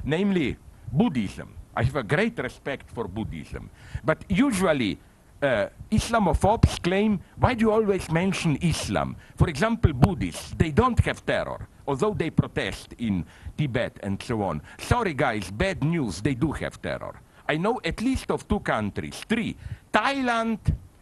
Namely, 0.04 0.58
Buddhism. 0.92 1.59
I 1.80 1.84
have 1.84 1.96
a 1.96 2.04
great 2.04 2.38
respect 2.40 2.92
for 2.92 3.08
Buddhism. 3.08 3.70
But 4.04 4.26
usually, 4.28 5.00
uh, 5.42 5.68
Islamophobes 5.90 6.84
claim, 6.84 7.22
why 7.38 7.54
do 7.54 7.62
you 7.62 7.72
always 7.72 8.12
mention 8.12 8.58
Islam? 8.62 9.16
For 9.38 9.48
example, 9.48 9.94
Buddhists, 9.94 10.54
they 10.58 10.72
don't 10.72 11.00
have 11.00 11.26
terror, 11.26 11.70
although 11.88 12.14
they 12.14 12.32
protest 12.32 12.96
in 12.98 13.26
Tibet 13.58 13.98
and 14.04 14.22
so 14.22 14.42
on. 14.42 14.62
Sorry 14.78 15.14
guys, 15.14 15.50
bad 15.52 15.82
news, 15.82 16.20
they 16.20 16.34
do 16.34 16.52
have 16.52 16.82
terror. 16.82 17.16
I 17.48 17.56
know 17.56 17.80
at 17.86 18.02
least 18.02 18.30
of 18.30 18.46
two 18.46 18.60
countries, 18.60 19.24
three, 19.30 19.56
Thailand, 19.94 20.60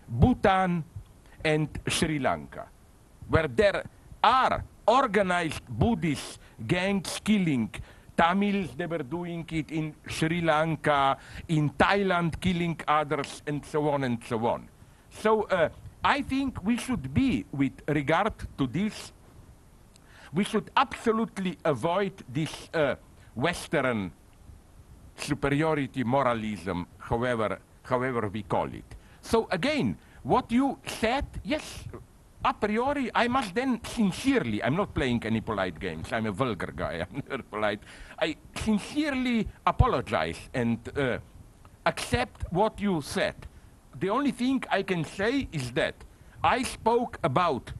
Bhutan, 0.08 0.84
and 1.44 1.70
Sri 1.88 2.20
Lanka, 2.20 2.68
where 3.30 3.48
there 3.48 3.84
are 4.24 4.64
organized 4.88 5.64
Buddhist 5.68 6.38
gangs 6.68 7.20
killing 7.24 7.74
Tamils, 8.18 8.70
they 8.76 8.88
were 8.88 9.04
doing 9.04 9.46
it 9.52 9.72
in 9.72 9.94
Sri 10.08 10.42
Lanka, 10.42 11.18
in 11.48 11.70
Thailand, 11.70 12.42
killing 12.42 12.80
others, 12.88 13.44
and 13.46 13.64
so 13.64 13.88
on 13.90 14.04
and 14.04 14.24
so 14.24 14.46
on. 14.48 14.68
So 15.12 15.44
uh, 15.44 15.70
I 16.04 16.22
think 16.24 16.64
we 16.64 16.78
should 16.78 17.14
be, 17.14 17.46
with 17.52 17.74
regard 17.88 18.34
to 18.58 18.68
this, 18.68 19.14
we 20.34 20.44
should 20.44 20.70
absolutely 20.76 21.58
avoid 21.64 22.14
this 22.28 22.70
uh, 22.74 22.96
Western 23.36 24.12
superiority 25.16 26.04
moralism, 26.04 26.88
however, 26.98 27.60
however 27.84 28.28
we 28.30 28.44
call 28.44 28.68
it. 28.68 28.96
So 29.22 29.48
again, 29.52 29.98
what 30.24 30.52
you 30.52 30.80
said, 30.86 31.26
yes, 31.44 31.84
a 32.44 32.54
priori, 32.54 33.10
I 33.14 33.28
must 33.28 33.54
then 33.56 33.82
sincerely, 33.84 34.64
I'm 34.64 34.76
not 34.76 34.94
playing 34.94 35.24
any 35.26 35.42
polite 35.42 35.80
games, 35.80 36.14
I'm 36.14 36.26
a 36.28 36.32
vulgar 36.32 36.74
guy, 36.76 37.06
I'm 37.12 37.24
never 37.30 37.44
polite. 37.44 37.80
I 38.20 38.36
sincerely 38.56 39.48
apologize 39.66 40.38
and 40.54 40.78
uh, 40.96 41.18
accept 41.86 42.52
what 42.52 42.80
you 42.80 43.02
said. 43.02 43.36
The 44.00 44.10
only 44.10 44.32
thing 44.32 44.64
I 44.70 44.84
can 44.84 45.04
say 45.04 45.48
is 45.52 45.72
that 45.72 45.96
I 46.44 46.64
spoke 46.64 47.18
about 47.24 47.74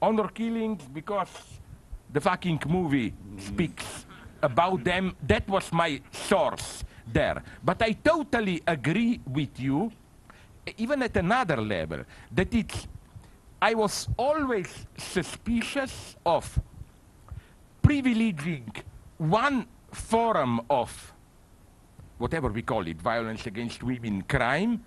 honor 0.00 0.28
killings 0.28 0.82
because 0.92 1.28
the 2.12 2.20
fucking 2.20 2.60
movie 2.68 3.14
speaks 3.38 4.06
about 4.42 4.84
them. 4.84 5.16
That 5.26 5.48
was 5.48 5.72
my 5.72 6.00
source 6.12 6.84
there. 7.12 7.42
But 7.64 7.82
I 7.82 7.92
totally 7.92 8.62
agree 8.66 9.20
with 9.26 9.58
you, 9.58 9.90
even 10.76 11.02
at 11.02 11.16
another 11.16 11.56
level, 11.56 12.04
that 12.32 12.52
it's 12.52 12.86
I 13.60 13.74
was 13.74 14.08
always 14.16 14.86
suspicious 14.96 16.16
of 16.24 16.60
privileging 17.82 18.82
one 19.18 19.66
form 19.90 20.60
of 20.70 21.12
whatever 22.18 22.48
we 22.48 22.62
call 22.62 22.86
it, 22.86 23.00
violence 23.00 23.46
against 23.46 23.82
women, 23.82 24.22
crime, 24.22 24.84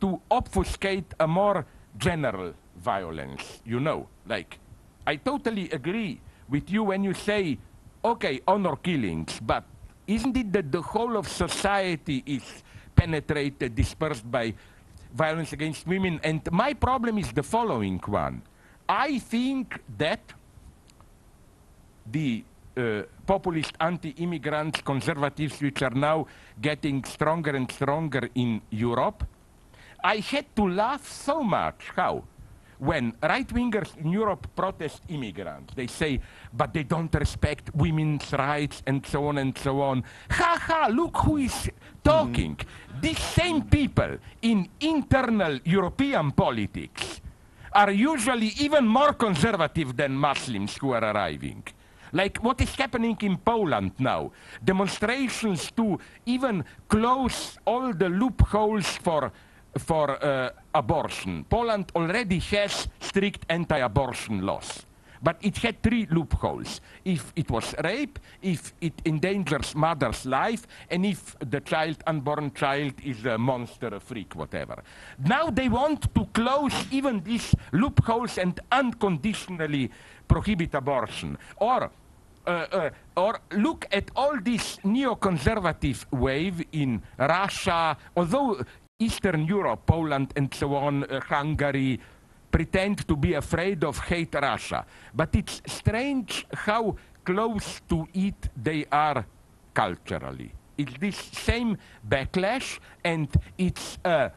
to 0.00 0.20
obfuscate 0.30 1.14
a 1.18 1.26
more 1.26 1.64
general 1.96 2.54
violence, 2.76 3.62
you 3.64 3.80
know. 3.80 4.08
Like, 4.26 4.58
I 5.06 5.16
totally 5.16 5.70
agree 5.70 6.20
with 6.48 6.70
you 6.70 6.84
when 6.84 7.02
you 7.02 7.14
say, 7.14 7.58
okay, 8.04 8.40
honor 8.46 8.76
killings, 8.76 9.40
but 9.40 9.64
isn't 10.06 10.36
it 10.36 10.52
that 10.52 10.70
the 10.70 10.82
whole 10.82 11.16
of 11.16 11.28
society 11.28 12.22
is 12.26 12.42
penetrated, 12.94 13.74
dispersed 13.74 14.28
by 14.30 14.54
violence 15.14 15.52
against 15.52 15.86
women. 15.86 16.20
And 16.22 16.40
my 16.50 16.74
problem 16.74 17.18
is 17.18 17.32
the 17.32 17.42
following 17.42 17.98
one. 18.06 18.42
I 18.88 19.18
think 19.18 19.80
that 19.98 20.20
the 22.10 22.44
uh, 22.76 23.02
populist 23.26 23.72
anti-immigrant 23.80 24.84
conservatives 24.84 25.60
which 25.60 25.82
are 25.82 25.90
now 25.90 26.26
getting 26.60 27.04
stronger 27.04 27.50
and 27.50 27.70
stronger 27.70 28.30
in 28.34 28.62
Europe, 28.70 29.24
I 30.02 30.18
had 30.18 30.54
to 30.56 30.68
laugh 30.68 31.06
so 31.06 31.42
much. 31.42 31.90
How? 31.96 32.24
When 32.78 33.14
right-wingers 33.20 33.96
in 33.98 34.12
Europe 34.12 34.46
protest 34.54 35.02
immigrants, 35.08 35.74
they 35.74 35.88
say, 35.88 36.20
but 36.52 36.72
they 36.72 36.84
don't 36.84 37.12
respect 37.14 37.74
women's 37.74 38.32
rights 38.32 38.82
and 38.86 39.04
so 39.04 39.26
on 39.26 39.38
and 39.38 39.56
so 39.58 39.80
on. 39.80 40.04
Ha 40.30 40.58
ha, 40.60 40.88
look 40.90 41.16
who 41.18 41.38
is 41.38 41.70
talking. 42.04 42.54
Mm. 42.56 43.00
These 43.00 43.18
same 43.18 43.62
people 43.62 44.18
in 44.42 44.68
internal 44.80 45.58
European 45.64 46.30
politics 46.32 47.20
are 47.72 47.90
usually 47.90 48.52
even 48.60 48.86
more 48.86 49.12
conservative 49.12 49.96
than 49.96 50.12
Muslims 50.12 50.76
who 50.76 50.92
are 50.92 51.04
arriving. 51.04 51.64
Like 52.12 52.38
what 52.38 52.60
is 52.60 52.74
happening 52.74 53.16
in 53.20 53.36
Poland 53.36 53.92
now. 53.98 54.32
Demonstrations 54.64 55.70
to 55.72 55.98
even 56.26 56.64
close 56.88 57.58
all 57.66 57.92
the 57.92 58.08
loopholes 58.08 58.86
for, 58.86 59.32
for 59.78 60.22
uh, 60.22 60.50
abortion. 60.74 61.44
Poland 61.48 61.92
already 61.94 62.38
has 62.38 62.88
strict 63.00 63.44
anti-abortion 63.48 64.42
laws. 64.42 64.84
But 65.20 65.36
it 65.40 65.56
had 65.58 65.82
three 65.82 66.06
loopholes. 66.10 66.80
If 67.04 67.32
it 67.34 67.50
was 67.50 67.74
rape, 67.82 68.18
if 68.40 68.72
it 68.80 68.94
endangers 69.04 69.74
mother's 69.74 70.24
life, 70.24 70.66
and 70.90 71.04
if 71.04 71.36
the 71.40 71.60
child, 71.60 71.96
unborn 72.06 72.52
child, 72.54 72.94
is 73.02 73.24
a 73.26 73.36
monster, 73.36 73.88
a 73.88 74.00
freak, 74.00 74.36
whatever. 74.36 74.82
Now 75.18 75.50
they 75.50 75.68
want 75.68 76.14
to 76.14 76.24
close 76.26 76.74
even 76.92 77.22
these 77.24 77.54
loopholes 77.72 78.38
and 78.38 78.60
unconditionally 78.70 79.90
prohibit 80.28 80.74
abortion. 80.74 81.36
Or 81.56 81.90
uh, 82.46 82.66
uh, 82.72 82.90
or 83.14 83.40
look 83.52 83.86
at 83.92 84.10
all 84.16 84.40
this 84.40 84.78
neoconservative 84.78 86.06
wave 86.12 86.64
in 86.72 87.02
Russia, 87.18 87.94
although 88.16 88.64
Eastern 89.00 89.46
Europe, 89.46 89.86
Poland 89.86 90.32
and 90.34 90.52
so 90.52 90.74
on, 90.74 91.04
uh, 91.04 91.20
Hungary, 91.20 92.00
pretend 92.50 93.06
to 93.06 93.14
be 93.14 93.34
afraid 93.34 93.84
of 93.84 93.96
hate 94.00 94.34
Russia. 94.34 94.84
But 95.14 95.36
it's 95.36 95.62
strange 95.66 96.44
how 96.52 96.96
close 97.24 97.80
to 97.88 98.08
it 98.12 98.50
they 98.56 98.86
are 98.90 99.24
culturally. 99.72 100.50
It's 100.76 100.98
this 100.98 101.16
same 101.16 101.78
backlash, 102.08 102.80
and 103.04 103.28
it's 103.56 103.98
uh, 104.04 104.30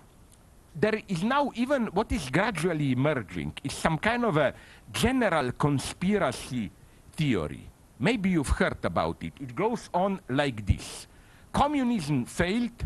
there 0.76 1.02
is 1.08 1.24
now 1.24 1.52
even 1.56 1.88
what 1.88 2.12
is 2.12 2.30
gradually 2.30 2.92
emerging 2.92 3.54
is 3.64 3.74
some 3.74 3.98
kind 3.98 4.24
of 4.24 4.38
a 4.38 4.54
general 4.94 5.54
conspiracy 5.54 6.70
theory. 7.14 7.68
Maybe 7.98 8.30
you've 8.30 8.50
heard 8.50 8.86
about 8.86 9.24
it. 9.24 9.34
It 9.40 9.56
goes 9.56 9.90
on 9.92 10.20
like 10.30 10.64
this. 10.68 11.08
Communism 11.52 12.26
failed 12.26 12.86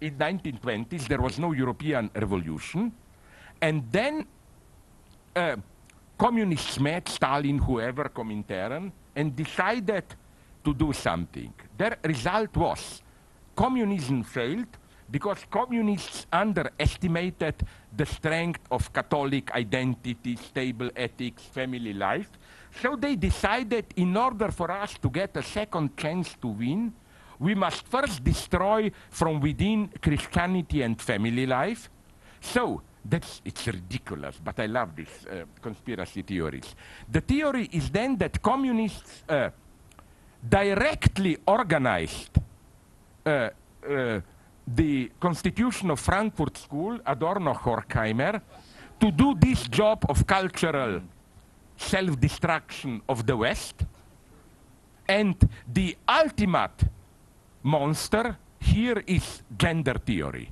in 0.00 0.16
1920s, 0.16 1.06
there 1.08 1.20
was 1.20 1.38
no 1.38 1.52
European 1.52 2.10
revolution. 2.14 2.92
And 3.60 3.84
then 3.92 4.26
uh, 5.36 5.56
communists 6.18 6.78
met, 6.80 7.08
Stalin, 7.08 7.58
whoever, 7.58 8.04
Comintern, 8.08 8.90
and 9.14 9.36
decided 9.36 10.04
to 10.64 10.74
do 10.74 10.92
something. 10.92 11.52
Their 11.76 11.98
result 12.04 12.56
was 12.56 13.02
communism 13.54 14.22
failed 14.24 14.78
because 15.10 15.44
communists 15.50 16.26
underestimated 16.32 17.66
the 17.94 18.06
strength 18.06 18.60
of 18.70 18.92
Catholic 18.92 19.50
identity, 19.52 20.36
stable 20.36 20.90
ethics, 20.94 21.42
family 21.42 21.92
life. 21.92 22.30
So 22.80 22.96
they 22.96 23.16
decided 23.16 23.86
in 23.96 24.16
order 24.16 24.50
for 24.52 24.70
us 24.70 24.94
to 25.02 25.10
get 25.10 25.36
a 25.36 25.42
second 25.42 25.96
chance 25.96 26.36
to 26.40 26.48
win, 26.48 26.92
we 27.40 27.54
must 27.54 27.88
first 27.88 28.22
destroy 28.22 28.92
from 29.08 29.40
within 29.40 29.88
Christianity 30.00 30.82
and 30.82 31.00
family 31.00 31.46
life. 31.46 31.90
So 32.40 32.82
that's 33.04 33.40
it's 33.44 33.66
ridiculous, 33.66 34.36
but 34.44 34.60
I 34.60 34.66
love 34.66 34.94
these 34.94 35.26
uh, 35.26 35.44
conspiracy 35.60 36.22
theories. 36.22 36.74
The 37.10 37.22
theory 37.22 37.68
is 37.72 37.90
then 37.90 38.18
that 38.18 38.42
communists 38.42 39.24
uh, 39.28 39.50
directly 40.46 41.38
organized 41.46 42.38
uh, 43.26 43.48
uh 43.88 44.20
the 44.72 45.10
Constitution 45.18 45.90
of 45.90 45.98
Frankfurt 45.98 46.56
School, 46.56 47.00
Adorno 47.04 47.54
Horkheimer, 47.54 48.40
to 49.00 49.10
do 49.10 49.34
this 49.34 49.66
job 49.66 50.04
of 50.08 50.24
cultural 50.26 51.00
self-destruction 51.76 53.02
of 53.08 53.26
the 53.26 53.36
West. 53.36 53.84
And 55.08 55.34
the 55.66 55.96
ultimate 56.06 56.84
monster 57.62 58.36
here 58.60 59.02
is 59.06 59.42
gender 59.56 59.94
theory. 59.94 60.50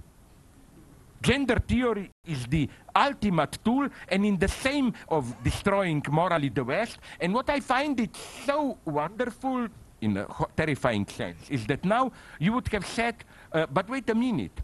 Gender 1.20 1.58
theory 1.58 2.10
is 2.24 2.46
the 2.46 2.68
ultimate 2.94 3.58
tool 3.64 3.88
and 4.08 4.24
in 4.24 4.38
the 4.38 4.48
same 4.48 4.92
of 5.08 5.34
destroying 5.42 6.02
morally 6.10 6.48
the 6.48 6.62
West. 6.62 6.98
And 7.20 7.34
what 7.34 7.50
I 7.50 7.60
find 7.60 7.98
it 7.98 8.16
so 8.46 8.78
wonderful 8.84 9.68
in 10.00 10.16
a 10.16 10.26
terrifying 10.56 11.06
sense 11.06 11.50
is 11.50 11.66
that 11.66 11.84
now 11.84 12.12
you 12.38 12.52
would 12.52 12.68
have 12.68 12.86
said, 12.86 13.16
uh, 13.52 13.66
but 13.66 13.88
wait 13.88 14.08
a 14.10 14.14
minute, 14.14 14.60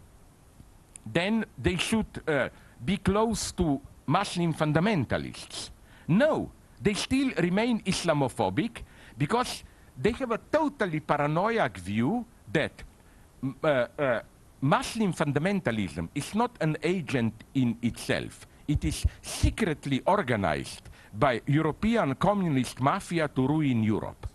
then 1.05 1.45
they 1.57 1.75
should 1.75 2.07
uh, 2.27 2.49
be 2.83 2.97
close 2.97 3.51
to 3.51 3.81
Muslim 4.05 4.53
fundamentalists. 4.53 5.71
No, 6.07 6.51
they 6.81 6.93
still 6.93 7.31
remain 7.37 7.81
Islamophobic 7.81 8.83
because 9.17 9.63
they 9.97 10.11
have 10.11 10.31
a 10.31 10.39
totally 10.51 10.99
paranoid 10.99 11.77
view 11.77 12.25
that 12.55 12.83
uh, 13.63 13.87
uh, 13.99 14.19
Muslim 14.61 15.13
fundamentalism 15.13 16.07
is 16.15 16.33
not 16.33 16.51
an 16.61 16.77
agent 16.81 17.33
in 17.53 17.77
itself. 17.81 18.47
It 18.67 18.83
is 18.83 19.05
secretly 19.21 20.01
organized 20.05 20.89
by 21.13 21.41
European 21.45 22.15
communist 22.15 22.79
mafia 22.79 23.27
to 23.27 23.47
ruin 23.47 23.83
Europe 23.83 24.27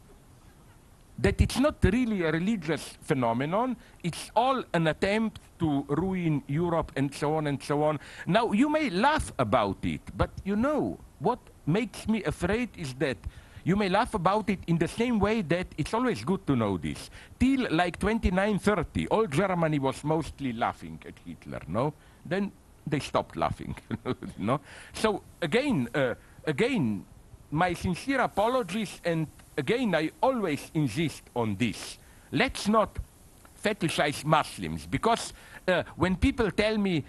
that 1.20 1.40
it's 1.40 1.58
not 1.58 1.76
really 1.84 2.22
a 2.22 2.32
religious 2.32 2.96
phenomenon, 3.02 3.76
it's 4.02 4.30
all 4.34 4.64
an 4.72 4.86
attempt 4.86 5.38
to 5.58 5.84
ruin 5.88 6.42
Europe 6.48 6.92
and 6.96 7.12
so 7.12 7.34
on 7.34 7.46
and 7.46 7.62
so 7.62 7.82
on. 7.82 8.00
Now, 8.26 8.52
you 8.52 8.70
may 8.70 8.88
laugh 8.88 9.32
about 9.38 9.84
it, 9.84 10.00
but 10.16 10.30
you 10.44 10.56
know, 10.56 10.98
what 11.18 11.38
makes 11.66 12.08
me 12.08 12.24
afraid 12.24 12.70
is 12.76 12.94
that 12.94 13.18
you 13.64 13.76
may 13.76 13.88
laugh 13.88 14.14
about 14.14 14.48
it 14.50 14.60
in 14.66 14.78
the 14.78 14.88
same 14.88 15.18
way 15.18 15.42
that 15.42 15.66
it's 15.76 15.94
always 15.94 16.24
good 16.24 16.46
to 16.46 16.56
know 16.56 16.76
this. 16.76 17.10
Till 17.38 17.66
like 17.70 17.98
2930, 17.98 19.08
all 19.08 19.26
Germany 19.26 19.78
was 19.78 20.02
mostly 20.04 20.52
laughing 20.52 20.98
at 21.06 21.14
Hitler, 21.24 21.60
no? 21.68 21.94
Then 22.24 22.52
they 22.86 23.00
stopped 23.00 23.36
laughing, 23.36 23.74
no? 24.38 24.60
So 24.92 25.22
again, 25.42 25.88
uh, 25.94 26.14
again, 26.44 27.04
my 27.50 27.74
sincere 27.74 28.20
apologies 28.20 29.00
and 29.04 29.26
again, 29.56 29.94
I 29.94 30.10
always 30.22 30.70
insist 30.74 31.22
on 31.34 31.56
this. 31.56 31.98
Let's 32.32 32.68
not 32.68 32.98
fetishize 33.62 34.24
Muslims 34.24 34.86
because 34.86 35.32
uh, 35.68 35.82
when 35.96 36.16
people 36.16 36.50
tell 36.50 36.78
me, 36.78 37.04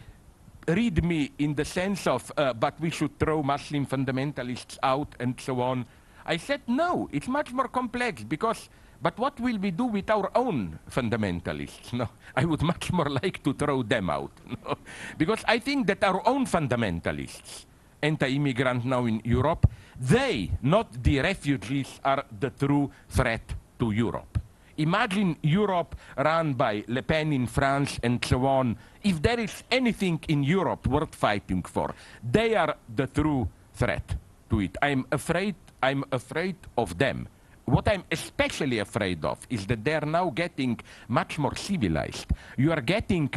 read 0.67 1.03
me 1.03 1.31
in 1.39 1.55
the 1.55 1.65
sense 1.65 2.07
of, 2.07 2.31
uh, 2.37 2.53
but 2.53 2.79
we 2.79 2.89
should 2.89 3.17
throw 3.17 3.41
Muslim 3.41 3.85
fundamentalists 3.85 4.77
out 4.83 5.15
and 5.19 5.39
so 5.39 5.61
on, 5.61 5.85
I 6.25 6.37
said, 6.37 6.61
no, 6.67 7.09
it's 7.11 7.27
much 7.27 7.51
more 7.51 7.67
complex 7.67 8.23
because, 8.23 8.69
but 9.01 9.17
what 9.17 9.39
will 9.39 9.57
we 9.57 9.71
do 9.71 9.85
with 9.85 10.09
our 10.09 10.31
own 10.35 10.79
fundamentalists? 10.89 11.93
No, 11.97 12.09
I 12.35 12.45
would 12.45 12.61
much 12.61 12.91
more 12.91 13.09
like 13.09 13.43
to 13.43 13.53
throw 13.53 13.83
them 13.83 14.09
out. 14.09 14.31
No? 14.63 14.77
Because 15.17 15.43
I 15.47 15.59
think 15.59 15.87
that 15.87 16.03
our 16.03 16.21
own 16.27 16.45
fundamentalists, 16.45 17.65
anti-immigrant 18.01 18.85
now 18.85 19.05
in 19.05 19.21
Europe, 19.23 19.67
they, 19.99 20.51
not 20.61 21.03
the 21.03 21.19
refugees, 21.19 21.99
are 22.03 22.25
the 22.39 22.49
true 22.49 22.91
threat 23.09 23.53
to 23.79 23.91
Europe. 23.91 24.39
Imagine 24.77 25.37
Europe 25.43 25.95
run 26.17 26.53
by 26.53 26.83
Le 26.87 27.03
Pen 27.03 27.33
in 27.33 27.45
France 27.45 27.99
and 28.01 28.23
so 28.25 28.45
on. 28.45 28.75
If 29.03 29.21
there 29.21 29.39
is 29.39 29.63
anything 29.69 30.19
in 30.27 30.43
Europe 30.43 30.87
worth 30.87 31.13
fighting 31.13 31.61
for, 31.63 31.93
they 32.23 32.55
are 32.55 32.75
the 32.95 33.07
true 33.07 33.47
threat 33.73 34.15
to 34.49 34.59
it. 34.61 34.77
I'm 34.81 35.05
afraid, 35.11 35.55
I'm 35.81 36.03
afraid 36.11 36.55
of 36.77 36.97
them. 36.97 37.27
What 37.65 37.87
I'm 37.87 38.03
especially 38.11 38.79
afraid 38.79 39.23
of 39.23 39.39
is 39.49 39.65
that 39.67 39.83
they 39.83 39.93
are 39.93 40.05
now 40.05 40.29
getting 40.29 40.79
much 41.07 41.37
more 41.39 41.55
civilized. 41.55 42.27
You 42.57 42.71
are 42.71 42.81
getting 42.81 43.29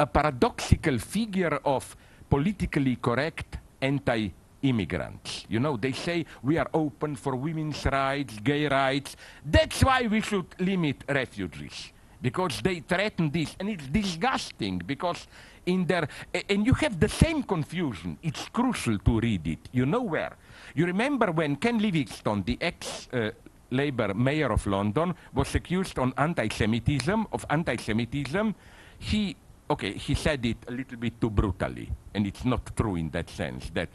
a 0.00 0.06
paradoxical 0.06 0.98
figure 0.98 1.60
of 1.64 1.96
politically 2.28 2.96
correct 2.96 3.58
anti 3.80 4.30
immigrants. 4.62 5.46
You 5.48 5.60
know, 5.60 5.76
they 5.76 5.92
say 5.92 6.26
we 6.42 6.58
are 6.58 6.68
open 6.74 7.16
for 7.16 7.36
women's 7.36 7.84
rights, 7.86 8.38
gay 8.42 8.66
rights. 8.66 9.16
That's 9.44 9.82
why 9.84 10.06
we 10.06 10.20
should 10.20 10.46
limit 10.58 11.04
refugees, 11.08 11.92
because 12.20 12.60
they 12.60 12.80
threaten 12.80 13.30
this. 13.30 13.54
And 13.60 13.68
it's 13.68 13.86
disgusting 13.86 14.82
because 14.84 15.26
in 15.66 15.86
their, 15.86 16.08
and 16.48 16.66
you 16.66 16.74
have 16.74 16.98
the 16.98 17.08
same 17.08 17.42
confusion. 17.42 18.18
It's 18.22 18.48
crucial 18.48 18.98
to 18.98 19.20
read 19.20 19.46
it. 19.46 19.68
You 19.72 19.86
know 19.86 20.02
where? 20.02 20.36
You 20.74 20.86
remember 20.86 21.32
when 21.32 21.56
Ken 21.56 21.78
Livingstone, 21.78 22.42
the 22.44 22.58
ex 22.60 23.08
uh, 23.12 23.30
Labour 23.70 24.14
mayor 24.14 24.52
of 24.52 24.66
London, 24.66 25.14
was 25.34 25.54
accused 25.54 25.98
on 25.98 26.12
anti-Semitism, 26.16 27.26
of 27.32 27.44
anti-Semitism, 27.50 28.54
he, 28.98 29.36
okay, 29.70 29.92
he 29.92 30.14
said 30.14 30.44
it 30.46 30.56
a 30.66 30.72
little 30.72 30.96
bit 30.96 31.20
too 31.20 31.30
brutally, 31.30 31.90
and 32.14 32.26
it's 32.26 32.44
not 32.44 32.74
true 32.76 32.96
in 32.96 33.10
that 33.10 33.28
sense, 33.30 33.70
that 33.70 33.88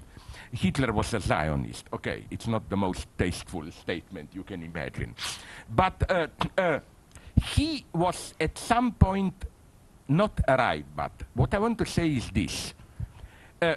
Hitler 0.52 0.94
was 0.94 1.14
a 1.14 1.20
Zionist. 1.20 1.88
Okay, 1.92 2.26
it's 2.30 2.48
not 2.48 2.70
the 2.70 2.78
most 2.78 3.08
tasteful 3.18 3.70
statement 3.72 4.30
you 4.34 4.44
can 4.44 4.64
imagine. 4.64 5.16
But 5.70 6.10
uh, 6.10 6.28
uh, 6.58 6.80
he 7.44 7.86
was 7.94 8.34
at 8.40 8.58
some 8.58 8.92
point 8.92 9.46
not 10.08 10.40
a 10.48 10.56
right, 10.56 10.86
but 10.96 11.12
what 11.34 11.54
I 11.54 11.60
want 11.60 11.78
to 11.80 11.86
say 11.86 12.10
is 12.10 12.30
this. 12.30 12.74
Uh, 13.62 13.76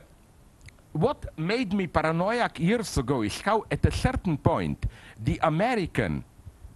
what 0.97 1.39
made 1.39 1.73
me 1.73 1.87
paranoid 1.87 2.59
years 2.59 2.97
ago 2.97 3.23
is 3.23 3.41
how 3.41 3.65
at 3.71 3.85
a 3.85 3.93
certain 3.93 4.37
point 4.37 4.87
the 5.23 5.39
American 5.43 6.25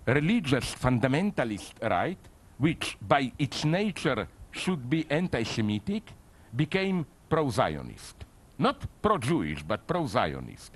religious 0.06 0.74
fundamentalist 0.74 1.72
right, 1.82 2.18
which 2.58 2.96
by 3.00 3.32
its 3.38 3.64
nature 3.64 4.28
should 4.50 4.88
be 4.90 5.06
anti-Semitic, 5.08 6.12
became 6.54 7.06
pro-Zionist. 7.28 8.16
Not 8.58 8.84
pro-Jewish, 9.00 9.62
but 9.62 9.86
pro-Zionist. 9.86 10.72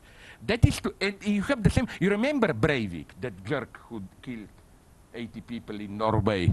That 0.47 0.65
is 0.67 0.81
to, 0.81 0.95
and 1.01 1.17
you 1.25 1.43
have 1.43 1.63
the 1.63 1.71
same, 1.71 1.89
you 2.01 2.11
remember 2.11 2.49
Breivik, 2.49 3.07
that 3.21 3.45
jerk 3.45 3.81
who 3.89 4.03
killed 4.23 4.49
80 5.13 5.41
people 5.43 5.81
in 5.81 5.97
Norway. 5.99 6.53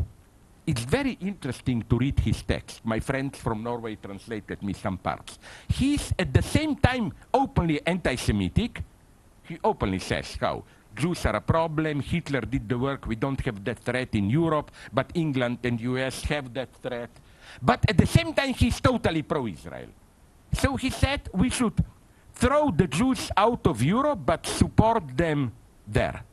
It's 0.65 0.83
very 0.83 1.17
interesting 1.21 1.81
to 1.89 1.97
read 1.97 2.19
his 2.19 2.43
text. 2.43 2.85
My 2.85 2.99
friends 2.99 3.39
from 3.39 3.63
Norway 3.63 3.95
translated 3.95 4.61
me 4.61 4.73
some 4.73 4.97
parts. 4.97 5.39
He's 5.67 6.13
at 6.19 6.33
the 6.33 6.41
same 6.41 6.75
time 6.75 7.13
openly 7.33 7.81
anti-Semitic. 7.85 8.83
He 9.43 9.57
openly 9.63 9.99
says 9.99 10.37
how 10.39 10.63
Jews 10.95 11.25
are 11.25 11.35
a 11.37 11.41
problem, 11.41 12.01
Hitler 12.01 12.41
did 12.41 12.67
the 12.67 12.77
work, 12.77 13.07
we 13.07 13.15
don't 13.15 13.39
have 13.41 13.63
that 13.63 13.79
threat 13.79 14.13
in 14.13 14.29
Europe, 14.29 14.71
but 14.93 15.09
England 15.13 15.59
and 15.63 15.79
US 15.81 16.23
have 16.25 16.53
that 16.53 16.69
threat. 16.75 17.09
But 17.61 17.89
at 17.89 17.97
the 17.97 18.05
same 18.05 18.33
time, 18.33 18.53
he's 18.53 18.79
totally 18.79 19.23
pro-Israel. 19.23 19.89
So 20.53 20.75
he 20.75 20.89
said 20.89 21.29
we 21.33 21.49
should 21.49 21.83
throw 22.33 22.71
the 22.71 22.87
Jews 22.87 23.31
out 23.37 23.65
of 23.67 23.81
Europe 23.81 24.19
but 24.25 24.45
support 24.45 25.17
them 25.17 25.53
there. 25.87 26.23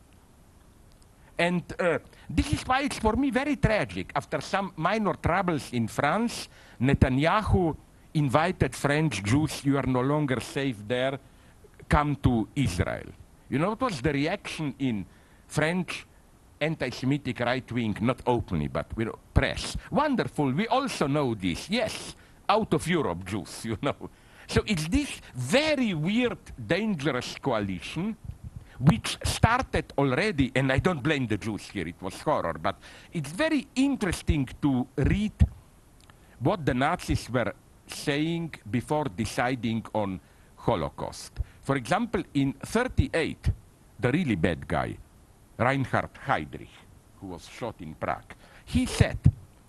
And 1.38 1.62
uh, 1.78 1.98
this 2.28 2.52
is 2.52 2.62
why 2.62 2.82
it's 2.82 2.98
for 2.98 3.14
me 3.14 3.30
very 3.30 3.56
tragic. 3.56 4.10
After 4.14 4.40
some 4.40 4.72
minor 4.76 5.14
troubles 5.14 5.72
in 5.72 5.86
France, 5.86 6.48
Netanyahu 6.80 7.76
invited 8.14 8.74
French 8.74 9.22
Jews, 9.22 9.64
you 9.64 9.76
are 9.76 9.86
no 9.86 10.00
longer 10.00 10.40
safe 10.40 10.76
there, 10.86 11.18
come 11.88 12.16
to 12.16 12.48
Israel. 12.56 13.06
You 13.48 13.58
know 13.58 13.70
what 13.70 13.80
was 13.80 14.00
the 14.00 14.12
reaction 14.12 14.74
in 14.78 15.06
French 15.46 16.06
anti-Semitic 16.60 17.38
right 17.40 17.70
wing, 17.72 17.96
not 18.00 18.20
openly, 18.26 18.68
but 18.68 18.94
with 18.96 19.08
press. 19.32 19.76
Wonderful. 19.90 20.52
We 20.52 20.66
also 20.66 21.06
know 21.06 21.34
this. 21.34 21.70
Yes, 21.70 22.16
out 22.48 22.74
of 22.74 22.86
Europe, 22.86 23.24
Jews, 23.24 23.64
you 23.64 23.78
know. 23.80 24.10
So 24.48 24.62
it's 24.66 24.88
this 24.88 25.20
very 25.34 25.94
weird, 25.94 26.38
dangerous 26.66 27.36
coalition 27.40 28.16
which 28.78 29.18
started 29.24 29.92
already, 29.98 30.52
and 30.54 30.72
I 30.72 30.78
don't 30.78 31.02
blame 31.02 31.26
the 31.26 31.36
Jews 31.36 31.68
here, 31.68 31.86
it 31.88 32.00
was 32.00 32.20
horror, 32.20 32.56
but 32.60 32.76
it's 33.12 33.32
very 33.32 33.66
interesting 33.74 34.48
to 34.62 34.86
read 34.96 35.32
what 36.38 36.64
the 36.64 36.74
Nazis 36.74 37.28
were 37.28 37.52
saying 37.86 38.54
before 38.70 39.06
deciding 39.16 39.84
on 39.94 40.20
Holocaust. 40.56 41.32
For 41.62 41.76
example, 41.76 42.22
in 42.34 42.52
38, 42.52 43.50
the 43.98 44.12
really 44.12 44.36
bad 44.36 44.68
guy, 44.68 44.96
Reinhard 45.58 46.10
Heydrich, 46.26 46.68
who 47.20 47.28
was 47.28 47.48
shot 47.48 47.76
in 47.80 47.94
Prague, 47.94 48.34
he 48.64 48.86
said, 48.86 49.18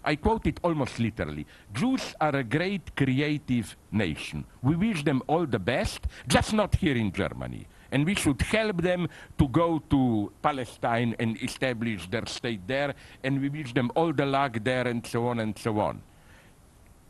I 0.04 0.16
quote 0.16 0.46
it 0.48 0.60
almost 0.64 1.00
literally, 1.00 1.46
Jews 1.74 2.16
are 2.22 2.36
a 2.36 2.44
great 2.44 2.96
creative 2.96 3.76
nation. 3.92 4.46
We 4.62 4.76
wish 4.76 5.04
them 5.04 5.22
all 5.28 5.46
the 5.46 5.60
best, 5.60 6.08
just 6.28 6.54
not 6.54 6.76
here 6.76 6.96
in 6.96 7.12
Germany. 7.12 7.68
And 7.92 8.06
we 8.06 8.16
should 8.16 8.42
help 8.42 8.82
them 8.82 9.08
to 9.38 9.48
go 9.48 9.80
to 9.90 10.32
Palestine 10.42 11.16
and 11.20 11.42
establish 11.42 12.10
their 12.10 12.26
state 12.26 12.68
there, 12.68 12.94
and 13.24 13.42
we 13.42 13.50
wish 13.50 13.74
them 13.74 13.92
all 13.96 14.14
the 14.14 14.26
luck 14.26 14.60
there, 14.64 14.88
and 14.88 15.06
so 15.06 15.28
on 15.28 15.40
and 15.40 15.58
so 15.58 15.80
on. 15.80 16.02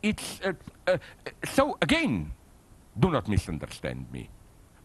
It's, 0.02 0.40
uh, 0.42 0.52
uh, 0.86 0.96
so 1.44 1.76
again, 1.82 2.32
do 2.98 3.10
not 3.10 3.28
misunderstand 3.28 4.06
me. 4.12 4.28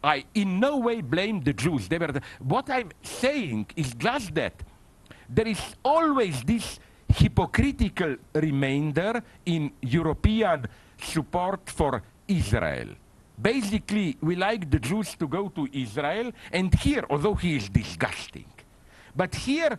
I 0.04 0.26
in 0.36 0.60
no 0.60 0.78
way 0.78 1.02
blame 1.02 1.42
the 1.42 1.54
Jews. 1.54 1.88
They 1.88 1.98
were 1.98 2.12
the, 2.12 2.22
what 2.40 2.70
I'm 2.70 2.92
saying 3.02 3.68
is 3.76 3.94
just 3.96 4.36
that 4.36 4.54
there 5.28 5.48
is 5.48 5.60
always 5.84 6.44
this 6.44 6.80
hypocritical 7.10 8.18
remainder 8.34 9.24
in 9.46 9.72
European 9.82 10.68
support 11.02 11.70
for 11.70 12.04
Israel. 12.28 12.90
Basically, 13.42 14.18
we 14.22 14.36
like 14.36 14.70
the 14.70 14.80
Jews 14.80 15.16
to 15.16 15.28
go 15.28 15.50
to 15.50 15.68
Israel, 15.74 16.32
and 16.52 16.74
here, 16.74 17.06
although 17.10 17.36
he 17.36 17.56
is 17.58 17.70
disgusting, 17.70 18.46
but 19.16 19.36
here 19.36 19.78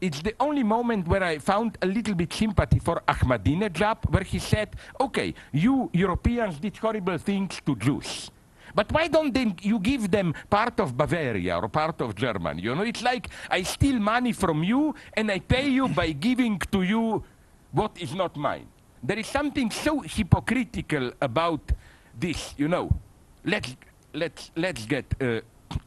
it's 0.00 0.20
the 0.20 0.34
only 0.40 0.64
moment 0.64 1.06
where 1.06 1.22
I 1.22 1.38
found 1.38 1.78
a 1.80 1.86
little 1.86 2.14
bit 2.14 2.32
sympathy 2.32 2.80
for 2.80 3.00
Ahmadinejad, 3.06 4.10
where 4.10 4.24
he 4.24 4.40
said, 4.40 4.74
okay, 5.00 5.32
you 5.52 5.90
Europeans 5.92 6.58
did 6.58 6.76
horrible 6.76 7.18
things 7.18 7.60
to 7.64 7.76
Jews. 7.76 8.28
But 8.74 8.90
why 8.90 9.06
don't 9.06 9.32
they, 9.32 9.54
you 9.62 9.78
give 9.78 10.10
them 10.10 10.34
part 10.50 10.80
of 10.80 10.96
Bavaria 10.96 11.56
or 11.56 11.68
part 11.68 12.00
of 12.00 12.16
Germany? 12.16 12.62
You 12.62 12.74
know, 12.74 12.82
it's 12.82 13.02
like 13.02 13.28
I 13.48 13.62
steal 13.62 14.00
money 14.00 14.32
from 14.32 14.64
you 14.64 14.94
and 15.14 15.30
I 15.30 15.38
pay 15.38 15.68
you 15.68 15.88
by 15.88 16.10
giving 16.12 16.58
to 16.58 16.82
you 16.82 17.22
what 17.70 17.92
is 18.00 18.14
not 18.14 18.34
mine. 18.34 18.66
There 19.02 19.18
is 19.18 19.26
something 19.26 19.70
so 19.70 20.00
hypocritical 20.00 21.12
about 21.20 21.60
this, 22.18 22.54
you 22.56 22.68
know. 22.68 22.90
Let's, 23.44 23.76
let's, 24.12 24.50
let's, 24.56 24.86
get, 24.86 25.06
uh, 25.20 25.40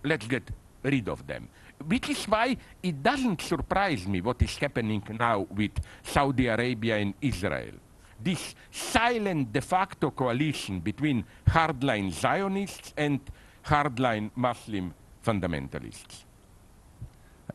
let's 0.04 0.28
get 0.28 0.44
rid 0.84 1.08
of 1.10 1.26
them. 1.26 1.48
Which 1.86 2.10
is 2.10 2.26
why 2.26 2.58
it 2.82 3.04
doesn't 3.04 3.42
surprise 3.42 4.08
me 4.08 4.22
what 4.22 4.42
is 4.42 4.56
happening 4.58 5.04
now 5.20 5.48
with 5.50 5.72
Saudi 6.04 6.48
Arabia 6.48 6.98
and 6.98 7.14
Israel 7.22 7.74
this 8.22 8.56
silent 8.72 9.52
de 9.52 9.62
facto 9.62 10.12
coalition 10.12 10.80
between 10.80 11.24
hardline 11.48 12.12
Zionists 12.12 12.94
and 12.98 13.20
hardline 13.66 14.32
Muslim 14.36 14.94
fundamentalists. 15.24 16.24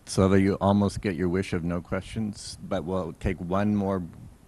So 0.07 0.29
that 0.29 0.41
you 0.41 0.55
almost 0.61 1.01
get 1.01 1.15
your 1.15 1.29
wish 1.29 1.53
of 1.53 1.65
no 1.65 1.81
questions, 1.81 2.59
but 2.63 2.85
we'll 2.85 3.15
take 3.21 3.41
one 3.41 3.75
more, 3.75 4.03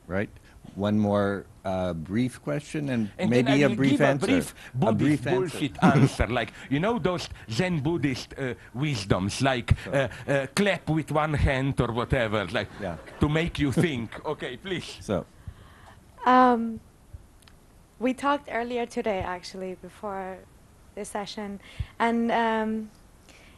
right? 0.07 0.31
One 0.75 0.99
more 0.99 1.47
uh, 1.65 1.93
brief 1.93 2.43
question 2.43 2.89
and, 2.89 3.11
and 3.19 3.31
maybe 3.31 3.63
a 3.63 3.69
brief 3.71 4.01
answer. 4.01 4.25
A 4.25 4.29
brief, 4.29 4.55
a 4.81 4.93
brief 4.93 5.25
bullshit 5.25 5.83
answer. 5.83 6.01
answer. 6.01 6.27
like 6.29 6.53
you 6.71 6.81
know 6.81 6.99
those 6.99 7.29
Zen 7.51 7.81
Buddhist 7.81 8.35
uh, 8.39 8.55
wisdoms, 8.75 9.43
like 9.43 9.75
uh, 9.93 10.09
uh, 10.27 10.47
clap 10.55 10.89
with 10.89 11.13
one 11.13 11.35
hand 11.35 11.81
or 11.81 11.93
whatever, 11.93 12.47
like 12.53 12.69
yeah. 12.81 12.97
to 13.21 13.29
make 13.29 13.59
you 13.59 13.73
think. 13.73 14.25
okay, 14.33 14.57
please. 14.57 14.99
So. 15.01 15.27
Um, 16.25 16.81
we 17.99 18.15
talked 18.15 18.49
earlier 18.51 18.87
today, 18.87 19.21
actually, 19.21 19.77
before 19.83 20.39
this 20.95 21.09
session, 21.09 21.61
and 21.99 22.31
um, 22.31 22.91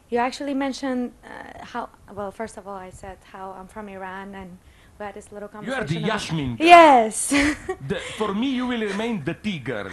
you 0.09 0.19
actually 0.19 0.53
mentioned 0.53 1.11
uh, 1.23 1.63
how. 1.65 1.89
Well, 2.13 2.31
first 2.31 2.57
of 2.57 2.67
all, 2.67 2.75
I 2.75 2.89
said 2.89 3.17
how 3.23 3.55
I'm 3.57 3.67
from 3.67 3.89
Iran, 3.89 4.35
and 4.35 4.57
this 4.97 5.31
little. 5.31 5.49
You 5.63 5.73
are 5.73 5.83
the 5.83 5.99
Yasmin. 5.99 6.57
Yes. 6.59 7.29
the, 7.87 7.95
for 8.17 8.33
me, 8.33 8.49
you 8.55 8.67
will 8.67 8.81
remain 8.81 9.23
the 9.23 9.33
tea 9.33 9.59
girl, 9.59 9.89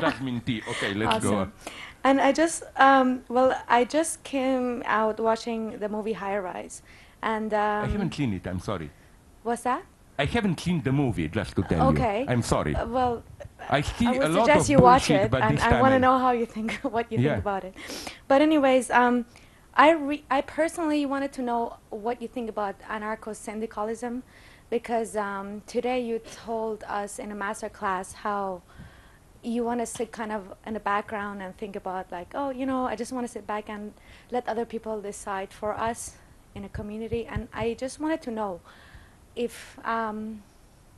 Jasmine 0.00 0.40
tea. 0.40 0.62
Okay, 0.68 0.94
let's 0.94 1.24
go. 1.24 1.50
And 2.04 2.20
I 2.20 2.32
just, 2.32 2.62
um, 2.76 3.24
well, 3.28 3.58
I 3.66 3.84
just 3.84 4.22
came 4.24 4.82
out 4.84 5.18
watching 5.18 5.78
the 5.78 5.88
movie 5.88 6.12
High 6.12 6.38
Rise, 6.38 6.82
and 7.22 7.54
um, 7.54 7.84
I 7.84 7.88
haven't 7.88 8.14
seen 8.14 8.34
it. 8.34 8.46
I'm 8.46 8.60
sorry. 8.60 8.90
What's 9.42 9.62
that? 9.62 9.82
I 10.18 10.26
haven't 10.26 10.60
seen 10.60 10.82
the 10.82 10.92
movie, 10.92 11.28
just 11.28 11.56
to 11.56 11.62
tell 11.62 11.92
you. 11.92 11.98
okay. 11.98 12.20
you. 12.20 12.26
I'm 12.28 12.42
sorry. 12.42 12.76
Uh, 12.76 12.86
well, 12.86 13.22
I 13.68 13.80
see 13.80 14.06
I 14.06 14.12
would 14.12 14.22
a 14.22 14.28
lot 14.28 14.46
suggest 14.46 14.66
of 14.66 14.70
you 14.70 14.78
watch 14.78 15.10
it, 15.10 15.30
but 15.30 15.42
and 15.42 15.58
I 15.58 15.80
want 15.80 15.92
to 15.92 15.98
know 15.98 16.18
how 16.18 16.32
you 16.32 16.46
think, 16.46 16.72
what 16.82 17.10
you 17.10 17.18
yeah. 17.18 17.30
think 17.30 17.42
about 17.42 17.64
it. 17.64 17.74
But 18.28 18.42
anyways, 18.42 18.90
um, 18.90 19.24
I 19.76 20.22
I 20.30 20.40
personally 20.40 21.04
wanted 21.04 21.32
to 21.34 21.42
know 21.42 21.76
what 21.90 22.22
you 22.22 22.28
think 22.28 22.48
about 22.48 22.78
anarcho-syndicalism, 22.82 24.22
because 24.70 25.16
um, 25.16 25.62
today 25.66 26.00
you 26.00 26.20
told 26.20 26.84
us 26.84 27.18
in 27.18 27.32
a 27.32 27.34
master 27.34 27.68
class 27.68 28.12
how 28.12 28.62
you 29.42 29.62
want 29.64 29.80
to 29.80 29.86
sit 29.86 30.10
kind 30.10 30.32
of 30.32 30.54
in 30.64 30.74
the 30.74 30.80
background 30.80 31.42
and 31.42 31.56
think 31.56 31.76
about 31.76 32.10
like, 32.10 32.28
oh, 32.34 32.50
you 32.50 32.64
know, 32.64 32.86
I 32.86 32.96
just 32.96 33.12
want 33.12 33.26
to 33.26 33.32
sit 33.32 33.46
back 33.46 33.68
and 33.68 33.92
let 34.30 34.48
other 34.48 34.64
people 34.64 35.00
decide 35.02 35.52
for 35.52 35.74
us 35.74 36.16
in 36.54 36.64
a 36.64 36.68
community. 36.68 37.26
And 37.26 37.48
I 37.52 37.74
just 37.74 38.00
wanted 38.00 38.22
to 38.22 38.30
know 38.30 38.60
if 39.36 39.78
um, 39.84 40.42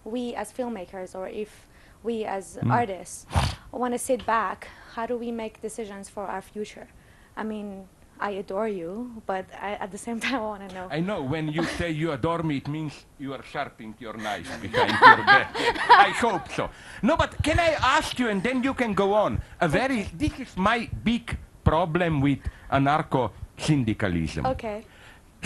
we 0.04 0.34
as 0.34 0.52
filmmakers 0.52 1.14
or 1.14 1.26
if 1.28 1.66
we 2.04 2.24
as 2.24 2.56
mm. 2.62 2.70
artists 2.70 3.26
want 3.72 3.94
to 3.94 3.98
sit 3.98 4.24
back, 4.24 4.68
how 4.92 5.06
do 5.06 5.16
we 5.16 5.32
make 5.32 5.60
decisions 5.60 6.08
for 6.08 6.24
our 6.24 6.40
future? 6.40 6.86
I 7.36 7.42
mean, 7.42 7.88
I 8.20 8.30
adore 8.43 8.68
you, 8.68 9.22
but 9.26 9.47
I, 9.60 9.72
at 9.74 9.90
the 9.93 9.98
same 9.98 10.20
time, 10.24 10.36
I 10.36 10.47
want 10.47 10.68
to 10.68 10.74
know. 10.74 10.88
I 10.90 11.01
know 11.01 11.22
when 11.22 11.48
you 11.48 11.64
say 11.64 11.90
you 11.90 12.12
adore 12.12 12.43
me, 12.43 12.59
it 12.59 12.68
means 12.68 13.06
you 13.18 13.34
are 13.34 13.43
sharpening 13.43 13.94
your 13.98 14.16
knife 14.16 14.48
behind 14.62 14.90
your 14.90 15.26
back. 15.26 15.55
I 15.88 16.10
hope 16.10 16.51
so. 16.52 16.70
No, 17.02 17.16
but 17.16 17.43
can 17.43 17.59
I 17.59 17.70
ask 17.97 18.18
you, 18.18 18.28
and 18.28 18.43
then 18.43 18.62
you 18.62 18.74
can 18.74 18.94
go 18.94 19.14
on? 19.14 19.40
A 19.60 19.68
very, 19.68 20.09
this 20.16 20.38
is 20.38 20.56
my 20.56 20.88
big 21.05 21.36
problem 21.64 22.20
with 22.20 22.40
anarcho 22.70 23.30
syndicalism. 23.59 24.47
Okay 24.47 24.84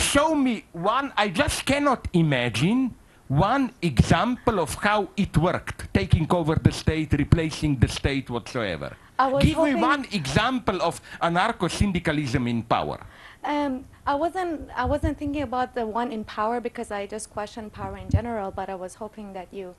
show 0.00 0.34
me 0.34 0.64
one, 0.72 1.12
I 1.16 1.28
just 1.28 1.64
cannot 1.66 2.08
imagine 2.12 2.94
one 3.28 3.72
example 3.82 4.58
of 4.58 4.74
how 4.74 5.08
it 5.16 5.36
worked, 5.36 5.92
taking 5.94 6.26
over 6.30 6.56
the 6.56 6.72
state, 6.72 7.12
replacing 7.12 7.78
the 7.78 7.88
state 7.88 8.28
whatsoever. 8.28 8.96
Give 9.40 9.58
me 9.58 9.74
one 9.74 10.06
example 10.12 10.80
of 10.82 11.00
anarcho-syndicalism 11.20 12.46
in 12.46 12.62
power. 12.62 12.98
Um, 13.44 13.84
I 14.06 14.14
wasn't. 14.14 14.70
I 14.76 14.84
wasn't 14.84 15.18
thinking 15.18 15.42
about 15.42 15.74
the 15.74 15.86
one 15.86 16.12
in 16.12 16.24
power 16.24 16.60
because 16.60 16.90
I 16.90 17.06
just 17.06 17.30
questioned 17.30 17.72
power 17.72 17.96
in 17.96 18.08
general. 18.10 18.50
But 18.50 18.68
I 18.68 18.74
was 18.74 18.94
hoping 18.94 19.32
that 19.32 19.48
you. 19.52 19.74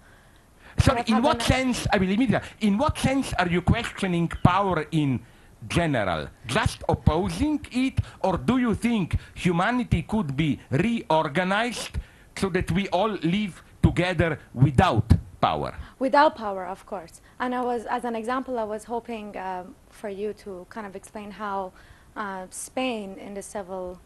Sorry. 0.80 1.04
In 1.08 1.22
what 1.22 1.42
sense? 1.42 1.88
I 1.94 1.98
will 1.98 2.10
immediately. 2.10 2.48
In 2.62 2.78
what 2.78 2.98
sense 2.98 3.34
are 3.34 3.48
you 3.48 3.62
questioning 3.62 4.28
power 4.44 4.86
in 4.92 5.20
general, 5.68 6.28
just 6.48 6.84
opposing 6.90 7.60
it, 7.72 8.00
or 8.22 8.38
do 8.38 8.58
you 8.58 8.74
think 8.74 9.18
humanity 9.36 10.02
could 10.04 10.36
be 10.36 10.60
reorganized 10.72 11.98
so 12.36 12.50
that 12.50 12.72
we 12.72 12.88
all 12.90 13.12
live 13.22 13.62
together 13.84 14.40
without 14.54 15.14
power? 15.42 15.74
Without 16.00 16.36
power, 16.36 16.66
of 16.66 16.86
course. 16.86 17.22
And 17.40 17.54
I 17.54 17.62
was, 17.62 17.86
as 17.86 18.06
an 18.06 18.16
example, 18.16 18.60
I 18.60 18.64
was 18.64 18.84
hoping 18.86 19.38
um, 19.38 19.76
for 19.90 20.10
you 20.10 20.34
to 20.44 20.66
kind 20.70 20.86
of 20.88 20.96
explain 20.96 21.32
how 21.32 21.74
uh, 22.16 22.46
Spain 22.50 23.18
in 23.18 23.34
the 23.34 23.42
civil 23.42 24.00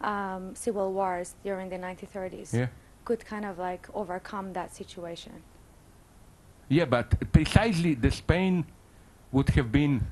um, 0.00 0.54
civil 0.54 0.92
wars 0.92 1.34
during 1.42 1.70
the 1.70 1.76
1930s 1.76 2.52
yeah. 2.52 2.66
could 3.04 3.24
kind 3.24 3.44
of 3.44 3.58
like 3.58 3.88
overcome 3.94 4.52
that 4.52 4.74
situation. 4.74 5.32
Yeah, 6.68 6.84
but 6.84 7.32
precisely 7.32 7.94
the 7.94 8.10
Spain 8.10 8.64
would 9.32 9.48
have 9.50 9.70
been 9.72 10.06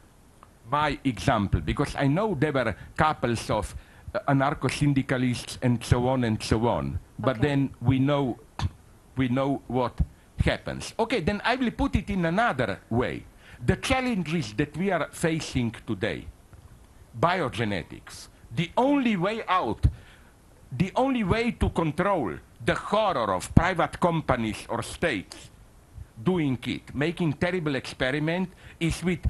my 0.70 0.98
example, 1.04 1.60
because 1.60 1.94
I 1.96 2.06
know 2.06 2.34
there 2.34 2.52
were 2.52 2.74
couples 2.96 3.50
of 3.50 3.74
uh, 4.14 4.20
anarcho-syndicalists 4.28 5.58
and 5.60 5.84
so 5.84 6.08
on 6.08 6.24
and 6.24 6.42
so 6.42 6.66
on, 6.66 6.98
but 7.18 7.36
okay. 7.36 7.48
then 7.48 7.74
we 7.82 7.98
know, 7.98 8.38
we 9.16 9.28
know 9.28 9.60
what 9.66 10.00
happens. 10.38 10.94
Okay, 10.98 11.20
then 11.20 11.40
I 11.44 11.56
will 11.56 11.70
put 11.70 11.96
it 11.96 12.10
in 12.10 12.24
another 12.24 12.80
way. 12.90 13.24
The 13.64 13.76
challenges 13.76 14.52
that 14.54 14.76
we 14.76 14.90
are 14.90 15.08
facing 15.10 15.74
today, 15.86 16.26
biogenetics, 17.18 18.28
the 18.54 18.70
only 18.76 19.16
way 19.16 19.42
out, 19.48 19.86
the 20.70 20.92
only 20.96 21.24
way 21.24 21.52
to 21.52 21.70
control 21.70 22.34
the 22.64 22.74
horror 22.74 23.34
of 23.34 23.54
private 23.54 24.00
companies 24.00 24.66
or 24.68 24.82
states 24.82 25.50
doing 26.22 26.58
it, 26.66 26.94
making 26.94 27.32
terrible 27.34 27.74
experiment, 27.74 28.50
is 28.78 29.02
with 29.02 29.20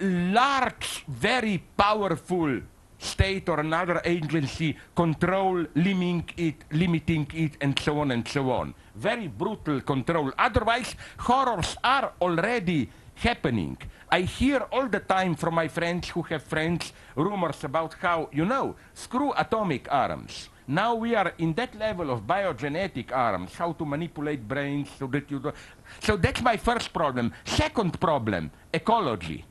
large, 0.00 1.04
very 1.08 1.62
powerful 1.76 2.60
state 2.98 3.48
or 3.48 3.60
another 3.60 4.00
agency 4.04 4.76
control, 4.94 5.66
limiting 5.74 6.24
it, 6.36 6.64
limiting 6.70 7.26
it, 7.34 7.56
and 7.60 7.78
so 7.78 7.98
on 7.98 8.10
and 8.12 8.26
so 8.28 8.50
on. 8.50 8.74
Very 8.94 9.28
brutal 9.28 9.80
control. 9.80 10.32
Otherwise, 10.38 10.94
horrors 11.18 11.76
are 11.82 12.12
already 12.20 12.90
happening. 13.14 13.76
I 14.10 14.22
hear 14.22 14.60
all 14.70 14.88
the 14.88 15.00
time 15.00 15.34
from 15.34 15.54
my 15.54 15.68
friends 15.68 16.10
who 16.10 16.22
have 16.22 16.42
friends 16.42 16.92
rumors 17.16 17.64
about 17.64 17.94
how, 17.94 18.28
you 18.32 18.44
know, 18.44 18.76
screw 18.92 19.32
atomic 19.36 19.88
arms. 19.90 20.50
Now 20.66 20.94
we 20.94 21.14
are 21.14 21.32
in 21.38 21.54
that 21.54 21.74
level 21.78 22.10
of 22.10 22.22
biogenetic 22.26 23.10
arms, 23.10 23.54
how 23.54 23.72
to 23.72 23.84
manipulate 23.84 24.46
brains 24.46 24.88
so 24.98 25.06
that 25.08 25.30
you 25.30 25.38
do. 25.40 25.52
So 26.00 26.16
that's 26.16 26.42
my 26.42 26.56
first 26.56 26.92
problem. 26.92 27.32
Second 27.44 27.98
problem, 27.98 28.50
ecology. 28.72 29.44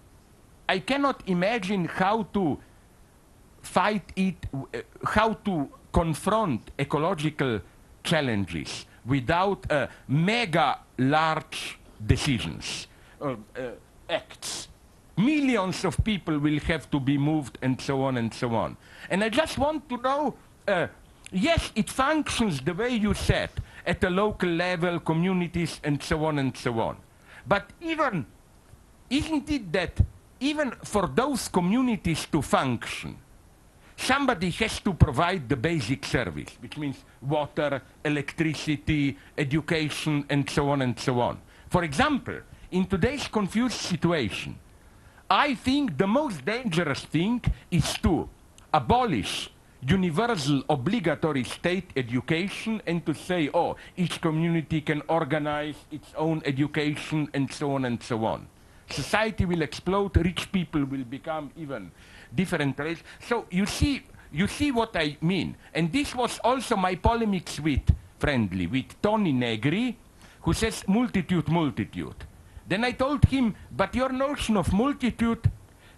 I 0.70 0.80
cannot 0.80 1.24
imagine 1.28 1.86
how 1.86 2.24
to 2.34 2.60
fight 3.62 4.12
it, 4.16 4.36
uh, 4.54 4.80
how 5.04 5.34
to 5.34 5.70
confront 5.92 6.72
ecological 6.80 7.60
challenges 8.04 8.86
without 9.06 9.70
uh, 9.72 9.88
mega 10.08 10.80
large 10.98 11.80
decisions, 12.06 12.88
uh, 13.22 13.36
acts. 14.10 14.68
Millions 15.18 15.86
of 15.86 16.02
people 16.04 16.40
will 16.40 16.60
have 16.60 16.90
to 16.90 17.00
be 17.00 17.18
moved 17.18 17.58
and 17.62 17.80
so 17.80 18.02
on 18.04 18.18
and 18.18 18.34
so 18.34 18.56
on. 18.56 18.78
And 19.10 19.24
I 19.24 19.30
just 19.30 19.58
want 19.58 19.88
to 19.90 19.98
know, 19.98 20.36
uh, 20.68 20.88
yes, 21.32 21.72
it 21.76 21.90
functions 21.90 22.62
the 22.62 22.74
way 22.74 22.90
you 22.90 23.14
said, 23.14 23.50
at 23.86 24.00
the 24.02 24.10
local 24.10 24.50
level, 24.50 25.00
communities 25.00 25.80
and 25.84 26.02
so 26.02 26.26
on 26.26 26.40
and 26.40 26.56
so 26.56 26.80
on. 26.80 26.98
But 27.48 27.70
even, 27.82 28.26
isn't 29.10 29.50
it 29.50 29.72
that 29.74 30.00
even 30.40 30.72
for 30.84 31.08
those 31.08 31.48
communities 31.48 32.26
to 32.32 32.42
function, 32.42 33.18
somebody 34.02 34.50
has 34.50 34.80
to 34.80 34.94
provide 34.94 35.48
the 35.48 35.56
basic 35.56 36.06
service, 36.06 36.58
which 36.60 36.78
means 36.78 36.98
water, 37.22 37.82
electricity, 38.04 39.18
education, 39.38 40.26
and 40.30 40.50
so 40.50 40.70
on 40.70 40.82
and 40.82 41.00
so 41.00 41.20
on. 41.20 41.40
For 41.70 41.84
example, 41.84 42.40
in 42.72 42.86
today's 42.86 43.28
confused 43.28 43.78
situation, 43.78 44.58
I 45.30 45.56
think 45.56 45.98
the 45.98 46.08
most 46.08 46.44
dangerous 46.44 47.06
thing 47.06 47.42
is 47.70 47.94
to 48.00 48.28
abolish 48.74 49.50
universal 49.88 50.64
obligatory 50.70 51.44
state 51.44 51.92
education 51.96 52.82
and 52.86 53.06
to 53.06 53.14
say, 53.14 53.50
oh, 53.54 53.76
each 53.98 54.22
community 54.22 54.82
can 54.82 55.02
organize 55.08 55.76
its 55.92 56.14
own 56.16 56.42
education 56.46 57.30
and 57.34 57.52
so 57.52 57.74
on 57.74 57.86
and 57.86 58.02
so 58.02 58.26
on. 58.26 58.48
Society 58.90 59.46
will 59.46 59.62
explode, 59.62 60.18
rich 60.18 60.52
people 60.52 60.84
will 60.84 61.06
become 61.06 61.50
even 61.56 61.92
different 62.34 62.78
race. 62.80 63.00
So 63.28 63.46
you 63.50 63.66
see, 63.66 64.04
you 64.32 64.48
see 64.48 64.72
what 64.72 64.96
I 64.96 65.18
mean. 65.22 65.56
And 65.74 65.92
this 65.92 66.16
was 66.16 66.40
also 66.44 66.76
my 66.76 66.96
polemics 66.96 67.60
with, 67.60 67.82
friendly, 68.20 68.68
with 68.68 69.02
Toni 69.02 69.32
Negri, 69.32 69.98
who 70.42 70.54
says 70.54 70.84
multitude, 70.88 71.48
multitude. 71.48 72.16
Then 72.68 72.84
I 72.86 72.92
told 72.92 73.26
him, 73.26 73.56
but 73.72 73.94
your 73.96 74.12
notion 74.12 74.58
of 74.58 74.72
multitude 74.72 75.52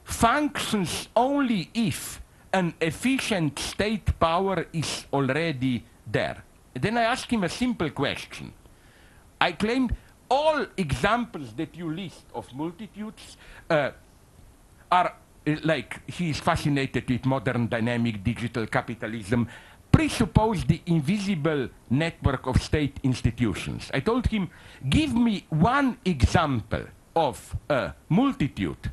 functions 0.04 1.08
only 1.16 1.70
if 1.74 2.22
an 2.52 2.74
efficient 2.82 3.58
state 3.60 4.20
power 4.20 4.66
is 4.74 5.06
already 5.14 5.84
there. 6.06 6.44
Then 6.74 6.98
I 6.98 7.04
asked 7.04 7.32
him 7.32 7.44
a 7.44 7.50
simple 7.50 7.90
question. 7.90 8.54
I 9.40 9.52
claimed 9.52 9.96
all 10.30 10.66
examples 10.78 11.54
that 11.54 11.76
you 11.76 11.92
list 11.92 12.26
of 12.34 12.52
multitudes 12.54 13.38
uh, 13.70 13.92
are 14.92 15.16
like 15.64 16.10
he 16.10 16.30
is 16.30 16.40
fascinated 16.40 17.10
with 17.10 17.26
modern 17.26 17.68
dynamic 17.68 18.24
digital 18.24 18.66
capitalism, 18.68 19.48
presuppose 19.92 20.66
the 20.66 20.82
invisible 20.88 21.70
network 21.90 22.48
of 22.48 22.62
state 22.62 23.00
institutions. 23.04 23.92
I 23.94 24.00
told 24.00 24.28
him, 24.28 24.50
give 24.90 25.14
me 25.14 25.46
one 25.50 25.98
example 26.06 26.86
of 27.16 27.56
a 27.70 27.94
multitude 28.10 28.90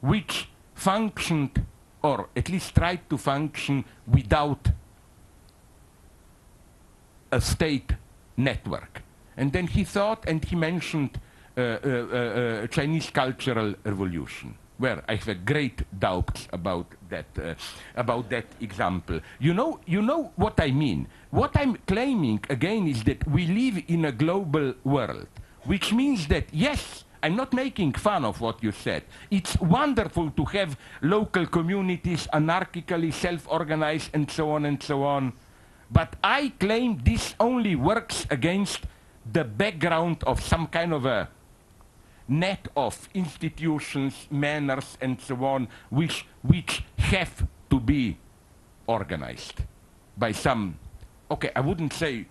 which 0.00 0.48
functioned 0.74 1.64
or 2.02 2.28
at 2.36 2.48
least 2.48 2.74
tried 2.74 3.08
to 3.10 3.18
function 3.18 3.84
without 4.06 4.68
a 7.30 7.40
state 7.40 7.92
network. 8.36 9.02
And 9.36 9.52
then 9.52 9.66
he 9.66 9.84
thought 9.84 10.24
and 10.26 10.44
he 10.44 10.56
mentioned 10.56 11.20
uh, 11.56 11.60
uh, 11.60 11.76
uh, 11.84 12.16
uh 12.16 12.66
Chinese 12.68 13.10
cultural 13.10 13.74
revolution 13.84 14.54
where 14.78 15.02
I 15.08 15.16
have 15.16 15.44
great 15.44 15.82
doubts 15.98 16.48
about 16.52 16.86
that, 17.10 17.26
uh, 17.36 17.54
about 17.96 18.30
that 18.30 18.46
example. 18.60 19.20
You 19.38 19.54
know, 19.54 19.80
you 19.86 20.00
know 20.02 20.32
what 20.36 20.60
I 20.60 20.70
mean. 20.70 21.08
What 21.30 21.56
I'm 21.56 21.76
claiming, 21.86 22.40
again, 22.48 22.88
is 22.88 23.04
that 23.04 23.26
we 23.28 23.46
live 23.46 23.82
in 23.88 24.06
a 24.06 24.12
global 24.12 24.74
world, 24.84 25.26
which 25.64 25.92
means 25.92 26.28
that, 26.28 26.46
yes, 26.52 27.04
I'm 27.22 27.34
not 27.34 27.52
making 27.52 27.92
fun 27.94 28.24
of 28.24 28.40
what 28.40 28.62
you 28.62 28.70
said. 28.70 29.02
It's 29.30 29.58
wonderful 29.60 30.30
to 30.30 30.44
have 30.44 30.78
local 31.02 31.46
communities 31.46 32.28
anarchically 32.32 33.12
self-organized 33.12 34.10
and 34.14 34.30
so 34.30 34.50
on 34.50 34.64
and 34.64 34.80
so 34.80 35.02
on. 35.02 35.32
But 35.90 36.14
I 36.22 36.52
claim 36.60 37.00
this 37.02 37.34
only 37.40 37.74
works 37.74 38.26
against 38.30 38.86
the 39.30 39.44
background 39.44 40.22
of 40.24 40.40
some 40.40 40.68
kind 40.68 40.92
of 40.92 41.06
a 41.06 41.28
net 42.28 42.68
of 42.76 43.08
institutions, 43.14 44.26
manners, 44.30 44.98
and 45.00 45.20
so 45.20 45.44
on, 45.44 45.68
which, 45.88 46.26
which 46.42 46.84
have 46.98 47.46
to 47.70 47.80
be 47.80 48.16
organized 48.86 49.62
by 50.16 50.32
some, 50.32 50.78
okay, 51.30 51.50
I 51.54 51.60
wouldn't 51.60 51.92
say 51.92 52.26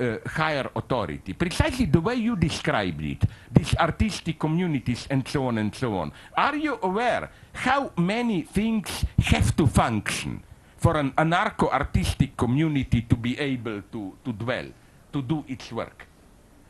uh, 0.00 0.16
higher 0.26 0.70
authority. 0.74 1.32
Precisely 1.32 1.86
the 1.86 2.00
way 2.00 2.14
you 2.14 2.36
described 2.36 3.02
it, 3.02 3.22
these 3.52 3.74
artistic 3.76 4.38
communities 4.38 5.06
and 5.10 5.26
so 5.26 5.46
on 5.46 5.58
and 5.58 5.74
so 5.74 5.96
on. 5.96 6.12
Are 6.36 6.56
you 6.56 6.78
aware 6.82 7.30
how 7.52 7.92
many 7.96 8.42
things 8.42 9.04
have 9.18 9.54
to 9.56 9.66
function 9.66 10.42
for 10.76 10.96
an 10.96 11.12
anarcho-artistic 11.12 12.36
community 12.36 13.02
to 13.02 13.16
be 13.16 13.38
able 13.38 13.82
to, 13.92 14.16
to 14.24 14.32
dwell, 14.32 14.66
to 15.12 15.22
do 15.22 15.44
its 15.48 15.70
work? 15.70 16.06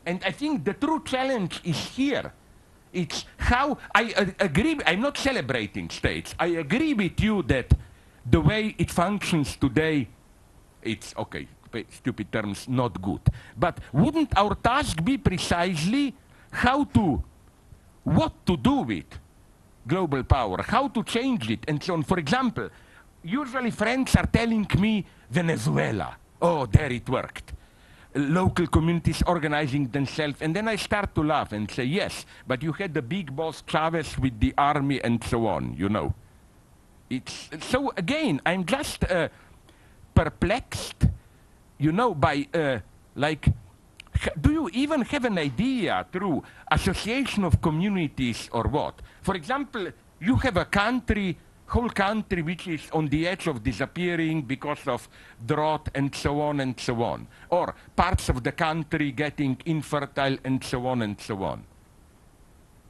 And 0.05 0.21
I 0.25 0.31
think 0.31 0.65
the 0.65 0.73
true 0.73 1.01
challenge 1.03 1.61
is 1.63 1.77
here 1.77 2.33
it's 2.93 3.25
how 3.37 3.77
I 3.93 4.13
uh, 4.15 4.25
agree. 4.39 4.79
I'm 4.85 5.01
not 5.01 5.17
celebrating 5.17 5.89
states. 5.89 6.35
I 6.39 6.47
agree 6.47 6.93
with 6.93 7.19
you 7.19 7.43
that 7.43 7.71
the 8.29 8.41
way 8.41 8.75
it 8.77 8.91
functions 8.91 9.55
today, 9.55 10.07
it's 10.81 11.13
okay. 11.17 11.47
Stupid 11.89 12.31
terms, 12.31 12.67
not 12.67 13.01
good. 13.01 13.21
But 13.57 13.79
wouldn't 13.93 14.37
our 14.37 14.55
task 14.55 15.03
be 15.03 15.17
precisely 15.17 16.13
how 16.51 16.83
to, 16.83 17.23
what 18.03 18.45
to 18.45 18.57
do 18.57 18.81
with 18.81 19.05
global 19.87 20.23
power, 20.23 20.61
how 20.63 20.89
to 20.89 21.03
change 21.03 21.49
it, 21.49 21.63
and 21.69 21.81
so 21.81 21.93
on? 21.93 22.03
For 22.03 22.19
example, 22.19 22.69
usually 23.23 23.71
friends 23.71 24.15
are 24.17 24.25
telling 24.25 24.67
me 24.77 25.05
Venezuela. 25.29 26.17
Oh, 26.41 26.65
there 26.65 26.91
it 26.91 27.07
worked 27.07 27.53
local 28.15 28.67
communities 28.67 29.23
organizing 29.25 29.87
themselves. 29.87 30.41
And 30.41 30.55
then 30.55 30.67
I 30.67 30.75
start 30.75 31.15
to 31.15 31.23
laugh 31.23 31.51
and 31.51 31.69
say, 31.69 31.83
yes, 31.83 32.25
but 32.47 32.61
you 32.63 32.73
had 32.73 32.93
the 32.93 33.01
big 33.01 33.35
boss 33.35 33.63
Chavez 33.65 34.17
with 34.17 34.39
the 34.39 34.53
army 34.57 35.01
and 35.01 35.23
so 35.23 35.47
on, 35.47 35.75
you 35.77 35.89
know. 35.89 36.13
It's, 37.09 37.49
so 37.59 37.93
again, 37.97 38.41
I'm 38.45 38.65
just 38.65 39.03
uh, 39.03 39.29
perplexed, 40.13 41.07
you 41.77 41.91
know, 41.91 42.13
by 42.13 42.47
uh, 42.53 42.79
like, 43.15 43.47
do 44.39 44.51
you 44.51 44.69
even 44.73 45.01
have 45.01 45.25
an 45.25 45.37
idea 45.37 46.05
through 46.11 46.43
association 46.69 47.43
of 47.43 47.61
communities 47.61 48.49
or 48.51 48.63
what? 48.63 49.01
For 49.21 49.35
example, 49.35 49.87
you 50.19 50.35
have 50.37 50.57
a 50.57 50.65
country 50.65 51.37
whole 51.71 51.89
country 51.89 52.41
which 52.41 52.67
is 52.67 52.89
on 52.91 53.07
the 53.07 53.25
edge 53.27 53.47
of 53.47 53.63
disappearing 53.63 54.41
because 54.41 54.85
of 54.87 55.07
drought 55.45 55.87
and 55.95 56.13
so 56.13 56.41
on 56.41 56.59
and 56.59 56.77
so 56.79 57.01
on, 57.01 57.25
or 57.49 57.73
parts 57.95 58.27
of 58.29 58.43
the 58.43 58.51
country 58.51 59.11
getting 59.11 59.57
infertile 59.65 60.37
and 60.43 60.61
so 60.63 60.85
on 60.85 61.01
and 61.01 61.19
so 61.19 61.43
on. 61.43 61.63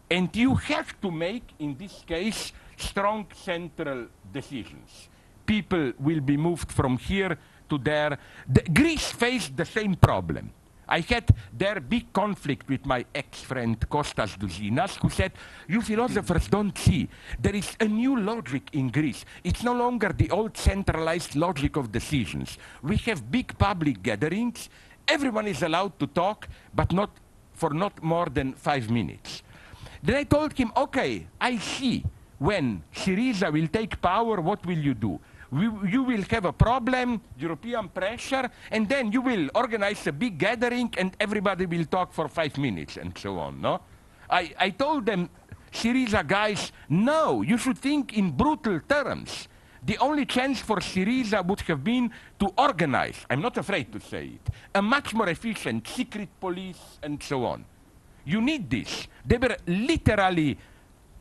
And 0.09 0.35
you 0.35 0.55
have 0.55 0.99
to 1.01 1.11
make, 1.11 1.43
in 1.59 1.77
this 1.77 2.03
case, 2.05 2.51
strong 2.75 3.27
central 3.33 4.07
decisions. 4.33 5.09
People 5.45 5.93
will 5.99 6.19
be 6.19 6.35
moved 6.35 6.71
from 6.71 6.97
here 6.97 7.37
to 7.69 7.77
there. 7.77 8.17
The, 8.49 8.63
Greece 8.63 9.11
faced 9.11 9.55
the 9.55 9.65
same 9.65 9.95
problem. 9.95 10.51
I 10.91 10.99
had 10.99 11.33
their 11.57 11.79
big 11.79 12.11
conflict 12.11 12.67
with 12.67 12.85
my 12.85 13.05
ex-friend 13.15 13.79
Kostas 13.89 14.37
Douzinas, 14.37 14.97
who 14.97 15.09
said, 15.09 15.31
you 15.65 15.81
philosophers 15.81 16.49
don't 16.49 16.77
see. 16.77 17.07
There 17.39 17.55
is 17.55 17.77
a 17.79 17.85
new 17.85 18.19
logic 18.19 18.63
in 18.73 18.89
Greece. 18.89 19.23
It's 19.41 19.63
no 19.63 19.73
longer 19.73 20.11
the 20.11 20.29
old 20.31 20.57
centralized 20.57 21.37
logic 21.37 21.77
of 21.77 21.93
decisions. 21.93 22.57
We 22.83 22.97
have 23.07 23.31
big 23.31 23.57
public 23.57 24.03
gatherings. 24.03 24.69
Everyone 25.07 25.47
is 25.47 25.63
allowed 25.63 25.97
to 25.99 26.07
talk, 26.07 26.49
but 26.75 26.91
not 26.91 27.09
for 27.53 27.69
not 27.69 28.03
more 28.03 28.25
than 28.25 28.51
five 28.51 28.89
minutes. 28.89 29.43
Then 30.03 30.17
I 30.17 30.23
told 30.23 30.51
him, 30.51 30.73
okay, 30.75 31.25
I 31.39 31.57
see. 31.57 32.03
When 32.37 32.83
Syriza 32.93 33.53
will 33.53 33.67
take 33.67 34.01
power, 34.01 34.41
what 34.41 34.65
will 34.65 34.77
you 34.77 34.93
do? 34.93 35.21
We, 35.51 35.69
you 35.89 36.03
will 36.03 36.23
have 36.29 36.45
a 36.45 36.53
problem, 36.53 37.21
European 37.37 37.89
pressure, 37.89 38.49
and 38.71 38.87
then 38.87 39.11
you 39.11 39.21
will 39.21 39.49
organize 39.53 40.07
a 40.07 40.13
big 40.13 40.37
gathering 40.37 40.93
and 40.97 41.15
everybody 41.19 41.65
will 41.65 41.85
talk 41.85 42.13
for 42.13 42.29
five 42.29 42.57
minutes 42.57 42.95
and 42.95 43.17
so 43.17 43.37
on, 43.37 43.59
no? 43.59 43.81
I, 44.29 44.53
I 44.57 44.69
told 44.69 45.05
them, 45.05 45.29
Syriza 45.73 46.25
guys, 46.25 46.71
no, 46.87 47.41
you 47.41 47.57
should 47.57 47.77
think 47.77 48.17
in 48.17 48.31
brutal 48.31 48.79
terms. 48.79 49.49
The 49.83 49.97
only 49.97 50.25
chance 50.25 50.61
for 50.61 50.77
Syriza 50.77 51.45
would 51.45 51.61
have 51.61 51.83
been 51.83 52.11
to 52.39 52.53
organize, 52.57 53.25
I'm 53.29 53.41
not 53.41 53.57
afraid 53.57 53.91
to 53.91 53.99
say 53.99 54.25
it, 54.35 54.53
a 54.73 54.81
much 54.81 55.13
more 55.13 55.27
efficient 55.27 55.87
secret 55.87 56.29
police 56.39 56.99
and 57.03 57.21
so 57.21 57.45
on. 57.45 57.65
You 58.23 58.39
need 58.39 58.69
this. 58.69 59.07
They 59.25 59.37
were 59.37 59.57
literally 59.65 60.57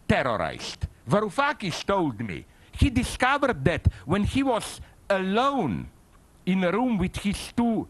terrorized. 0.07 0.87
Varoufakis 1.09 1.85
told 1.85 2.21
me 2.21 2.45
he 2.81 2.89
discovered 2.89 3.63
that 3.65 3.87
when 4.07 4.25
he 4.25 4.43
was 4.43 4.81
alone 5.09 5.87
in 6.47 6.65
a 6.65 6.73
room 6.73 6.97
with 6.97 7.17
his 7.17 7.53
two, 7.53 7.87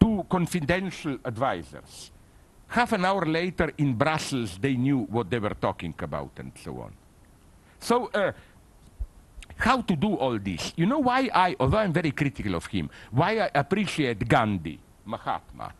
two 0.00 0.26
confidential 0.28 1.18
advisors, 1.24 2.10
half 2.66 2.92
an 2.92 3.04
hour 3.04 3.24
later 3.24 3.72
in 3.78 3.94
Brussels, 3.94 4.58
they 4.58 4.74
knew 4.74 5.06
what 5.06 5.30
they 5.30 5.38
were 5.38 5.54
talking 5.54 5.94
about 6.00 6.32
and 6.38 6.50
so 6.62 6.80
on. 6.80 6.92
So, 7.78 8.10
uh, 8.12 8.32
how 9.56 9.80
to 9.82 9.94
do 9.94 10.14
all 10.14 10.38
this? 10.38 10.72
You 10.76 10.86
know 10.86 10.98
why 10.98 11.30
I, 11.32 11.54
although 11.60 11.78
I'm 11.78 11.92
very 11.92 12.10
critical 12.10 12.56
of 12.56 12.66
him, 12.66 12.90
why 13.12 13.38
I 13.38 13.50
appreciate 13.54 14.26
Gandhi, 14.26 14.80
Mahatma? 15.04 15.72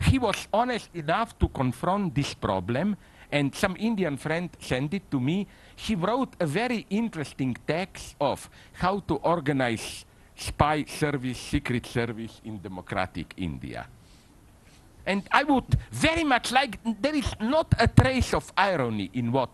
He 0.00 0.18
was 0.18 0.46
honest 0.52 0.88
enough 0.94 1.36
to 1.38 1.48
confront 1.48 2.14
this 2.14 2.34
problem 2.34 2.96
and 3.32 3.54
some 3.54 3.76
Indian 3.78 4.16
friend 4.16 4.50
sent 4.60 4.94
it 4.94 5.10
to 5.10 5.18
me. 5.18 5.48
He 5.76 5.94
wrote 5.94 6.34
a 6.40 6.46
very 6.46 6.86
interesting 6.90 7.56
text 7.66 8.16
of 8.20 8.48
how 8.72 9.00
to 9.00 9.16
organize 9.16 10.04
spy 10.36 10.84
service, 10.84 11.38
secret 11.38 11.86
service 11.86 12.40
in 12.44 12.60
democratic 12.60 13.34
India. 13.36 13.86
And 15.06 15.22
I 15.32 15.42
would 15.44 15.78
very 15.90 16.24
much 16.24 16.52
like, 16.52 16.78
there 17.00 17.14
is 17.14 17.34
not 17.40 17.74
a 17.78 17.88
trace 17.88 18.34
of 18.34 18.52
irony 18.56 19.10
in 19.14 19.32
what 19.32 19.50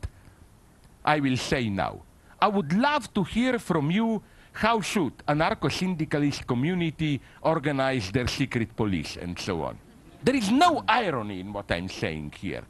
I 1.04 1.20
will 1.20 1.36
say 1.36 1.68
now. 1.68 2.02
I 2.40 2.48
would 2.48 2.72
love 2.72 3.12
to 3.14 3.24
hear 3.24 3.58
from 3.58 3.90
you 3.90 4.22
how 4.52 4.80
should 4.80 5.12
anarcho-syndicalist 5.26 6.46
community 6.46 7.20
organize 7.42 8.10
their 8.10 8.26
secret 8.26 8.76
police 8.76 9.16
and 9.16 9.38
so 9.38 9.62
on. 9.62 9.78
There 10.22 10.34
is 10.34 10.50
no 10.50 10.84
irony 10.88 11.40
in 11.40 11.52
what 11.52 11.70
I'm 11.70 11.88
saying 11.88 12.34
here. 12.38 12.64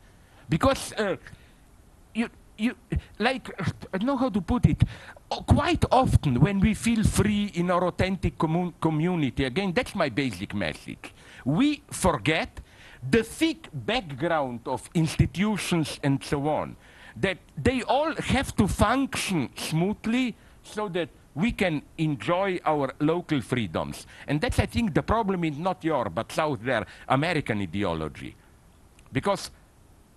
Because 0.48 0.92
uh, 0.92 1.16
you, 2.14 2.28
you, 2.58 2.74
like, 3.18 3.48
I 3.92 3.98
don't 3.98 4.06
know 4.06 4.16
how 4.16 4.30
to 4.30 4.40
put 4.40 4.66
it, 4.66 4.82
quite 5.46 5.84
often 5.90 6.40
when 6.40 6.60
we 6.60 6.74
feel 6.74 7.04
free 7.04 7.52
in 7.54 7.70
our 7.70 7.86
authentic 7.86 8.38
commun 8.38 8.74
community, 8.80 9.44
again, 9.44 9.72
that's 9.72 9.94
my 9.94 10.08
basic 10.08 10.54
message, 10.54 11.14
we 11.44 11.82
forget 11.90 12.60
the 13.10 13.22
thick 13.22 13.68
background 13.72 14.60
of 14.66 14.90
institutions 14.94 16.00
and 16.02 16.22
so 16.22 16.48
on, 16.48 16.76
that 17.16 17.38
they 17.56 17.82
all 17.82 18.14
have 18.16 18.54
to 18.56 18.66
function 18.66 19.48
smoothly 19.56 20.34
so 20.62 20.88
that 20.88 21.08
we 21.34 21.52
can 21.52 21.82
enjoy 21.98 22.58
our 22.66 22.92
local 22.98 23.40
freedoms. 23.40 24.06
And 24.26 24.40
that's, 24.40 24.58
I 24.58 24.66
think, 24.66 24.94
the 24.94 25.02
problem 25.02 25.44
is 25.44 25.56
not 25.56 25.84
your, 25.84 26.06
but 26.10 26.32
South 26.32 26.60
there, 26.62 26.84
American 27.08 27.60
ideology. 27.60 28.34
Because 29.12 29.50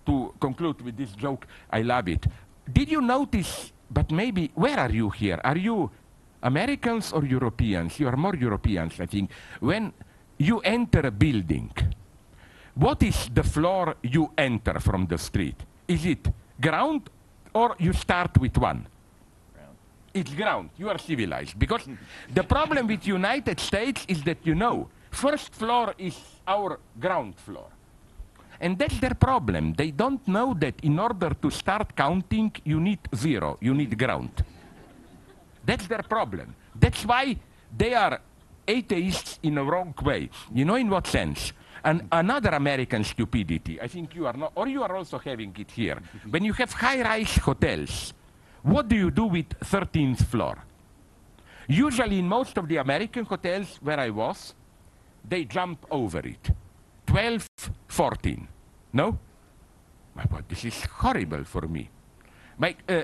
to 0.06 0.34
conclude 0.40 0.80
with 0.82 0.96
this 0.96 1.12
joke, 1.12 1.46
I 1.70 1.82
love 1.82 2.08
it. 2.08 2.26
Did 2.70 2.90
you 2.90 3.00
notice, 3.00 3.72
but 3.90 4.10
maybe, 4.10 4.50
where 4.54 4.78
are 4.78 4.90
you 4.90 5.10
here? 5.10 5.40
Are 5.42 5.56
you 5.56 5.90
Americans 6.42 7.12
or 7.12 7.24
Europeans? 7.24 7.98
You 7.98 8.08
are 8.08 8.16
more 8.16 8.34
Europeans, 8.34 9.00
I 9.00 9.06
think. 9.06 9.30
When 9.60 9.92
you 10.38 10.60
enter 10.60 11.00
a 11.00 11.10
building, 11.10 11.72
what 12.74 13.02
is 13.02 13.28
the 13.32 13.42
floor 13.42 13.96
you 14.02 14.30
enter 14.36 14.80
from 14.80 15.06
the 15.06 15.18
street? 15.18 15.56
Is 15.86 16.06
it 16.06 16.28
ground 16.60 17.10
or 17.52 17.76
you 17.78 17.92
start 17.92 18.38
with 18.38 18.56
one? 18.56 18.86
Ground. 19.54 19.76
It's 20.14 20.34
ground. 20.34 20.70
You 20.78 20.88
are 20.88 20.98
civilized. 20.98 21.58
Because 21.58 21.86
the 22.32 22.44
problem 22.44 22.86
with 22.86 23.06
United 23.06 23.60
States 23.60 24.04
is 24.08 24.22
that 24.22 24.38
you 24.44 24.54
know, 24.54 24.88
first 25.10 25.54
floor 25.54 25.94
is 25.98 26.18
our 26.46 26.78
ground 26.98 27.36
floor. 27.36 27.66
And 28.62 28.78
that's 28.78 28.98
their 29.00 29.14
problem. 29.14 29.74
They 29.74 29.90
don't 29.90 30.26
know 30.28 30.54
that 30.54 30.74
in 30.84 31.00
order 31.00 31.34
to 31.34 31.50
start 31.50 31.96
counting, 31.96 32.52
you 32.64 32.78
need 32.78 33.00
zero, 33.12 33.58
you 33.60 33.74
need 33.74 33.98
ground. 33.98 34.44
That's 35.66 35.88
their 35.88 36.02
problem. 36.04 36.54
That's 36.72 37.04
why 37.04 37.36
they 37.76 37.92
are 37.94 38.20
atheists 38.66 39.40
in 39.42 39.58
a 39.58 39.64
wrong 39.64 39.92
way. 40.00 40.30
You 40.54 40.64
know 40.64 40.76
in 40.76 40.88
what 40.88 41.08
sense? 41.08 41.52
And 41.84 42.06
another 42.12 42.50
American 42.50 43.02
stupidity, 43.02 43.80
I 43.80 43.88
think 43.88 44.14
you 44.14 44.28
are 44.28 44.36
not, 44.36 44.52
or 44.54 44.68
you 44.68 44.84
are 44.84 44.94
also 44.94 45.18
having 45.18 45.52
it 45.58 45.72
here. 45.72 46.00
When 46.30 46.44
you 46.44 46.52
have 46.52 46.72
high-rise 46.72 47.38
hotels, 47.38 48.14
what 48.62 48.86
do 48.86 48.94
you 48.94 49.10
do 49.10 49.24
with 49.24 49.48
13th 49.58 50.24
floor? 50.26 50.62
Usually 51.66 52.20
in 52.20 52.28
most 52.28 52.56
of 52.58 52.68
the 52.68 52.76
American 52.76 53.24
hotels 53.24 53.80
where 53.82 53.98
I 53.98 54.10
was, 54.10 54.54
they 55.28 55.44
jump 55.46 55.84
over 55.90 56.20
it. 56.20 56.52
12, 57.06 57.48
14. 57.88 58.48
No? 58.92 59.18
My 60.14 60.24
God, 60.26 60.44
this 60.48 60.64
is 60.64 60.84
horrible 60.84 61.44
for 61.44 61.62
me. 61.62 61.88
My, 62.58 62.76
uh, 62.88 63.02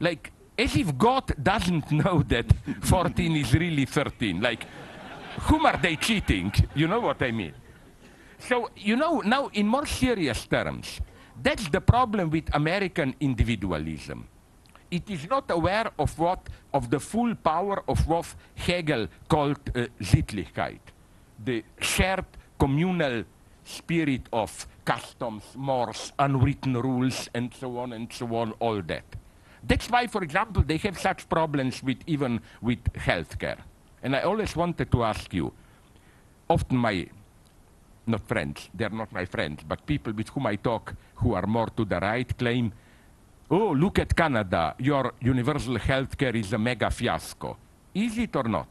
like, 0.00 0.32
as 0.56 0.76
if 0.76 0.96
God 0.96 1.32
doesn't 1.42 1.90
know 2.02 2.22
that 2.28 2.46
14 2.82 3.36
is 3.36 3.52
really 3.54 3.84
13. 3.84 4.40
Like, 4.40 4.66
whom 5.40 5.66
are 5.66 5.76
they 5.76 5.96
cheating? 5.96 6.52
You 6.74 6.88
know 6.88 7.00
what 7.00 7.22
I 7.22 7.32
mean? 7.32 7.54
So, 8.38 8.70
you 8.76 8.96
know, 8.96 9.20
now 9.20 9.48
in 9.52 9.66
more 9.66 9.86
serious 9.86 10.46
terms, 10.46 11.00
that's 11.40 11.68
the 11.68 11.80
problem 11.80 12.30
with 12.30 12.54
American 12.54 13.14
individualism. 13.20 14.28
It 14.90 15.10
is 15.10 15.28
not 15.28 15.50
aware 15.50 15.90
of 15.98 16.18
what, 16.18 16.48
of 16.72 16.88
the 16.88 16.98
full 16.98 17.34
power 17.34 17.82
of 17.88 18.06
what 18.06 18.34
Hegel 18.54 19.08
called 19.28 19.58
uh, 19.74 19.86
Sittlichkeit, 20.00 20.80
the 21.44 21.62
shared 21.80 22.24
communal 22.58 23.24
spirit 23.68 24.22
of 24.32 24.66
customs, 24.84 25.44
mores, 25.54 26.12
unwritten 26.18 26.74
rules, 26.74 27.28
and 27.34 27.52
so 27.52 27.78
on 27.78 27.92
and 27.92 28.12
so 28.12 28.34
on, 28.34 28.52
all 28.58 28.80
that. 28.82 29.04
That's 29.62 29.90
why, 29.90 30.06
for 30.06 30.22
example, 30.22 30.62
they 30.62 30.78
have 30.78 30.98
such 30.98 31.28
problems 31.28 31.82
with 31.82 31.98
even 32.06 32.40
with 32.62 32.82
healthcare. 32.94 33.58
And 34.02 34.16
I 34.16 34.22
always 34.22 34.56
wanted 34.56 34.90
to 34.92 35.04
ask 35.04 35.34
you, 35.34 35.52
often 36.48 36.78
my, 36.78 37.06
not 38.06 38.26
friends, 38.26 38.70
they're 38.72 38.88
not 38.90 39.12
my 39.12 39.24
friends, 39.24 39.62
but 39.68 39.84
people 39.84 40.12
with 40.12 40.28
whom 40.30 40.46
I 40.46 40.56
talk 40.56 40.94
who 41.16 41.34
are 41.34 41.46
more 41.46 41.66
to 41.76 41.84
the 41.84 42.00
right 42.00 42.38
claim, 42.38 42.72
oh, 43.50 43.72
look 43.72 43.98
at 43.98 44.14
Canada, 44.16 44.74
your 44.78 45.12
universal 45.20 45.76
healthcare 45.76 46.34
is 46.34 46.52
a 46.52 46.58
mega 46.58 46.90
fiasco. 46.90 47.56
Is 47.94 48.16
it 48.18 48.34
or 48.36 48.44
not? 48.44 48.68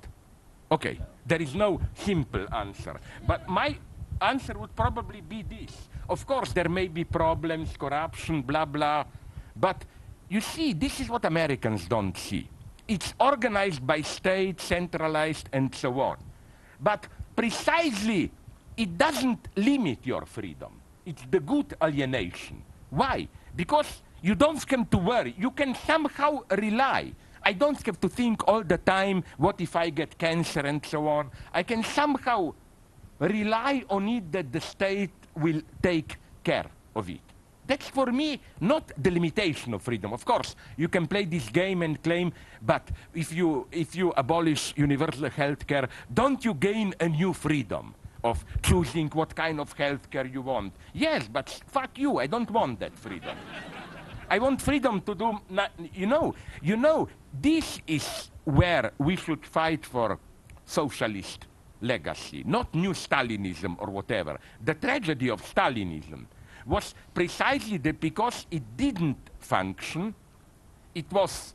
Okay, 0.71 0.99
there 1.25 1.41
is 1.41 1.53
no 1.53 1.79
simple 1.93 2.45
answer. 2.53 2.99
But 3.25 3.47
my 3.47 3.77
answer 4.21 4.57
would 4.57 4.75
probably 4.75 5.21
be 5.21 5.43
this. 5.43 5.89
Of 6.09 6.25
course, 6.25 6.53
there 6.53 6.69
may 6.69 6.87
be 6.87 7.03
problems, 7.03 7.75
corruption, 7.77 8.41
blah, 8.41 8.65
blah. 8.65 9.05
But 9.55 9.83
you 10.29 10.41
see, 10.41 10.73
this 10.73 10.99
is 10.99 11.09
what 11.09 11.25
Americans 11.25 11.85
don't 11.87 12.17
see. 12.17 12.47
It's 12.87 13.13
organized 13.19 13.85
by 13.85 14.01
state, 14.01 14.61
centralized, 14.61 15.49
and 15.51 15.73
so 15.75 15.99
on. 15.99 16.17
But 16.79 17.07
precisely, 17.35 18.31
it 18.77 18.97
doesn't 18.97 19.47
limit 19.55 20.05
your 20.05 20.25
freedom. 20.25 20.79
It's 21.05 21.23
the 21.29 21.39
good 21.39 21.75
alienation. 21.83 22.63
Why? 22.89 23.27
Because 23.55 24.01
you 24.21 24.35
don't 24.35 24.63
have 24.69 24.89
to 24.89 24.97
worry. 24.97 25.35
You 25.37 25.51
can 25.51 25.75
somehow 25.75 26.43
rely. 26.51 27.13
I 27.43 27.53
don't 27.53 27.81
have 27.85 27.99
to 28.01 28.09
think 28.09 28.47
all 28.47 28.63
the 28.63 28.77
time, 28.77 29.23
what 29.37 29.59
if 29.61 29.75
I 29.75 29.89
get 29.89 30.17
cancer 30.17 30.61
and 30.61 30.85
so 30.85 31.07
on. 31.07 31.31
I 31.53 31.63
can 31.63 31.83
somehow 31.83 32.53
rely 33.19 33.83
on 33.89 34.07
it 34.09 34.31
that 34.31 34.51
the 34.51 34.61
state 34.61 35.11
will 35.35 35.61
take 35.81 36.17
care 36.43 36.67
of 36.95 37.09
it. 37.09 37.21
That's 37.65 37.89
for 37.89 38.07
me 38.11 38.39
not 38.61 38.91
the 38.97 39.11
limitation 39.11 39.73
of 39.73 39.81
freedom. 39.81 40.13
Of 40.13 40.23
course, 40.23 40.55
you 40.77 40.87
can 40.87 41.05
play 41.05 41.25
this 41.25 41.49
game 41.49 41.81
and 41.81 42.01
claim, 42.01 42.31
but 42.61 42.89
if 43.13 43.33
you, 43.33 43.67
if 43.71 43.93
you 43.93 44.13
abolish 44.15 44.73
universal 44.77 45.29
health 45.29 45.67
care, 45.67 45.89
don't 46.13 46.43
you 46.45 46.53
gain 46.53 46.93
a 47.01 47.09
new 47.09 47.33
freedom 47.33 47.93
of 48.23 48.43
choosing 48.63 49.09
what 49.09 49.35
kind 49.35 49.59
of 49.59 49.75
healthcare 49.75 50.31
you 50.31 50.41
want. 50.41 50.73
Yes, 50.93 51.27
but 51.31 51.49
fuck 51.67 51.97
you, 51.97 52.19
I 52.19 52.27
don't 52.27 52.49
want 52.49 52.79
that 52.79 52.97
freedom. 52.97 53.37
I 54.29 54.39
want 54.39 54.61
freedom 54.61 55.01
to 55.01 55.15
do, 55.15 55.39
you 55.93 56.07
know, 56.07 56.35
you 56.61 56.75
know, 56.75 57.07
this 57.41 57.79
is 57.87 58.29
where 58.43 58.91
we 58.97 59.15
should 59.15 59.45
fight 59.45 59.85
for 59.85 60.19
socialist 60.65 61.47
legacy, 61.81 62.43
not 62.45 62.73
new 62.73 62.91
Stalinism 62.91 63.75
or 63.79 63.89
whatever. 63.89 64.37
The 64.63 64.73
tragedy 64.73 65.29
of 65.29 65.41
Stalinism 65.41 66.25
was 66.65 66.93
precisely 67.13 67.77
that 67.77 67.99
because 67.99 68.45
it 68.51 68.63
didn't 68.75 69.29
function, 69.39 70.13
it 70.93 71.11
was 71.11 71.53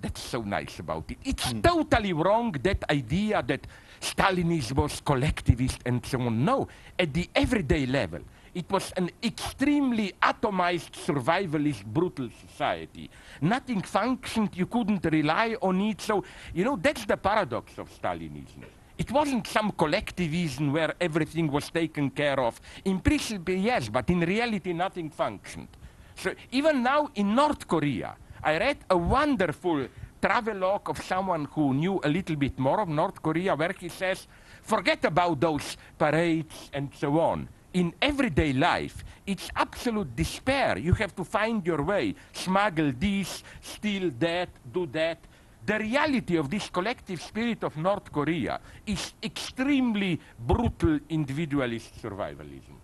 that's 0.00 0.22
so 0.22 0.42
nice 0.42 0.78
about 0.78 1.10
it. 1.10 1.18
It's 1.24 1.52
hmm. 1.52 1.60
totally 1.60 2.12
wrong, 2.12 2.52
that 2.62 2.84
idea 2.90 3.42
that 3.42 3.66
Stalinism 4.00 4.76
was 4.76 5.00
collectivist 5.00 5.80
and 5.84 6.04
so 6.04 6.20
on. 6.22 6.44
No, 6.44 6.68
at 6.98 7.12
the 7.12 7.28
everyday 7.34 7.84
level, 7.84 8.20
it 8.54 8.68
was 8.70 8.92
an 8.96 9.10
extremely 9.22 10.14
atomized, 10.22 10.92
survivalist, 10.92 11.84
brutal 11.84 12.30
society. 12.48 13.10
Nothing 13.40 13.82
functioned, 13.82 14.56
you 14.56 14.66
couldn't 14.66 15.04
rely 15.04 15.56
on 15.60 15.80
it. 15.82 16.00
So, 16.00 16.24
you 16.54 16.64
know, 16.64 16.76
that's 16.76 17.04
the 17.04 17.16
paradox 17.16 17.78
of 17.78 17.90
Stalinism. 17.90 18.64
It 19.00 19.10
wasn't 19.10 19.46
some 19.46 19.72
collectivism 19.72 20.74
where 20.74 20.94
everything 21.00 21.50
was 21.50 21.70
taken 21.70 22.10
care 22.10 22.38
of. 22.38 22.60
In 22.84 23.00
principle, 23.00 23.54
yes, 23.54 23.88
but 23.88 24.10
in 24.10 24.20
reality, 24.20 24.74
nothing 24.74 25.08
functioned. 25.08 25.68
So 26.16 26.34
even 26.52 26.82
now 26.82 27.08
in 27.14 27.34
North 27.34 27.66
Korea, 27.66 28.14
I 28.44 28.58
read 28.58 28.76
a 28.90 28.98
wonderful 28.98 29.88
travelogue 30.20 30.90
of 30.90 31.02
someone 31.02 31.46
who 31.46 31.72
knew 31.72 31.98
a 32.04 32.10
little 32.10 32.36
bit 32.36 32.58
more 32.58 32.78
of 32.82 32.90
North 32.90 33.22
Korea, 33.22 33.54
where 33.54 33.72
he 33.72 33.88
says, 33.88 34.26
forget 34.60 35.02
about 35.06 35.40
those 35.40 35.78
parades 35.96 36.68
and 36.74 36.90
so 36.94 37.18
on. 37.20 37.48
In 37.72 37.94
everyday 38.02 38.52
life, 38.52 39.02
it's 39.26 39.50
absolute 39.56 40.14
despair. 40.14 40.76
You 40.76 40.92
have 40.92 41.16
to 41.16 41.24
find 41.24 41.66
your 41.66 41.82
way, 41.82 42.14
smuggle 42.34 42.92
this, 42.98 43.44
steal 43.62 44.10
that, 44.18 44.50
do 44.70 44.84
that. 44.92 45.16
The 45.70 45.78
reality 45.78 46.36
of 46.36 46.50
this 46.50 46.68
collective 46.68 47.22
spirit 47.22 47.62
of 47.62 47.76
North 47.76 48.10
Korea 48.10 48.58
is 48.84 49.14
extremely 49.22 50.18
brutal 50.36 50.98
individualist 51.08 52.02
survivalism. 52.02 52.74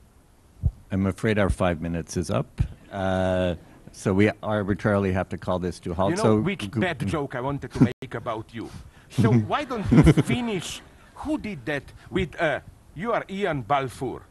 I'm 0.93 1.07
afraid 1.07 1.37
our 1.41 1.51
five 1.51 1.81
minutes 1.81 2.17
is 2.17 2.31
up. 2.31 2.63
Uh, 2.93 3.57
so 3.91 4.13
we 4.15 4.31
arbitrarily 4.41 5.11
have 5.11 5.29
to 5.31 5.37
call 5.37 5.59
this 5.59 5.81
to 5.81 5.91
a 5.91 5.95
halt. 5.95 6.11
You 6.11 6.17
know 6.19 6.23
so 6.23 6.41
which 6.41 6.71
bad 6.71 7.05
joke 7.09 7.35
I 7.35 7.41
wanted 7.41 7.73
to 7.73 7.83
make 7.83 8.15
about 8.15 8.55
you. 8.55 8.71
So 9.11 9.33
why 9.51 9.65
don't 9.65 9.91
you 9.91 10.05
finish? 10.23 10.81
Who 11.27 11.39
did 11.39 11.67
that 11.67 11.83
with? 12.09 12.41
Uh, 12.41 12.61
you 12.95 13.11
are 13.11 13.25
Ian 13.29 13.63
Balfour. 13.63 14.23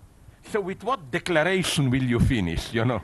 So 0.49 0.61
with 0.61 0.81
what 0.81 1.11
declaration 1.11 1.89
will 1.89 2.03
you 2.03 2.21
finish? 2.21 2.73
You 2.73 2.85
know. 2.85 3.01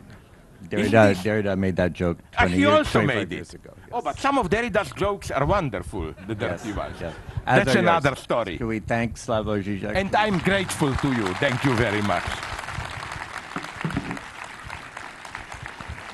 Derrida, 0.69 1.13
Derrida 1.23 1.57
made 1.57 1.75
that 1.75 1.93
joke 1.93 2.17
20 2.37 2.51
he 2.53 2.59
years, 2.61 2.71
also 2.71 2.99
25 3.01 3.15
made 3.29 3.31
years 3.35 3.53
it. 3.53 3.55
ago. 3.65 3.73
Oh, 3.91 4.01
but 4.01 4.17
some 4.19 4.37
of 4.37 4.49
Derrida's 4.49 4.91
jokes 4.93 5.31
are 5.31 5.45
wonderful. 5.45 6.13
The 6.27 6.35
Yes, 6.39 6.63
dirty 6.63 6.73
ones. 6.77 6.97
yes. 7.01 7.13
That's 7.45 7.75
another 7.75 8.09
yours. 8.09 8.19
story. 8.19 8.57
Can 8.57 8.67
we 8.67 8.79
thank 8.79 9.15
Slavoj 9.17 9.63
Žižek? 9.63 9.95
And 9.95 10.15
I'm 10.15 10.37
grateful 10.39 10.93
to 10.95 11.07
you. 11.11 11.27
Thank 11.35 11.63
you 11.65 11.73
very 11.75 12.01
much. 12.03 12.23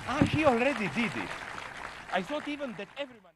Ah, 0.10 0.24
he 0.32 0.46
already 0.46 0.88
did 0.96 1.12
it. 1.24 1.30
I 2.14 2.22
thought 2.22 2.48
even 2.48 2.74
that 2.78 2.88
everyone. 2.98 3.36